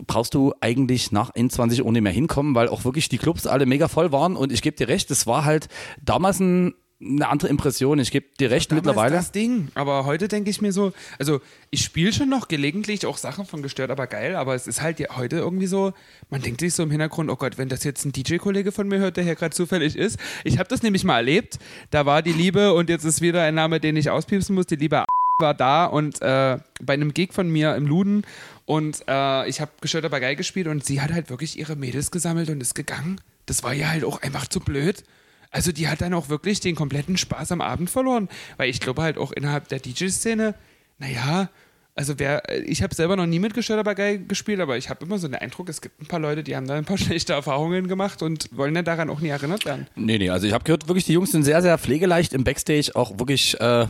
brauchst 0.07 0.35
du 0.35 0.55
eigentlich 0.61 1.13
nach 1.13 1.31
21 1.31 1.85
Uhr 1.85 1.93
nicht 1.93 2.03
mehr 2.03 2.13
hinkommen, 2.13 2.55
weil 2.55 2.69
auch 2.69 2.85
wirklich 2.85 3.09
die 3.09 3.19
Clubs 3.19 3.47
alle 3.47 3.67
mega 3.67 3.89
voll 3.89 4.13
waren. 4.13 4.37
Und 4.37 4.53
ich 4.53 4.63
gebe 4.63 4.77
dir 4.77 4.89
recht, 4.89 5.11
es 5.11 5.27
war 5.27 5.45
halt 5.45 5.69
damals 6.03 6.41
ein 6.41 6.75
eine 7.03 7.29
andere 7.29 7.49
Impression. 7.49 7.99
Ich 7.99 8.11
gebe 8.11 8.27
dir 8.39 8.51
recht 8.51 8.71
Damals 8.71 8.85
mittlerweile. 8.85 9.17
das 9.17 9.33
Ding. 9.33 9.69
Aber 9.75 10.05
heute 10.05 10.29
denke 10.29 10.51
ich 10.51 10.61
mir 10.61 10.73
so, 10.73 10.93
also 11.19 11.41
ich 11.71 11.83
spiele 11.83 12.13
schon 12.13 12.29
noch 12.29 12.49
gelegentlich 12.49 13.07
auch 13.07 13.17
Sachen 13.17 13.47
von 13.47 13.63
gestört, 13.63 13.91
aber 13.91 14.07
geil, 14.07 14.37
aber 14.37 14.55
es 14.55 14.67
ist 14.67 14.83
halt 14.83 15.01
ja 15.01 15.17
heute 15.17 15.37
irgendwie 15.37 15.67
so, 15.67 15.93
man 16.29 16.43
denkt 16.43 16.61
sich 16.61 16.75
so 16.75 16.83
im 16.83 16.91
Hintergrund, 16.91 17.31
oh 17.31 17.37
Gott, 17.37 17.57
wenn 17.57 17.69
das 17.69 17.85
jetzt 17.85 18.05
ein 18.05 18.13
DJ-Kollege 18.13 18.71
von 18.71 18.87
mir 18.87 18.99
hört, 18.99 19.17
der 19.17 19.25
hier 19.25 19.35
gerade 19.35 19.55
zufällig 19.55 19.97
ist. 19.97 20.19
Ich 20.45 20.59
habe 20.59 20.69
das 20.69 20.83
nämlich 20.83 21.05
mal 21.05 21.17
erlebt. 21.17 21.59
Da 21.91 22.05
war 22.05 22.23
die 22.23 22.33
Liebe 22.33 22.75
und 22.75 22.91
jetzt 22.91 23.05
ist 23.05 23.23
wieder 23.23 23.43
ein 23.43 23.55
Name, 23.55 23.81
den 23.81 23.97
ich 23.97 24.11
auspiepsen 24.11 24.55
muss. 24.55 24.67
Die 24.67 24.77
Liebe 24.77 25.05
war 25.39 25.55
da 25.55 25.87
und 25.87 26.21
äh, 26.21 26.59
bei 26.83 26.93
einem 26.93 27.15
Gig 27.15 27.33
von 27.33 27.49
mir 27.49 27.75
im 27.77 27.87
Luden 27.87 28.25
und 28.67 29.03
äh, 29.09 29.49
ich 29.49 29.63
habe 29.63 29.71
gestört 29.81 30.05
aber 30.05 30.21
geil 30.21 30.37
gespielt 30.37 30.69
und 30.69 30.85
sie 30.85 31.01
hat 31.01 31.13
halt 31.13 31.31
wirklich 31.31 31.59
ihre 31.59 31.77
Mädels 31.77 32.11
gesammelt 32.11 32.51
und 32.51 32.61
ist 32.61 32.75
gegangen. 32.75 33.21
Das 33.47 33.63
war 33.63 33.73
ja 33.73 33.89
halt 33.89 34.05
auch 34.05 34.21
einfach 34.21 34.47
zu 34.47 34.61
blöd. 34.61 35.03
Also 35.51 35.73
die 35.73 35.89
hat 35.89 36.01
dann 36.01 36.15
auch 36.15 36.29
wirklich 36.29 36.61
den 36.61 36.77
kompletten 36.77 37.17
Spaß 37.17 37.53
am 37.53 37.61
Abend 37.61 37.91
verloren, 37.91 38.29
weil 38.57 38.71
ich 38.71 38.81
glaube 38.81 39.03
halt 39.03 39.19
auch 39.19 39.33
innerhalb 39.33 39.69
der 39.69 39.81
DJ-Szene, 39.81 40.55
naja, 40.99 41.49
also 41.97 42.19
wer, 42.19 42.43
ich 42.67 42.83
habe 42.83 42.95
selber 42.95 43.17
noch 43.17 43.27
nie 43.27 43.41
mit 43.41 43.53
Gestört 43.53 43.81
aber 43.81 43.95
geil 43.95 44.25
gespielt, 44.27 44.61
aber 44.61 44.77
ich 44.79 44.89
habe 44.89 45.05
immer 45.05 45.19
so 45.19 45.27
den 45.27 45.35
Eindruck, 45.35 45.69
es 45.69 45.81
gibt 45.81 46.01
ein 46.01 46.07
paar 46.07 46.21
Leute, 46.21 46.43
die 46.43 46.57
haben 46.57 46.67
da 46.67 46.75
ein 46.75 46.85
paar 46.85 46.99
schlechte 46.99 47.33
Erfahrungen 47.33 47.89
gemacht 47.89 48.23
und 48.23 48.49
wollen 48.57 48.75
dann 48.75 48.85
daran 48.85 49.11
auch 49.11 49.21
nie 49.21 49.29
erinnert 49.29 49.65
werden. 49.65 49.87
Nee, 49.97 50.19
nee, 50.19 50.31
also 50.31 50.47
ich 50.47 50.53
habe 50.53 50.65
gehört, 50.65 50.89
wirklich 50.89 51.05
die 51.05 51.13
Jungs 51.13 51.33
sind 51.33 51.43
sehr, 51.43 51.61
sehr 51.63 51.77
pflegeleicht 51.79 52.33
im 52.33 52.45
Backstage, 52.45 52.93
auch 52.95 53.19
wirklich, 53.19 53.61
äh, 53.61 53.87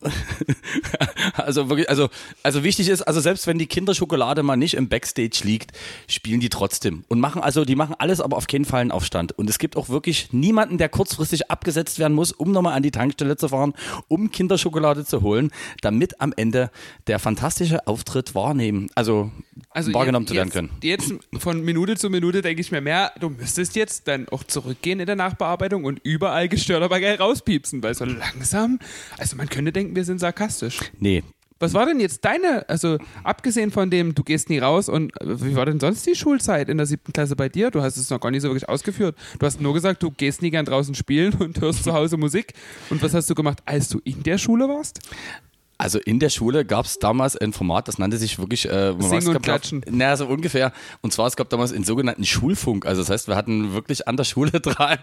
also 1.34 1.68
wirklich, 1.68 1.88
also, 1.88 2.08
also 2.42 2.64
wichtig 2.64 2.88
ist, 2.88 3.02
also 3.02 3.20
selbst 3.20 3.46
wenn 3.46 3.58
die 3.58 3.66
Kinderschokolade 3.66 4.42
mal 4.42 4.56
nicht 4.56 4.74
im 4.74 4.88
Backstage 4.88 5.40
liegt, 5.42 5.72
spielen 6.06 6.40
die 6.40 6.48
trotzdem 6.48 7.04
und 7.08 7.20
machen, 7.20 7.42
also 7.42 7.64
die 7.64 7.76
machen 7.76 7.94
alles, 7.98 8.20
aber 8.20 8.36
auf 8.36 8.46
keinen 8.46 8.64
Fall 8.64 8.80
einen 8.80 8.92
Aufstand. 8.92 9.32
Und 9.32 9.50
es 9.50 9.58
gibt 9.58 9.76
auch 9.76 9.88
wirklich 9.88 10.32
niemanden, 10.32 10.78
der 10.78 10.88
kurzfristig 10.88 11.50
abgesetzt 11.50 11.98
werden 11.98 12.14
muss, 12.14 12.32
um 12.32 12.52
nochmal 12.52 12.74
an 12.74 12.82
die 12.82 12.90
Tankstelle 12.90 13.36
zu 13.36 13.48
fahren, 13.48 13.74
um 14.08 14.30
Kinderschokolade 14.30 15.04
zu 15.04 15.22
holen, 15.22 15.50
damit 15.80 16.20
am 16.20 16.32
Ende 16.36 16.70
der 17.06 17.18
fantastische 17.18 17.86
Auftritt 17.86 18.34
wahrnehmen, 18.34 18.90
also, 18.94 19.30
Also 19.70 19.92
wahrgenommen 19.94 20.24
jetzt, 20.24 20.30
zu 20.30 20.36
werden 20.36 20.50
können. 20.50 20.70
Jetzt 20.82 21.12
von 21.38 21.64
Minute 21.64 21.96
zu 21.96 22.10
Minute 22.10 22.42
denke 22.42 22.60
ich 22.60 22.70
mir 22.70 22.80
mehr, 22.80 23.12
du 23.20 23.28
müsstest 23.30 23.76
jetzt 23.76 24.08
dann 24.08 24.28
auch 24.28 24.44
zurückgehen 24.44 25.00
in 25.00 25.06
der 25.06 25.16
Nachbearbeitung 25.16 25.84
und 25.84 26.00
überall 26.04 26.48
gestört 26.48 26.82
aber 26.82 27.00
geil 27.00 27.16
rauspiepsen, 27.16 27.82
weil 27.82 27.94
so 27.94 28.04
langsam, 28.04 28.78
also 29.18 29.36
man 29.36 29.48
könnte 29.48 29.72
denken, 29.72 29.96
wir 29.96 30.04
sind 30.04 30.18
sarkastisch. 30.18 30.78
Nee, 30.98 31.22
Was 31.60 31.74
war 31.74 31.86
denn 31.86 31.98
jetzt 31.98 32.24
deine, 32.24 32.68
also 32.68 32.98
abgesehen 33.24 33.72
von 33.72 33.90
dem, 33.90 34.14
du 34.14 34.22
gehst 34.22 34.48
nie 34.48 34.58
raus 34.58 34.88
und 34.88 35.10
äh, 35.20 35.42
wie 35.42 35.56
war 35.56 35.66
denn 35.66 35.80
sonst 35.80 36.06
die 36.06 36.14
Schulzeit 36.14 36.68
in 36.68 36.76
der 36.76 36.86
siebten 36.86 37.12
Klasse 37.12 37.34
bei 37.34 37.48
dir? 37.48 37.72
Du 37.72 37.82
hast 37.82 37.96
es 37.96 38.10
noch 38.10 38.20
gar 38.20 38.30
nicht 38.30 38.42
so 38.42 38.48
wirklich 38.48 38.68
ausgeführt. 38.68 39.16
Du 39.40 39.44
hast 39.46 39.60
nur 39.60 39.74
gesagt, 39.74 40.02
du 40.04 40.12
gehst 40.12 40.40
nie 40.40 40.50
gern 40.50 40.66
draußen 40.66 40.94
spielen 40.94 41.34
und 41.40 41.60
hörst 41.60 41.82
zu 41.82 41.92
Hause 41.92 42.16
Musik. 42.16 42.52
Und 42.90 43.02
was 43.02 43.12
hast 43.12 43.28
du 43.28 43.34
gemacht, 43.34 43.58
als 43.64 43.88
du 43.88 44.00
in 44.04 44.22
der 44.22 44.38
Schule 44.38 44.68
warst? 44.68 45.00
Also 45.78 46.00
in 46.00 46.18
der 46.18 46.28
Schule 46.28 46.64
gab 46.64 46.86
es 46.86 46.98
damals 46.98 47.36
ein 47.36 47.52
Format, 47.52 47.86
das 47.86 47.98
nannte 47.98 48.18
sich 48.18 48.40
wirklich 48.40 48.68
äh, 48.68 48.94
Singen 48.98 49.28
und 49.28 49.42
Klatschen. 49.42 49.84
Naja, 49.88 50.16
so 50.16 50.26
ungefähr. 50.26 50.72
Und 51.02 51.12
zwar, 51.12 51.28
es 51.28 51.36
gab 51.36 51.48
damals 51.50 51.72
einen 51.72 51.84
sogenannten 51.84 52.24
Schulfunk. 52.24 52.84
Also 52.84 53.00
das 53.00 53.10
heißt, 53.10 53.28
wir 53.28 53.36
hatten 53.36 53.72
wirklich 53.72 54.08
an 54.08 54.16
der 54.16 54.24
Schule 54.24 54.50
dran. 54.60 54.98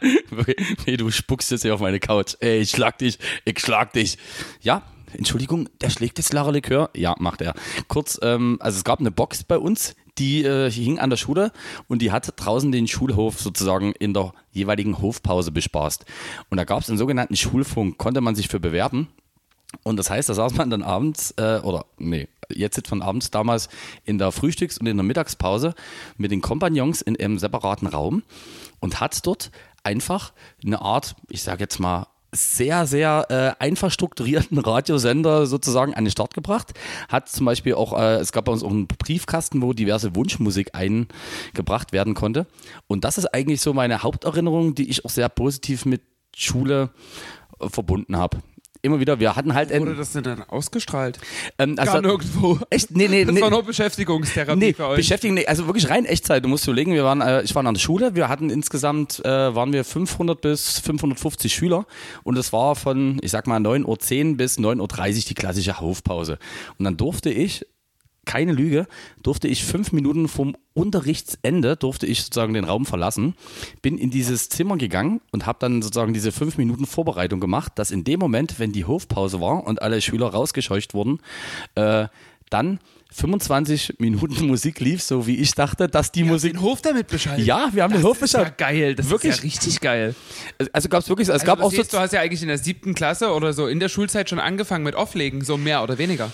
nee, 0.86 0.98
du 0.98 1.10
spuckst 1.12 1.50
jetzt 1.52 1.62
hier 1.62 1.74
auf 1.74 1.80
meine 1.80 2.02
Couch. 2.02 2.36
Ey, 2.42 2.60
ich 2.60 2.72
schlag 2.72 2.98
dich, 2.98 3.20
ich 3.46 3.58
schlag 3.60 3.94
dich. 3.94 4.18
Ja, 4.60 4.84
Entschuldigung, 5.14 5.70
der 5.80 5.90
schlägt 5.90 6.18
jetzt 6.18 6.34
Lara 6.34 6.52
Likör? 6.52 6.90
Ja, 6.94 7.16
macht 7.20 7.42
er. 7.42 7.54
Kurz, 7.88 8.20
ähm, 8.22 8.58
also 8.60 8.78
es 8.78 8.84
gab 8.84 9.00
eine 9.00 9.12
Box 9.12 9.44
bei 9.44 9.58
uns, 9.58 9.96
die 10.18 10.44
äh, 10.44 10.70
hing 10.70 11.00
an 11.00 11.10
der 11.10 11.18
Schule 11.18 11.52
und 11.88 12.02
die 12.02 12.12
hat 12.12 12.34
draußen 12.36 12.72
den 12.72 12.88
Schulhof 12.88 13.40
sozusagen 13.40 13.94
in 13.94 14.14
der 14.14 14.34
jeweiligen 14.52 15.02
Hofpause 15.02 15.52
bespaßt. 15.52 16.06
Und 16.50 16.58
da 16.58 16.64
gab 16.64 16.82
es 16.82 16.90
einen 16.90 16.98
sogenannten 16.98 17.36
Schulfunk, 17.36 17.98
konnte 17.98 18.22
man 18.22 18.36
sich 18.36 18.48
für 18.48 18.60
bewerben. 18.60 19.08
Und 19.84 19.98
das 19.98 20.10
heißt, 20.10 20.30
da 20.30 20.34
saß 20.34 20.56
man 20.56 20.70
dann 20.70 20.84
abends, 20.84 21.32
äh, 21.38 21.60
oder 21.64 21.86
nee, 21.98 22.28
jetzt 22.50 22.76
sitzt 22.76 22.92
man 22.92 23.02
abends 23.02 23.32
damals 23.32 23.70
in 24.04 24.18
der 24.18 24.32
Frühstücks- 24.32 24.78
und 24.78 24.88
in 24.88 24.98
der 24.98 25.04
Mittagspause 25.04 25.74
mit 26.18 26.32
den 26.32 26.42
Kompagnons 26.42 27.02
in 27.02 27.20
einem 27.20 27.40
separaten 27.40 27.88
Raum 27.88 28.24
und 28.80 29.00
hat 29.00 29.26
dort 29.26 29.52
einfach 29.84 30.34
eine 30.64 30.82
Art, 30.82 31.16
ich 31.30 31.44
sage 31.44 31.64
jetzt 31.64 31.80
mal, 31.80 32.08
sehr, 32.36 32.86
sehr 32.86 33.26
äh, 33.30 33.64
einfach 33.64 33.92
strukturierten 33.92 34.58
Radiosender 34.60 35.46
sozusagen 35.46 35.94
an 35.94 36.06
den 36.06 36.12
Start 36.12 36.34
gebracht. 36.34 36.74
Hat 37.08 37.30
zum 37.30 37.46
Beispiel 37.46 37.76
auch, 37.76 37.98
äh, 37.98 38.16
es 38.16 38.32
gab 38.32 38.46
bei 38.46 38.52
uns 38.52 38.64
auch 38.64 38.70
einen 38.70 38.88
Briefkasten, 38.88 39.62
wo 39.62 39.74
diverse 39.74 40.16
Wunschmusik 40.16 40.76
eingebracht 40.76 41.94
werden 41.94 42.14
konnte. 42.14 42.46
Und 42.88 43.04
das 43.04 43.18
ist 43.18 43.28
eigentlich 43.28 43.62
so 43.62 43.74
meine 43.74 44.04
Haupterinnerung, 44.04 44.76
die 44.76 44.90
ich 44.90 45.06
auch 45.06 45.10
sehr 45.10 45.30
positiv 45.30 45.86
mit 45.86 46.02
Schule 46.36 46.90
äh, 47.60 47.70
verbunden 47.70 48.18
habe. 48.18 48.42
Immer 48.86 49.00
wieder, 49.00 49.20
wir 49.20 49.36
hatten 49.36 49.54
halt 49.56 49.72
Wurde 49.78 49.92
ein, 49.92 49.98
das 49.98 50.12
denn 50.14 50.24
dann 50.24 50.44
ausgestrahlt? 50.44 51.18
ähm, 51.58 51.76
also, 51.78 51.94
Gar 51.94 52.02
nirgendwo. 52.02 52.60
Echt? 52.70 52.92
Nee, 52.96 53.08
nee, 53.08 53.26
Das 53.26 53.34
nee. 53.34 53.42
war 53.42 53.50
nur 53.50 53.64
Beschäftigungstherapie 53.64 54.60
Nee, 54.60 54.74
für 54.74 54.88
euch. 54.88 54.98
beschäftigen, 54.98 55.34
nee, 55.34 55.46
also 55.48 55.66
wirklich 55.66 55.90
rein 55.90 56.06
Echtzeit. 56.06 56.46
Du 56.46 56.50
musst 56.50 56.66
überlegen, 56.68 56.94
wir 56.94 57.04
waren, 57.04 57.22
äh, 57.22 57.42
ich 57.42 57.56
war 57.56 57.66
an 57.66 57.74
der 57.74 57.82
Schule, 57.82 58.16
wir 58.16 58.30
hatten 58.30 58.50
insgesamt, 58.50 59.26
äh, 59.26 59.56
waren 59.56 59.74
wir 59.74 59.84
500 59.84 60.40
bis 60.40 60.80
550 60.80 61.54
Schüler 61.54 61.86
und 62.24 62.38
es 62.38 62.54
war 62.54 62.76
von, 62.76 63.18
ich 63.22 63.32
sag 63.32 63.48
mal, 63.48 63.60
9.10 63.60 64.32
Uhr 64.32 64.38
bis 64.38 64.58
9.30 64.60 64.80
Uhr 65.18 65.24
die 65.30 65.34
klassische 65.34 65.80
Hofpause. 65.80 66.38
Und 66.78 66.86
dann 66.86 66.96
durfte 66.98 67.32
ich, 67.32 67.66
keine 68.26 68.52
Lüge, 68.54 68.88
durfte 69.24 69.48
ich 69.48 69.64
fünf 69.64 69.92
Minuten 69.92 70.28
vom 70.28 70.56
Unterrichtsende, 70.74 71.76
durfte 71.76 72.06
ich 72.06 72.24
sozusagen 72.24 72.54
den 72.54 72.66
Raum 72.66 72.86
verlassen, 72.86 73.36
bin 73.82 73.98
in 73.98 74.10
dieses 74.10 74.50
Zimmer 74.50 74.78
gegangen 74.78 75.22
und 75.32 75.46
habe 75.46 75.58
dann 75.60 75.82
sozusagen 75.82 76.14
diese 76.14 76.32
fünf 76.32 76.58
Minuten 76.58 76.86
Vorbereitung 76.86 77.40
gemacht, 77.40 77.74
dass 77.76 77.92
in 77.92 78.04
dem 78.04 78.20
Moment, 78.20 78.60
wenn 78.60 78.72
die 78.72 78.86
Hofpause 78.86 79.40
war 79.42 79.66
und 79.66 79.82
alle 79.82 80.02
Schüler 80.02 80.28
rausgescheucht 80.28 80.94
wurden, 80.94 81.20
äh, 81.76 82.08
dann 82.50 82.80
25 83.12 83.96
Minuten 84.00 84.46
Musik 84.48 84.80
lief, 84.80 85.02
so 85.02 85.26
wie 85.26 85.38
ich 85.38 85.54
dachte, 85.54 85.88
dass 85.88 86.12
die 86.12 86.24
Musik. 86.24 86.54
den 86.54 86.62
Hof 86.62 86.82
damit 86.82 87.08
beschaltet. 87.08 87.46
Ja, 87.46 87.70
wir 87.72 87.84
haben 87.84 87.94
den 87.94 88.04
Hof 88.04 88.20
Das 88.20 88.30
ist 88.30 88.34
ja 88.34 88.40
beschaltet. 88.40 88.58
geil. 88.58 88.96
Das 88.96 89.10
Wirklich? 89.10 89.32
ist 89.34 89.38
ja 89.40 89.44
richtig 89.44 89.80
geil. 89.82 90.16
Also 90.74 90.90
gab 90.90 91.02
es 91.02 91.10
wirklich, 91.10 91.28
es 91.30 91.34
Also 91.34 91.46
gab 91.46 91.60
das 91.60 91.68
auch 91.68 91.72
so 91.72 91.78
heißt, 91.80 91.94
du 91.94 91.98
hast 92.00 92.12
ja 92.14 92.22
eigentlich 92.22 92.42
in 92.42 92.50
der 92.50 92.58
siebten 92.58 92.94
Klasse 92.94 93.32
oder 93.32 93.54
so 93.54 93.68
in 93.68 93.80
der 93.80 93.90
Schulzeit 93.90 94.30
schon 94.30 94.40
angefangen 94.40 94.84
mit 94.84 94.96
Auflegen, 94.96 95.44
so 95.44 95.56
mehr 95.58 95.82
oder 95.82 95.98
weniger. 95.98 96.32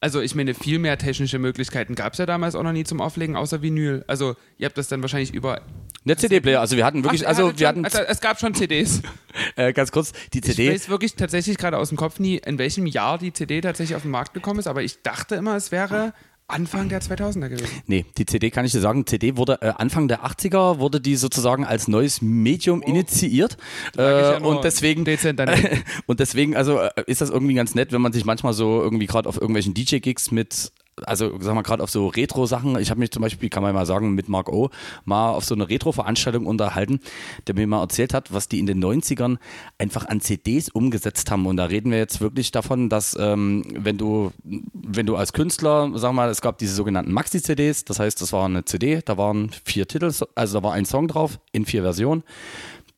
Also 0.00 0.20
ich 0.20 0.34
meine, 0.34 0.54
viel 0.54 0.78
mehr 0.78 0.98
technische 0.98 1.38
Möglichkeiten 1.38 1.94
gab 1.94 2.12
es 2.12 2.18
ja 2.18 2.26
damals 2.26 2.54
auch 2.54 2.62
noch 2.62 2.72
nie 2.72 2.84
zum 2.84 3.00
Auflegen, 3.00 3.34
außer 3.34 3.62
Vinyl. 3.62 4.04
Also 4.06 4.36
ihr 4.58 4.66
habt 4.66 4.76
das 4.76 4.88
dann 4.88 5.00
wahrscheinlich 5.02 5.32
über... 5.32 5.62
Der 6.04 6.18
CD-Player, 6.18 6.60
also 6.60 6.76
wir 6.76 6.84
hatten 6.84 7.02
wirklich, 7.02 7.24
Ach, 7.24 7.30
also 7.30 7.58
wir 7.58 7.58
schon, 7.58 7.66
hatten, 7.66 7.84
also 7.84 7.98
es 7.98 8.20
gab 8.20 8.38
schon 8.38 8.54
CDs. 8.54 9.02
äh, 9.56 9.72
ganz 9.72 9.90
kurz, 9.90 10.12
die 10.32 10.38
Ich 10.38 10.44
CD, 10.44 10.72
weiß 10.72 10.88
wirklich 10.88 11.16
tatsächlich 11.16 11.56
gerade 11.56 11.78
aus 11.78 11.88
dem 11.88 11.96
Kopf 11.96 12.18
nie, 12.20 12.36
in 12.36 12.58
welchem 12.58 12.86
Jahr 12.86 13.18
die 13.18 13.32
CD 13.32 13.60
tatsächlich 13.60 13.96
auf 13.96 14.02
den 14.02 14.10
Markt 14.10 14.34
gekommen 14.34 14.60
ist, 14.60 14.66
aber 14.66 14.82
ich 14.82 15.02
dachte 15.02 15.34
immer, 15.34 15.56
es 15.56 15.72
wäre 15.72 16.12
Anfang 16.48 16.88
der 16.88 17.00
2000er 17.00 17.48
gewesen. 17.48 17.82
Nee, 17.86 18.04
die 18.16 18.24
CD 18.24 18.50
kann 18.50 18.64
ich 18.64 18.72
dir 18.72 18.80
sagen. 18.80 19.04
CD 19.06 19.36
wurde 19.36 19.58
äh, 19.62 19.72
Anfang 19.76 20.06
der 20.06 20.24
80er 20.24 20.78
wurde 20.78 21.00
die 21.00 21.16
sozusagen 21.16 21.64
als 21.64 21.88
neues 21.88 22.22
Medium 22.22 22.82
initiiert 22.82 23.56
Lag 23.94 24.36
ich 24.38 24.42
äh, 24.42 24.46
und 24.46 24.62
deswegen 24.62 25.04
dezent 25.04 25.40
und 26.06 26.20
deswegen 26.20 26.56
also 26.56 26.78
äh, 26.78 26.90
ist 27.06 27.20
das 27.20 27.30
irgendwie 27.30 27.54
ganz 27.54 27.74
nett, 27.74 27.92
wenn 27.92 28.00
man 28.00 28.12
sich 28.12 28.24
manchmal 28.24 28.52
so 28.52 28.80
irgendwie 28.80 29.06
gerade 29.06 29.28
auf 29.28 29.36
irgendwelchen 29.36 29.74
DJ 29.74 29.96
Gigs 29.98 30.30
mit 30.30 30.72
also 31.04 31.38
sag 31.40 31.54
mal 31.54 31.62
gerade 31.62 31.82
auf 31.82 31.90
so 31.90 32.06
Retro-Sachen. 32.08 32.78
Ich 32.78 32.90
habe 32.90 33.00
mich 33.00 33.10
zum 33.10 33.22
Beispiel, 33.22 33.48
kann 33.48 33.62
man 33.62 33.74
mal 33.74 33.86
sagen, 33.86 34.14
mit 34.14 34.28
Mark 34.28 34.48
O 34.48 34.70
mal 35.04 35.30
auf 35.30 35.44
so 35.44 35.54
eine 35.54 35.68
Retro-Veranstaltung 35.68 36.46
unterhalten, 36.46 37.00
der 37.46 37.54
mir 37.54 37.66
mal 37.66 37.82
erzählt 37.82 38.14
hat, 38.14 38.32
was 38.32 38.48
die 38.48 38.58
in 38.58 38.66
den 38.66 38.82
90ern 38.82 39.36
einfach 39.78 40.06
an 40.06 40.20
CDs 40.20 40.68
umgesetzt 40.68 41.30
haben. 41.30 41.46
Und 41.46 41.58
da 41.58 41.66
reden 41.66 41.90
wir 41.90 41.98
jetzt 41.98 42.20
wirklich 42.20 42.50
davon, 42.50 42.88
dass 42.88 43.16
ähm, 43.18 43.64
wenn 43.74 43.98
du, 43.98 44.32
wenn 44.42 45.06
du 45.06 45.16
als 45.16 45.32
Künstler, 45.32 45.90
sag 45.94 46.12
mal, 46.12 46.30
es 46.30 46.40
gab 46.40 46.58
diese 46.58 46.74
sogenannten 46.74 47.12
Maxi-CDs, 47.12 47.84
das 47.84 47.98
heißt, 47.98 48.20
das 48.20 48.32
war 48.32 48.46
eine 48.46 48.64
CD, 48.64 49.00
da 49.04 49.18
waren 49.18 49.50
vier 49.64 49.86
Titel, 49.86 50.12
also 50.34 50.58
da 50.58 50.62
war 50.62 50.72
ein 50.72 50.86
Song 50.86 51.08
drauf 51.08 51.38
in 51.52 51.66
vier 51.66 51.82
Versionen. 51.82 52.22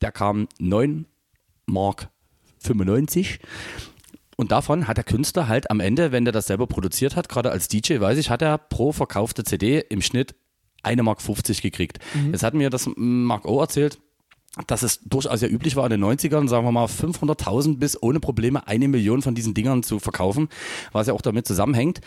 Der 0.00 0.12
kam 0.12 0.46
9 0.60 1.06
Mark 1.66 2.08
95. 2.60 3.40
Und 4.40 4.52
davon 4.52 4.86
hat 4.86 4.96
der 4.96 5.04
Künstler 5.04 5.48
halt 5.48 5.68
am 5.68 5.80
Ende, 5.80 6.12
wenn 6.12 6.24
der 6.24 6.30
das 6.32 6.46
selber 6.46 6.68
produziert 6.68 7.16
hat, 7.16 7.28
gerade 7.28 7.50
als 7.50 7.66
DJ, 7.66 7.98
weiß 7.98 8.18
ich, 8.18 8.30
hat 8.30 8.40
er 8.40 8.56
pro 8.56 8.92
verkaufte 8.92 9.42
CD 9.42 9.84
im 9.90 10.00
Schnitt 10.00 10.36
1,50 10.84 11.02
Mark 11.02 11.20
50 11.20 11.60
gekriegt. 11.60 11.98
Jetzt 12.30 12.44
hat 12.44 12.54
mir 12.54 12.70
das 12.70 12.88
Mark 12.94 13.46
O 13.46 13.60
erzählt, 13.60 13.98
dass 14.68 14.84
es 14.84 15.00
durchaus 15.00 15.40
ja 15.40 15.48
üblich 15.48 15.74
war 15.74 15.84
in 15.86 15.90
den 15.90 16.04
90ern, 16.04 16.46
sagen 16.46 16.64
wir 16.64 16.70
mal 16.70 16.86
500.000 16.86 17.78
bis 17.78 18.00
ohne 18.00 18.20
Probleme 18.20 18.66
eine 18.68 18.86
Million 18.86 19.22
von 19.22 19.34
diesen 19.34 19.54
Dingern 19.54 19.82
zu 19.82 19.98
verkaufen, 19.98 20.48
was 20.92 21.08
ja 21.08 21.14
auch 21.14 21.20
damit 21.20 21.48
zusammenhängt, 21.48 22.00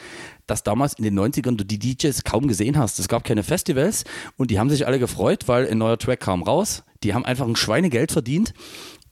dass 0.48 0.64
damals 0.64 0.94
in 0.94 1.04
den 1.04 1.20
90ern 1.20 1.58
du 1.58 1.66
die 1.66 1.80
DJs 1.80 2.24
kaum 2.24 2.48
gesehen 2.48 2.78
hast. 2.78 2.98
Es 3.00 3.10
gab 3.10 3.26
keine 3.26 3.44
Festivals 3.44 4.06
und 4.38 4.52
die 4.52 4.58
haben 4.58 4.70
sich 4.70 4.88
alle 4.88 5.00
gefreut, 5.00 5.50
weil 5.50 5.68
ein 5.68 5.78
neuer 5.78 5.98
Track 5.98 6.22
kam 6.22 6.44
raus. 6.44 6.84
Die 7.04 7.14
haben 7.14 7.26
einfach 7.26 7.46
ein 7.46 7.58
Schweinegeld 7.58 8.14
verdient 8.14 8.54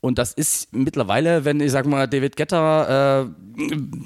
und 0.01 0.17
das 0.17 0.33
ist 0.33 0.73
mittlerweile, 0.73 1.45
wenn 1.45 1.59
ich 1.59 1.71
sag 1.71 1.85
mal 1.85 2.07
David 2.07 2.37
Guetta, 2.37 3.23
äh, 3.23 3.29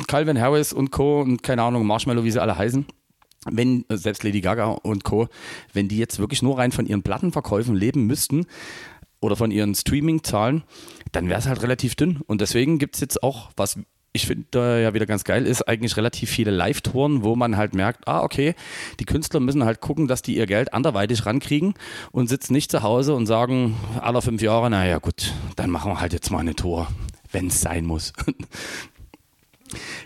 Calvin 0.07 0.39
Harris 0.39 0.73
und 0.73 0.91
Co. 0.91 1.21
und 1.21 1.43
keine 1.43 1.63
Ahnung, 1.63 1.85
Marshmallow, 1.85 2.23
wie 2.23 2.31
sie 2.31 2.41
alle 2.41 2.57
heißen, 2.57 2.85
wenn 3.49 3.85
äh, 3.89 3.97
selbst 3.97 4.23
Lady 4.23 4.41
Gaga 4.41 4.65
und 4.65 5.03
Co., 5.03 5.27
wenn 5.73 5.87
die 5.87 5.97
jetzt 5.97 6.19
wirklich 6.19 6.41
nur 6.41 6.57
rein 6.57 6.71
von 6.71 6.85
ihren 6.85 7.03
Plattenverkäufen 7.03 7.75
leben 7.75 8.05
müssten 8.07 8.45
oder 9.19 9.35
von 9.35 9.51
ihren 9.51 9.75
Streaming-Zahlen, 9.75 10.63
dann 11.11 11.29
wäre 11.29 11.39
es 11.39 11.47
halt 11.47 11.61
relativ 11.61 11.95
dünn. 11.95 12.21
Und 12.25 12.41
deswegen 12.41 12.79
gibt 12.79 12.95
es 12.95 13.01
jetzt 13.01 13.21
auch, 13.23 13.51
was 13.55 13.77
ich 14.14 14.28
finde 14.28 14.82
ja 14.82 14.93
wieder 14.93 15.07
ganz 15.07 15.24
geil 15.24 15.47
ist, 15.47 15.68
eigentlich 15.68 15.97
relativ 15.97 16.30
viele 16.30 16.51
Live-Touren, 16.51 17.24
wo 17.24 17.36
man 17.36 17.57
halt 17.57 17.74
merkt, 17.74 18.07
ah, 18.07 18.22
okay, 18.22 18.53
die 18.99 19.05
Künstler 19.05 19.39
müssen 19.39 19.66
halt 19.66 19.82
gucken, 19.82 20.07
dass 20.07 20.22
die 20.22 20.38
ihr 20.38 20.45
Geld 20.45 20.74
anderweitig 20.74 21.26
rankriegen 21.26 21.74
und 22.11 22.30
sitzen 22.30 22.53
nicht 22.53 22.70
zu 22.70 22.84
Hause 22.84 23.16
und 23.16 23.26
sagen 23.26 23.76
alle 23.99 24.22
fünf 24.22 24.41
Jahre, 24.43 24.70
naja 24.70 24.99
gut, 24.99 25.34
dann 25.55 25.72
machen 25.72 25.91
wir 25.91 25.99
halt 25.99 26.14
jetzt 26.14 26.30
mal 26.30 26.39
eine 26.39 26.55
Tour, 26.55 26.88
wenn 27.32 27.47
es 27.47 27.61
sein 27.61 27.86
muss. 27.86 28.14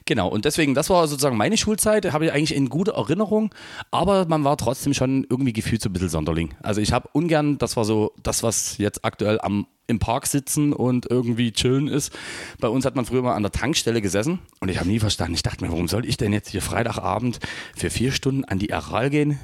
Genau, 0.06 0.28
und 0.28 0.46
deswegen, 0.46 0.74
das 0.74 0.90
war 0.90 1.08
sozusagen 1.08 1.38
meine 1.38 1.58
Schulzeit, 1.58 2.12
habe 2.12 2.26
ich 2.26 2.34
eigentlich 2.34 2.56
in 2.56 2.70
guter 2.70 2.94
Erinnerung, 2.94 3.54
aber 3.92 4.26
man 4.26 4.44
war 4.44 4.58
trotzdem 4.58 4.94
schon 4.94 5.26
irgendwie 5.30 5.54
gefühlt 5.54 5.82
so 5.82 5.90
ein 5.90 5.94
bisschen 5.94 6.10
Sonderling. 6.10 6.54
Also 6.62 6.82
ich 6.82 6.92
habe 6.92 7.10
ungern, 7.14 7.58
das 7.58 7.78
war 7.78 7.86
so 7.86 8.14
das, 8.24 8.44
was 8.44 8.78
jetzt 8.78 9.06
aktuell 9.06 9.40
am, 9.42 9.68
im 9.88 10.00
Park 10.00 10.28
sitzen 10.28 10.74
und 10.74 11.10
irgendwie 11.10 11.52
chillen 11.52 11.88
ist. 11.88 12.12
Bei 12.60 12.68
uns 12.68 12.86
hat 12.86 12.96
man 12.96 13.06
früher 13.06 13.22
mal 13.22 13.36
an 13.36 13.44
der 13.44 13.52
Tankstelle 13.52 14.02
gesessen 14.02 14.40
und 14.60 14.70
ich 14.70 14.80
habe 14.80 14.90
nie 14.90 15.00
verstanden, 15.00 15.34
ich 15.34 15.44
dachte 15.44 15.64
mir, 15.64 15.72
warum 15.72 15.88
soll 15.88 16.06
ich 16.06 16.18
denn 16.18 16.34
jetzt 16.34 16.50
hier 16.50 16.62
Freitagabend 16.62 17.40
für 17.76 17.90
vier 17.90 18.12
Stunden 18.12 18.44
an 18.46 18.60
die 18.60 18.74
Aral 18.74 19.10
gehen, 19.10 19.40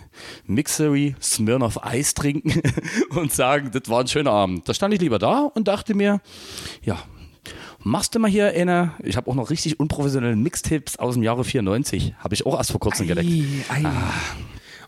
Mixery, 0.45 1.15
Smirnoff 1.21 1.83
Eis 1.83 2.13
trinken 2.13 2.61
und 3.11 3.31
sagen, 3.31 3.71
das 3.71 3.89
war 3.89 4.01
ein 4.01 4.07
schöner 4.07 4.31
Abend. 4.31 4.67
Da 4.67 4.73
stand 4.73 4.93
ich 4.93 5.01
lieber 5.01 5.19
da 5.19 5.49
und 5.53 5.67
dachte 5.67 5.95
mir, 5.95 6.21
ja, 6.83 6.97
machst 7.83 8.15
du 8.15 8.19
mal 8.19 8.29
hier 8.29 8.47
eine, 8.47 8.93
ich 9.03 9.17
habe 9.17 9.29
auch 9.29 9.35
noch 9.35 9.49
richtig 9.49 9.79
unprofessionelle 9.79 10.35
Mixtapes 10.35 10.97
aus 10.97 11.15
dem 11.15 11.23
Jahre 11.23 11.43
94, 11.43 12.15
habe 12.17 12.33
ich 12.33 12.45
auch 12.45 12.57
erst 12.57 12.71
vor 12.71 12.79
kurzem. 12.79 13.09
Ei, 13.09 13.43
ei. 13.69 13.83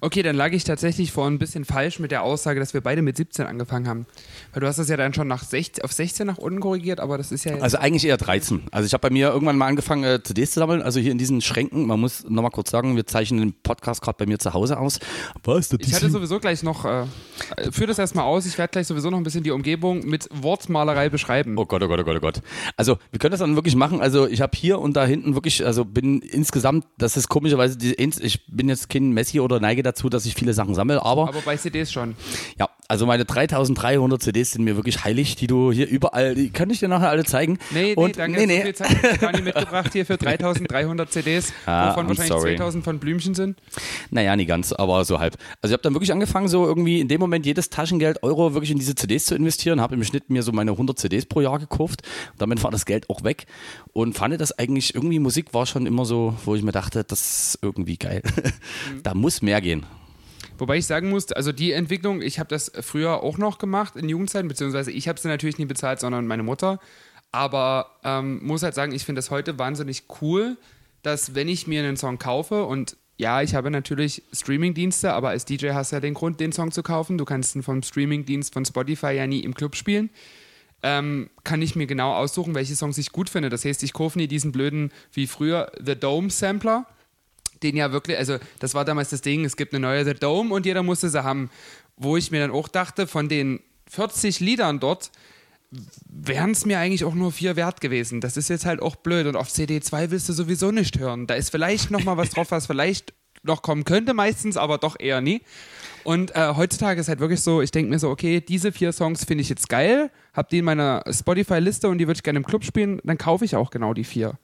Okay, 0.01 0.23
dann 0.23 0.35
lag 0.35 0.51
ich 0.51 0.63
tatsächlich 0.63 1.11
vor 1.11 1.27
ein 1.27 1.39
bisschen 1.39 1.65
falsch 1.65 1.99
mit 1.99 2.11
der 2.11 2.23
Aussage, 2.23 2.59
dass 2.59 2.73
wir 2.73 2.81
beide 2.81 3.01
mit 3.01 3.17
17 3.17 3.45
angefangen 3.45 3.87
haben. 3.87 4.05
Weil 4.53 4.61
du 4.61 4.67
hast 4.67 4.77
das 4.77 4.89
ja 4.89 4.97
dann 4.97 5.13
schon 5.13 5.27
nach 5.27 5.43
16, 5.43 5.83
auf 5.83 5.91
16 5.91 6.27
nach 6.27 6.37
unten 6.37 6.59
korrigiert, 6.59 6.99
aber 6.99 7.17
das 7.17 7.31
ist 7.31 7.45
ja 7.45 7.53
jetzt 7.53 7.63
Also 7.63 7.77
eigentlich 7.77 8.05
eher 8.05 8.17
13. 8.17 8.63
Also 8.71 8.85
ich 8.85 8.93
habe 8.93 9.01
bei 9.01 9.09
mir 9.09 9.29
irgendwann 9.29 9.57
mal 9.57 9.67
angefangen, 9.67 10.03
äh, 10.03 10.21
CDs 10.21 10.51
zu 10.51 10.59
sammeln. 10.59 10.81
Also 10.81 10.99
hier 10.99 11.11
in 11.11 11.17
diesen 11.17 11.41
Schränken, 11.41 11.85
man 11.85 11.99
muss 11.99 12.23
nochmal 12.27 12.51
kurz 12.51 12.71
sagen, 12.71 12.95
wir 12.95 13.05
zeichnen 13.05 13.39
den 13.39 13.53
Podcast 13.53 14.01
gerade 14.01 14.17
bei 14.17 14.25
mir 14.25 14.39
zu 14.39 14.53
Hause 14.53 14.79
aus. 14.79 14.99
Was? 15.43 15.69
Das 15.69 15.79
Ich 15.81 15.93
hatte 15.93 16.09
sowieso 16.09 16.39
gleich 16.39 16.63
noch, 16.63 16.85
äh, 16.85 17.05
führ 17.71 17.87
das 17.87 17.99
erstmal 17.99 18.25
aus, 18.25 18.45
ich 18.45 18.57
werde 18.57 18.71
gleich 18.71 18.87
sowieso 18.87 19.09
noch 19.09 19.17
ein 19.17 19.23
bisschen 19.23 19.43
die 19.43 19.51
Umgebung 19.51 20.05
mit 20.05 20.27
Wortmalerei 20.31 21.09
beschreiben. 21.09 21.55
Oh 21.57 21.65
Gott, 21.65 21.83
oh 21.83 21.87
Gott, 21.87 21.99
oh 21.99 22.03
Gott, 22.03 22.17
oh 22.17 22.19
Gott. 22.19 22.41
Also 22.77 22.97
wir 23.11 23.19
können 23.19 23.31
das 23.31 23.39
dann 23.39 23.55
wirklich 23.55 23.75
machen. 23.75 24.01
Also 24.01 24.27
ich 24.27 24.41
habe 24.41 24.57
hier 24.57 24.79
und 24.79 24.95
da 24.95 25.05
hinten 25.05 25.35
wirklich, 25.35 25.65
also 25.65 25.85
bin 25.85 26.19
insgesamt, 26.21 26.85
das 26.97 27.17
ist 27.17 27.29
komischerweise, 27.29 27.77
die, 27.77 27.93
ich 27.95 28.45
bin 28.47 28.69
jetzt 28.69 28.89
kein 28.89 29.11
Messi 29.11 29.39
oder 29.39 29.59
neige 29.59 29.83
dazu, 29.85 30.09
dass 30.09 30.25
ich 30.25 30.33
viele 30.35 30.53
Sachen 30.53 30.75
sammle, 30.75 31.01
aber 31.03 31.27
Aber 31.29 31.41
bei 31.41 31.55
CDs 31.57 31.91
schon. 31.91 32.15
ja, 32.59 32.69
also 32.87 33.05
meine 33.05 33.25
3300 33.25 34.21
CDs 34.21 34.51
sind 34.51 34.63
mir 34.63 34.75
wirklich 34.75 35.03
heilig, 35.03 35.35
die 35.35 35.47
du 35.47 35.71
hier 35.71 35.87
überall, 35.87 36.35
die 36.35 36.49
kann 36.49 36.69
ich 36.69 36.79
dir 36.79 36.87
nachher 36.87 37.09
alle 37.09 37.23
zeigen. 37.23 37.57
Nee, 37.71 37.81
nee, 37.81 37.93
und, 37.95 38.17
danke. 38.17 38.39
nee, 38.39 38.45
nee. 38.45 38.61
viel 38.61 38.75
Zeit 38.75 39.21
Dani 39.21 39.41
mitgebracht 39.41 39.91
hier 39.93 40.05
für 40.05 40.17
3300 40.17 41.11
CDs, 41.11 41.53
Ah, 41.65 41.89
wovon 41.89 42.05
I'm 42.05 42.09
wahrscheinlich 42.09 42.33
sorry. 42.33 42.55
2000 42.57 42.83
von 42.83 42.99
Blümchen 42.99 43.33
sind. 43.33 43.59
Naja, 44.11 44.35
nicht 44.35 44.47
ganz, 44.47 44.71
aber 44.71 45.03
so 45.05 45.19
halb. 45.19 45.35
Also 45.61 45.71
ich 45.71 45.73
habe 45.73 45.83
dann 45.83 45.93
wirklich 45.93 46.11
angefangen, 46.11 46.47
so 46.47 46.65
irgendwie 46.65 46.99
in 46.99 47.07
dem 47.07 47.19
Moment 47.19 47.45
jedes 47.45 47.69
Taschengeld 47.69 48.21
Euro 48.23 48.53
wirklich 48.53 48.71
in 48.71 48.77
diese 48.77 48.95
CDs 48.95 49.25
zu 49.25 49.35
investieren, 49.35 49.81
habe 49.81 49.95
im 49.95 50.03
Schnitt 50.03 50.29
mir 50.29 50.43
so 50.43 50.51
meine 50.51 50.71
100 50.71 50.99
CDs 50.99 51.25
pro 51.25 51.41
Jahr 51.41 51.59
gekauft. 51.59 52.03
Damit 52.37 52.63
war 52.63 52.71
das 52.71 52.85
Geld 52.85 53.09
auch 53.09 53.23
weg 53.23 53.45
und 53.93 54.15
fand 54.15 54.39
das 54.39 54.57
eigentlich 54.57 54.95
irgendwie, 54.95 55.19
Musik 55.19 55.53
war 55.53 55.65
schon 55.65 55.85
immer 55.85 56.05
so, 56.05 56.35
wo 56.45 56.55
ich 56.55 56.63
mir 56.63 56.71
dachte, 56.71 57.03
das 57.03 57.19
ist 57.19 57.59
irgendwie 57.61 57.97
geil. 57.97 58.21
da 59.03 59.13
muss 59.13 59.41
mehr 59.41 59.61
gehen. 59.61 59.85
Wobei 60.57 60.77
ich 60.77 60.85
sagen 60.85 61.09
muss, 61.09 61.31
also 61.31 61.51
die 61.51 61.71
Entwicklung, 61.71 62.21
ich 62.21 62.39
habe 62.39 62.49
das 62.49 62.71
früher 62.81 63.23
auch 63.23 63.37
noch 63.37 63.57
gemacht 63.57 63.95
in 63.95 64.07
Jugendzeiten, 64.07 64.47
beziehungsweise 64.47 64.91
ich 64.91 65.07
habe 65.07 65.19
sie 65.19 65.27
natürlich 65.27 65.57
nie 65.57 65.65
bezahlt, 65.65 65.99
sondern 65.99 66.27
meine 66.27 66.43
Mutter. 66.43 66.79
Aber 67.31 67.91
ähm, 68.03 68.45
muss 68.45 68.63
halt 68.63 68.75
sagen, 68.75 68.93
ich 68.93 69.03
finde 69.03 69.19
das 69.19 69.31
heute 69.31 69.59
wahnsinnig 69.59 70.03
cool, 70.21 70.57
dass 71.03 71.35
wenn 71.35 71.49
ich 71.49 71.67
mir 71.67 71.83
einen 71.83 71.97
Song 71.97 72.17
kaufe 72.17 72.63
und 72.63 72.95
ja, 73.17 73.41
ich 73.41 73.55
habe 73.55 73.71
natürlich 73.71 74.23
Streamingdienste, 74.33 75.13
aber 75.13 75.29
als 75.29 75.45
DJ 75.45 75.69
hast 75.69 75.91
du 75.91 75.97
ja 75.97 75.99
den 76.01 76.13
Grund, 76.13 76.39
den 76.39 76.51
Song 76.51 76.71
zu 76.71 76.83
kaufen. 76.83 77.17
Du 77.17 77.23
kannst 77.23 77.55
ihn 77.55 77.63
vom 77.63 77.81
Streamingdienst 77.81 78.53
von 78.53 78.65
Spotify 78.65 79.11
ja 79.11 79.25
nie 79.25 79.39
im 79.39 79.53
Club 79.53 79.75
spielen. 79.75 80.09
Ähm, 80.83 81.29
kann 81.43 81.61
ich 81.61 81.75
mir 81.75 81.87
genau 81.87 82.13
aussuchen, 82.13 82.55
welche 82.55 82.75
Songs 82.75 82.97
ich 82.97 83.11
gut 83.11 83.29
finde. 83.29 83.49
Das 83.49 83.63
heißt, 83.63 83.83
ich 83.83 83.93
kaufe 83.93 84.17
nie 84.17 84.27
diesen 84.27 84.51
blöden, 84.51 84.91
wie 85.13 85.27
früher, 85.27 85.71
The 85.83 85.95
Dome 85.95 86.29
Sampler, 86.29 86.85
den 87.65 87.75
ja 87.75 87.91
wirklich, 87.91 88.17
also 88.17 88.37
das 88.59 88.73
war 88.73 88.85
damals 88.85 89.09
das 89.09 89.21
Ding, 89.21 89.43
es 89.45 89.57
gibt 89.57 89.73
eine 89.73 89.85
neue 89.85 90.05
The 90.05 90.13
Dome 90.13 90.53
und 90.53 90.65
jeder 90.65 90.83
musste 90.83 91.09
sie 91.09 91.23
haben. 91.23 91.49
Wo 91.97 92.17
ich 92.17 92.29
mir 92.29 92.41
dann 92.41 92.51
auch 92.51 92.67
dachte, 92.67 93.07
von 93.07 93.29
den 93.29 93.61
40 93.89 94.41
Liedern 94.41 94.79
dort 94.81 95.11
wären 96.09 96.51
es 96.51 96.65
mir 96.65 96.79
eigentlich 96.79 97.05
auch 97.05 97.15
nur 97.15 97.31
vier 97.31 97.55
wert 97.55 97.81
gewesen. 97.81 98.21
Das 98.21 98.37
ist 98.37 98.49
jetzt 98.49 98.65
halt 98.65 98.81
auch 98.81 98.95
blöd 98.97 99.27
und 99.27 99.35
auf 99.35 99.47
CD2 99.47 100.11
willst 100.11 100.27
du 100.29 100.33
sowieso 100.33 100.71
nicht 100.71 100.99
hören. 100.99 101.25
Da 101.25 101.35
ist 101.35 101.49
vielleicht 101.49 101.91
noch 101.91 102.03
mal 102.03 102.17
was 102.17 102.31
drauf, 102.31 102.51
was 102.51 102.67
vielleicht 102.67 103.13
noch 103.43 103.61
kommen 103.61 103.85
könnte 103.85 104.13
meistens, 104.13 104.57
aber 104.57 104.77
doch 104.77 104.99
eher 104.99 105.21
nie. 105.21 105.41
Und 106.03 106.35
äh, 106.35 106.53
heutzutage 106.55 106.99
ist 106.99 107.07
halt 107.07 107.19
wirklich 107.19 107.41
so, 107.41 107.61
ich 107.61 107.71
denke 107.71 107.89
mir 107.89 107.99
so, 107.99 108.09
okay, 108.09 108.41
diese 108.41 108.71
vier 108.71 108.91
Songs 108.91 109.23
finde 109.23 109.41
ich 109.41 109.49
jetzt 109.49 109.69
geil, 109.69 110.11
hab 110.33 110.49
die 110.49 110.59
in 110.59 110.65
meiner 110.65 111.03
Spotify-Liste 111.09 111.87
und 111.87 111.97
die 111.97 112.07
würde 112.07 112.17
ich 112.17 112.23
gerne 112.23 112.37
im 112.37 112.45
Club 112.45 112.63
spielen, 112.63 112.99
dann 113.03 113.17
kaufe 113.17 113.45
ich 113.45 113.55
auch 113.55 113.69
genau 113.69 113.93
die 113.93 114.03
vier. 114.03 114.37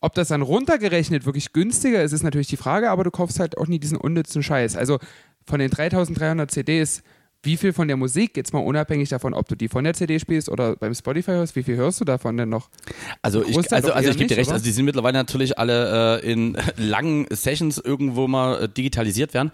Ob 0.00 0.14
das 0.14 0.28
dann 0.28 0.42
runtergerechnet 0.42 1.26
wirklich 1.26 1.52
günstiger 1.52 2.02
ist, 2.02 2.12
ist 2.12 2.22
natürlich 2.22 2.48
die 2.48 2.56
Frage, 2.56 2.90
aber 2.90 3.04
du 3.04 3.10
kaufst 3.10 3.40
halt 3.40 3.58
auch 3.58 3.66
nie 3.66 3.78
diesen 3.78 3.98
unnützen 3.98 4.42
Scheiß. 4.42 4.76
Also 4.76 4.98
von 5.46 5.58
den 5.58 5.70
3300 5.70 6.50
CDs, 6.50 7.02
wie 7.42 7.56
viel 7.56 7.72
von 7.72 7.86
der 7.88 7.96
Musik, 7.96 8.36
jetzt 8.36 8.52
mal 8.52 8.60
unabhängig 8.60 9.08
davon, 9.08 9.32
ob 9.32 9.48
du 9.48 9.54
die 9.54 9.68
von 9.68 9.84
der 9.84 9.94
CD 9.94 10.18
spielst 10.18 10.48
oder 10.48 10.76
beim 10.76 10.94
Spotify 10.94 11.32
hörst, 11.32 11.56
wie 11.56 11.62
viel 11.62 11.76
hörst 11.76 12.00
du 12.00 12.04
davon 12.04 12.36
denn 12.36 12.48
noch? 12.48 12.68
Also 13.22 13.42
ich, 13.44 13.56
also, 13.72 13.92
also 13.92 14.10
ich 14.10 14.16
gebe 14.16 14.28
dir 14.28 14.36
recht, 14.36 14.50
also 14.50 14.64
die 14.64 14.72
sind 14.72 14.84
mittlerweile 14.84 15.16
natürlich 15.16 15.58
alle 15.58 16.20
äh, 16.22 16.32
in 16.32 16.58
langen 16.76 17.26
Sessions 17.30 17.78
irgendwo 17.78 18.26
mal 18.26 18.64
äh, 18.64 18.68
digitalisiert 18.68 19.32
werden. 19.32 19.52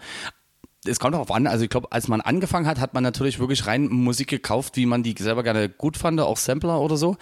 Es 0.85 0.99
kommt 0.99 1.13
darauf 1.13 1.31
an, 1.31 1.47
also 1.47 1.63
ich 1.63 1.69
glaube, 1.69 1.91
als 1.91 2.09
man 2.09 2.19
angefangen 2.19 2.65
hat, 2.65 2.79
hat 2.79 2.93
man 2.93 3.03
natürlich 3.03 3.39
wirklich 3.39 3.67
rein 3.67 3.87
Musik 3.87 4.27
gekauft, 4.27 4.75
wie 4.75 4.85
man 4.85 5.01
die 5.03 5.15
selber 5.17 5.43
gerne 5.43 5.69
gut 5.69 5.95
fand, 5.95 6.19
auch 6.19 6.37
Sampler 6.37 6.81
oder 6.81 6.97
so. 6.97 7.15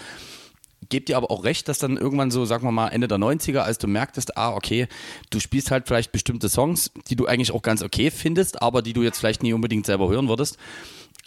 Gebe 0.91 1.05
dir 1.05 1.17
aber 1.17 1.31
auch 1.31 1.43
recht, 1.43 1.67
dass 1.67 1.79
dann 1.79 1.97
irgendwann 1.97 2.29
so, 2.29 2.45
sagen 2.45 2.67
wir 2.67 2.71
mal, 2.71 2.89
Ende 2.89 3.07
der 3.07 3.17
90er, 3.17 3.59
als 3.59 3.79
du 3.79 3.87
merktest, 3.87 4.37
ah, 4.37 4.53
okay, 4.53 4.87
du 5.31 5.39
spielst 5.39 5.71
halt 5.71 5.87
vielleicht 5.87 6.11
bestimmte 6.11 6.49
Songs, 6.49 6.91
die 7.09 7.15
du 7.15 7.25
eigentlich 7.25 7.51
auch 7.51 7.63
ganz 7.63 7.81
okay 7.81 8.11
findest, 8.11 8.61
aber 8.61 8.83
die 8.83 8.93
du 8.93 9.01
jetzt 9.01 9.17
vielleicht 9.17 9.41
nie 9.41 9.53
unbedingt 9.53 9.87
selber 9.87 10.07
hören 10.09 10.27
würdest 10.27 10.59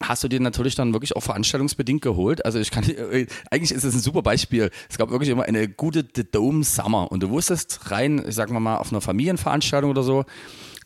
hast 0.03 0.25
du 0.25 0.29
dir 0.29 0.41
natürlich 0.41 0.75
dann 0.75 0.93
wirklich 0.93 1.15
auch 1.15 1.23
veranstaltungsbedingt 1.23 2.03
geholt. 2.03 2.45
Also 2.45 2.59
ich 2.59 2.71
kann, 2.71 2.85
äh, 2.89 3.27
eigentlich 3.51 3.73
ist 3.73 3.85
es 3.85 3.95
ein 3.95 4.01
super 4.01 4.23
Beispiel. 4.23 4.71
Es 4.89 4.99
gab 4.99 5.11
wirklich 5.11 5.31
immer 5.31 5.45
eine 5.45 5.69
gute 5.69 6.05
The 6.15 6.25
Dome 6.29 6.65
Summer 6.65 7.11
und 7.11 7.23
du 7.23 7.31
wusstest 7.31 7.91
rein, 7.91 8.25
ich 8.27 8.35
sag 8.35 8.51
mal 8.51 8.77
auf 8.77 8.91
einer 8.91 9.01
Familienveranstaltung 9.01 9.91
oder 9.91 10.03
so, 10.03 10.25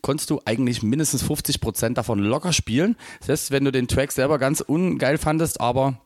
konntest 0.03 0.31
du 0.31 0.41
eigentlich 0.45 0.83
mindestens 0.83 1.22
50 1.22 1.61
Prozent 1.61 1.99
davon 1.99 2.18
locker 2.18 2.53
spielen. 2.53 2.97
Selbst 3.20 3.51
wenn 3.51 3.64
du 3.64 3.72
den 3.72 3.89
Track 3.89 4.12
selber 4.12 4.39
ganz 4.39 4.61
ungeil 4.61 5.18
fandest, 5.18 5.61
aber 5.61 6.01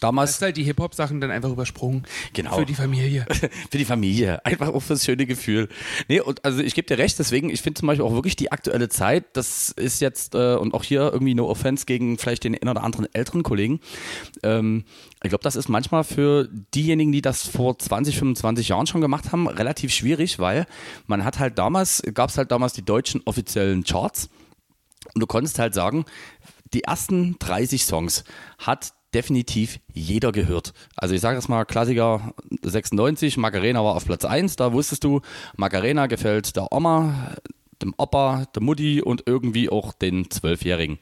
Damals. 0.00 0.34
Hast 0.34 0.42
halt 0.42 0.56
die 0.58 0.64
Hip-Hop-Sachen 0.64 1.18
dann 1.20 1.30
einfach 1.30 1.48
übersprungen. 1.48 2.06
Genau. 2.34 2.58
Für 2.58 2.66
die 2.66 2.74
Familie. 2.74 3.24
für 3.70 3.78
die 3.78 3.86
Familie. 3.86 4.44
Einfach 4.44 4.68
auch 4.68 4.80
fürs 4.80 5.02
schöne 5.02 5.24
Gefühl. 5.24 5.68
Nee, 6.08 6.20
und 6.20 6.44
also 6.44 6.60
ich 6.60 6.74
gebe 6.74 6.86
dir 6.86 6.98
recht, 6.98 7.18
deswegen, 7.18 7.48
ich 7.48 7.62
finde 7.62 7.80
zum 7.80 7.86
Beispiel 7.86 8.04
auch 8.04 8.12
wirklich 8.12 8.36
die 8.36 8.52
aktuelle 8.52 8.90
Zeit, 8.90 9.24
das 9.32 9.70
ist 9.70 10.00
jetzt, 10.00 10.34
äh, 10.34 10.56
und 10.56 10.74
auch 10.74 10.84
hier 10.84 11.10
irgendwie 11.10 11.34
no 11.34 11.48
offense 11.48 11.86
gegen 11.86 12.18
vielleicht 12.18 12.44
den 12.44 12.54
einen 12.54 12.68
oder 12.68 12.84
anderen 12.84 13.08
älteren 13.14 13.42
Kollegen. 13.42 13.80
Ähm, 14.42 14.84
ich 15.22 15.30
glaube, 15.30 15.42
das 15.42 15.56
ist 15.56 15.68
manchmal 15.68 16.04
für 16.04 16.48
diejenigen, 16.74 17.10
die 17.10 17.22
das 17.22 17.46
vor 17.46 17.78
20, 17.78 18.18
25 18.18 18.68
Jahren 18.68 18.86
schon 18.86 19.00
gemacht 19.00 19.32
haben, 19.32 19.48
relativ 19.48 19.92
schwierig, 19.94 20.38
weil 20.38 20.66
man 21.06 21.24
hat 21.24 21.38
halt 21.38 21.58
damals, 21.58 22.02
gab 22.12 22.28
es 22.28 22.36
halt 22.36 22.50
damals 22.50 22.74
die 22.74 22.84
deutschen 22.84 23.22
offiziellen 23.24 23.84
Charts. 23.84 24.28
Und 25.14 25.20
du 25.20 25.26
konntest 25.26 25.58
halt 25.58 25.72
sagen, 25.72 26.04
die 26.74 26.84
ersten 26.84 27.38
30 27.38 27.84
Songs 27.84 28.24
hat 28.58 28.92
definitiv 29.14 29.80
jeder 29.92 30.32
gehört. 30.32 30.72
Also 30.96 31.14
ich 31.14 31.20
sage 31.20 31.36
jetzt 31.36 31.48
mal 31.48 31.64
Klassiker 31.64 32.34
96, 32.62 33.36
Macarena 33.36 33.82
war 33.82 33.96
auf 33.96 34.04
Platz 34.04 34.24
1, 34.24 34.56
da 34.56 34.72
wusstest 34.72 35.04
du, 35.04 35.20
Macarena 35.56 36.06
gefällt 36.06 36.56
der 36.56 36.72
Oma, 36.72 37.32
dem 37.82 37.94
Opa, 37.96 38.46
der 38.54 38.62
Mutti 38.62 39.00
und 39.00 39.22
irgendwie 39.26 39.70
auch 39.70 39.92
den 39.92 40.30
Zwölfjährigen. 40.30 40.98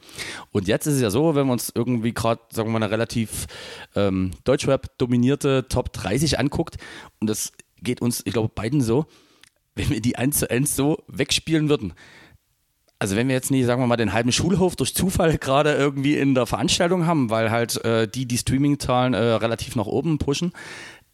Und 0.52 0.68
jetzt 0.68 0.86
ist 0.86 0.94
es 0.94 1.00
ja 1.00 1.10
so, 1.10 1.34
wenn 1.34 1.46
wir 1.46 1.52
uns 1.52 1.72
irgendwie 1.74 2.12
gerade, 2.12 2.40
sagen 2.50 2.68
wir 2.68 2.78
mal, 2.78 2.84
eine 2.84 2.92
relativ 2.92 3.46
ähm, 3.94 4.32
Deutschrap 4.44 4.98
dominierte 4.98 5.66
Top 5.68 5.92
30 5.92 6.38
anguckt 6.38 6.76
und 7.20 7.28
das 7.28 7.52
geht 7.82 8.02
uns, 8.02 8.22
ich 8.24 8.32
glaube, 8.32 8.50
beiden 8.54 8.80
so, 8.80 9.06
wenn 9.74 9.90
wir 9.90 10.00
die 10.00 10.16
eins 10.16 10.38
zu 10.38 10.50
eins 10.50 10.76
so 10.76 11.02
wegspielen 11.08 11.68
würden, 11.68 11.92
also 12.98 13.16
wenn 13.16 13.28
wir 13.28 13.34
jetzt 13.34 13.50
nicht, 13.50 13.66
sagen 13.66 13.82
wir 13.82 13.86
mal, 13.86 13.96
den 13.96 14.12
halben 14.12 14.32
Schulhof 14.32 14.76
durch 14.76 14.94
Zufall 14.94 15.36
gerade 15.38 15.74
irgendwie 15.74 16.16
in 16.16 16.34
der 16.34 16.46
Veranstaltung 16.46 17.06
haben, 17.06 17.30
weil 17.30 17.50
halt 17.50 17.84
äh, 17.84 18.08
die 18.08 18.26
die 18.26 18.38
Streaming-Zahlen 18.38 19.14
äh, 19.14 19.18
relativ 19.18 19.76
nach 19.76 19.86
oben 19.86 20.18
pushen, 20.18 20.52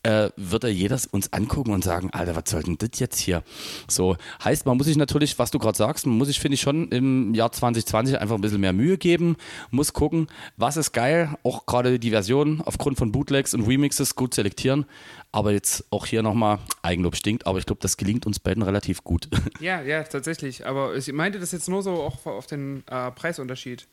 äh, 0.03 0.31
wird 0.37 0.65
er 0.65 0.71
jeder 0.71 0.99
uns 1.13 1.33
angucken 1.33 1.73
und 1.73 1.85
sagen, 1.85 2.11
Alter, 2.11 2.35
was 2.35 2.45
soll 2.51 2.63
denn 2.63 2.77
das 2.79 2.99
jetzt 2.99 3.19
hier? 3.19 3.43
So, 3.89 4.17
heißt, 4.43 4.67
man 4.67 4.77
muss 4.77 4.87
sich 4.87 4.97
natürlich, 4.97 5.39
was 5.39 5.51
du 5.51 5.59
gerade 5.59 5.79
sagst, 5.79 6.07
man 6.07 6.19
muss 6.19 6.29
sich, 6.29 6.41
finde 6.41 6.55
ich, 6.55 6.61
schon 6.61 6.89
im 6.89 7.35
Jahr 7.35 7.53
2020 7.53 8.19
einfach 8.19 8.35
ein 8.35 8.41
bisschen 8.41 8.61
mehr 8.61 8.73
Mühe 8.73 8.99
geben, 8.99 9.37
muss 9.71 9.93
gucken, 9.93 10.27
was 10.57 10.77
ist 10.77 10.93
geil, 10.93 11.37
auch 11.45 11.67
gerade 11.67 11.99
die 11.99 12.11
Version 12.11 12.63
aufgrund 12.65 12.99
von 12.99 13.13
Bootlegs 13.13 13.55
und 13.55 13.67
Remixes 13.67 14.17
gut 14.17 14.35
selektieren, 14.35 14.87
aber 15.31 15.53
jetzt 15.53 15.85
auch 15.91 16.07
hier 16.07 16.23
nochmal 16.23 16.59
Eigenlob 16.83 17.17
stinkt, 17.17 17.47
aber 17.47 17.59
ich 17.59 17.67
glaube, 17.67 17.81
das 17.81 17.97
gelingt 17.97 18.27
uns 18.27 18.41
beiden 18.41 18.63
relativ 18.63 19.05
gut. 19.05 19.29
Ja, 19.61 19.81
ja, 19.83 20.03
tatsächlich, 20.03 20.67
aber 20.67 20.97
ich 20.97 21.13
meinte 21.13 21.39
das 21.39 21.53
jetzt 21.53 21.69
nur 21.69 21.83
so 21.83 21.93
auch 22.03 22.27
auf 22.27 22.47
den 22.47 22.83
äh, 22.89 23.11
Preisunterschied 23.13 23.87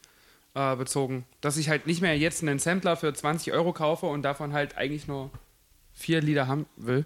äh, 0.55 0.75
bezogen, 0.75 1.25
dass 1.41 1.57
ich 1.57 1.69
halt 1.69 1.85
nicht 1.85 2.01
mehr 2.01 2.17
jetzt 2.17 2.41
einen 2.41 2.59
Sampler 2.59 2.95
für 2.95 3.13
20 3.13 3.53
Euro 3.53 3.71
kaufe 3.73 4.07
und 4.07 4.23
davon 4.23 4.53
halt 4.53 4.77
eigentlich 4.77 5.07
nur 5.07 5.29
vier 5.99 6.21
Lieder 6.21 6.47
haben 6.47 6.65
will. 6.77 7.05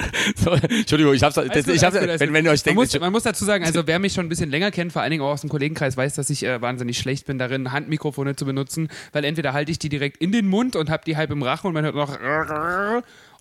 So, 0.36 0.52
Entschuldigung, 0.52 1.14
ich 1.14 1.22
hab's, 1.22 1.34
das, 1.34 1.46
gut, 1.46 1.74
ich 1.74 1.84
hab's 1.84 1.98
gut, 1.98 2.08
wenn, 2.08 2.32
wenn 2.32 2.44
ihr 2.44 2.50
euch 2.50 2.64
man, 2.64 2.76
denkt, 2.76 2.92
muss, 2.92 3.00
man 3.00 3.12
muss 3.12 3.22
dazu 3.22 3.44
sagen, 3.44 3.64
also 3.64 3.82
wer 3.86 3.98
mich 3.98 4.12
schon 4.12 4.26
ein 4.26 4.28
bisschen 4.28 4.50
länger 4.50 4.70
kennt, 4.70 4.92
vor 4.92 5.02
allen 5.02 5.10
Dingen 5.10 5.22
auch 5.22 5.30
aus 5.30 5.42
dem 5.42 5.50
Kollegenkreis, 5.50 5.96
weiß, 5.96 6.14
dass 6.14 6.30
ich 6.30 6.44
äh, 6.44 6.60
wahnsinnig 6.60 6.98
schlecht 6.98 7.26
bin 7.26 7.38
darin, 7.38 7.72
Handmikrofone 7.72 8.34
zu 8.34 8.44
benutzen, 8.44 8.88
weil 9.12 9.24
entweder 9.24 9.52
halte 9.52 9.70
ich 9.70 9.78
die 9.78 9.88
direkt 9.88 10.16
in 10.16 10.32
den 10.32 10.48
Mund 10.48 10.76
und 10.76 10.90
habe 10.90 11.04
die 11.04 11.16
halb 11.16 11.30
im 11.30 11.42
Rachen 11.42 11.68
und 11.68 11.74
man 11.74 11.84
hört 11.84 11.94
noch 11.94 12.18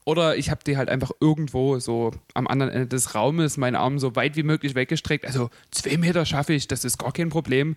oder 0.10 0.38
ich 0.38 0.50
habe 0.50 0.62
die 0.66 0.76
halt 0.76 0.90
einfach 0.90 1.12
irgendwo 1.20 1.78
so 1.78 2.10
am 2.34 2.48
anderen 2.48 2.72
Ende 2.72 2.88
des 2.88 3.14
Raumes, 3.14 3.58
meinen 3.58 3.76
Arm 3.76 4.00
so 4.00 4.16
weit 4.16 4.36
wie 4.36 4.42
möglich 4.42 4.74
weggestreckt. 4.74 5.24
Also 5.24 5.52
zwei 5.70 5.98
Meter 5.98 6.26
schaffe 6.26 6.54
ich, 6.54 6.68
das 6.68 6.84
ist 6.84 6.98
gar 6.98 7.14
kein 7.14 7.30
Problem. 7.30 7.76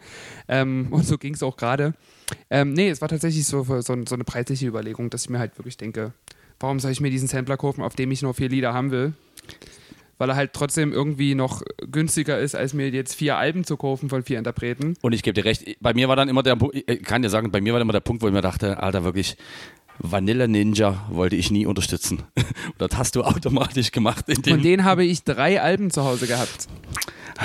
Ähm, 0.49 0.89
und 0.91 1.05
so 1.05 1.19
ging 1.19 1.35
es 1.35 1.43
auch 1.43 1.59
gerade. 1.59 1.93
Ähm, 2.49 2.73
nee, 2.73 2.89
es 2.89 3.03
war 3.03 3.09
tatsächlich 3.09 3.47
so, 3.47 3.65
so, 3.65 3.83
so 3.83 3.93
eine 3.93 4.25
preisliche 4.25 4.67
Überlegung, 4.67 5.11
dass 5.11 5.25
ich 5.25 5.31
mir 5.31 5.41
halt 5.41 5.59
wirklich 5.59 5.77
denke, 5.77 6.15
warum 6.59 6.81
soll 6.81 6.91
ich 6.91 7.03
mir 7.03 7.11
diesen 7.11 7.29
Sampler 7.29 7.59
kaufen, 7.59 7.83
auf 7.83 7.97
dem 7.97 8.11
ich 8.11 8.23
nur 8.23 8.33
vier 8.33 8.49
Lieder 8.49 8.73
haben 8.73 8.91
will? 8.91 9.13
Weil 10.17 10.31
er 10.31 10.37
halt 10.37 10.55
trotzdem 10.55 10.93
irgendwie 10.93 11.35
noch 11.35 11.61
günstiger 11.91 12.39
ist, 12.39 12.55
als 12.55 12.73
mir 12.73 12.89
jetzt 12.89 13.15
vier 13.15 13.37
Alben 13.37 13.65
zu 13.65 13.77
kaufen 13.77 14.09
von 14.09 14.23
vier 14.23 14.39
Interpreten. 14.39 14.95
Und 15.03 15.13
ich 15.13 15.23
gebe 15.23 15.35
dir 15.35 15.45
recht, 15.45 15.77
bei 15.81 15.93
mir 15.93 16.09
war 16.09 16.17
dann 16.17 16.31
immer 16.31 16.43
der 16.43 16.57
Punkt, 16.57 16.77
ich 16.77 17.03
kann 17.03 17.21
dir 17.21 17.29
sagen, 17.29 17.51
bei 17.51 17.61
mir 17.61 17.75
war 17.75 17.81
immer 17.81 17.93
der 17.93 18.01
Punkt, 18.01 18.23
wo 18.23 18.29
ich 18.29 18.33
mir 18.33 18.41
dachte, 18.41 18.83
Alter, 18.83 19.05
wirklich, 19.05 19.37
Vanilla 19.99 20.47
Ninja 20.47 21.07
wollte 21.11 21.37
ich 21.37 21.51
nie 21.51 21.67
unterstützen. 21.67 22.23
Und 22.37 22.79
das 22.79 22.97
hast 22.97 23.17
du 23.17 23.23
automatisch 23.23 23.93
gemacht. 23.93 24.27
Von 24.27 24.63
denen 24.63 24.85
habe 24.85 25.05
ich 25.05 25.25
drei 25.25 25.61
Alben 25.61 25.91
zu 25.91 26.05
Hause 26.05 26.27
gehabt. 26.27 26.69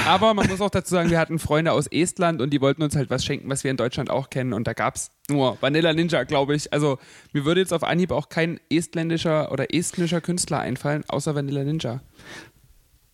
Aber 0.05 0.33
man 0.33 0.47
muss 0.47 0.61
auch 0.61 0.69
dazu 0.69 0.91
sagen, 0.91 1.09
wir 1.09 1.19
hatten 1.19 1.39
Freunde 1.39 1.71
aus 1.71 1.87
Estland 1.87 2.41
und 2.41 2.51
die 2.51 2.61
wollten 2.61 2.83
uns 2.83 2.95
halt 2.95 3.09
was 3.09 3.23
schenken, 3.23 3.49
was 3.49 3.63
wir 3.63 3.71
in 3.71 3.77
Deutschland 3.77 4.09
auch 4.09 4.29
kennen. 4.29 4.53
Und 4.53 4.67
da 4.67 4.73
gab 4.73 4.95
es 4.95 5.09
nur 5.29 5.57
Vanilla 5.61 5.93
Ninja, 5.93 6.23
glaube 6.23 6.55
ich. 6.55 6.73
Also 6.73 6.97
mir 7.33 7.45
würde 7.45 7.61
jetzt 7.61 7.73
auf 7.73 7.83
Anhieb 7.83 8.11
auch 8.11 8.29
kein 8.29 8.59
estländischer 8.69 9.51
oder 9.51 9.73
estnischer 9.73 10.21
Künstler 10.21 10.59
einfallen, 10.59 11.03
außer 11.07 11.35
Vanilla 11.35 11.63
Ninja. 11.63 12.01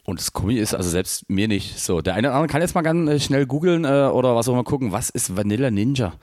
Und 0.06 0.20
das 0.20 0.34
Komische 0.34 0.60
ist, 0.60 0.74
also 0.74 0.90
selbst 0.90 1.30
mir 1.30 1.48
nicht. 1.48 1.80
So, 1.80 2.02
der 2.02 2.16
eine 2.16 2.28
oder 2.28 2.36
andere 2.36 2.52
kann 2.52 2.62
jetzt 2.62 2.76
mal 2.76 2.82
ganz 2.82 3.10
äh, 3.10 3.20
schnell 3.20 3.46
googeln 3.46 3.86
äh, 3.86 4.10
oder 4.12 4.36
was 4.36 4.50
auch 4.50 4.54
immer 4.54 4.66
gucken, 4.66 4.92
was 4.92 5.10
ist 5.10 5.38
Vanilla 5.38 5.72
Ninja? 5.72 6.14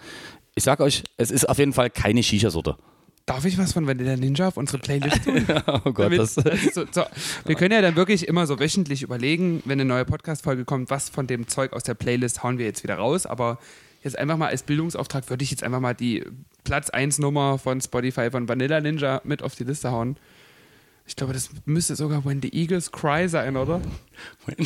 Ich 0.54 0.64
sag 0.64 0.80
euch, 0.80 1.04
es 1.16 1.30
ist 1.30 1.48
auf 1.48 1.58
jeden 1.58 1.72
Fall 1.72 1.88
keine 1.88 2.22
Shisha-Sorte. 2.22 2.76
Darf 3.30 3.44
ich 3.44 3.56
was 3.58 3.72
von 3.72 3.86
Vanilla 3.86 4.16
Ninja 4.16 4.48
auf 4.48 4.56
unsere 4.56 4.78
Playlist 4.78 5.24
tun? 5.24 5.46
oh 5.66 5.92
Gott, 5.92 5.98
Damit- 6.06 6.18
das, 6.18 6.36
ist 6.36 6.74
so, 6.74 6.84
so. 6.90 7.04
Wir 7.46 7.54
können 7.54 7.72
ja 7.72 7.80
dann 7.80 7.96
wirklich 7.96 8.26
immer 8.26 8.46
so 8.46 8.58
wöchentlich 8.58 9.02
überlegen, 9.02 9.62
wenn 9.64 9.80
eine 9.80 9.84
neue 9.88 10.04
Podcast-Folge 10.04 10.64
kommt, 10.64 10.90
was 10.90 11.08
von 11.10 11.26
dem 11.26 11.46
Zeug 11.48 11.72
aus 11.72 11.84
der 11.84 11.94
Playlist 11.94 12.42
hauen 12.42 12.58
wir 12.58 12.66
jetzt 12.66 12.82
wieder 12.82 12.96
raus. 12.96 13.26
Aber 13.26 13.58
jetzt 14.02 14.18
einfach 14.18 14.36
mal 14.36 14.48
als 14.48 14.62
Bildungsauftrag 14.64 15.30
würde 15.30 15.44
ich 15.44 15.50
jetzt 15.50 15.62
einfach 15.62 15.80
mal 15.80 15.94
die 15.94 16.24
Platz 16.64 16.90
1 16.90 17.18
Nummer 17.18 17.58
von 17.58 17.80
Spotify 17.80 18.30
von 18.30 18.48
Vanilla 18.48 18.80
Ninja 18.80 19.20
mit 19.24 19.42
auf 19.42 19.54
die 19.54 19.64
Liste 19.64 19.90
hauen. 19.92 20.16
Ich 21.06 21.16
glaube, 21.16 21.32
das 21.32 21.50
müsste 21.64 21.96
sogar 21.96 22.24
When 22.24 22.40
the 22.42 22.52
Eagles 22.52 22.90
Cry 22.92 23.28
sein, 23.28 23.56
oder? 23.56 23.80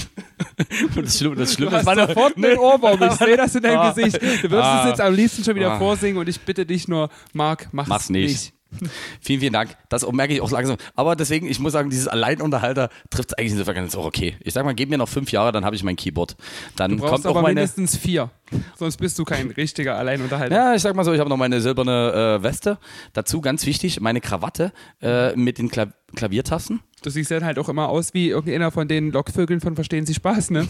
Das 0.96 1.18
Schlimme, 1.18 1.36
das 1.36 1.54
Schlimme 1.54 1.70
Du 1.70 1.76
hast 1.78 1.86
war 1.86 2.08
sofort 2.08 2.36
einen 2.36 2.58
Ohrwurm. 2.58 3.02
Ich 3.02 3.12
sehe 3.14 3.36
das 3.36 3.54
in 3.54 3.62
deinem 3.62 3.78
Ah. 3.78 3.92
Gesicht. 3.92 4.20
Du 4.22 4.50
wirst 4.50 4.64
Ah. 4.64 4.82
es 4.84 4.88
jetzt 4.90 5.00
am 5.00 5.14
liebsten 5.14 5.44
schon 5.44 5.54
wieder 5.54 5.72
Ah. 5.72 5.78
vorsingen 5.78 6.18
und 6.18 6.28
ich 6.28 6.40
bitte 6.40 6.64
dich 6.66 6.88
nur, 6.88 7.10
Marc, 7.32 7.68
mach's, 7.72 7.88
Mach's 7.88 8.10
nicht. 8.10 8.52
Vielen, 9.20 9.40
vielen 9.40 9.52
Dank. 9.52 9.76
Das 9.88 10.10
merke 10.10 10.34
ich 10.34 10.40
auch 10.40 10.50
langsam. 10.50 10.76
Aber 10.94 11.16
deswegen, 11.16 11.46
ich 11.48 11.58
muss 11.58 11.72
sagen, 11.72 11.90
dieses 11.90 12.08
Alleinunterhalter 12.08 12.88
trifft 13.10 13.30
es 13.30 13.38
eigentlich 13.38 13.52
insofern 13.52 13.74
ganz 13.74 13.94
auch 13.96 14.04
okay. 14.04 14.36
Ich 14.40 14.52
sag 14.54 14.64
mal, 14.64 14.74
gib 14.74 14.90
mir 14.90 14.98
noch 14.98 15.08
fünf 15.08 15.32
Jahre, 15.32 15.52
dann 15.52 15.64
habe 15.64 15.76
ich 15.76 15.82
mein 15.82 15.96
Keyboard. 15.96 16.36
Dann 16.76 16.92
Du 16.92 16.96
brauchst 16.98 17.12
kommt 17.12 17.26
auch 17.26 17.30
aber 17.30 17.42
meine. 17.42 17.54
mindestens 17.60 17.96
vier. 17.96 18.30
Sonst 18.76 18.98
bist 18.98 19.18
du 19.18 19.24
kein 19.24 19.50
richtiger 19.50 19.96
Alleinunterhalter. 19.96 20.54
Ja, 20.54 20.74
ich 20.74 20.82
sag 20.82 20.94
mal 20.94 21.04
so, 21.04 21.12
ich 21.12 21.20
habe 21.20 21.30
noch 21.30 21.36
meine 21.36 21.60
silberne 21.60 22.38
äh, 22.40 22.42
Weste. 22.42 22.78
Dazu 23.12 23.40
ganz 23.40 23.66
wichtig, 23.66 24.00
meine 24.00 24.20
Krawatte 24.20 24.72
äh, 25.02 25.34
mit 25.36 25.58
den 25.58 25.68
Kla 25.70 25.86
Klaviertasten. 26.14 26.80
Du 27.04 27.10
siehst 27.10 27.30
dann 27.30 27.44
halt 27.44 27.58
auch 27.58 27.68
immer 27.68 27.90
aus 27.90 28.14
wie 28.14 28.30
irgendeiner 28.30 28.70
von 28.70 28.88
den 28.88 29.12
Lockvögeln 29.12 29.60
von 29.60 29.74
Verstehen 29.74 30.06
Sie 30.06 30.14
Spaß, 30.14 30.50
ne? 30.50 30.66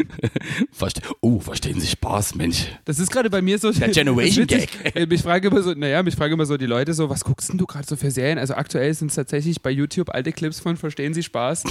Verste 0.72 1.02
oh, 1.20 1.40
verstehen 1.40 1.78
Sie 1.78 1.88
Spaß, 1.88 2.36
Mensch. 2.36 2.68
Das 2.86 2.98
ist 2.98 3.12
gerade 3.12 3.28
bei 3.28 3.42
mir 3.42 3.58
so. 3.58 3.70
Der 3.70 3.88
Generation 3.92 4.48
witzig. 4.48 4.70
Äh, 4.94 5.04
Mich 5.04 5.20
frage 5.20 5.48
immer 5.48 5.60
so, 5.60 5.74
naja, 5.74 6.02
mich 6.02 6.16
frage 6.16 6.32
immer 6.32 6.46
so 6.46 6.56
die 6.56 6.64
Leute 6.64 6.94
so, 6.94 7.10
was 7.10 7.22
guckst 7.22 7.50
denn 7.50 7.58
du 7.58 7.66
gerade 7.66 7.86
so 7.86 7.96
für 7.96 8.10
Serien? 8.10 8.38
Also 8.38 8.54
aktuell 8.54 8.94
sind 8.94 9.08
es 9.08 9.16
tatsächlich 9.16 9.60
bei 9.60 9.70
YouTube 9.70 10.08
alte 10.08 10.32
Clips 10.32 10.58
von 10.58 10.78
Verstehen 10.78 11.12
Sie 11.12 11.22
Spaß. 11.22 11.64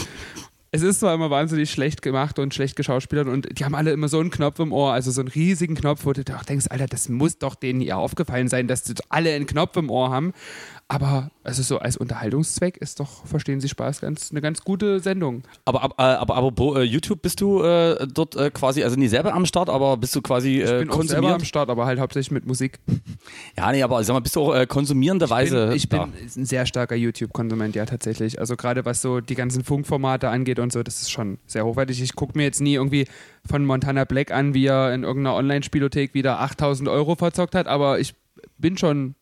Es 0.70 0.84
ist 0.84 1.00
zwar 1.00 1.16
immer 1.16 1.32
wahnsinnig 1.32 1.72
schlecht 1.72 2.04
gemacht 2.04 2.38
und 2.38 2.54
schlecht 2.54 2.76
geschauspielert 2.76 3.28
und 3.28 3.48
die 3.58 3.66
haben 3.66 3.74
alle 3.74 3.92
immer 3.92 4.10
so 4.10 4.20
einen 4.20 4.30
Knopf 4.30 4.60
im 4.60 4.74
Ohr, 4.74 4.92
also 4.92 5.12
so 5.12 5.22
einen 5.22 5.30
riesigen 5.30 5.76
Knopf, 5.76 6.06
wo 6.06 6.12
du 6.12 6.22
auch 6.36 6.44
denkst, 6.44 6.66
Alter, 6.70 6.88
das 6.88 7.08
muss 7.10 7.40
doch 7.40 7.56
denen 7.56 7.80
ja 7.80 7.96
aufgefallen 7.96 8.50
sein, 8.50 8.68
dass 8.68 8.84
die 8.84 8.94
alle 9.10 9.34
einen 9.34 9.48
Knopf 9.48 9.78
im 9.78 9.90
Ohr 9.90 10.12
haben. 10.12 10.34
Aber 10.90 11.32
also 11.44 11.64
so 11.64 11.80
als 11.80 11.98
Unterhaltungszweck 11.98 12.78
ist 12.78 13.02
doch, 13.02 13.26
verstehen 13.26 13.60
Sie 13.60 13.68
Spaß, 13.68 14.00
ganz, 14.00 14.32
eine 14.32 14.40
ganz 14.40 14.62
gute 14.62 15.02
Sendung. 15.02 15.44
Aber, 15.66 15.82
aber, 15.84 16.00
aber, 16.00 16.20
aber 16.20 16.36
apropos, 16.38 16.78
äh, 16.78 16.84
YouTube, 16.84 17.22
bist 17.22 17.42
du 17.42 17.62
äh, 17.62 18.08
dort 18.08 18.38
äh, 18.38 18.52
quasi, 18.52 18.84
also 18.84 18.96
nie 18.96 19.10
selber 19.10 19.34
am 19.34 19.46
Start, 19.46 19.70
aber 19.70 19.98
bist 19.98 20.16
du 20.16 20.22
quasi 20.22 20.62
Ich 20.62 20.70
äh, 20.70 20.80
bin 20.80 20.90
auch 20.90 21.04
selber 21.04 21.34
am? 21.34 21.44
Start, 21.44 21.70
aber 21.70 21.86
halt 21.86 22.00
hauptsächlich 22.00 22.32
mit 22.32 22.46
Musik. 22.46 22.80
Ja, 23.58 23.70
nee, 23.74 23.84
aber 23.84 24.02
sag 24.06 24.14
mal, 24.14 24.22
bist 24.22 24.38
du 24.38 24.42
auch 24.42 24.56
äh, 24.56 24.66
konsumierende 24.66 25.30
Weise 25.30 25.74
ich 25.76 25.90
bin, 25.90 26.00
ich 26.16 26.34
bin 26.34 26.42
ein 26.42 26.46
sehr 26.46 26.66
starker 26.66 26.96
YouTube-Konsument, 26.96 27.76
ja, 27.76 27.86
tatsächlich. 27.86 28.40
Also 28.40 28.56
gerade 28.56 28.86
was 28.86 29.02
so 29.02 29.20
die 29.20 29.36
ganzen 29.36 29.66
Funkformate 29.66 30.30
angeht 30.30 30.58
und 30.60 30.72
so, 30.72 30.84
das 30.84 31.02
ist 31.02 31.12
schon 31.12 31.38
sehr 31.48 31.66
hochwertig. 31.66 32.02
Ich 32.02 32.16
gucke 32.16 32.38
mir 32.38 32.46
jetzt 32.46 32.62
nie 32.62 32.76
irgendwie 32.76 33.08
von 33.46 33.66
Montana 33.66 34.06
Black 34.06 34.32
an, 34.32 34.54
wie 34.54 34.68
er 34.68 34.94
in 34.94 35.04
irgendeiner 35.04 35.36
Online-Spielothek 35.36 36.14
wieder 36.14 36.40
8000 36.40 36.88
Euro 36.88 37.16
verzockt 37.16 37.56
hat, 37.56 37.68
aber 37.68 38.00
ich 38.00 38.16
bin 38.58 38.78
schon 38.78 39.16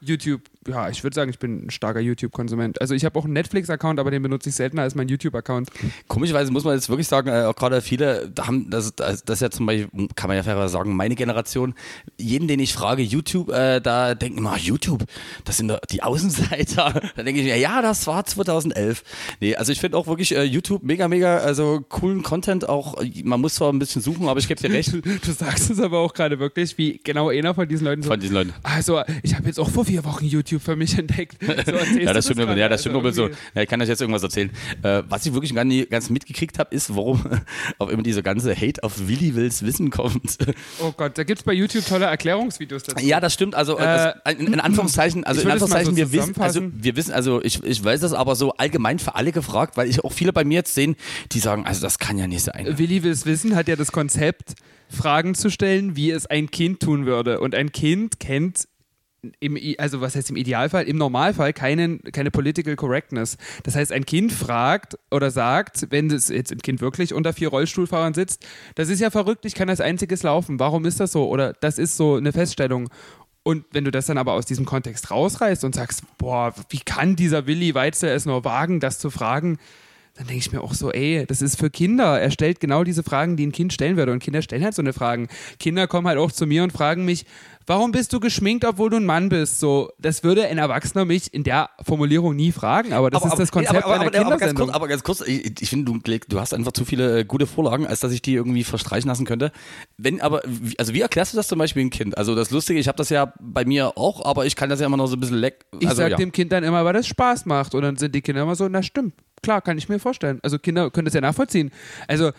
YouTube 0.00 0.42
ja, 0.66 0.88
ich 0.88 1.02
würde 1.02 1.14
sagen, 1.14 1.30
ich 1.30 1.38
bin 1.38 1.66
ein 1.66 1.70
starker 1.70 2.00
YouTube-Konsument. 2.00 2.80
Also 2.80 2.94
ich 2.94 3.04
habe 3.04 3.18
auch 3.18 3.24
einen 3.24 3.34
Netflix-Account, 3.34 4.00
aber 4.00 4.10
den 4.10 4.22
benutze 4.22 4.48
ich 4.48 4.54
seltener 4.54 4.82
als 4.82 4.94
mein 4.94 5.08
YouTube-Account. 5.08 5.70
Komischerweise 6.08 6.50
muss 6.52 6.64
man 6.64 6.74
jetzt 6.74 6.88
wirklich 6.88 7.08
sagen, 7.08 7.28
äh, 7.28 7.44
auch 7.44 7.54
gerade 7.54 7.80
viele 7.80 8.28
da 8.34 8.46
haben, 8.46 8.68
das, 8.70 8.94
das, 8.94 9.24
das 9.24 9.36
ist 9.36 9.40
ja 9.40 9.50
zum 9.50 9.66
Beispiel, 9.66 10.08
kann 10.14 10.28
man 10.28 10.36
ja 10.36 10.42
fairerweise 10.42 10.72
sagen, 10.72 10.94
meine 10.94 11.14
Generation, 11.14 11.74
jeden, 12.18 12.48
den 12.48 12.60
ich 12.60 12.74
frage, 12.74 13.02
YouTube, 13.02 13.50
äh, 13.50 13.80
da 13.80 14.14
denken 14.14 14.38
immer, 14.38 14.58
YouTube, 14.58 15.04
das 15.44 15.56
sind 15.56 15.72
die 15.90 16.02
Außenseiter. 16.02 17.02
Da 17.18 17.22
denke 17.24 17.40
ich 17.40 17.46
mir, 17.46 17.56
ja, 17.56 17.82
das 17.82 18.06
war 18.06 18.24
2011. 18.24 19.02
Nee, 19.40 19.56
also 19.56 19.72
ich 19.72 19.80
finde 19.80 19.96
auch 19.96 20.06
wirklich 20.06 20.34
äh, 20.34 20.44
YouTube 20.44 20.82
mega, 20.82 21.08
mega, 21.08 21.38
also 21.38 21.84
coolen 21.88 22.22
Content 22.22 22.68
auch, 22.68 22.96
man 23.24 23.40
muss 23.40 23.54
zwar 23.54 23.72
ein 23.72 23.78
bisschen 23.78 24.02
suchen, 24.02 24.28
aber 24.28 24.38
ich 24.38 24.46
gebe 24.48 24.60
dir 24.60 24.70
recht. 24.70 24.92
Du, 24.98 25.00
du 25.00 25.32
sagst 25.32 25.70
es 25.70 25.80
aber 25.80 26.00
auch 26.00 26.12
gerade 26.12 26.38
wirklich, 26.38 26.76
wie 26.76 27.00
genau 27.02 27.28
einer 27.28 27.54
von 27.54 27.68
diesen 27.68 27.84
Leuten 27.84 28.02
so, 28.02 28.10
Von 28.10 28.20
diesen 28.20 28.34
Leuten. 28.34 28.52
also 28.62 29.00
ich 29.22 29.34
habe 29.34 29.46
jetzt 29.46 29.58
auch 29.58 29.70
vor 29.70 29.84
vier 29.84 30.04
Wochen 30.04 30.26
YouTube 30.26 30.57
für 30.60 30.76
mich 30.76 30.96
entdeckt. 30.98 31.36
So 31.66 31.72
Ja, 31.98 32.12
das 32.12 32.24
stimmt, 32.24 32.40
gerade. 32.40 32.60
ja, 32.60 32.68
das 32.68 32.80
stimmt 32.80 32.96
Also 32.96 33.28
so. 33.28 33.30
Ja, 33.54 33.62
ich 33.62 33.68
kann 33.68 33.80
euch 33.82 33.88
jetzt 33.88 34.00
irgendwas 34.00 34.22
erzählen. 34.22 34.50
Äh, 34.82 35.02
was 35.08 35.26
ich 35.26 35.32
wirklich 35.32 35.54
gar 35.54 35.64
nicht 35.64 35.90
ganz 35.90 36.08
mitgekriegt 36.10 36.58
habe, 36.58 36.74
ist, 36.74 36.94
warum 36.94 37.22
auf 37.78 37.90
immer 37.90 38.02
dieser 38.02 38.22
ganze 38.22 38.54
Hate 38.54 38.82
auf 38.82 39.08
Willi 39.08 39.34
Wills 39.34 39.64
Wissen 39.64 39.90
kommt. 39.90 40.38
Oh 40.80 40.92
Gott, 40.96 41.18
da 41.18 41.24
gibt 41.24 41.40
es 41.40 41.44
bei 41.44 41.52
YouTube 41.52 41.86
tolle 41.86 42.06
Erklärungsvideos 42.06 42.84
dazu. 42.84 43.04
Ja, 43.04 43.20
das 43.20 43.34
stimmt. 43.34 43.54
Also 43.54 43.78
Äh, 43.78 44.08
äh, 44.24 44.32
in, 44.32 44.52
in 44.52 44.60
Anführungszeichen, 44.60 45.24
also 45.24 45.40
in 45.42 45.50
Anführungszeichen, 45.50 45.92
so 45.92 45.96
wir 45.96 46.12
wissen, 46.12 46.40
also 46.40 46.62
wir 46.72 46.96
wissen, 46.96 47.12
also 47.12 47.42
ich, 47.42 47.62
ich 47.62 47.82
weiß 47.82 48.00
das 48.00 48.12
aber 48.12 48.36
so 48.36 48.52
allgemein 48.52 48.98
für 48.98 49.14
alle 49.14 49.32
gefragt, 49.32 49.76
weil 49.76 49.88
ich 49.88 50.04
auch 50.04 50.12
viele 50.12 50.32
bei 50.32 50.44
mir 50.44 50.56
jetzt 50.56 50.74
sehen, 50.74 50.96
die 51.32 51.38
sagen, 51.40 51.66
also 51.66 51.80
das 51.82 51.98
kann 51.98 52.18
ja 52.18 52.26
nicht 52.26 52.42
sein. 52.42 52.78
Willi 52.78 53.02
Wills 53.02 53.26
Wissen 53.26 53.54
hat 53.56 53.68
ja 53.68 53.76
das 53.76 53.92
Konzept, 53.92 54.54
Fragen 54.90 55.34
zu 55.34 55.50
stellen, 55.50 55.96
wie 55.96 56.10
es 56.10 56.26
ein 56.26 56.50
Kind 56.50 56.80
tun 56.80 57.04
würde. 57.06 57.40
Und 57.40 57.54
ein 57.54 57.72
Kind 57.72 58.20
kennt 58.20 58.66
im, 59.40 59.58
also 59.78 60.00
was 60.00 60.14
heißt 60.14 60.30
im 60.30 60.36
Idealfall, 60.36 60.84
im 60.84 60.96
Normalfall 60.96 61.52
keinen, 61.52 62.00
keine 62.12 62.30
Political 62.30 62.76
Correctness. 62.76 63.36
Das 63.64 63.74
heißt, 63.74 63.92
ein 63.92 64.06
Kind 64.06 64.32
fragt 64.32 64.96
oder 65.10 65.30
sagt, 65.30 65.86
wenn 65.90 66.10
es 66.10 66.28
jetzt 66.28 66.52
ein 66.52 66.58
Kind 66.58 66.80
wirklich 66.80 67.12
unter 67.12 67.32
vier 67.32 67.48
Rollstuhlfahrern 67.48 68.14
sitzt, 68.14 68.46
das 68.74 68.88
ist 68.88 69.00
ja 69.00 69.10
verrückt, 69.10 69.44
ich 69.44 69.54
kann 69.54 69.68
als 69.68 69.80
einziges 69.80 70.22
laufen. 70.22 70.60
Warum 70.60 70.84
ist 70.84 71.00
das 71.00 71.12
so? 71.12 71.28
Oder 71.28 71.52
das 71.54 71.78
ist 71.78 71.96
so 71.96 72.16
eine 72.16 72.32
Feststellung. 72.32 72.88
Und 73.42 73.64
wenn 73.72 73.84
du 73.84 73.90
das 73.90 74.06
dann 74.06 74.18
aber 74.18 74.34
aus 74.34 74.46
diesem 74.46 74.66
Kontext 74.66 75.10
rausreißt 75.10 75.64
und 75.64 75.74
sagst, 75.74 76.02
boah, 76.18 76.54
wie 76.68 76.80
kann 76.80 77.16
dieser 77.16 77.46
Willi 77.46 77.74
Weitzel 77.74 78.10
es 78.10 78.26
nur 78.26 78.44
wagen, 78.44 78.78
das 78.78 78.98
zu 78.98 79.10
fragen, 79.10 79.58
dann 80.18 80.26
denke 80.26 80.40
ich 80.40 80.52
mir 80.52 80.60
auch 80.60 80.74
so, 80.74 80.90
ey, 80.90 81.24
das 81.26 81.42
ist 81.42 81.56
für 81.56 81.70
Kinder. 81.70 82.20
Er 82.20 82.32
stellt 82.32 82.58
genau 82.58 82.82
diese 82.82 83.04
Fragen, 83.04 83.36
die 83.36 83.46
ein 83.46 83.52
Kind 83.52 83.72
stellen 83.72 83.96
würde. 83.96 84.12
Und 84.12 84.18
Kinder 84.18 84.42
stellen 84.42 84.64
halt 84.64 84.74
so 84.74 84.82
eine 84.82 84.92
Fragen. 84.92 85.28
Kinder 85.60 85.86
kommen 85.86 86.08
halt 86.08 86.18
auch 86.18 86.32
zu 86.32 86.44
mir 86.44 86.64
und 86.64 86.72
fragen 86.72 87.04
mich, 87.04 87.24
warum 87.68 87.92
bist 87.92 88.12
du 88.12 88.20
geschminkt, 88.20 88.64
obwohl 88.64 88.90
du 88.90 88.96
ein 88.96 89.04
Mann 89.04 89.28
bist? 89.28 89.60
So, 89.60 89.90
das 89.98 90.24
würde 90.24 90.46
ein 90.46 90.58
Erwachsener 90.58 91.04
mich 91.04 91.32
in 91.32 91.44
der 91.44 91.70
Formulierung 91.82 92.34
nie 92.34 92.50
fragen, 92.50 92.92
aber 92.92 93.10
das 93.10 93.24
ist 93.24 93.38
das 93.38 93.52
Konzept 93.52 93.84
aber, 93.84 93.84
aber, 93.84 93.94
einer 93.94 94.06
aber, 94.06 94.08
aber, 94.08 94.14
ganz 94.14 94.40
Kindersendung. 94.40 94.66
kurz, 94.66 94.76
aber 94.76 94.88
ganz 94.88 95.02
kurz, 95.02 95.20
ich, 95.20 95.60
ich 95.60 95.68
finde, 95.68 95.92
du, 95.92 95.98
du 96.28 96.40
hast 96.40 96.54
einfach 96.54 96.72
zu 96.72 96.84
viele 96.84 97.20
äh, 97.20 97.24
gute 97.24 97.46
Vorlagen, 97.46 97.86
als 97.86 98.00
dass 98.00 98.12
ich 98.12 98.22
die 98.22 98.34
irgendwie 98.34 98.64
verstreichen 98.64 99.08
lassen 99.08 99.26
könnte. 99.26 99.52
Wenn 99.96 100.20
aber, 100.20 100.42
also 100.78 100.94
wie 100.94 101.00
erklärst 101.00 101.34
du 101.34 101.36
das 101.36 101.48
zum 101.48 101.58
Beispiel 101.58 101.82
einem 101.82 101.90
Kind? 101.90 102.16
Also 102.16 102.34
das 102.34 102.50
Lustige, 102.50 102.80
ich 102.80 102.88
habe 102.88 102.96
das 102.96 103.10
ja 103.10 103.32
bei 103.40 103.64
mir 103.64 103.96
auch, 103.96 104.24
aber 104.24 104.46
ich 104.46 104.56
kann 104.56 104.70
das 104.70 104.80
ja 104.80 104.86
immer 104.86 104.96
noch 104.96 105.06
so 105.06 105.16
ein 105.16 105.20
bisschen 105.20 105.36
leck. 105.36 105.66
ich 105.78 105.88
also, 105.88 106.02
sag 106.02 106.10
ja. 106.10 106.16
dem 106.16 106.32
Kind 106.32 106.52
dann 106.52 106.64
immer, 106.64 106.84
weil 106.84 106.94
das 106.94 107.06
Spaß 107.06 107.46
macht. 107.46 107.74
Und 107.74 107.82
dann 107.82 107.96
sind 107.96 108.14
die 108.14 108.22
Kinder 108.22 108.42
immer 108.42 108.54
so, 108.54 108.68
na 108.68 108.82
stimmt, 108.82 109.14
klar, 109.42 109.60
kann 109.60 109.76
ich 109.76 109.88
mir 109.88 109.98
vorstellen. 109.98 110.40
Also 110.42 110.58
Kinder 110.58 110.90
können 110.90 111.04
das 111.04 111.14
ja 111.14 111.20
nachvollziehen. 111.20 111.70
Also 112.06 112.30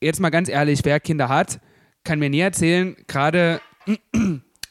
jetzt 0.00 0.20
mal 0.20 0.30
ganz 0.30 0.48
ehrlich, 0.48 0.80
wer 0.84 1.00
Kinder 1.00 1.28
hat, 1.28 1.60
kann 2.04 2.18
mir 2.18 2.30
nie 2.30 2.40
erzählen, 2.40 2.96
gerade 3.06 3.60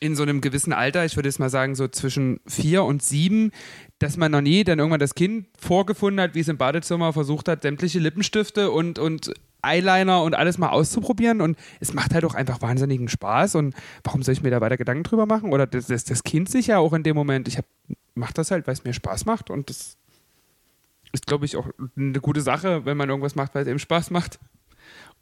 in 0.02 0.16
so 0.16 0.24
einem 0.24 0.42
gewissen 0.42 0.74
Alter, 0.74 1.06
ich 1.06 1.16
würde 1.16 1.30
jetzt 1.30 1.40
mal 1.40 1.52
sagen 1.52 1.76
so 1.76 1.88
zwischen 1.88 2.42
vier 2.48 2.84
und 2.84 3.04
sieben, 3.04 3.52
dass 4.00 4.18
man 4.18 4.32
noch 4.32 4.42
nie 4.42 4.64
dann 4.64 4.80
irgendwann 4.80 5.00
das 5.00 5.14
Kind 5.14 5.46
vorgefunden 5.58 6.20
hat, 6.20 6.34
wie 6.34 6.40
es 6.40 6.48
im 6.48 6.58
Badezimmer 6.58 7.14
versucht 7.14 7.48
hat, 7.48 7.62
sämtliche 7.62 8.00
Lippenstifte 8.00 8.72
und, 8.72 8.98
und 8.98 9.32
Eyeliner 9.62 10.24
und 10.24 10.34
alles 10.34 10.58
mal 10.58 10.70
auszuprobieren. 10.70 11.40
Und 11.40 11.56
es 11.80 11.94
macht 11.94 12.16
halt 12.16 12.26
auch 12.26 12.34
einfach 12.34 12.64
wahnsinnigen 12.64 13.10
Spaß. 13.10 13.54
Und 13.56 13.76
warum 14.04 14.24
soll 14.24 14.34
ich 14.34 14.42
mir 14.42 14.50
da 14.50 14.60
weiter 14.60 14.78
Gedanken 14.78 15.04
drüber 15.04 15.28
machen? 15.28 15.54
Oder 15.54 15.68
das, 15.68 15.86
das, 15.86 16.04
das 16.04 16.24
Kind 16.24 16.50
sich 16.50 16.66
ja 16.66 16.80
auch 16.80 16.94
in 16.94 17.04
dem 17.04 17.16
Moment, 17.16 17.48
ich 17.48 17.60
hab, 17.60 17.66
mach 18.16 18.32
das 18.32 18.50
halt, 18.50 18.66
weil 18.66 18.74
es 18.74 18.84
mir 18.84 18.94
Spaß 18.94 19.26
macht. 19.26 19.52
Und 19.52 19.70
das 19.70 19.98
ist, 21.12 21.28
glaube 21.28 21.46
ich, 21.46 21.58
auch 21.58 21.68
eine 21.96 22.20
gute 22.22 22.42
Sache, 22.42 22.86
wenn 22.86 22.98
man 22.98 23.08
irgendwas 23.08 23.36
macht, 23.36 23.54
weil 23.54 23.62
es 23.62 23.68
eben 23.68 23.78
Spaß 23.78 24.10
macht. 24.10 24.40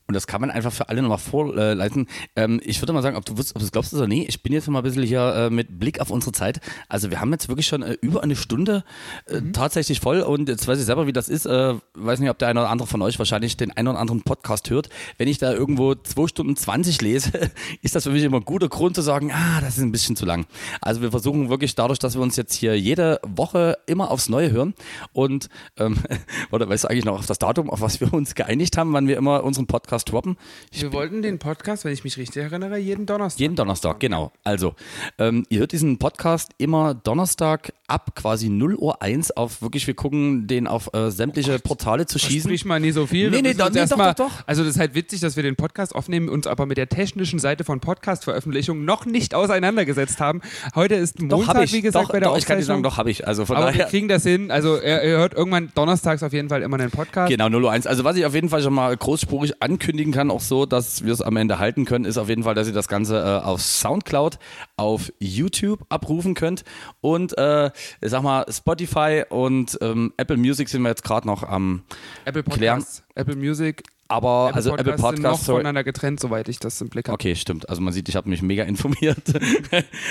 Und 0.09 0.15
das 0.15 0.25
kann 0.25 0.41
man 0.41 0.49
einfach 0.49 0.73
für 0.73 0.89
alle 0.89 1.03
nochmal 1.03 1.19
vorleiten. 1.19 2.07
Ähm, 2.35 2.59
ich 2.63 2.81
würde 2.81 2.93
mal 2.93 3.03
sagen, 3.03 3.15
ob 3.15 3.25
du, 3.25 3.37
wusst- 3.37 3.55
ob 3.55 3.61
du 3.61 3.69
glaubst 3.69 3.93
oder 3.93 4.07
nee, 4.07 4.25
ich 4.27 4.41
bin 4.41 4.51
jetzt 4.53 4.67
mal 4.67 4.79
ein 4.79 4.83
bisschen 4.83 5.03
hier 5.03 5.21
äh, 5.35 5.49
mit 5.51 5.79
Blick 5.79 6.01
auf 6.01 6.09
unsere 6.09 6.31
Zeit. 6.31 6.61
Also 6.87 7.11
wir 7.11 7.21
haben 7.21 7.31
jetzt 7.31 7.47
wirklich 7.47 7.67
schon 7.67 7.83
äh, 7.83 7.95
über 8.01 8.23
eine 8.23 8.35
Stunde 8.35 8.83
äh, 9.27 9.39
tatsächlich 9.53 9.99
voll 9.99 10.21
und 10.21 10.49
jetzt 10.49 10.67
weiß 10.67 10.79
ich 10.79 10.85
selber, 10.85 11.05
wie 11.05 11.13
das 11.13 11.29
ist. 11.29 11.45
Äh, 11.45 11.75
weiß 11.93 12.21
nicht, 12.21 12.31
ob 12.31 12.39
der 12.39 12.47
eine 12.47 12.61
oder 12.61 12.71
andere 12.71 12.87
von 12.87 13.03
euch 13.03 13.19
wahrscheinlich 13.19 13.55
den 13.55 13.69
einen 13.71 13.87
oder 13.87 13.99
anderen 13.99 14.23
Podcast 14.23 14.71
hört. 14.71 14.89
Wenn 15.19 15.27
ich 15.27 15.37
da 15.37 15.53
irgendwo 15.53 15.93
zwei 15.93 16.25
Stunden 16.27 16.55
20 16.55 16.99
lese, 17.03 17.51
ist 17.83 17.93
das 17.93 18.05
für 18.05 18.09
mich 18.09 18.23
immer 18.23 18.37
ein 18.37 18.45
guter 18.45 18.67
Grund 18.67 18.95
zu 18.95 19.03
sagen, 19.03 19.31
ah, 19.31 19.61
das 19.61 19.77
ist 19.77 19.83
ein 19.83 19.91
bisschen 19.91 20.15
zu 20.15 20.25
lang. 20.25 20.47
Also 20.81 21.03
wir 21.03 21.11
versuchen 21.11 21.49
wirklich 21.49 21.75
dadurch, 21.75 21.99
dass 21.99 22.15
wir 22.15 22.23
uns 22.23 22.35
jetzt 22.35 22.55
hier 22.55 22.75
jede 22.79 23.19
Woche 23.27 23.77
immer 23.85 24.09
aufs 24.09 24.27
Neue 24.27 24.49
hören 24.49 24.73
und 25.13 25.49
ähm, 25.77 25.97
oder 26.51 26.67
weißt 26.67 26.85
du 26.85 26.87
eigentlich 26.87 27.05
noch 27.05 27.19
auf 27.19 27.27
das 27.27 27.37
Datum, 27.37 27.69
auf 27.69 27.81
was 27.81 28.01
wir 28.01 28.11
uns 28.11 28.33
geeinigt 28.33 28.75
haben, 28.75 28.91
wann 28.93 29.07
wir 29.07 29.15
immer 29.15 29.43
unseren 29.43 29.67
Podcast 29.67 29.98
droppen? 30.05 30.37
Ich 30.71 30.81
Wir 30.81 30.93
wollten 30.93 31.21
den 31.21 31.39
Podcast, 31.39 31.85
wenn 31.85 31.93
ich 31.93 32.03
mich 32.03 32.17
richtig 32.17 32.41
erinnere, 32.43 32.77
jeden 32.77 33.05
Donnerstag. 33.05 33.39
jeden 33.39 33.55
Donnerstag, 33.55 33.99
genau. 33.99 34.31
Also, 34.43 34.75
ähm, 35.17 35.45
ihr 35.49 35.59
hört 35.59 35.71
diesen 35.71 35.97
Podcast 35.99 36.51
immer 36.57 36.93
Donnerstag 36.93 37.73
ab 37.87 38.13
quasi 38.15 38.49
0 38.49 38.75
Uhr 38.75 39.01
1 39.01 39.31
auf 39.31 39.61
wirklich, 39.61 39.87
wir 39.87 39.95
gucken 39.95 40.47
den 40.47 40.67
auf 40.67 40.93
äh, 40.93 41.09
sämtliche 41.11 41.57
Portale 41.59 42.05
zu 42.05 42.19
schießen. 42.19 42.49
Sprich 42.49 42.65
mal 42.65 42.79
nie 42.79 42.91
so 42.91 43.05
viel. 43.07 43.29
Nee, 43.29 43.37
Wir 43.37 43.41
nee, 43.43 43.53
doch, 43.55 43.67
uns 43.67 43.75
nee, 43.75 43.85
doch, 43.87 43.97
mal- 43.97 44.13
doch, 44.13 44.27
doch. 44.29 44.43
Also 44.47 44.63
das 44.63 44.75
ist 44.75 44.79
halt 44.79 44.93
witzig, 44.95 45.21
dass 45.21 45.35
wir 45.35 45.43
den 45.43 45.55
Podcast 45.55 45.95
aufnehmen, 45.95 46.29
uns 46.29 46.45
aber 46.47 46.65
mit 46.65 46.77
der 46.77 46.87
technischen 46.89 47.39
Seite 47.39 47.63
von 47.63 47.79
Podcast-Veröffentlichung 47.79 48.85
noch 48.85 49.05
nicht 49.05 49.33
auseinandergesetzt 49.33 50.19
haben. 50.19 50.41
Heute 50.75 50.95
ist 50.95 51.19
Doch, 51.19 51.37
Montag, 51.37 51.55
habe 51.55 51.65
ich. 51.65 51.73
wie 51.73 51.81
gesagt, 51.81 52.05
doch, 52.05 52.11
bei 52.11 52.19
der 52.19 52.29
doch, 52.29 52.37
ich 52.37 52.45
kann 52.45 52.57
dir 52.57 52.63
sagen, 52.63 52.83
doch, 52.83 52.97
habe 52.97 53.09
ich. 53.11 53.27
Also 53.27 53.45
von 53.45 53.55
aber 53.57 53.67
wir 53.67 53.71
daher. 53.73 53.85
kriegen 53.87 54.07
das 54.07 54.23
hin. 54.23 54.51
Also 54.51 54.75
ihr, 54.75 55.03
ihr 55.03 55.17
hört 55.17 55.33
irgendwann 55.33 55.71
donnerstags 55.75 56.21
auf 56.23 56.33
jeden 56.33 56.49
Fall 56.49 56.61
immer 56.61 56.79
einen 56.79 56.91
Podcast. 56.91 57.29
Genau, 57.29 57.49
0 57.49 57.63
Uhr 57.63 57.71
1. 57.71 57.87
Also 57.87 58.03
was 58.03 58.15
ich 58.15 58.25
auf 58.25 58.33
jeden 58.35 58.49
Fall 58.49 58.61
schon 58.61 58.73
mal 58.73 58.95
großspurig 58.95 59.61
ankündigen 59.89 60.13
kann, 60.13 60.29
auch 60.29 60.39
so, 60.39 60.67
dass 60.67 61.03
wir 61.03 61.11
es 61.11 61.21
am 61.21 61.35
Ende 61.35 61.57
halten 61.57 61.85
können, 61.85 62.05
ist 62.05 62.17
auf 62.17 62.29
jeden 62.29 62.43
Fall, 62.43 62.53
dass 62.53 62.67
ihr 62.67 62.73
das 62.73 62.87
Ganze 62.87 63.17
äh, 63.17 63.43
auf 63.43 63.59
Soundcloud, 63.59 64.37
auf 64.77 65.11
YouTube 65.17 65.83
abrufen 65.89 66.35
könnt 66.35 66.63
und 67.01 67.35
äh, 67.39 67.71
ich 67.99 68.11
sag 68.11 68.21
mal 68.21 68.45
Spotify 68.51 69.23
und 69.27 69.79
ähm, 69.81 70.13
Apple 70.17 70.37
Music 70.37 70.69
sind 70.69 70.83
wir 70.83 70.89
jetzt 70.89 71.03
gerade 71.03 71.25
noch 71.25 71.41
am 71.41 71.81
Apple 72.25 72.43
Klären. 72.43 72.79
Podcasts, 72.79 73.03
Apple 73.15 73.35
Music, 73.35 73.81
aber 74.09 74.47
Apple 74.47 74.55
also 74.55 74.69
Podcasts 74.71 74.89
Apple 74.89 74.97
sind 74.97 75.21
noch 75.21 75.29
Podcast, 75.29 75.45
voneinander 75.45 75.83
getrennt, 75.83 76.19
soweit 76.19 76.49
ich 76.49 76.59
das 76.59 76.81
im 76.81 76.89
Blick 76.89 77.07
habe. 77.07 77.13
Okay, 77.13 77.35
stimmt. 77.35 77.69
Also 77.69 77.81
man 77.81 77.93
sieht, 77.93 78.09
ich 78.09 78.15
habe 78.15 78.27
mich 78.27 78.41
mega 78.41 78.63
informiert. 78.65 79.21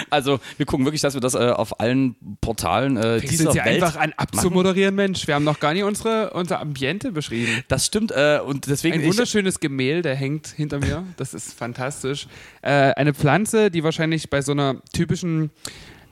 also 0.09 0.39
wir 0.57 0.67
gucken 0.67 0.87
wirklich, 0.87 1.03
dass 1.03 1.15
wir 1.15 1.21
das 1.21 1.35
äh, 1.35 1.51
auf 1.51 1.81
allen 1.81 2.15
Portalen 2.41 2.97
äh, 2.97 3.21
dieser 3.21 3.45
jetzt 3.45 3.53
hier 3.55 3.65
Welt 3.65 3.83
einfach 3.83 4.01
an 4.01 4.15
abzumoderieren, 4.17 4.95
Mensch. 4.95 5.27
Wir 5.27 5.35
haben 5.35 5.45
noch 5.45 5.59
gar 5.59 5.75
nicht 5.75 5.83
unsere, 5.83 6.31
unser 6.31 6.61
Ambiente 6.61 7.11
beschrieben. 7.11 7.65
Das 7.67 7.87
stimmt 7.87 8.13
äh, 8.13 8.39
und 8.45 8.69
deswegen 8.69 9.01
Ein 9.01 9.07
wunderschönes 9.07 9.59
Gemälde 9.61 10.15
hängt 10.15 10.47
hinter 10.47 10.79
mir. 10.79 11.05
Das 11.17 11.35
ist 11.35 11.53
fantastisch. 11.53 12.29
Äh, 12.63 12.71
eine 12.71 13.15
Pflanze, 13.15 13.71
die 13.71 13.83
wahrscheinlich 13.83 14.31
bei 14.31 14.43
so 14.43 14.53
einer 14.53 14.77
typischen. 14.93 15.51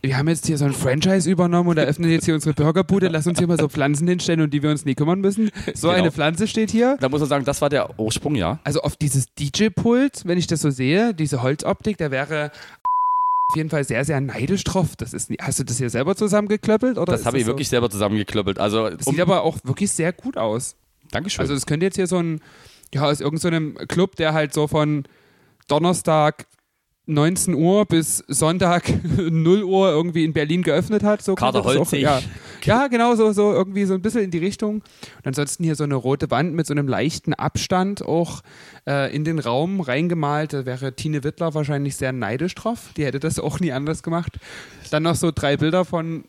Wir 0.03 0.16
haben 0.18 0.28
jetzt 0.28 0.47
hier 0.47 0.57
so 0.57 0.64
ein 0.66 0.72
Franchise 0.72 1.28
übernommen 1.28 1.68
und 1.68 1.78
eröffnen 1.78 2.11
jetzt 2.11 2.26
hier 2.26 2.34
unsere 2.34 2.55
Burgerbude. 2.55 3.09
Lass 3.09 3.26
uns 3.26 3.38
hier 3.38 3.49
mal 3.49 3.59
so 3.59 3.68
Pflanzen 3.68 4.07
hinstellen, 4.07 4.40
um 4.40 4.51
die 4.51 4.62
wir 4.62 4.70
uns 4.70 4.84
nie 4.84 4.94
kümmern 4.94 5.20
müssen. 5.20 5.51
So 5.74 5.88
Genau. 5.88 6.01
eine 6.01 6.12
Pflanze 6.12 6.47
steht 6.47 6.70
hier. 6.70 6.97
da 7.01 7.09
muss 7.09 7.20
man 7.20 7.28
sagen, 7.28 7.44
das 7.44 7.61
war 7.61 7.68
der 7.70 7.99
Ursprung, 7.99 8.36
ja. 8.36 8.61
Also 8.62 8.82
auf 8.82 8.97
dieses 8.97 9.26
DJ-Pult, 9.34 10.22
wenn 10.24 10.38
ich 10.38 10.47
das 10.47 10.61
so 10.61 10.70
sehe, 10.70 11.12
diese 11.12 11.42
Holzoptik, 11.42 11.99
da 11.99 12.11
wäre 12.12 12.53
auf 13.51 13.57
jeden 13.57 13.70
Fall 13.70 13.82
sehr, 13.84 14.05
sehr 14.05 14.20
neidisch 14.20 14.62
drauf. 14.64 14.94
Das 14.97 15.12
ist, 15.12 15.30
nie- 15.30 15.38
hast 15.40 15.59
du 15.59 15.64
das 15.64 15.78
hier 15.78 15.90
selber 15.90 16.14
zusammengeklöppelt? 16.14 16.99
Oder 16.99 17.12
Das 17.12 17.26
habe 17.26 17.38
ich 17.38 17.44
so? 17.44 17.49
wirklich 17.49 17.68
selber 17.68 17.90
zusammengeklöppelt. 17.90 18.59
Also 18.61 18.90
Das 18.90 19.07
sieht 19.07 19.20
aber 19.20 19.42
auch 19.42 19.59
wirklich 19.64 19.90
sehr 19.90 20.12
gut 20.12 20.36
aus. 20.36 20.76
Dankeschön. 21.11 21.40
Also 21.40 21.55
das 21.55 21.66
könnte 21.66 21.86
jetzt 21.86 21.97
hier 21.97 22.07
so 22.07 22.18
ein, 22.18 22.40
ja, 22.94 23.03
aus 23.05 23.20
irgendeinem 23.20 23.74
Club, 23.88 24.14
der 24.16 24.34
halt 24.34 24.53
so 24.55 24.68
von 24.68 25.05
Donnerstag 25.68 26.47
19 27.07 27.54
Uhr 27.54 27.86
bis 27.86 28.18
Sonntag 28.26 28.92
0 29.16 29.62
Uhr 29.62 29.90
irgendwie 29.90 30.24
in 30.24 30.32
Berlin 30.32 30.62
geöffnet 30.62 31.02
hat. 31.02 31.22
So 31.22 31.36
auch, 31.36 31.64
Holzig. 31.64 32.02
ja. 32.02 32.20
ja, 32.64 32.88
genau, 32.88 33.14
so, 33.14 33.32
so 33.32 33.52
irgendwie 33.52 33.84
so 33.84 33.94
ein 33.94 34.02
bisschen 34.02 34.22
in 34.22 34.30
die 34.30 34.38
Richtung. 34.38 34.76
Und 34.76 35.26
ansonsten 35.26 35.62
hier 35.62 35.76
so 35.76 35.84
eine 35.84 35.94
rote 35.94 36.30
Wand 36.30 36.54
mit 36.54 36.66
so 36.66 36.74
einem 36.74 36.88
leichten 36.88 37.32
Abstand 37.32 38.04
auch 38.04 38.42
äh, 38.86 39.14
in 39.14 39.24
den 39.24 39.38
Raum 39.38 39.80
reingemalt. 39.80 40.52
Da 40.52 40.66
wäre 40.66 40.94
Tine 40.94 41.22
Wittler 41.22 41.54
wahrscheinlich 41.54 41.96
sehr 41.96 42.12
neidisch 42.12 42.54
drauf. 42.57 42.90
Die 42.96 43.04
hätte 43.04 43.20
das 43.20 43.38
auch 43.38 43.61
nie 43.61 43.72
anders 43.72 44.02
gemacht. 44.02 44.38
Dann 44.90 45.04
noch 45.04 45.14
so 45.14 45.30
drei 45.32 45.57
Bilder 45.57 45.84
von 45.84 46.24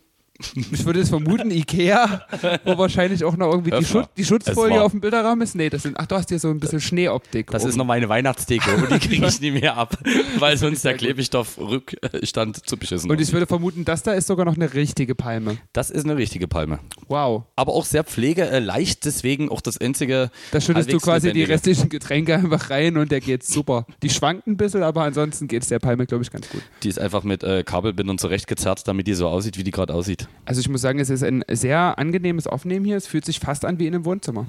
Ich 0.72 0.86
würde 0.86 1.00
es 1.00 1.10
vermuten, 1.10 1.50
Ikea, 1.50 2.22
wo 2.64 2.78
wahrscheinlich 2.78 3.24
auch 3.24 3.36
noch 3.36 3.50
irgendwie 3.52 3.72
die, 3.72 3.78
Öffner. 3.78 4.02
Schut 4.02 4.10
die 4.18 4.26
Schutzfolie 4.26 4.82
auf 4.82 4.92
dem 4.92 5.02
Bilderrahmen 5.02 5.42
ist. 5.42 5.56
Nee, 5.56 5.70
das 5.70 5.84
sind, 5.84 5.98
ach, 5.98 6.06
du 6.06 6.16
hast 6.16 6.30
hier 6.30 6.40
so 6.40 6.50
ein 6.50 6.60
bisschen 6.60 6.80
Schneeoptik. 6.80 7.50
Das 7.50 7.64
oben. 7.64 7.70
ist 7.70 7.76
noch 7.76 7.86
meine 7.86 8.08
Weihnachtsdeko 8.08 8.70
und 8.72 8.92
die 8.92 9.00
kriege 9.00 9.26
ich 9.26 9.42
nie 9.42 9.52
mehr 9.52 9.76
ab, 9.76 9.98
weil 10.38 10.58
sonst 10.58 10.86
der 10.86 10.94
Klebstoff-Rückstand 10.96 12.68
zu 12.68 12.78
beschissen 12.78 13.10
Und 13.10 13.20
ich 13.20 13.34
würde 13.34 13.48
vermuten, 13.48 13.84
das 13.84 14.04
da 14.04 14.14
ist 14.14 14.28
sogar 14.28 14.46
noch 14.46 14.56
eine 14.56 14.74
richtige 14.74 15.16
Palme. 15.16 15.58
Das 15.74 15.90
ist 15.90 16.06
eine 16.06 16.18
richtige 16.18 16.48
Palme. 16.48 16.80
Wow. 17.08 17.44
Aber 17.56 17.74
auch 17.74 17.86
sehr 17.86 18.04
pflegeleicht, 18.04 19.06
deswegen 19.06 19.50
auch 19.50 19.62
das 19.62 19.80
einzige. 19.80 20.30
Da 20.52 20.62
schüttest 20.62 20.92
du 20.92 21.00
quasi 21.00 21.28
die 21.34 21.40
lebendige. 21.40 21.54
restlichen 21.54 21.90
Getränke 21.90 22.36
einfach 22.36 22.70
rein 22.70 22.98
und 22.98 23.12
der 23.12 23.22
geht 23.22 23.44
super. 23.44 23.86
Die 24.04 24.10
schwankt 24.10 24.46
ein 24.46 24.58
bisschen, 24.58 24.84
aber 24.84 25.04
ansonsten 25.04 25.48
geht 25.48 25.64
es 25.64 25.70
der 25.70 25.80
Palme, 25.80 26.06
glaube 26.06 26.24
ich, 26.24 26.32
ganz 26.32 26.48
gut. 26.50 26.62
Die 26.84 26.90
ist 26.90 27.00
einfach 27.00 27.24
mit 27.24 27.44
äh, 27.44 27.64
Kabelbindern 27.64 28.18
zurechtgezerrt, 28.20 28.88
damit 28.88 29.08
die 29.08 29.14
so 29.14 29.28
aussieht, 29.28 29.58
wie 29.58 29.64
die 29.64 29.72
gerade 29.72 29.94
aussieht. 29.94 30.27
Also 30.46 30.62
ich 30.62 30.70
muss 30.70 30.82
sagen, 30.82 31.00
es 31.00 31.10
ist 31.10 31.24
ein 31.24 31.44
sehr 31.50 31.98
angenehmes 32.00 32.48
Aufnehmen 32.48 32.86
hier. 32.86 32.98
Es 32.98 33.08
fühlt 33.08 33.26
sich 33.26 33.40
fast 33.40 33.66
an 33.66 33.80
wie 33.80 33.88
in 33.88 33.96
einem 33.96 34.06
Wohnzimmer. 34.06 34.48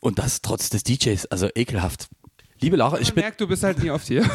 Und 0.00 0.18
das 0.18 0.42
trotz 0.42 0.70
des 0.70 0.84
DJs, 0.84 1.26
also 1.26 1.48
ekelhaft. 1.54 2.08
Liebe 2.60 2.76
Lara, 2.76 2.98
ich 3.00 3.12
bin. 3.14 3.22
merkt, 3.22 3.40
du 3.40 3.46
bist 3.46 3.62
halt 3.62 3.82
nie 3.82 3.90
oft 3.90 4.06
hier. 4.06 4.24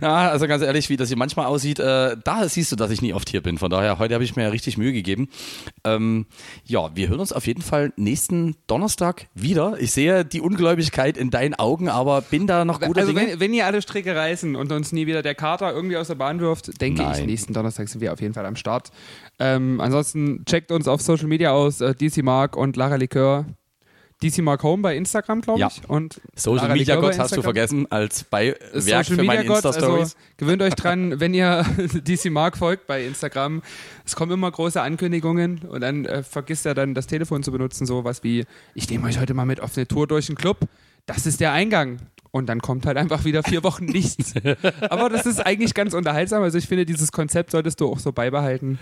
Ja, 0.00 0.30
also 0.30 0.46
ganz 0.46 0.62
ehrlich, 0.62 0.88
wie 0.90 0.96
das 0.96 1.08
hier 1.08 1.16
manchmal 1.16 1.46
aussieht, 1.46 1.80
äh, 1.80 2.16
da 2.22 2.48
siehst 2.48 2.70
du, 2.70 2.76
dass 2.76 2.90
ich 2.90 3.02
nie 3.02 3.12
oft 3.12 3.28
hier 3.28 3.42
bin. 3.42 3.58
Von 3.58 3.70
daher, 3.70 3.98
heute 3.98 4.14
habe 4.14 4.22
ich 4.22 4.36
mir 4.36 4.44
ja 4.44 4.48
richtig 4.48 4.78
Mühe 4.78 4.92
gegeben. 4.92 5.28
Ähm, 5.84 6.26
ja, 6.64 6.94
wir 6.94 7.08
hören 7.08 7.20
uns 7.20 7.32
auf 7.32 7.46
jeden 7.46 7.62
Fall 7.62 7.92
nächsten 7.96 8.54
Donnerstag 8.66 9.26
wieder. 9.34 9.76
Ich 9.80 9.90
sehe 9.92 10.24
die 10.24 10.40
Ungläubigkeit 10.40 11.16
in 11.16 11.30
deinen 11.30 11.54
Augen, 11.54 11.88
aber 11.88 12.22
bin 12.22 12.46
da 12.46 12.64
noch 12.64 12.80
guter 12.80 13.00
Also 13.00 13.12
Dinge. 13.12 13.32
wenn, 13.32 13.40
wenn 13.40 13.54
ihr 13.54 13.66
alle 13.66 13.82
Stricke 13.82 14.14
reißen 14.14 14.54
und 14.54 14.70
uns 14.70 14.92
nie 14.92 15.06
wieder 15.06 15.22
der 15.22 15.34
Kater 15.34 15.72
irgendwie 15.72 15.96
aus 15.96 16.06
der 16.08 16.14
Bahn 16.14 16.38
wirft, 16.40 16.80
denke 16.80 17.02
ich, 17.02 17.08
Nein. 17.08 17.26
nächsten 17.26 17.52
Donnerstag 17.52 17.88
sind 17.88 18.00
wir 18.00 18.12
auf 18.12 18.20
jeden 18.20 18.34
Fall 18.34 18.46
am 18.46 18.56
Start. 18.56 18.90
Ähm, 19.40 19.80
ansonsten 19.80 20.44
checkt 20.44 20.70
uns 20.70 20.86
auf 20.86 21.02
Social 21.02 21.26
Media 21.26 21.50
aus, 21.50 21.80
äh, 21.80 21.94
DC 21.94 22.22
Mark 22.22 22.56
und 22.56 22.76
Lara 22.76 22.96
Likör. 22.96 23.46
DC 24.22 24.38
Mark 24.38 24.62
Home 24.62 24.82
bei 24.82 24.96
Instagram, 24.96 25.40
glaube 25.42 25.60
Ja. 25.60 25.68
ich. 25.68 25.88
Und 25.88 26.20
Social 26.34 26.66
Lara 26.66 26.74
Media 26.74 26.96
Gott 26.96 27.18
hast 27.18 27.36
du 27.36 27.42
vergessen 27.42 27.86
als 27.90 28.24
Beiwerk 28.24 28.58
Social 28.74 29.04
für 29.04 29.22
meine 29.22 29.44
Gott, 29.44 29.64
Insta-Stories. 29.64 30.00
also 30.00 30.16
gewöhnt 30.36 30.62
euch 30.62 30.74
dran, 30.74 31.20
wenn 31.20 31.34
ihr 31.34 31.64
DC 32.06 32.30
Mark 32.30 32.56
folgt 32.58 32.86
bei 32.86 33.04
Instagram, 33.04 33.62
es 34.04 34.16
kommen 34.16 34.32
immer 34.32 34.50
große 34.50 34.80
Ankündigungen 34.80 35.60
und 35.68 35.80
dann 35.82 36.04
äh, 36.04 36.22
vergisst 36.22 36.66
er 36.66 36.74
dann 36.74 36.94
das 36.94 37.06
Telefon 37.06 37.42
zu 37.42 37.52
benutzen, 37.52 37.86
sowas 37.86 38.24
wie, 38.24 38.44
ich 38.74 38.90
nehme 38.90 39.06
euch 39.06 39.20
heute 39.20 39.34
mal 39.34 39.46
mit 39.46 39.60
auf 39.60 39.76
eine 39.76 39.86
Tour 39.86 40.06
durch 40.06 40.26
den 40.26 40.34
Club, 40.36 40.58
das 41.06 41.24
ist 41.26 41.40
der 41.40 41.52
Eingang. 41.52 41.98
Und 42.30 42.46
dann 42.46 42.60
kommt 42.60 42.84
halt 42.84 42.96
einfach 42.96 43.24
wieder 43.24 43.42
vier 43.42 43.62
Wochen 43.64 43.84
nichts. 43.86 44.34
Aber 44.90 45.08
das 45.08 45.26
ist 45.26 45.40
eigentlich 45.40 45.74
ganz 45.74 45.94
unterhaltsam. 45.94 46.42
Also 46.42 46.58
ich 46.58 46.66
finde, 46.66 46.84
dieses 46.84 47.12
Konzept 47.12 47.52
solltest 47.52 47.80
du 47.80 47.90
auch 47.90 47.98
so 47.98 48.12
beibehalten. 48.12 48.78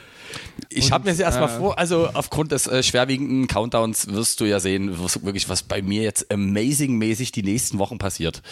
Ich 0.69 0.91
habe 0.93 1.05
mir 1.05 1.11
das 1.11 1.21
erstmal 1.21 1.49
äh, 1.49 1.59
vor, 1.59 1.79
also 1.79 2.09
aufgrund 2.13 2.53
des 2.53 2.67
äh, 2.67 2.83
schwerwiegenden 2.83 3.47
Countdowns 3.47 4.09
wirst 4.09 4.41
du 4.41 4.45
ja 4.45 4.59
sehen, 4.59 4.97
was, 4.99 5.25
wirklich, 5.25 5.49
was 5.49 5.63
bei 5.63 5.81
mir 5.81 6.03
jetzt 6.03 6.31
amazing-mäßig 6.31 7.33
die 7.33 7.43
nächsten 7.43 7.79
Wochen 7.79 7.99
passiert. 7.99 8.43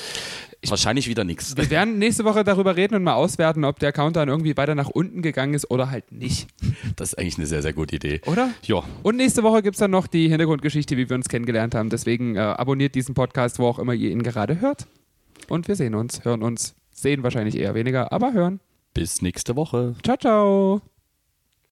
Wahrscheinlich 0.70 1.08
wieder 1.08 1.24
nichts. 1.24 1.56
Wir 1.56 1.70
werden 1.70 1.98
nächste 1.98 2.24
Woche 2.24 2.44
darüber 2.44 2.76
reden 2.76 2.94
und 2.94 3.02
mal 3.02 3.14
auswerten, 3.14 3.64
ob 3.64 3.78
der 3.78 3.92
Countdown 3.92 4.28
irgendwie 4.28 4.56
weiter 4.56 4.74
nach 4.74 4.88
unten 4.88 5.22
gegangen 5.22 5.54
ist 5.54 5.70
oder 5.70 5.90
halt 5.90 6.10
nicht. 6.12 6.48
Das 6.96 7.08
ist 7.12 7.18
eigentlich 7.18 7.38
eine 7.38 7.46
sehr, 7.46 7.62
sehr 7.62 7.72
gute 7.72 7.96
Idee. 7.96 8.20
Oder? 8.26 8.50
Ja, 8.62 8.82
Und 9.02 9.16
nächste 9.16 9.42
Woche 9.42 9.62
gibt 9.62 9.74
es 9.74 9.80
dann 9.80 9.90
noch 9.90 10.06
die 10.06 10.28
Hintergrundgeschichte, 10.28 10.96
wie 10.96 11.08
wir 11.08 11.16
uns 11.16 11.28
kennengelernt 11.28 11.74
haben. 11.74 11.90
Deswegen 11.90 12.36
äh, 12.36 12.40
abonniert 12.40 12.94
diesen 12.94 13.14
Podcast, 13.14 13.58
wo 13.58 13.66
auch 13.66 13.78
immer 13.78 13.94
ihr 13.94 14.10
ihn 14.10 14.22
gerade 14.22 14.60
hört. 14.60 14.86
Und 15.48 15.68
wir 15.68 15.76
sehen 15.76 15.94
uns, 15.94 16.24
hören 16.24 16.42
uns, 16.42 16.74
sehen 16.92 17.22
wahrscheinlich 17.22 17.56
eher 17.56 17.74
weniger, 17.74 18.12
aber 18.12 18.32
hören. 18.32 18.60
bis 18.94 19.20
nächste 19.22 19.56
Woche. 19.56 19.94
Ciao, 20.02 20.16
ciao. 20.16 20.93